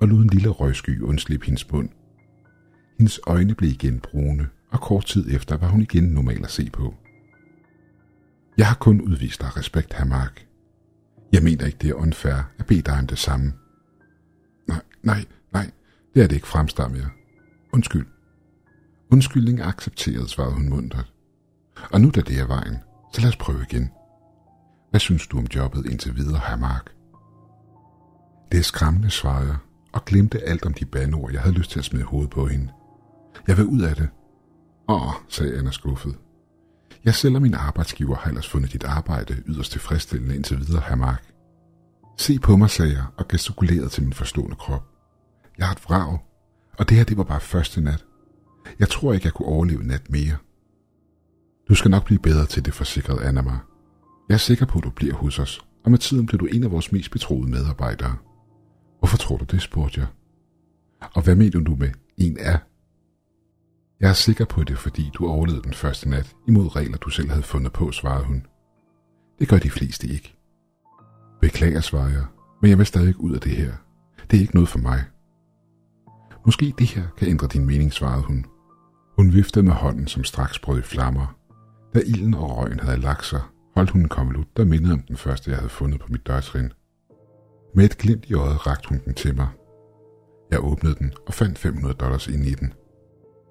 og 0.00 0.08
lod 0.08 0.22
en 0.22 0.28
lille 0.28 0.48
røgsky 0.48 1.00
undslippe 1.00 1.46
hendes 1.46 1.70
mund. 1.72 1.88
Hendes 3.00 3.20
øjne 3.26 3.54
blev 3.54 3.70
igen 3.70 4.00
brune, 4.00 4.48
og 4.70 4.80
kort 4.80 5.06
tid 5.06 5.34
efter 5.34 5.56
var 5.56 5.68
hun 5.68 5.82
igen 5.82 6.04
normal 6.04 6.44
at 6.44 6.50
se 6.50 6.70
på. 6.72 6.94
Jeg 8.58 8.66
har 8.66 8.74
kun 8.74 9.00
udvist 9.00 9.40
dig 9.40 9.56
respekt, 9.56 9.94
herr 9.94 10.04
Mark. 10.04 10.46
Jeg 11.32 11.42
mener 11.42 11.66
ikke, 11.66 11.78
det 11.80 11.90
er 11.90 11.94
unfair 11.94 12.50
at 12.58 12.66
bede 12.66 12.82
dig 12.82 12.98
om 12.98 13.06
det 13.06 13.18
samme. 13.18 13.52
Nej, 14.68 14.82
nej, 15.02 15.24
nej, 15.52 15.70
det 16.14 16.22
er 16.22 16.26
det 16.26 16.34
ikke 16.34 16.46
fremstam 16.46 16.94
jeg. 16.94 17.08
Undskyld. 17.72 18.06
Undskyldning 19.12 19.60
er 19.60 19.66
accepteret, 19.66 20.30
svarede 20.30 20.54
hun 20.54 20.68
muntert. 20.68 21.12
Og 21.92 22.00
nu 22.00 22.10
da 22.10 22.20
det 22.20 22.38
er 22.38 22.46
vejen, 22.46 22.76
så 23.12 23.20
lad 23.20 23.28
os 23.28 23.36
prøve 23.36 23.66
igen. 23.70 23.90
Hvad 24.90 25.00
synes 25.00 25.26
du 25.26 25.38
om 25.38 25.46
jobbet 25.54 25.86
indtil 25.86 26.16
videre, 26.16 26.40
herr 26.48 26.56
Mark? 26.56 26.90
Det 28.52 28.58
er 28.58 28.64
skræmmende, 28.64 29.10
svarede 29.10 29.48
jeg, 29.48 29.56
og 29.92 30.04
glemte 30.04 30.48
alt 30.48 30.66
om 30.66 30.74
de 30.74 30.84
bandeord, 30.84 31.32
jeg 31.32 31.40
havde 31.40 31.56
lyst 31.56 31.70
til 31.70 31.78
at 31.78 31.84
smide 31.84 32.04
hovedet 32.04 32.30
på 32.30 32.46
hende. 32.46 32.68
Jeg 33.48 33.56
vil 33.56 33.66
ud 33.66 33.80
af 33.80 33.96
det. 33.96 34.08
Åh, 34.88 35.12
sagde 35.28 35.58
Anna 35.58 35.70
skuffet. 35.70 36.16
Jeg 37.04 37.14
selv 37.14 37.40
min 37.40 37.54
arbejdsgiver 37.54 38.16
har 38.16 38.28
ellers 38.28 38.48
fundet 38.48 38.72
dit 38.72 38.84
arbejde 38.84 39.42
yderst 39.46 39.72
tilfredsstillende 39.72 40.34
indtil 40.34 40.58
videre, 40.58 40.82
herr 40.86 40.96
Mark. 40.96 41.32
Se 42.18 42.38
på 42.38 42.56
mig, 42.56 42.70
sagde 42.70 42.92
jeg 42.92 43.04
og 43.16 43.28
gestikulerede 43.28 43.88
til 43.88 44.02
min 44.02 44.12
forstående 44.12 44.56
krop. 44.56 44.84
Jeg 45.58 45.66
har 45.66 45.74
et 45.74 45.84
vrag, 45.84 46.18
og 46.78 46.88
det 46.88 46.96
her 46.96 47.04
det 47.04 47.16
var 47.16 47.24
bare 47.24 47.40
første 47.40 47.80
nat. 47.80 48.04
Jeg 48.78 48.88
tror 48.88 49.12
ikke, 49.12 49.26
jeg 49.26 49.32
kunne 49.32 49.48
overleve 49.48 49.82
nat 49.82 50.10
mere. 50.10 50.36
Du 51.68 51.74
skal 51.74 51.90
nok 51.90 52.04
blive 52.04 52.18
bedre 52.18 52.46
til 52.46 52.64
det, 52.64 52.74
forsikrede 52.74 53.24
Anna 53.24 53.42
mig. 53.42 53.58
Jeg 54.28 54.34
er 54.34 54.38
sikker 54.38 54.66
på, 54.66 54.78
at 54.78 54.84
du 54.84 54.90
bliver 54.90 55.14
hos 55.14 55.38
os, 55.38 55.60
og 55.84 55.90
med 55.90 55.98
tiden 55.98 56.26
bliver 56.26 56.38
du 56.38 56.46
en 56.46 56.64
af 56.64 56.70
vores 56.70 56.92
mest 56.92 57.10
betroede 57.10 57.50
medarbejdere. 57.50 58.16
Hvorfor 58.98 59.16
tror 59.16 59.36
du 59.36 59.44
det, 59.44 59.62
spurgte 59.62 60.00
jeg. 60.00 60.08
Og 61.14 61.22
hvad 61.22 61.36
mener 61.36 61.60
du 61.60 61.76
med 61.76 61.90
en 62.16 62.38
af? 62.38 62.58
Jeg 64.00 64.08
er 64.08 64.12
sikker 64.12 64.44
på 64.44 64.64
det, 64.64 64.78
fordi 64.78 65.10
du 65.14 65.28
overlevede 65.28 65.62
den 65.62 65.74
første 65.74 66.08
nat 66.08 66.36
imod 66.48 66.76
regler, 66.76 66.98
du 66.98 67.10
selv 67.10 67.30
havde 67.30 67.42
fundet 67.42 67.72
på, 67.72 67.92
svarede 67.92 68.24
hun. 68.24 68.46
Det 69.38 69.48
gør 69.48 69.58
de 69.58 69.70
fleste 69.70 70.06
ikke. 70.06 70.36
Beklager, 71.40 71.80
svarede 71.80 72.12
jeg, 72.12 72.24
men 72.62 72.70
jeg 72.70 72.78
vil 72.78 72.86
stadig 72.86 73.20
ud 73.20 73.34
af 73.34 73.40
det 73.40 73.52
her. 73.52 73.72
Det 74.30 74.36
er 74.36 74.40
ikke 74.40 74.54
noget 74.54 74.68
for 74.68 74.78
mig. 74.78 75.04
Måske 76.46 76.74
det 76.78 76.86
her 76.86 77.02
kan 77.18 77.28
ændre 77.28 77.46
din 77.46 77.66
mening, 77.66 77.92
svarede 77.92 78.22
hun. 78.22 78.44
Hun 79.16 79.32
viftede 79.32 79.64
med 79.64 79.72
hånden, 79.72 80.06
som 80.06 80.24
straks 80.24 80.58
brød 80.58 80.78
i 80.78 80.82
flammer. 80.82 81.36
Da 81.94 82.00
ilden 82.06 82.34
og 82.34 82.58
røgen 82.58 82.80
havde 82.80 83.00
lagt 83.00 83.24
sig, 83.24 83.40
holdt 83.74 83.90
hun 83.90 84.00
en 84.00 84.08
konvolut, 84.08 84.56
der 84.56 84.64
mindede 84.64 84.92
om 84.92 85.02
den 85.02 85.16
første, 85.16 85.50
jeg 85.50 85.58
havde 85.58 85.70
fundet 85.70 86.00
på 86.00 86.06
mit 86.10 86.26
dørtrin. 86.26 86.72
Med 87.74 87.84
et 87.84 87.98
glimt 87.98 88.24
i 88.26 88.34
øjet 88.34 88.66
rakte 88.66 88.88
hun 88.88 89.00
den 89.04 89.14
til 89.14 89.36
mig. 89.36 89.48
Jeg 90.50 90.64
åbnede 90.64 90.94
den 90.94 91.12
og 91.26 91.34
fandt 91.34 91.58
500 91.58 91.94
dollars 91.94 92.28
ind 92.28 92.44
i 92.44 92.54
den. 92.54 92.72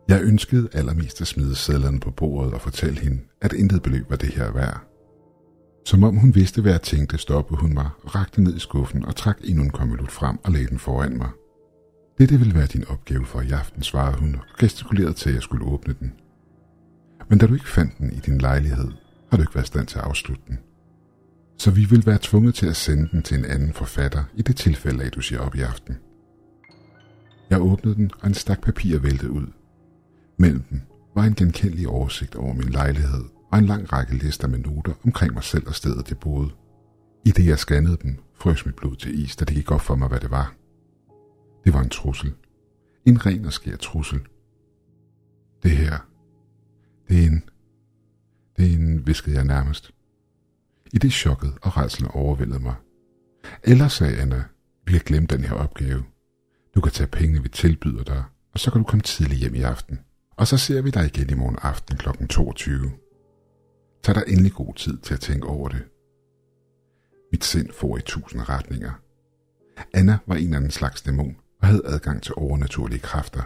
Jeg 0.10 0.24
ønskede 0.24 0.70
allermest 0.74 1.22
at 1.22 1.28
smide 1.28 1.56
sædlerne 1.56 2.00
på 2.00 2.12
bordet 2.12 2.54
og 2.54 2.62
fortælle 2.62 3.00
hende, 3.00 3.20
at 3.42 3.54
intet 3.54 3.84
beløb 3.84 4.10
var 4.10 4.16
det 4.16 4.30
her 4.30 4.52
værd. 4.52 4.82
Som 5.86 6.04
om 6.04 6.16
hun 6.16 6.36
vidste, 6.36 6.62
hvad 6.62 6.72
jeg 6.72 6.82
tænkte, 6.82 7.18
stoppede 7.18 7.62
hun 7.62 7.74
mig 7.74 7.90
rakte 8.16 8.42
ned 8.42 8.56
i 8.56 8.60
skuffen 8.60 9.06
og 9.06 9.16
trak 9.16 9.38
endnu 9.44 9.64
en 9.64 9.70
konvolut 9.70 10.12
frem 10.12 10.40
og 10.44 10.52
lagde 10.52 10.68
den 10.68 10.80
foran 10.80 11.18
mig. 11.18 11.30
Dette 12.18 12.40
vil 12.40 12.56
være 12.56 12.66
din 12.66 12.88
opgave 12.88 13.26
for 13.26 13.42
i 13.42 13.52
aften, 13.52 13.84
svarede 13.84 14.18
hun 14.18 14.36
og 14.36 14.42
gestikulerede 14.60 15.14
til, 15.14 15.30
at 15.30 15.36
jeg 15.36 15.44
skulle 15.44 15.66
åbne 15.66 15.96
den. 16.00 16.14
Men 17.30 17.40
da 17.40 17.48
du 17.48 17.54
ikke 17.54 17.70
fandt 17.70 17.98
den 17.98 18.14
i 18.14 18.20
din 18.20 18.38
lejlighed, 18.38 18.92
har 19.30 19.38
du 19.38 19.44
ikke 19.44 19.56
været 19.56 19.66
i 19.66 19.68
stand 19.68 19.88
til 19.88 19.98
at 19.98 20.06
afslutte 20.06 20.44
den. 20.48 20.60
Så 21.58 21.72
vi 21.72 21.86
vil 21.86 22.06
være 22.06 22.20
tvunget 22.22 22.56
til 22.56 22.68
at 22.68 22.76
sende 22.76 23.10
den 23.12 23.22
til 23.22 23.38
en 23.38 23.46
anden 23.46 23.74
forfatter 23.74 24.24
i 24.36 24.42
det 24.42 24.56
tilfælde, 24.56 25.04
at 25.04 25.16
du 25.16 25.22
siger 25.22 25.40
op 25.40 25.56
i 25.56 25.62
aften. 25.62 25.98
Jeg 27.50 27.62
åbnede 27.62 27.96
den, 27.96 28.12
og 28.22 28.28
en 28.28 28.34
stak 28.34 28.62
papir 28.62 29.00
væltede 29.00 29.32
ud. 29.32 29.46
Mellem 30.40 30.64
dem 30.70 30.82
var 31.16 31.24
en 31.24 31.36
genkendelig 31.36 31.88
oversigt 31.88 32.36
over 32.36 32.54
min 32.54 32.70
lejlighed 32.70 33.26
og 33.52 33.58
en 33.58 33.66
lang 33.66 33.94
række 33.94 34.16
lister 34.16 34.48
med 34.48 34.60
noter 34.60 34.94
omkring 35.06 35.34
mig 35.34 35.44
selv 35.44 35.68
og 35.68 35.76
stedet, 35.76 36.10
jeg 36.10 36.18
boede. 36.18 36.50
I 37.26 37.32
det 37.32 37.46
jeg 37.46 37.60
scannede 37.60 37.98
dem, 38.04 38.18
frøs 38.36 38.66
mit 38.66 38.76
blod 38.76 38.96
til 38.96 39.24
is, 39.24 39.36
da 39.36 39.46
det 39.46 39.56
gik 39.56 39.72
op 39.72 39.82
for 39.82 39.96
mig, 39.96 40.08
hvad 40.08 40.20
det 40.20 40.32
var. 40.32 40.56
Det 41.66 41.74
var 41.74 41.82
en 41.82 41.90
trussel. 41.90 42.34
En 43.06 43.26
ren 43.26 43.46
og 43.46 43.54
skær 43.54 43.76
trussel. 43.76 44.22
Det 45.64 45.72
her, 45.72 45.98
det 47.10 47.24
er 47.24 47.28
en... 47.28 47.44
Det 48.58 48.72
er 48.72 48.74
en, 48.74 49.08
viskede 49.08 49.36
jeg 49.36 49.46
nærmest. 49.46 49.92
I 50.94 50.98
det 50.98 51.12
chokket 51.12 51.54
og 51.62 51.78
rejsen 51.78 52.08
overvældede 52.08 52.60
mig. 52.60 52.76
Ellers 53.64 53.94
sagde 53.94 54.18
Anna, 54.18 54.44
vi 54.86 54.94
har 54.94 55.00
glemt 55.00 55.30
den 55.30 55.44
her 55.44 55.54
opgave. 55.54 56.04
Du 56.76 56.82
kan 56.82 56.92
tage 56.92 57.08
pengene, 57.08 57.44
vi 57.44 57.50
tilbyder 57.50 58.04
dig, 58.04 58.24
og 58.54 58.60
så 58.60 58.72
kan 58.72 58.82
du 58.82 58.88
komme 58.88 59.02
tidligt 59.02 59.40
hjem 59.40 59.56
i 59.56 59.62
aften. 59.62 60.00
Og 60.40 60.48
så 60.48 60.58
ser 60.58 60.82
vi 60.82 60.90
dig 60.90 61.06
igen 61.06 61.30
i 61.30 61.34
morgen 61.34 61.58
aften 61.62 61.98
kl. 61.98 62.10
22. 62.30 62.92
Tag 64.04 64.16
dig 64.16 64.24
endelig 64.28 64.52
god 64.52 64.74
tid 64.74 64.98
til 64.98 65.14
at 65.14 65.20
tænke 65.20 65.48
over 65.48 65.70
det. 65.70 65.84
Mit 67.32 67.44
sind 67.44 67.70
får 67.74 67.98
i 67.98 68.02
tusind 68.02 68.50
retninger. 68.50 68.92
Anna 69.94 70.18
var 70.28 70.36
en 70.36 70.54
anden 70.54 70.72
slags 70.72 71.02
dæmon 71.02 71.36
og 71.62 71.68
havde 71.68 71.82
adgang 71.86 72.24
til 72.24 72.34
overnaturlige 72.38 73.00
kræfter. 73.00 73.42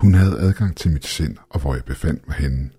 Hun 0.00 0.14
havde 0.14 0.40
adgang 0.40 0.76
til 0.76 0.92
mit 0.92 1.06
sind 1.06 1.36
og 1.50 1.60
hvor 1.60 1.74
jeg 1.74 1.84
befandt 1.84 2.28
mig 2.28 2.36
henne. 2.36 2.70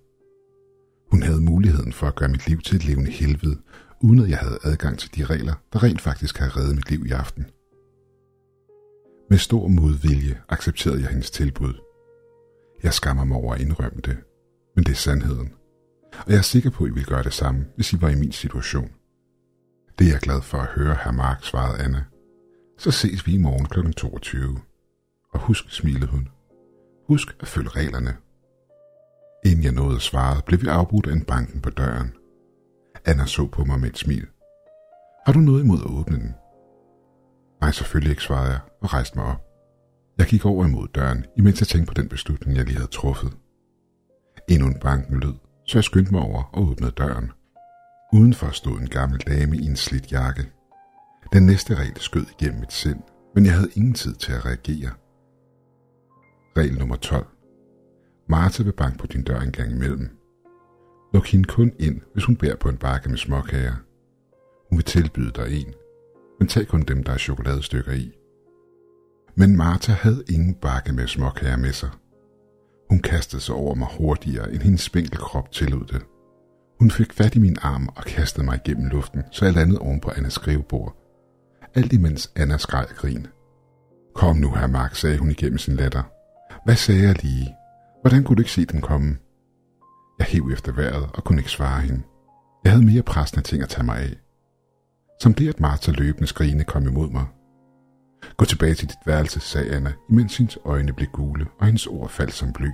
Hun 1.10 1.22
havde 1.22 1.40
muligheden 1.40 1.92
for 1.92 2.06
at 2.06 2.14
gøre 2.14 2.28
mit 2.28 2.48
liv 2.48 2.60
til 2.60 2.76
et 2.76 2.84
levende 2.84 3.10
helvede, 3.10 3.58
uden 4.02 4.18
at 4.18 4.30
jeg 4.30 4.38
havde 4.38 4.58
adgang 4.64 4.98
til 4.98 5.14
de 5.14 5.24
regler, 5.24 5.54
der 5.72 5.82
rent 5.82 6.00
faktisk 6.00 6.38
havde 6.38 6.50
reddet 6.56 6.74
mit 6.74 6.90
liv 6.90 7.06
i 7.06 7.10
aften. 7.10 7.46
Med 9.30 9.38
stor 9.38 9.68
modvilje 9.68 10.40
accepterede 10.48 11.00
jeg 11.00 11.08
hendes 11.08 11.30
tilbud. 11.30 11.87
Jeg 12.82 12.94
skammer 12.94 13.24
mig 13.24 13.36
over 13.36 13.54
at 13.54 13.60
indrømme 13.60 14.00
det, 14.04 14.16
men 14.76 14.84
det 14.84 14.92
er 14.92 14.96
sandheden. 14.96 15.52
Og 16.26 16.30
jeg 16.30 16.38
er 16.38 16.42
sikker 16.42 16.70
på, 16.70 16.84
at 16.84 16.90
I 16.90 16.94
vil 16.94 17.06
gøre 17.06 17.22
det 17.22 17.32
samme, 17.32 17.66
hvis 17.76 17.92
I 17.92 18.00
var 18.00 18.08
i 18.08 18.14
min 18.14 18.32
situation. 18.32 18.90
Det 19.98 20.06
er 20.06 20.10
jeg 20.10 20.20
glad 20.20 20.42
for 20.42 20.58
at 20.58 20.66
høre, 20.66 20.96
herr 21.04 21.12
Mark, 21.12 21.44
svarede 21.44 21.84
Anna. 21.84 22.04
Så 22.78 22.90
ses 22.90 23.26
vi 23.26 23.34
i 23.34 23.38
morgen 23.38 23.66
kl. 23.66 23.90
22. 23.92 24.60
Og 25.32 25.40
husk, 25.40 25.70
smilede 25.70 26.06
hun. 26.06 26.28
Husk 27.08 27.36
at 27.40 27.48
følge 27.48 27.68
reglerne. 27.68 28.16
Inden 29.44 29.64
jeg 29.64 29.72
nåede 29.72 29.96
at 29.96 30.02
svare, 30.02 30.42
blev 30.46 30.62
vi 30.62 30.66
afbrudt 30.66 31.06
af 31.06 31.12
en 31.12 31.24
banken 31.24 31.60
på 31.60 31.70
døren. 31.70 32.12
Anna 33.04 33.26
så 33.26 33.46
på 33.46 33.64
mig 33.64 33.80
med 33.80 33.88
et 33.88 33.98
smil. 33.98 34.26
Har 35.26 35.32
du 35.32 35.38
noget 35.38 35.62
imod 35.62 35.78
at 35.78 35.90
åbne 35.90 36.16
den? 36.16 36.34
Nej, 37.60 37.70
selvfølgelig 37.70 38.10
ikke, 38.10 38.22
svarede 38.22 38.50
jeg 38.50 38.60
og 38.80 38.92
rejste 38.92 39.18
mig 39.18 39.26
op. 39.26 39.47
Jeg 40.18 40.26
gik 40.26 40.46
over 40.46 40.66
imod 40.66 40.88
døren, 40.94 41.24
imens 41.36 41.60
jeg 41.60 41.68
tænkte 41.68 41.88
på 41.88 41.94
den 41.94 42.08
beslutning, 42.08 42.56
jeg 42.56 42.64
lige 42.64 42.76
havde 42.76 42.90
truffet. 42.90 43.36
Endnu 44.48 44.66
en 44.66 44.80
banken 44.80 45.20
lød, 45.20 45.34
så 45.64 45.78
jeg 45.78 45.84
skyndte 45.84 46.12
mig 46.12 46.22
over 46.22 46.42
og 46.42 46.68
åbnede 46.68 46.92
døren. 46.92 47.30
Udenfor 48.12 48.50
stod 48.50 48.80
en 48.80 48.88
gammel 48.88 49.20
dame 49.20 49.56
i 49.56 49.66
en 49.66 49.76
slidt 49.76 50.12
jakke. 50.12 50.52
Den 51.32 51.46
næste 51.46 51.74
regel 51.74 51.96
skød 51.96 52.26
igennem 52.40 52.60
mit 52.60 52.72
sind, 52.72 53.00
men 53.34 53.46
jeg 53.46 53.54
havde 53.54 53.70
ingen 53.74 53.94
tid 53.94 54.14
til 54.14 54.32
at 54.32 54.46
reagere. 54.46 54.90
Regel 56.56 56.78
nummer 56.78 56.96
12. 56.96 57.26
Martha 58.28 58.62
vil 58.62 58.72
banke 58.72 58.98
på 58.98 59.06
din 59.06 59.22
dør 59.22 59.40
en 59.40 59.52
gang 59.52 59.70
imellem. 59.70 60.08
Luk 61.14 61.26
hende 61.26 61.48
kun 61.48 61.72
ind, 61.78 62.00
hvis 62.12 62.24
hun 62.24 62.36
bærer 62.36 62.56
på 62.56 62.68
en 62.68 62.76
bakke 62.76 63.08
med 63.08 63.18
småkager. 63.18 63.74
Hun 64.68 64.78
vil 64.78 64.84
tilbyde 64.84 65.30
dig 65.30 65.60
en, 65.60 65.74
men 66.38 66.48
tag 66.48 66.66
kun 66.66 66.82
dem, 66.82 67.04
der 67.04 67.12
er 67.12 67.18
chokoladestykker 67.18 67.92
i. 67.92 68.17
Men 69.38 69.56
Martha 69.56 69.92
havde 69.92 70.24
ingen 70.28 70.54
bakke 70.54 70.92
med 70.92 71.06
småkager 71.06 71.56
med 71.56 71.72
sig. 71.72 71.90
Hun 72.90 72.98
kastede 72.98 73.42
sig 73.42 73.54
over 73.54 73.74
mig 73.74 73.88
hurtigere, 73.98 74.52
end 74.52 74.62
hendes 74.62 74.80
spinkel 74.80 75.18
krop 75.18 75.52
tillod 75.52 75.86
det. 75.86 76.02
Hun 76.78 76.90
fik 76.90 77.12
fat 77.12 77.34
i 77.34 77.38
min 77.38 77.56
arm 77.62 77.88
og 77.96 78.04
kastede 78.04 78.44
mig 78.46 78.60
igennem 78.64 78.88
luften, 78.88 79.22
så 79.30 79.44
jeg 79.44 79.54
landede 79.54 79.80
oven 79.80 80.00
på 80.00 80.10
Annas 80.16 80.32
skrivebord. 80.32 80.96
Alt 81.74 81.92
imens 81.92 82.32
Anna 82.36 82.56
skreg 82.56 82.86
grin. 82.96 83.26
Kom 84.14 84.36
nu, 84.36 84.50
herr 84.54 84.66
Mark, 84.66 84.94
sagde 84.94 85.18
hun 85.18 85.30
igennem 85.30 85.58
sin 85.58 85.76
latter. 85.76 86.02
Hvad 86.64 86.76
sagde 86.76 87.02
jeg 87.02 87.22
lige? 87.22 87.54
Hvordan 88.00 88.24
kunne 88.24 88.36
du 88.36 88.40
ikke 88.40 88.52
se 88.52 88.64
den 88.64 88.80
komme? 88.80 89.16
Jeg 90.18 90.26
hev 90.26 90.50
efter 90.52 90.72
vejret 90.72 91.08
og 91.14 91.24
kunne 91.24 91.40
ikke 91.40 91.50
svare 91.50 91.80
hende. 91.80 92.02
Jeg 92.64 92.72
havde 92.72 92.84
mere 92.84 93.02
pressende 93.02 93.42
ting 93.42 93.62
at 93.62 93.68
tage 93.68 93.84
mig 93.84 93.98
af. 93.98 94.16
Som 95.22 95.34
det, 95.34 95.48
at 95.48 95.60
Martha 95.60 95.92
løbende 95.92 96.26
skrigende 96.26 96.64
kom 96.64 96.86
imod 96.86 97.10
mig. 97.10 97.26
Gå 98.36 98.44
tilbage 98.44 98.74
til 98.74 98.88
dit 98.88 99.06
værelse, 99.06 99.40
sagde 99.40 99.70
Anna, 99.70 99.92
imens 100.10 100.36
hendes 100.36 100.58
øjne 100.64 100.92
blev 100.92 101.08
gule, 101.08 101.46
og 101.60 101.66
hendes 101.66 101.86
ord 101.86 102.10
faldt 102.10 102.34
som 102.34 102.52
bly. 102.52 102.68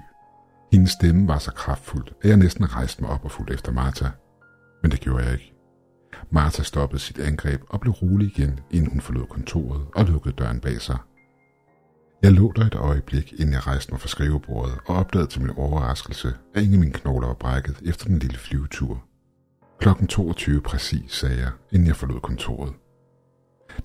Hendes 0.73 0.91
stemme 0.91 1.29
var 1.29 1.39
så 1.39 1.51
kraftfuld, 1.51 2.07
at 2.23 2.29
jeg 2.29 2.37
næsten 2.37 2.75
rejste 2.75 3.03
mig 3.03 3.11
op 3.11 3.25
og 3.25 3.31
fulgte 3.31 3.55
efter 3.55 3.73
Martha. 3.73 4.09
Men 4.83 4.91
det 4.91 5.01
gjorde 5.01 5.25
jeg 5.25 5.33
ikke. 5.33 5.55
Martha 6.31 6.63
stoppede 6.63 7.01
sit 7.01 7.19
angreb 7.19 7.63
og 7.69 7.81
blev 7.81 7.93
rolig 7.93 8.27
igen, 8.27 8.61
inden 8.71 8.91
hun 8.91 9.01
forlod 9.01 9.27
kontoret 9.27 9.87
og 9.95 10.05
lukkede 10.05 10.35
døren 10.35 10.61
bag 10.61 10.81
sig. 10.81 10.99
Jeg 12.23 12.33
lå 12.33 12.53
der 12.57 12.67
et 12.67 12.75
øjeblik, 12.75 13.33
inden 13.33 13.53
jeg 13.53 13.67
rejste 13.67 13.93
mig 13.93 14.01
fra 14.01 14.09
skrivebordet 14.09 14.79
og 14.87 14.97
opdagede 14.97 15.29
til 15.29 15.41
min 15.41 15.51
overraskelse, 15.51 16.35
at 16.55 16.63
ingen 16.63 16.75
af 16.75 16.81
mine 16.81 16.93
knogler 16.93 17.27
var 17.27 17.35
brækket 17.35 17.83
efter 17.85 18.07
den 18.07 18.19
lille 18.19 18.39
flyvetur. 18.39 19.05
Klokken 19.81 20.07
22 20.07 20.61
præcis, 20.61 21.13
sagde 21.13 21.41
jeg, 21.41 21.51
inden 21.73 21.89
jeg 21.89 21.97
forlod 21.97 22.21
kontoret. 22.21 22.73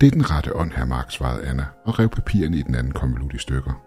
Det 0.01 0.07
er 0.07 0.11
den 0.11 0.31
rette 0.31 0.55
ånd, 0.55 0.71
her 0.71 0.85
Mark, 0.85 1.11
svarede 1.11 1.45
Anna 1.45 1.65
og 1.85 1.99
rev 1.99 2.09
papirerne 2.09 2.57
i 2.57 2.61
den 2.61 2.75
anden 2.75 2.93
konvolut 2.93 3.33
i 3.33 3.37
stykker. 3.37 3.83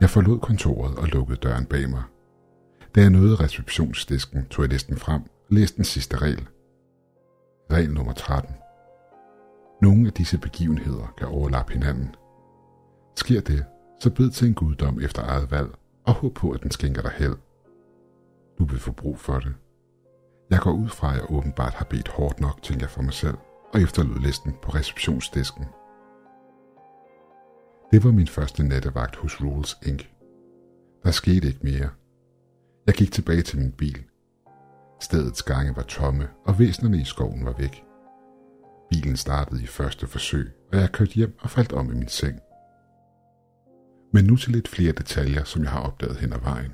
Jeg 0.00 0.10
forlod 0.10 0.38
kontoret 0.38 0.98
og 0.98 1.06
lukkede 1.08 1.38
døren 1.42 1.66
bag 1.66 1.90
mig. 1.90 2.02
Da 2.94 3.00
jeg 3.00 3.10
nåede 3.10 3.36
receptionsdisken, 3.36 4.46
tog 4.46 4.62
jeg 4.62 4.70
listen 4.70 4.96
frem 4.96 5.22
og 5.22 5.54
læste 5.54 5.76
den 5.76 5.84
sidste 5.84 6.16
regel. 6.16 6.48
Regel 7.72 7.94
nummer 7.94 8.12
13. 8.12 8.54
Nogle 9.82 10.06
af 10.06 10.12
disse 10.12 10.38
begivenheder 10.38 11.14
kan 11.18 11.28
overlappe 11.28 11.72
hinanden. 11.72 12.14
Sker 13.16 13.40
det, 13.40 13.64
så 14.00 14.10
bed 14.10 14.30
til 14.30 14.48
en 14.48 14.54
guddom 14.54 15.00
efter 15.00 15.22
eget 15.22 15.50
valg 15.50 15.68
og 16.06 16.14
håb 16.14 16.34
på, 16.34 16.50
at 16.50 16.62
den 16.62 16.70
skænker 16.70 17.02
dig 17.02 17.12
held. 17.16 17.36
Du 18.58 18.64
vil 18.64 18.78
få 18.78 18.92
brug 18.92 19.18
for 19.18 19.38
det. 19.38 19.54
Jeg 20.50 20.60
går 20.60 20.72
ud 20.72 20.88
fra, 20.88 21.10
at 21.10 21.14
jeg 21.14 21.30
åbenbart 21.30 21.74
har 21.74 21.84
bedt 21.84 22.08
hårdt 22.08 22.40
nok, 22.40 22.62
tænker 22.62 22.82
jeg 22.82 22.90
for 22.90 23.02
mig 23.02 23.12
selv, 23.12 23.36
og 23.74 23.80
efterlod 23.80 24.18
listen 24.18 24.52
på 24.62 24.70
receptionsdisken. 24.70 25.64
Det 27.92 28.04
var 28.04 28.10
min 28.10 28.26
første 28.26 28.62
nattevagt 28.62 29.16
hos 29.16 29.40
Rules 29.40 29.78
Inc. 29.86 30.06
Der 31.04 31.10
skete 31.10 31.48
ikke 31.48 31.60
mere. 31.62 31.90
Jeg 32.86 32.94
gik 32.94 33.12
tilbage 33.12 33.42
til 33.42 33.58
min 33.58 33.72
bil. 33.72 34.04
Stedets 35.00 35.42
gange 35.42 35.76
var 35.76 35.82
tomme, 35.82 36.28
og 36.44 36.58
væsenerne 36.58 37.00
i 37.00 37.04
skoven 37.04 37.44
var 37.44 37.54
væk. 37.58 37.84
Bilen 38.90 39.16
startede 39.16 39.62
i 39.62 39.66
første 39.66 40.06
forsøg, 40.06 40.52
og 40.72 40.78
jeg 40.78 40.92
kørte 40.92 41.12
hjem 41.12 41.38
og 41.40 41.50
faldt 41.50 41.72
om 41.72 41.90
i 41.90 41.94
min 41.94 42.08
seng. 42.08 42.40
Men 44.12 44.24
nu 44.24 44.36
til 44.36 44.52
lidt 44.52 44.68
flere 44.68 44.92
detaljer, 44.92 45.44
som 45.44 45.62
jeg 45.62 45.70
har 45.70 45.80
opdaget 45.80 46.16
hen 46.16 46.32
ad 46.32 46.40
vejen. 46.40 46.72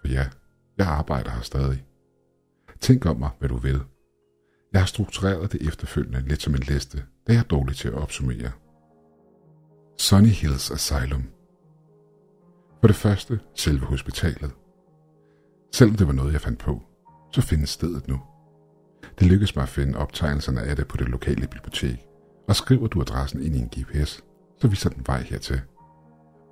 For 0.00 0.12
ja, 0.12 0.28
jeg 0.78 0.86
arbejder 0.86 1.30
her 1.30 1.42
stadig. 1.42 1.84
Tænk 2.80 3.06
om 3.06 3.16
mig, 3.16 3.30
hvad 3.38 3.48
du 3.48 3.56
vil. 3.56 3.80
Jeg 4.72 4.80
har 4.80 4.86
struktureret 4.86 5.52
det 5.52 5.68
efterfølgende 5.68 6.28
lidt 6.28 6.42
som 6.42 6.54
en 6.54 6.60
liste, 6.60 7.04
da 7.26 7.32
jeg 7.32 7.38
er 7.38 7.44
dårlig 7.44 7.76
til 7.76 7.88
at 7.88 7.94
opsummere. 7.94 8.50
Sunny 9.98 10.28
Hills 10.28 10.70
Asylum. 10.70 11.24
For 12.80 12.86
det 12.86 12.96
første, 12.96 13.40
selve 13.54 13.86
hospitalet. 13.86 14.50
Selvom 15.72 15.96
det 15.96 16.06
var 16.06 16.12
noget, 16.12 16.32
jeg 16.32 16.40
fandt 16.40 16.58
på, 16.58 16.82
så 17.32 17.42
findes 17.42 17.70
stedet 17.70 18.08
nu. 18.08 18.20
Det 19.18 19.26
lykkedes 19.26 19.56
mig 19.56 19.62
at 19.62 19.68
finde 19.68 19.98
optegnelserne 19.98 20.60
af 20.62 20.76
det 20.76 20.88
på 20.88 20.96
det 20.96 21.08
lokale 21.08 21.46
bibliotek, 21.46 22.06
og 22.48 22.56
skriver 22.56 22.86
du 22.86 23.00
adressen 23.00 23.42
ind 23.42 23.56
i 23.56 23.58
en 23.58 23.68
GPS, 23.68 24.24
så 24.60 24.68
viser 24.68 24.90
den 24.90 25.06
vej 25.06 25.22
hertil. 25.22 25.60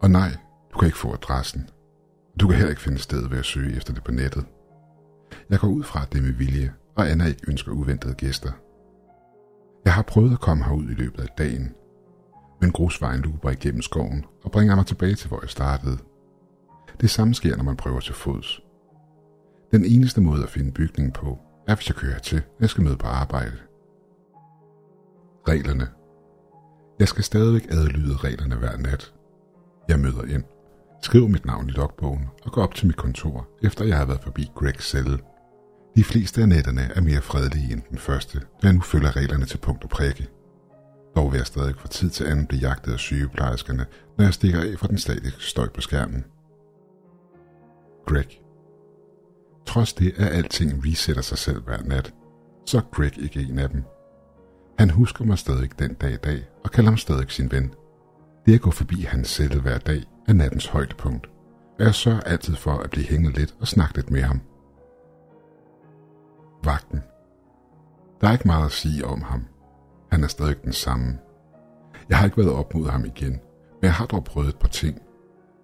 Og 0.02 0.10
nej, 0.10 0.36
du 0.72 0.78
kan 0.78 0.86
ikke 0.86 0.98
få 0.98 1.12
adressen. 1.12 1.70
Du 2.40 2.46
kan 2.46 2.56
heller 2.56 2.70
ikke 2.70 2.82
finde 2.82 2.98
sted 2.98 3.28
ved 3.28 3.38
at 3.38 3.44
søge 3.44 3.76
efter 3.76 3.94
det 3.94 4.04
på 4.04 4.12
nettet. 4.12 4.44
Jeg 5.50 5.58
går 5.58 5.68
ud 5.68 5.82
fra, 5.82 6.02
at 6.02 6.12
det 6.12 6.18
er 6.18 6.22
med 6.22 6.32
vilje, 6.32 6.74
og 6.98 7.10
Anna 7.10 7.26
ikke 7.26 7.44
ønsker 7.48 7.72
uventede 7.72 8.14
gæster. 8.14 8.52
Jeg 9.84 9.94
har 9.94 10.02
prøvet 10.02 10.32
at 10.32 10.40
komme 10.40 10.64
herud 10.64 10.84
i 10.84 10.94
løbet 10.94 11.20
af 11.20 11.28
dagen, 11.38 11.74
men 12.60 12.72
grusvejen 12.72 13.20
luber 13.20 13.50
igennem 13.50 13.82
skoven 13.82 14.24
og 14.44 14.50
bringer 14.50 14.76
mig 14.76 14.86
tilbage 14.86 15.14
til, 15.14 15.28
hvor 15.28 15.40
jeg 15.42 15.50
startede. 15.50 15.98
Det 17.00 17.10
samme 17.10 17.34
sker, 17.34 17.56
når 17.56 17.64
man 17.64 17.76
prøver 17.76 18.00
til 18.00 18.14
fods. 18.14 18.60
Den 19.72 19.84
eneste 19.84 20.20
måde 20.20 20.42
at 20.42 20.48
finde 20.48 20.72
bygningen 20.72 21.12
på, 21.12 21.38
er 21.68 21.74
hvis 21.74 21.88
jeg 21.88 21.96
kører 21.96 22.18
til, 22.18 22.42
jeg 22.60 22.70
skal 22.70 22.84
møde 22.84 22.96
på 22.96 23.06
arbejde. 23.06 23.56
Reglerne. 25.48 25.88
Jeg 26.98 27.08
skal 27.08 27.24
stadigvæk 27.24 27.66
adlyde 27.70 28.16
reglerne 28.16 28.56
hver 28.56 28.76
nat. 28.76 29.14
Jeg 29.88 30.00
møder 30.00 30.24
ind, 30.34 30.44
skriver 31.02 31.28
mit 31.28 31.46
navn 31.46 31.68
i 31.68 31.72
logbogen 31.72 32.26
og 32.44 32.52
går 32.52 32.62
op 32.62 32.74
til 32.74 32.86
mit 32.86 32.96
kontor, 32.96 33.48
efter 33.62 33.84
jeg 33.84 33.98
har 33.98 34.04
været 34.04 34.22
forbi 34.22 34.50
Gregs 34.54 34.90
celle. 34.90 35.18
De 35.96 36.04
fleste 36.04 36.42
af 36.42 36.48
nætterne 36.48 36.90
er 36.94 37.00
mere 37.00 37.20
fredelige 37.20 37.72
end 37.72 37.82
den 37.90 37.98
første, 37.98 38.38
da 38.38 38.66
jeg 38.66 38.72
nu 38.72 38.80
følger 38.80 39.16
reglerne 39.16 39.46
til 39.46 39.58
punkt 39.58 39.84
og 39.84 39.90
prikke. 39.90 40.28
Dog 41.16 41.32
vil 41.32 41.38
jeg 41.38 41.46
stadig 41.46 41.74
fra 41.76 41.88
tid 41.88 42.10
til 42.10 42.24
anden 42.24 42.46
blive 42.46 42.60
jagtet 42.60 42.92
af 42.92 42.98
sygeplejerskerne, 42.98 43.86
når 44.18 44.24
jeg 44.24 44.34
stikker 44.34 44.60
af 44.60 44.78
fra 44.78 44.88
den 44.88 44.98
statiske 44.98 45.42
støj 45.42 45.68
på 45.68 45.80
skærmen. 45.80 46.24
Greg. 48.06 48.26
Trods 49.66 49.92
det, 49.92 50.14
at 50.16 50.28
alting 50.28 50.86
resetter 50.86 51.22
sig 51.22 51.38
selv 51.38 51.62
hver 51.62 51.82
nat, 51.82 52.14
så 52.66 52.78
er 52.78 52.82
Greg 52.92 53.18
ikke 53.18 53.40
en 53.40 53.58
af 53.58 53.70
dem. 53.70 53.82
Han 54.78 54.90
husker 54.90 55.24
mig 55.24 55.38
stadig 55.38 55.78
den 55.78 55.94
dag 55.94 56.12
i 56.12 56.16
dag 56.16 56.48
og 56.64 56.70
kalder 56.70 56.90
mig 56.90 56.98
stadig 56.98 57.30
sin 57.30 57.50
ven. 57.50 57.74
Det 58.46 58.54
at 58.54 58.60
gå 58.60 58.70
forbi 58.70 59.02
hans 59.02 59.28
celle 59.28 59.60
hver 59.60 59.78
dag 59.78 60.02
er 60.28 60.32
nattens 60.32 60.66
højdepunkt, 60.66 61.26
og 61.78 61.84
jeg 61.84 61.94
sørger 61.94 62.20
altid 62.20 62.54
for 62.54 62.72
at 62.72 62.90
blive 62.90 63.06
hængende 63.06 63.38
lidt 63.38 63.54
og 63.60 63.68
snakke 63.68 63.96
lidt 63.96 64.10
med 64.10 64.22
ham. 64.22 64.40
Vagten. 66.64 67.02
Der 68.20 68.28
er 68.28 68.32
ikke 68.32 68.48
meget 68.48 68.64
at 68.64 68.72
sige 68.72 69.06
om 69.06 69.22
ham. 69.22 69.46
Han 70.10 70.24
er 70.24 70.28
stadig 70.28 70.62
den 70.64 70.72
samme. 70.72 71.18
Jeg 72.08 72.18
har 72.18 72.24
ikke 72.24 72.36
været 72.36 72.52
op 72.52 72.74
mod 72.74 72.88
ham 72.88 73.04
igen, 73.04 73.32
men 73.32 73.82
jeg 73.82 73.94
har 73.94 74.06
dog 74.06 74.24
prøvet 74.24 74.48
et 74.48 74.58
par 74.58 74.68
ting. 74.68 74.98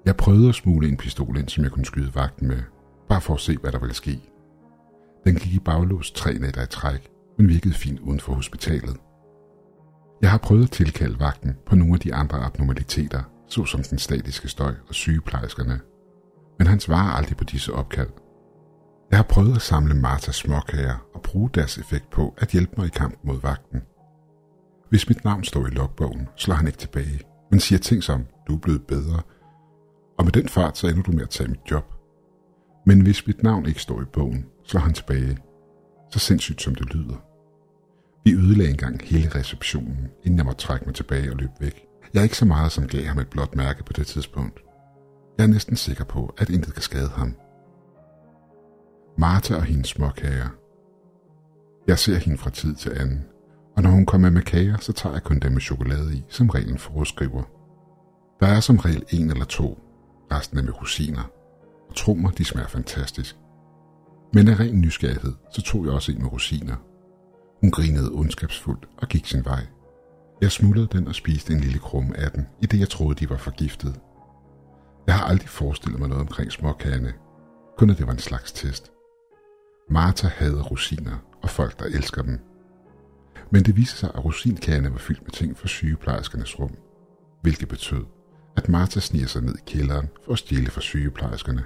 Jeg 0.05 0.17
prøvede 0.17 0.49
at 0.49 0.55
smule 0.55 0.89
en 0.89 0.97
pistol 0.97 1.37
ind, 1.37 1.49
som 1.49 1.65
jeg 1.65 1.73
kunne 1.73 1.85
skyde 1.85 2.15
vagten 2.15 2.49
med, 2.49 2.63
bare 3.09 3.21
for 3.21 3.35
at 3.35 3.41
se, 3.41 3.57
hvad 3.57 3.73
der 3.73 3.79
ville 3.79 3.95
ske. 3.95 4.21
Den 5.25 5.35
gik 5.35 5.55
i 5.55 5.59
baglås 5.59 6.11
tre 6.11 6.35
nætter 6.35 6.63
i 6.63 6.67
træk, 6.67 7.11
men 7.39 7.49
virkede 7.49 7.75
fint 7.75 8.01
uden 8.01 8.21
for 8.21 8.35
hospitalet. 8.35 8.97
Jeg 10.23 10.31
har 10.31 10.39
prøvet 10.39 10.65
at 10.65 10.71
tilkalde 10.71 11.21
vagten 11.21 11.57
på 11.67 11.77
nogle 11.77 11.95
af 11.95 12.01
de 12.01 12.15
andre 12.15 12.39
abnormaliteter, 12.39 13.23
såsom 13.49 13.83
den 13.83 13.99
statiske 13.99 14.49
støj 14.49 14.75
og 14.89 14.95
sygeplejerskerne, 14.95 15.81
men 16.59 16.67
han 16.67 16.81
svarer 16.81 17.13
aldrig 17.13 17.37
på 17.37 17.45
disse 17.45 17.73
opkald. 17.73 18.11
Jeg 19.15 19.19
har 19.19 19.29
prøvet 19.35 19.57
at 19.57 19.63
samle 19.63 19.95
Martas 19.95 20.35
småkager 20.35 20.95
og 21.15 21.23
bruge 21.23 21.51
deres 21.55 21.79
effekt 21.79 22.11
på 22.11 22.35
at 22.39 22.49
hjælpe 22.49 22.73
mig 22.77 22.87
i 22.87 22.91
kamp 22.91 23.19
mod 23.25 23.41
vagten. 23.41 23.83
Hvis 24.91 25.09
mit 25.09 25.25
navn 25.25 25.45
står 25.45 25.67
i 25.67 25.71
logbogen, 25.71 26.29
slår 26.37 26.55
han 26.55 26.67
ikke 26.67 26.79
tilbage, 26.79 27.21
men 27.51 27.61
siger 27.61 27.79
ting 27.79 28.03
som, 28.03 28.27
du 28.49 28.55
er 28.55 28.59
blevet 28.59 28.87
bedre, 28.87 29.23
og 30.19 30.25
med 30.25 30.33
den 30.33 30.49
fart 30.49 30.79
så 30.79 30.87
ender 30.89 31.03
du 31.03 31.13
med 31.13 31.23
at 31.23 31.31
tage 31.31 31.49
mit 31.49 31.61
job. 31.71 31.95
Men 32.87 33.01
hvis 33.01 33.27
mit 33.27 33.43
navn 33.43 33.67
ikke 33.67 33.83
står 33.83 34.03
i 34.03 34.05
bogen, 34.13 34.47
slår 34.65 34.81
han 34.81 34.95
tilbage, 34.95 35.39
så 36.11 36.19
sindssygt 36.19 36.63
som 36.63 36.75
det 36.75 36.95
lyder. 36.95 37.17
Vi 38.25 38.33
ødelagde 38.33 38.71
engang 38.71 39.01
hele 39.05 39.29
receptionen, 39.35 40.09
inden 40.25 40.39
jeg 40.39 40.47
måtte 40.47 40.61
trække 40.61 40.87
mig 40.87 40.95
tilbage 40.95 41.31
og 41.31 41.37
løbe 41.37 41.53
væk. 41.61 41.87
Jeg 42.15 42.21
er 42.21 42.25
ikke 42.25 42.37
så 42.37 42.45
meget, 42.45 42.73
som 42.73 42.89
gav 42.89 43.05
ham 43.05 43.19
et 43.19 43.29
blåt 43.29 43.57
mærke 43.57 43.85
på 43.85 43.93
det 43.93 44.07
tidspunkt. 44.07 44.61
Jeg 45.39 45.45
er 45.45 45.49
næsten 45.49 45.77
sikker 45.77 46.05
på, 46.05 46.35
at 46.39 46.51
intet 46.51 46.75
kan 46.75 46.83
skade 46.83 47.09
ham. 47.09 47.37
Martha 49.19 49.55
og 49.55 49.63
hendes 49.63 49.89
småkager. 49.89 50.49
Jeg 51.87 51.99
ser 51.99 52.17
hende 52.17 52.39
fra 52.39 52.51
tid 52.51 52.75
til 52.75 52.91
anden, 52.91 53.25
og 53.77 53.83
når 53.83 53.91
hun 53.91 54.07
kommer 54.07 54.31
med 54.31 54.43
kager, 54.43 54.77
så 54.79 54.93
tager 54.93 55.13
jeg 55.13 55.23
kun 55.23 55.39
dem 55.39 55.53
med 55.53 55.61
chokolade 55.61 56.15
i, 56.15 56.25
som 56.29 56.49
reglen 56.49 56.79
foreskriver. 56.79 57.43
Der 58.41 58.47
er 58.47 58.61
som 58.61 58.77
regel 58.77 59.05
en 59.11 59.31
eller 59.31 59.45
to, 59.45 59.79
resten 60.33 60.59
er 60.59 60.63
med 60.63 60.81
rosiner, 60.81 61.31
og 61.89 61.97
tro 61.97 62.15
mig, 62.15 62.39
de 62.39 62.45
smager 62.45 62.69
fantastisk. 62.69 63.37
Men 64.33 64.49
af 64.49 64.61
ren 64.61 64.81
nysgerrighed, 64.81 65.33
så 65.53 65.63
tog 65.63 65.85
jeg 65.85 65.93
også 65.93 66.13
en 66.13 66.23
med 66.23 66.33
rosiner. 66.33 66.77
Hun 67.61 67.71
grinede 67.71 68.11
ondskabsfuldt 68.13 68.89
og 68.99 69.09
gik 69.09 69.27
sin 69.27 69.45
vej. 69.45 69.67
Jeg 70.41 70.53
smuldrede 70.53 70.89
den 70.93 71.09
og 71.09 71.15
spiste 71.15 71.53
en 71.53 71.61
lille 71.61 71.79
krumme 71.79 72.17
af 72.17 72.31
den, 72.31 72.47
i 72.63 72.67
det 72.67 72.81
jeg 72.81 72.89
troede, 72.89 73.15
de 73.15 73.31
var 73.31 73.37
forgiftet. 73.37 74.01
Jeg 75.07 75.15
har 75.15 75.25
aldrig 75.25 75.49
forestillet 75.49 76.01
mig 76.01 76.09
noget 76.09 76.23
omkring 76.23 76.53
småkagerne, 76.53 77.13
kun 77.79 77.91
at 77.91 77.99
det 77.99 78.07
var 78.07 78.13
en 78.13 78.19
slags 78.19 78.53
test. 78.53 78.94
Martha 79.91 80.29
havde 80.29 80.63
rosiner 80.63 81.17
og 81.43 81.51
folk, 81.51 81.79
der 81.79 81.85
elsker 81.85 82.23
dem. 82.23 82.41
Men 83.51 83.63
det 83.63 83.77
viste 83.77 83.97
sig, 83.97 84.11
at 84.15 84.25
rosinkagerne 84.25 84.91
var 84.91 84.99
fyldt 84.99 85.23
med 85.23 85.31
ting 85.31 85.59
fra 85.59 85.69
sygeplejerskernes 85.69 86.59
rum, 86.59 86.77
hvilket 87.43 87.69
betød, 87.69 88.05
at 88.57 88.69
Martha 88.69 89.01
sniger 89.01 89.27
sig 89.27 89.43
ned 89.43 89.55
i 89.55 89.63
kælderen 89.67 90.09
for 90.25 90.33
at 90.33 90.39
stjæle 90.39 90.71
fra 90.71 90.81
sygeplejerskerne. 90.81 91.65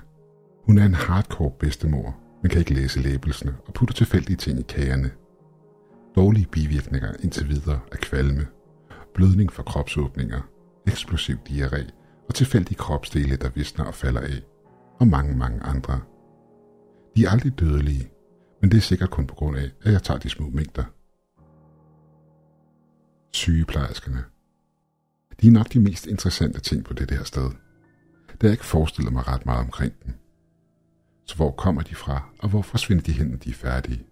Hun 0.67 0.79
er 0.79 0.87
en 0.87 0.95
hardcore 0.95 1.53
bedstemor, 1.61 2.17
men 2.43 2.51
kan 2.51 2.59
ikke 2.59 2.75
læse 2.75 3.01
labelsene 3.01 3.57
og 3.67 3.75
putter 3.75 3.95
tilfældige 3.95 4.37
ting 4.37 4.59
i 4.61 4.65
kagerne. 4.69 5.11
Dårlige 6.17 6.47
bivirkninger 6.47 7.13
indtil 7.23 7.49
videre 7.49 7.81
er 7.93 7.97
kvalme, 7.97 8.47
blødning 9.15 9.53
fra 9.53 9.63
kropsåbninger, 9.63 10.41
eksplosiv 10.87 11.37
diarré 11.49 11.91
og 12.29 12.35
tilfældige 12.35 12.79
kropsdele, 12.79 13.37
der 13.37 13.51
visner 13.55 13.85
og 13.85 13.95
falder 13.95 14.21
af, 14.21 14.43
og 15.01 15.09
mange, 15.09 15.37
mange 15.37 15.63
andre. 15.63 16.01
De 17.19 17.25
er 17.25 17.31
aldrig 17.31 17.59
dødelige, 17.59 18.11
men 18.61 18.71
det 18.71 18.77
er 18.77 18.81
sikkert 18.81 19.11
kun 19.11 19.27
på 19.27 19.35
grund 19.35 19.57
af, 19.57 19.71
at 19.83 19.93
jeg 19.93 20.03
tager 20.03 20.19
de 20.19 20.29
små 20.29 20.51
mængder. 20.51 20.85
Sygeplejerskerne. 23.33 24.25
De 25.41 25.47
er 25.47 25.51
nok 25.51 25.73
de 25.73 25.81
mest 25.81 26.07
interessante 26.07 26.61
ting 26.61 26.85
på 26.85 26.95
det 26.95 27.11
her 27.11 27.25
sted. 27.25 27.43
Det 27.43 28.41
har 28.41 28.49
jeg 28.49 28.51
ikke 28.53 28.65
forestillet 28.65 29.13
mig 29.13 29.29
ret 29.29 29.47
meget 29.47 29.61
omkring 29.61 29.93
dem. 30.05 30.15
Så 31.25 31.37
hvor 31.37 31.51
kommer 31.51 31.83
de 31.83 31.95
fra, 31.95 32.29
og 32.39 32.49
hvor 32.49 32.63
forsvinder 32.63 33.03
de 33.03 33.13
hen, 33.13 33.27
når 33.27 33.37
de 33.37 33.51
er 33.51 33.55
færdige? 33.55 34.07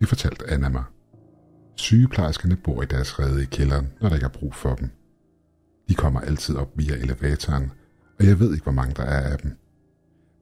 Det 0.00 0.08
fortalte 0.08 0.50
Anna 0.50 0.68
mig. 0.68 0.84
Sygeplejerskerne 1.76 2.56
bor 2.56 2.82
i 2.82 2.86
deres 2.86 3.18
rede 3.18 3.42
i 3.42 3.46
kælderen, 3.46 3.92
når 4.00 4.08
der 4.08 4.16
ikke 4.16 4.26
er 4.26 4.38
brug 4.38 4.54
for 4.54 4.74
dem. 4.74 4.90
De 5.88 5.94
kommer 5.94 6.20
altid 6.20 6.56
op 6.56 6.70
via 6.74 6.94
elevatoren, 6.94 7.72
og 8.18 8.26
jeg 8.26 8.40
ved 8.40 8.52
ikke, 8.52 8.64
hvor 8.64 8.72
mange 8.72 8.94
der 8.94 9.04
er 9.04 9.32
af 9.32 9.38
dem. 9.38 9.56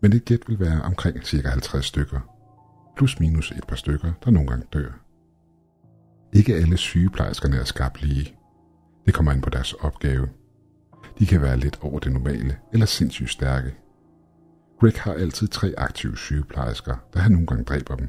Men 0.03 0.13
et 0.13 0.25
gæt 0.25 0.49
vil 0.49 0.61
være 0.61 0.83
omkring 0.83 1.25
ca. 1.25 1.49
50 1.49 1.87
stykker. 1.87 2.21
Plus 2.97 3.21
minus 3.21 3.51
et 3.51 3.67
par 3.67 3.77
stykker, 3.77 4.13
der 4.25 4.31
nogle 4.31 4.49
gange 4.49 4.67
dør. 4.73 4.91
Ikke 6.33 6.55
alle 6.55 6.77
sygeplejerskerne 6.77 7.57
er 7.57 7.65
skabt 7.65 8.03
lige. 8.03 8.37
Det 9.07 9.15
kommer 9.15 9.33
ind 9.33 9.43
på 9.43 9.51
deres 9.51 9.73
opgave. 9.73 10.29
De 11.19 11.27
kan 11.27 11.41
være 11.41 11.57
lidt 11.57 11.79
over 11.83 11.99
det 11.99 12.13
normale 12.13 12.59
eller 12.73 12.87
sindssygt 12.87 13.31
stærke. 13.31 13.75
Greg 14.81 14.93
har 14.97 15.13
altid 15.13 15.49
tre 15.49 15.75
aktive 15.79 16.17
sygeplejersker, 16.17 16.97
der 17.15 17.21
han 17.21 17.33
nogle 17.33 17.47
gange 17.47 17.65
dræber 17.65 17.97
dem. 17.97 18.09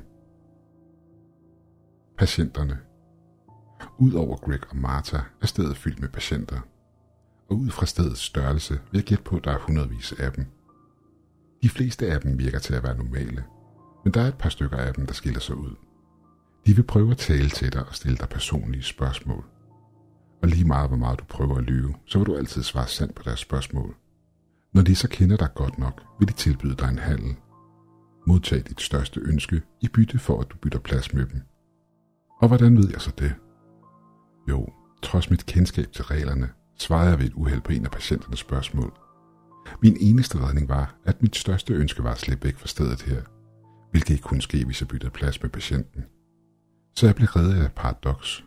Patienterne. 2.17 2.77
Udover 3.97 4.37
Greg 4.37 4.69
og 4.69 4.77
Martha 4.77 5.17
er 5.41 5.45
stedet 5.45 5.77
fyldt 5.77 5.99
med 6.01 6.09
patienter. 6.09 6.59
Og 7.49 7.57
ud 7.57 7.69
fra 7.69 7.85
stedets 7.85 8.21
størrelse 8.21 8.73
vil 8.73 8.99
jeg 8.99 9.03
gætte 9.03 9.23
på, 9.23 9.35
at 9.35 9.43
der 9.43 9.51
er 9.51 9.59
hundredvis 9.59 10.13
af 10.19 10.31
dem. 10.31 10.45
De 11.63 11.69
fleste 11.69 12.11
af 12.11 12.21
dem 12.21 12.39
virker 12.39 12.59
til 12.59 12.73
at 12.73 12.83
være 12.83 12.97
normale, 12.97 13.43
men 14.03 14.13
der 14.13 14.21
er 14.21 14.27
et 14.27 14.37
par 14.37 14.49
stykker 14.49 14.77
af 14.77 14.93
dem, 14.93 15.05
der 15.05 15.13
skiller 15.13 15.39
sig 15.39 15.55
ud. 15.55 15.75
De 16.65 16.75
vil 16.75 16.83
prøve 16.83 17.11
at 17.11 17.17
tale 17.17 17.49
til 17.49 17.73
dig 17.73 17.87
og 17.87 17.95
stille 17.95 18.17
dig 18.17 18.29
personlige 18.29 18.83
spørgsmål. 18.83 19.45
Og 20.41 20.47
lige 20.47 20.65
meget 20.65 20.89
hvor 20.89 20.97
meget 20.97 21.19
du 21.19 21.25
prøver 21.25 21.57
at 21.57 21.63
lyve, 21.63 21.95
så 22.05 22.17
vil 22.19 22.27
du 22.27 22.35
altid 22.35 22.63
svare 22.63 22.87
sandt 22.87 23.15
på 23.15 23.23
deres 23.23 23.39
spørgsmål. 23.39 23.95
Når 24.73 24.81
de 24.81 24.95
så 24.95 25.07
kender 25.07 25.37
dig 25.37 25.49
godt 25.55 25.79
nok, 25.79 26.01
vil 26.19 26.27
de 26.27 26.33
tilbyde 26.33 26.75
dig 26.75 26.89
en 26.89 26.99
handel. 26.99 27.35
Modtag 28.27 28.63
dit 28.69 28.81
største 28.81 29.19
ønske 29.19 29.61
i 29.81 29.87
bytte 29.87 30.19
for, 30.19 30.41
at 30.41 30.51
du 30.51 30.57
bytter 30.57 30.79
plads 30.79 31.13
med 31.13 31.25
dem. 31.25 31.41
Og 32.41 32.47
hvordan 32.47 32.77
ved 32.77 32.89
jeg 32.89 33.01
så 33.01 33.11
det? 33.17 33.33
Jo, 34.49 34.67
trods 35.01 35.29
mit 35.29 35.45
kendskab 35.45 35.91
til 35.91 36.03
reglerne, 36.03 36.49
svarede 36.79 37.09
jeg 37.09 37.19
ved 37.19 37.25
et 37.25 37.33
uheld 37.33 37.61
på 37.61 37.71
en 37.71 37.85
af 37.85 37.91
patienternes 37.91 38.39
spørgsmål. 38.39 39.02
Min 39.81 39.97
eneste 39.99 40.39
redning 40.39 40.69
var, 40.69 40.95
at 41.05 41.21
mit 41.21 41.35
største 41.35 41.73
ønske 41.73 42.03
var 42.03 42.11
at 42.11 42.19
slippe 42.19 42.45
væk 42.45 42.57
fra 42.57 42.67
stedet 42.67 43.01
her, 43.01 43.21
hvilket 43.91 44.09
ikke 44.09 44.23
kunne 44.23 44.41
ske, 44.41 44.65
hvis 44.65 44.81
jeg 44.81 44.87
byttede 44.87 45.11
plads 45.11 45.41
med 45.41 45.49
patienten. 45.49 46.05
Så 46.95 47.05
jeg 47.05 47.15
blev 47.15 47.27
reddet 47.27 47.61
af 47.61 47.65
et 47.65 47.73
paradoks. 47.75 48.43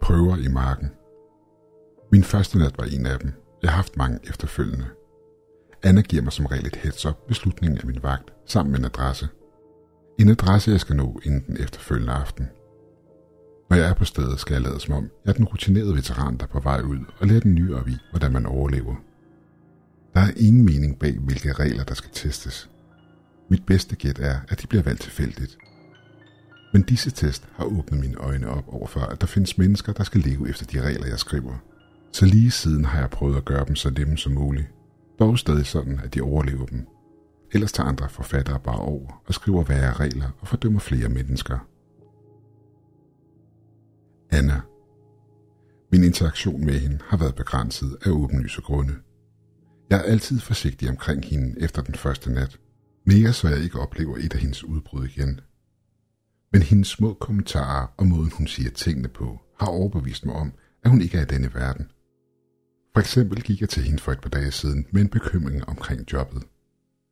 Prøver 0.00 0.36
i 0.36 0.48
marken. 0.48 0.90
Min 2.12 2.22
første 2.22 2.58
nat 2.58 2.78
var 2.78 2.84
en 2.84 3.06
af 3.06 3.18
dem. 3.18 3.32
Jeg 3.62 3.70
har 3.70 3.76
haft 3.76 3.96
mange 3.96 4.18
efterfølgende. 4.28 4.86
Anna 5.82 6.00
giver 6.00 6.22
mig 6.22 6.32
som 6.32 6.46
regel 6.46 6.66
et 6.66 6.76
heads 6.76 7.06
up 7.06 7.16
ved 7.28 7.34
slutningen 7.34 7.78
af 7.78 7.86
min 7.86 8.02
vagt, 8.02 8.32
sammen 8.46 8.70
med 8.72 8.78
en 8.78 8.84
adresse. 8.84 9.28
En 10.20 10.28
adresse, 10.28 10.70
jeg 10.70 10.80
skal 10.80 10.96
nå 10.96 11.20
inden 11.24 11.44
den 11.46 11.56
efterfølgende 11.60 12.12
aften. 12.12 12.48
Når 13.70 13.76
jeg 13.76 13.88
er 13.88 13.94
på 13.94 14.04
stedet, 14.04 14.40
skal 14.40 14.54
jeg 14.54 14.62
lade 14.62 14.80
som 14.80 14.94
om, 14.94 15.10
jeg 15.24 15.30
er 15.30 15.34
den 15.34 15.44
rutinerede 15.44 15.94
veteran, 15.94 16.36
der 16.36 16.44
er 16.44 16.48
på 16.48 16.60
vej 16.60 16.80
ud 16.80 16.98
og 17.20 17.26
lærer 17.26 17.40
den 17.40 17.54
nye 17.54 17.76
op 17.76 17.88
i, 17.88 17.96
hvordan 18.10 18.32
man 18.32 18.46
overlever. 18.46 18.94
Der 20.14 20.20
er 20.20 20.30
ingen 20.36 20.64
mening 20.64 20.98
bag, 20.98 21.18
hvilke 21.18 21.52
regler, 21.52 21.84
der 21.84 21.94
skal 21.94 22.10
testes. 22.12 22.70
Mit 23.50 23.66
bedste 23.66 23.96
gæt 23.96 24.18
er, 24.18 24.38
at 24.48 24.62
de 24.62 24.66
bliver 24.66 24.82
valgt 24.82 25.00
tilfældigt. 25.00 25.58
Men 26.72 26.82
disse 26.82 27.10
test 27.10 27.48
har 27.52 27.64
åbnet 27.64 28.00
mine 28.00 28.16
øjne 28.16 28.48
op 28.48 28.64
overfor, 28.68 29.00
at 29.00 29.20
der 29.20 29.26
findes 29.26 29.58
mennesker, 29.58 29.92
der 29.92 30.04
skal 30.04 30.20
leve 30.20 30.48
efter 30.48 30.66
de 30.66 30.80
regler, 30.80 31.06
jeg 31.06 31.18
skriver. 31.18 31.54
Så 32.12 32.26
lige 32.26 32.50
siden 32.50 32.84
har 32.84 33.00
jeg 33.00 33.10
prøvet 33.10 33.36
at 33.36 33.44
gøre 33.44 33.64
dem 33.64 33.76
så 33.76 33.90
nemme 33.90 34.18
som 34.18 34.32
muligt. 34.32 34.66
Dog 35.18 35.38
stadig 35.38 35.66
sådan, 35.66 36.00
at 36.04 36.14
de 36.14 36.20
overlever 36.20 36.66
dem. 36.66 36.86
Ellers 37.52 37.72
tager 37.72 37.88
andre 37.88 38.08
forfattere 38.08 38.60
bare 38.60 38.78
over 38.78 39.22
og 39.26 39.34
skriver 39.34 39.64
værre 39.64 39.92
regler 39.92 40.30
og 40.40 40.48
fordømmer 40.48 40.80
flere 40.80 41.08
mennesker. 41.08 41.58
Anna. 44.38 44.60
Min 45.92 46.04
interaktion 46.04 46.64
med 46.64 46.74
hende 46.74 46.98
har 47.04 47.16
været 47.16 47.34
begrænset 47.34 47.96
af 48.04 48.10
åbenlyse 48.10 48.60
grunde. 48.60 48.94
Jeg 49.90 49.98
er 49.98 50.02
altid 50.02 50.40
forsigtig 50.40 50.90
omkring 50.90 51.24
hende 51.24 51.60
efter 51.60 51.82
den 51.82 51.94
første 51.94 52.32
nat, 52.32 52.58
mere 53.06 53.32
så 53.32 53.48
jeg 53.48 53.58
ikke 53.58 53.80
oplever 53.80 54.16
et 54.16 54.34
af 54.34 54.40
hendes 54.40 54.64
udbrud 54.64 55.06
igen. 55.06 55.40
Men 56.52 56.62
hendes 56.62 56.88
små 56.88 57.14
kommentarer 57.14 57.86
og 57.96 58.06
måden 58.06 58.32
hun 58.34 58.46
siger 58.46 58.70
tingene 58.70 59.08
på, 59.08 59.40
har 59.60 59.66
overbevist 59.66 60.26
mig 60.26 60.34
om, 60.34 60.52
at 60.84 60.90
hun 60.90 61.00
ikke 61.00 61.18
er 61.18 61.22
i 61.22 61.32
denne 61.34 61.54
verden. 61.54 61.90
For 62.94 63.00
eksempel 63.00 63.42
gik 63.42 63.60
jeg 63.60 63.68
til 63.68 63.82
hende 63.82 63.98
for 63.98 64.12
et 64.12 64.20
par 64.20 64.30
dage 64.30 64.50
siden 64.50 64.86
med 64.92 65.02
en 65.02 65.08
bekymring 65.08 65.68
omkring 65.68 66.12
jobbet. 66.12 66.42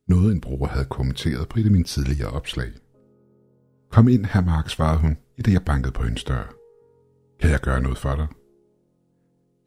Noget 0.07 0.31
en 0.31 0.41
bruger 0.41 0.67
havde 0.67 0.85
kommenteret 0.85 1.49
på 1.49 1.59
et 1.59 1.65
af 1.65 1.71
mine 1.71 1.83
tidligere 1.83 2.29
opslag. 2.29 2.71
Kom 3.91 4.07
ind, 4.07 4.25
herr 4.25 4.45
Mark, 4.45 4.69
svarede 4.69 4.99
hun, 4.99 5.17
i 5.37 5.41
det 5.41 5.53
jeg 5.53 5.65
bankede 5.65 5.91
på 5.91 6.03
hendes 6.03 6.23
dør. 6.23 6.56
Kan 7.39 7.49
jeg 7.49 7.59
gøre 7.59 7.81
noget 7.81 7.97
for 7.97 8.15
dig? 8.15 8.27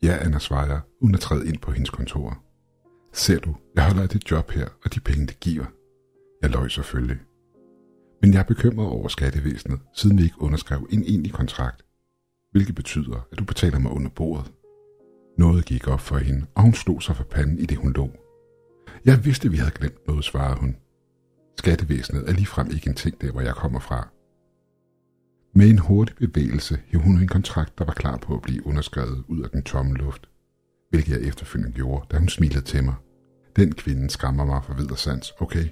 Ja, 0.03 0.25
Anna 0.25 0.39
svarer 0.39 0.67
jeg, 0.67 0.81
uden 1.01 1.15
at 1.15 1.21
træde 1.21 1.49
ind 1.49 1.59
på 1.59 1.71
hendes 1.71 1.91
kontor. 1.91 2.43
Ser 3.13 3.39
du, 3.39 3.57
jeg 3.75 3.85
holder 3.85 4.03
af 4.03 4.09
det 4.09 4.31
job 4.31 4.51
her, 4.51 4.69
og 4.85 4.95
de 4.95 5.01
penge, 5.01 5.27
det 5.27 5.41
giver. 5.41 5.65
Jeg 6.43 6.51
løj 6.51 6.69
selvfølgelig. 6.69 7.19
Men 8.23 8.33
jeg 8.33 8.39
er 8.41 8.45
bekymret 8.45 8.89
over 8.89 9.09
skattevæsenet, 9.09 9.81
siden 9.95 10.19
vi 10.19 10.23
ikke 10.23 10.43
underskrev 10.43 10.89
en 10.91 11.03
egentlig 11.03 11.33
kontrakt, 11.33 11.83
hvilket 12.53 12.75
betyder, 12.75 13.27
at 13.33 13.39
du 13.39 13.45
betaler 13.45 13.79
mig 13.79 13.93
under 13.93 14.11
bordet. 14.11 14.53
Noget 15.39 15.65
gik 15.65 15.89
op 15.89 16.01
for 16.01 16.19
hende, 16.19 16.47
og 16.55 16.63
hun 16.63 16.75
slog 16.75 17.03
sig 17.03 17.17
for 17.17 17.25
panden 17.25 17.59
i 17.59 17.67
det 17.67 17.77
hun 17.77 17.93
lå. 17.93 18.11
Jeg 19.05 19.25
vidste, 19.25 19.51
vi 19.51 19.57
havde 19.57 19.71
glemt 19.71 20.07
noget, 20.07 20.25
svarede 20.25 20.61
hun. 20.61 20.77
Skattevæsenet 21.59 22.29
er 22.29 22.33
ligefrem 22.33 22.71
ikke 22.71 22.89
en 22.89 22.95
ting 22.95 23.21
der, 23.21 23.33
hvor 23.33 23.41
jeg 23.41 23.55
kommer 23.55 23.81
fra. 23.81 24.09
Med 25.52 25.70
en 25.70 25.78
hurtig 25.78 26.16
bevægelse 26.16 26.78
hævde 26.86 27.05
hun 27.05 27.18
en 27.18 27.28
kontrakt, 27.28 27.78
der 27.78 27.85
var 27.85 27.93
klar 27.93 28.16
på 28.16 28.35
at 28.35 28.43
blive 28.43 28.66
underskrevet 28.66 29.24
ud 29.28 29.43
af 29.43 29.51
den 29.51 29.62
tomme 29.62 29.94
luft, 29.94 30.28
hvilket 30.90 31.12
jeg 31.12 31.28
efterfølgende 31.28 31.77
gjorde, 31.77 32.06
da 32.10 32.18
hun 32.18 32.28
smilede 32.28 32.60
til 32.60 32.85
mig. 32.85 32.94
Den 33.56 33.74
kvinde 33.74 34.10
skræmmer 34.10 34.44
mig 34.44 34.64
for 34.64 34.74
videre 34.74 34.97
sans, 34.97 35.32
okay? 35.40 35.68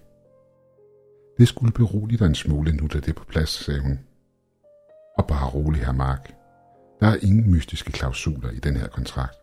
Det 1.39 1.49
skulle 1.49 1.73
berolige 1.73 2.19
dig 2.19 2.27
en 2.27 2.35
smule 2.35 2.73
nu, 2.73 2.87
da 2.87 3.01
det 3.01 3.09
er 3.09 3.13
på 3.13 3.25
plads, 3.25 3.49
sagde 3.49 3.81
hun. 3.81 3.99
Og 5.19 5.27
bare 5.27 5.49
rolig 5.49 5.81
her, 5.81 5.93
Mark. 5.93 6.33
Der 7.01 7.07
er 7.07 7.17
ingen 7.23 7.51
mystiske 7.51 7.93
klausuler 7.93 8.51
i 8.51 8.59
den 8.59 8.77
her 8.77 8.89
kontrakt. 8.89 9.39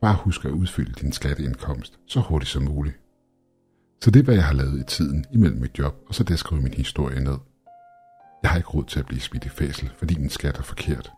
Bare 0.00 0.16
husk 0.16 0.44
at 0.44 0.50
udfylde 0.50 0.92
din 0.92 1.12
skatteindkomst 1.12 1.98
så 2.06 2.20
hurtigt 2.20 2.50
som 2.50 2.62
muligt. 2.62 2.96
Så 4.04 4.10
det 4.10 4.20
er, 4.20 4.24
hvad 4.24 4.34
jeg 4.34 4.44
har 4.44 4.54
lavet 4.54 4.80
i 4.80 4.84
tiden 4.84 5.24
imellem 5.32 5.60
mit 5.60 5.78
job, 5.78 5.94
og 6.08 6.14
så 6.14 6.24
det 6.24 6.32
at 6.32 6.38
skrive 6.38 6.62
min 6.62 6.74
historie 6.74 7.20
ned. 7.20 7.38
Jeg 8.46 8.50
har 8.50 8.56
ikke 8.56 8.70
råd 8.70 8.84
til 8.84 9.00
at 9.00 9.06
blive 9.06 9.20
smidt 9.20 9.44
i 9.44 9.48
fæsel, 9.48 9.90
fordi 9.98 10.18
min 10.18 10.30
skat 10.30 10.58
er 10.58 10.62
forkert. 10.62 11.12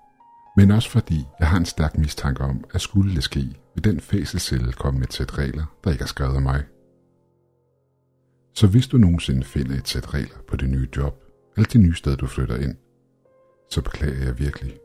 Men 0.57 0.71
også 0.71 0.91
fordi 0.91 1.25
jeg 1.41 1.49
har 1.49 1.57
en 1.57 1.65
stærk 1.65 1.99
mistanke 1.99 2.43
om, 2.45 2.65
at 2.75 2.81
skulle 2.81 3.15
det 3.15 3.25
ske, 3.25 3.41
vil 3.75 3.85
den 3.85 4.01
fæselcelle 4.01 4.73
komme 4.73 5.01
med 5.01 5.07
et 5.07 5.13
sæt 5.13 5.39
regler, 5.39 5.65
der 5.85 5.91
ikke 5.91 6.03
er 6.03 6.07
skrevet 6.07 6.35
af 6.35 6.43
mig. 6.43 6.65
Så 8.55 8.67
hvis 8.67 8.87
du 8.87 8.97
nogensinde 8.97 9.45
finder 9.45 9.77
et 9.77 9.89
sæt 9.89 10.15
regler 10.15 10.39
på 10.49 10.57
det 10.57 10.69
nye 10.69 10.89
job, 10.97 11.25
eller 11.57 11.69
det 11.69 11.81
nye 11.81 11.95
sted, 11.95 12.17
du 12.17 12.27
flytter 12.27 12.57
ind, 12.57 12.77
så 13.71 13.83
beklager 13.83 14.25
jeg 14.25 14.39
virkelig, 14.39 14.79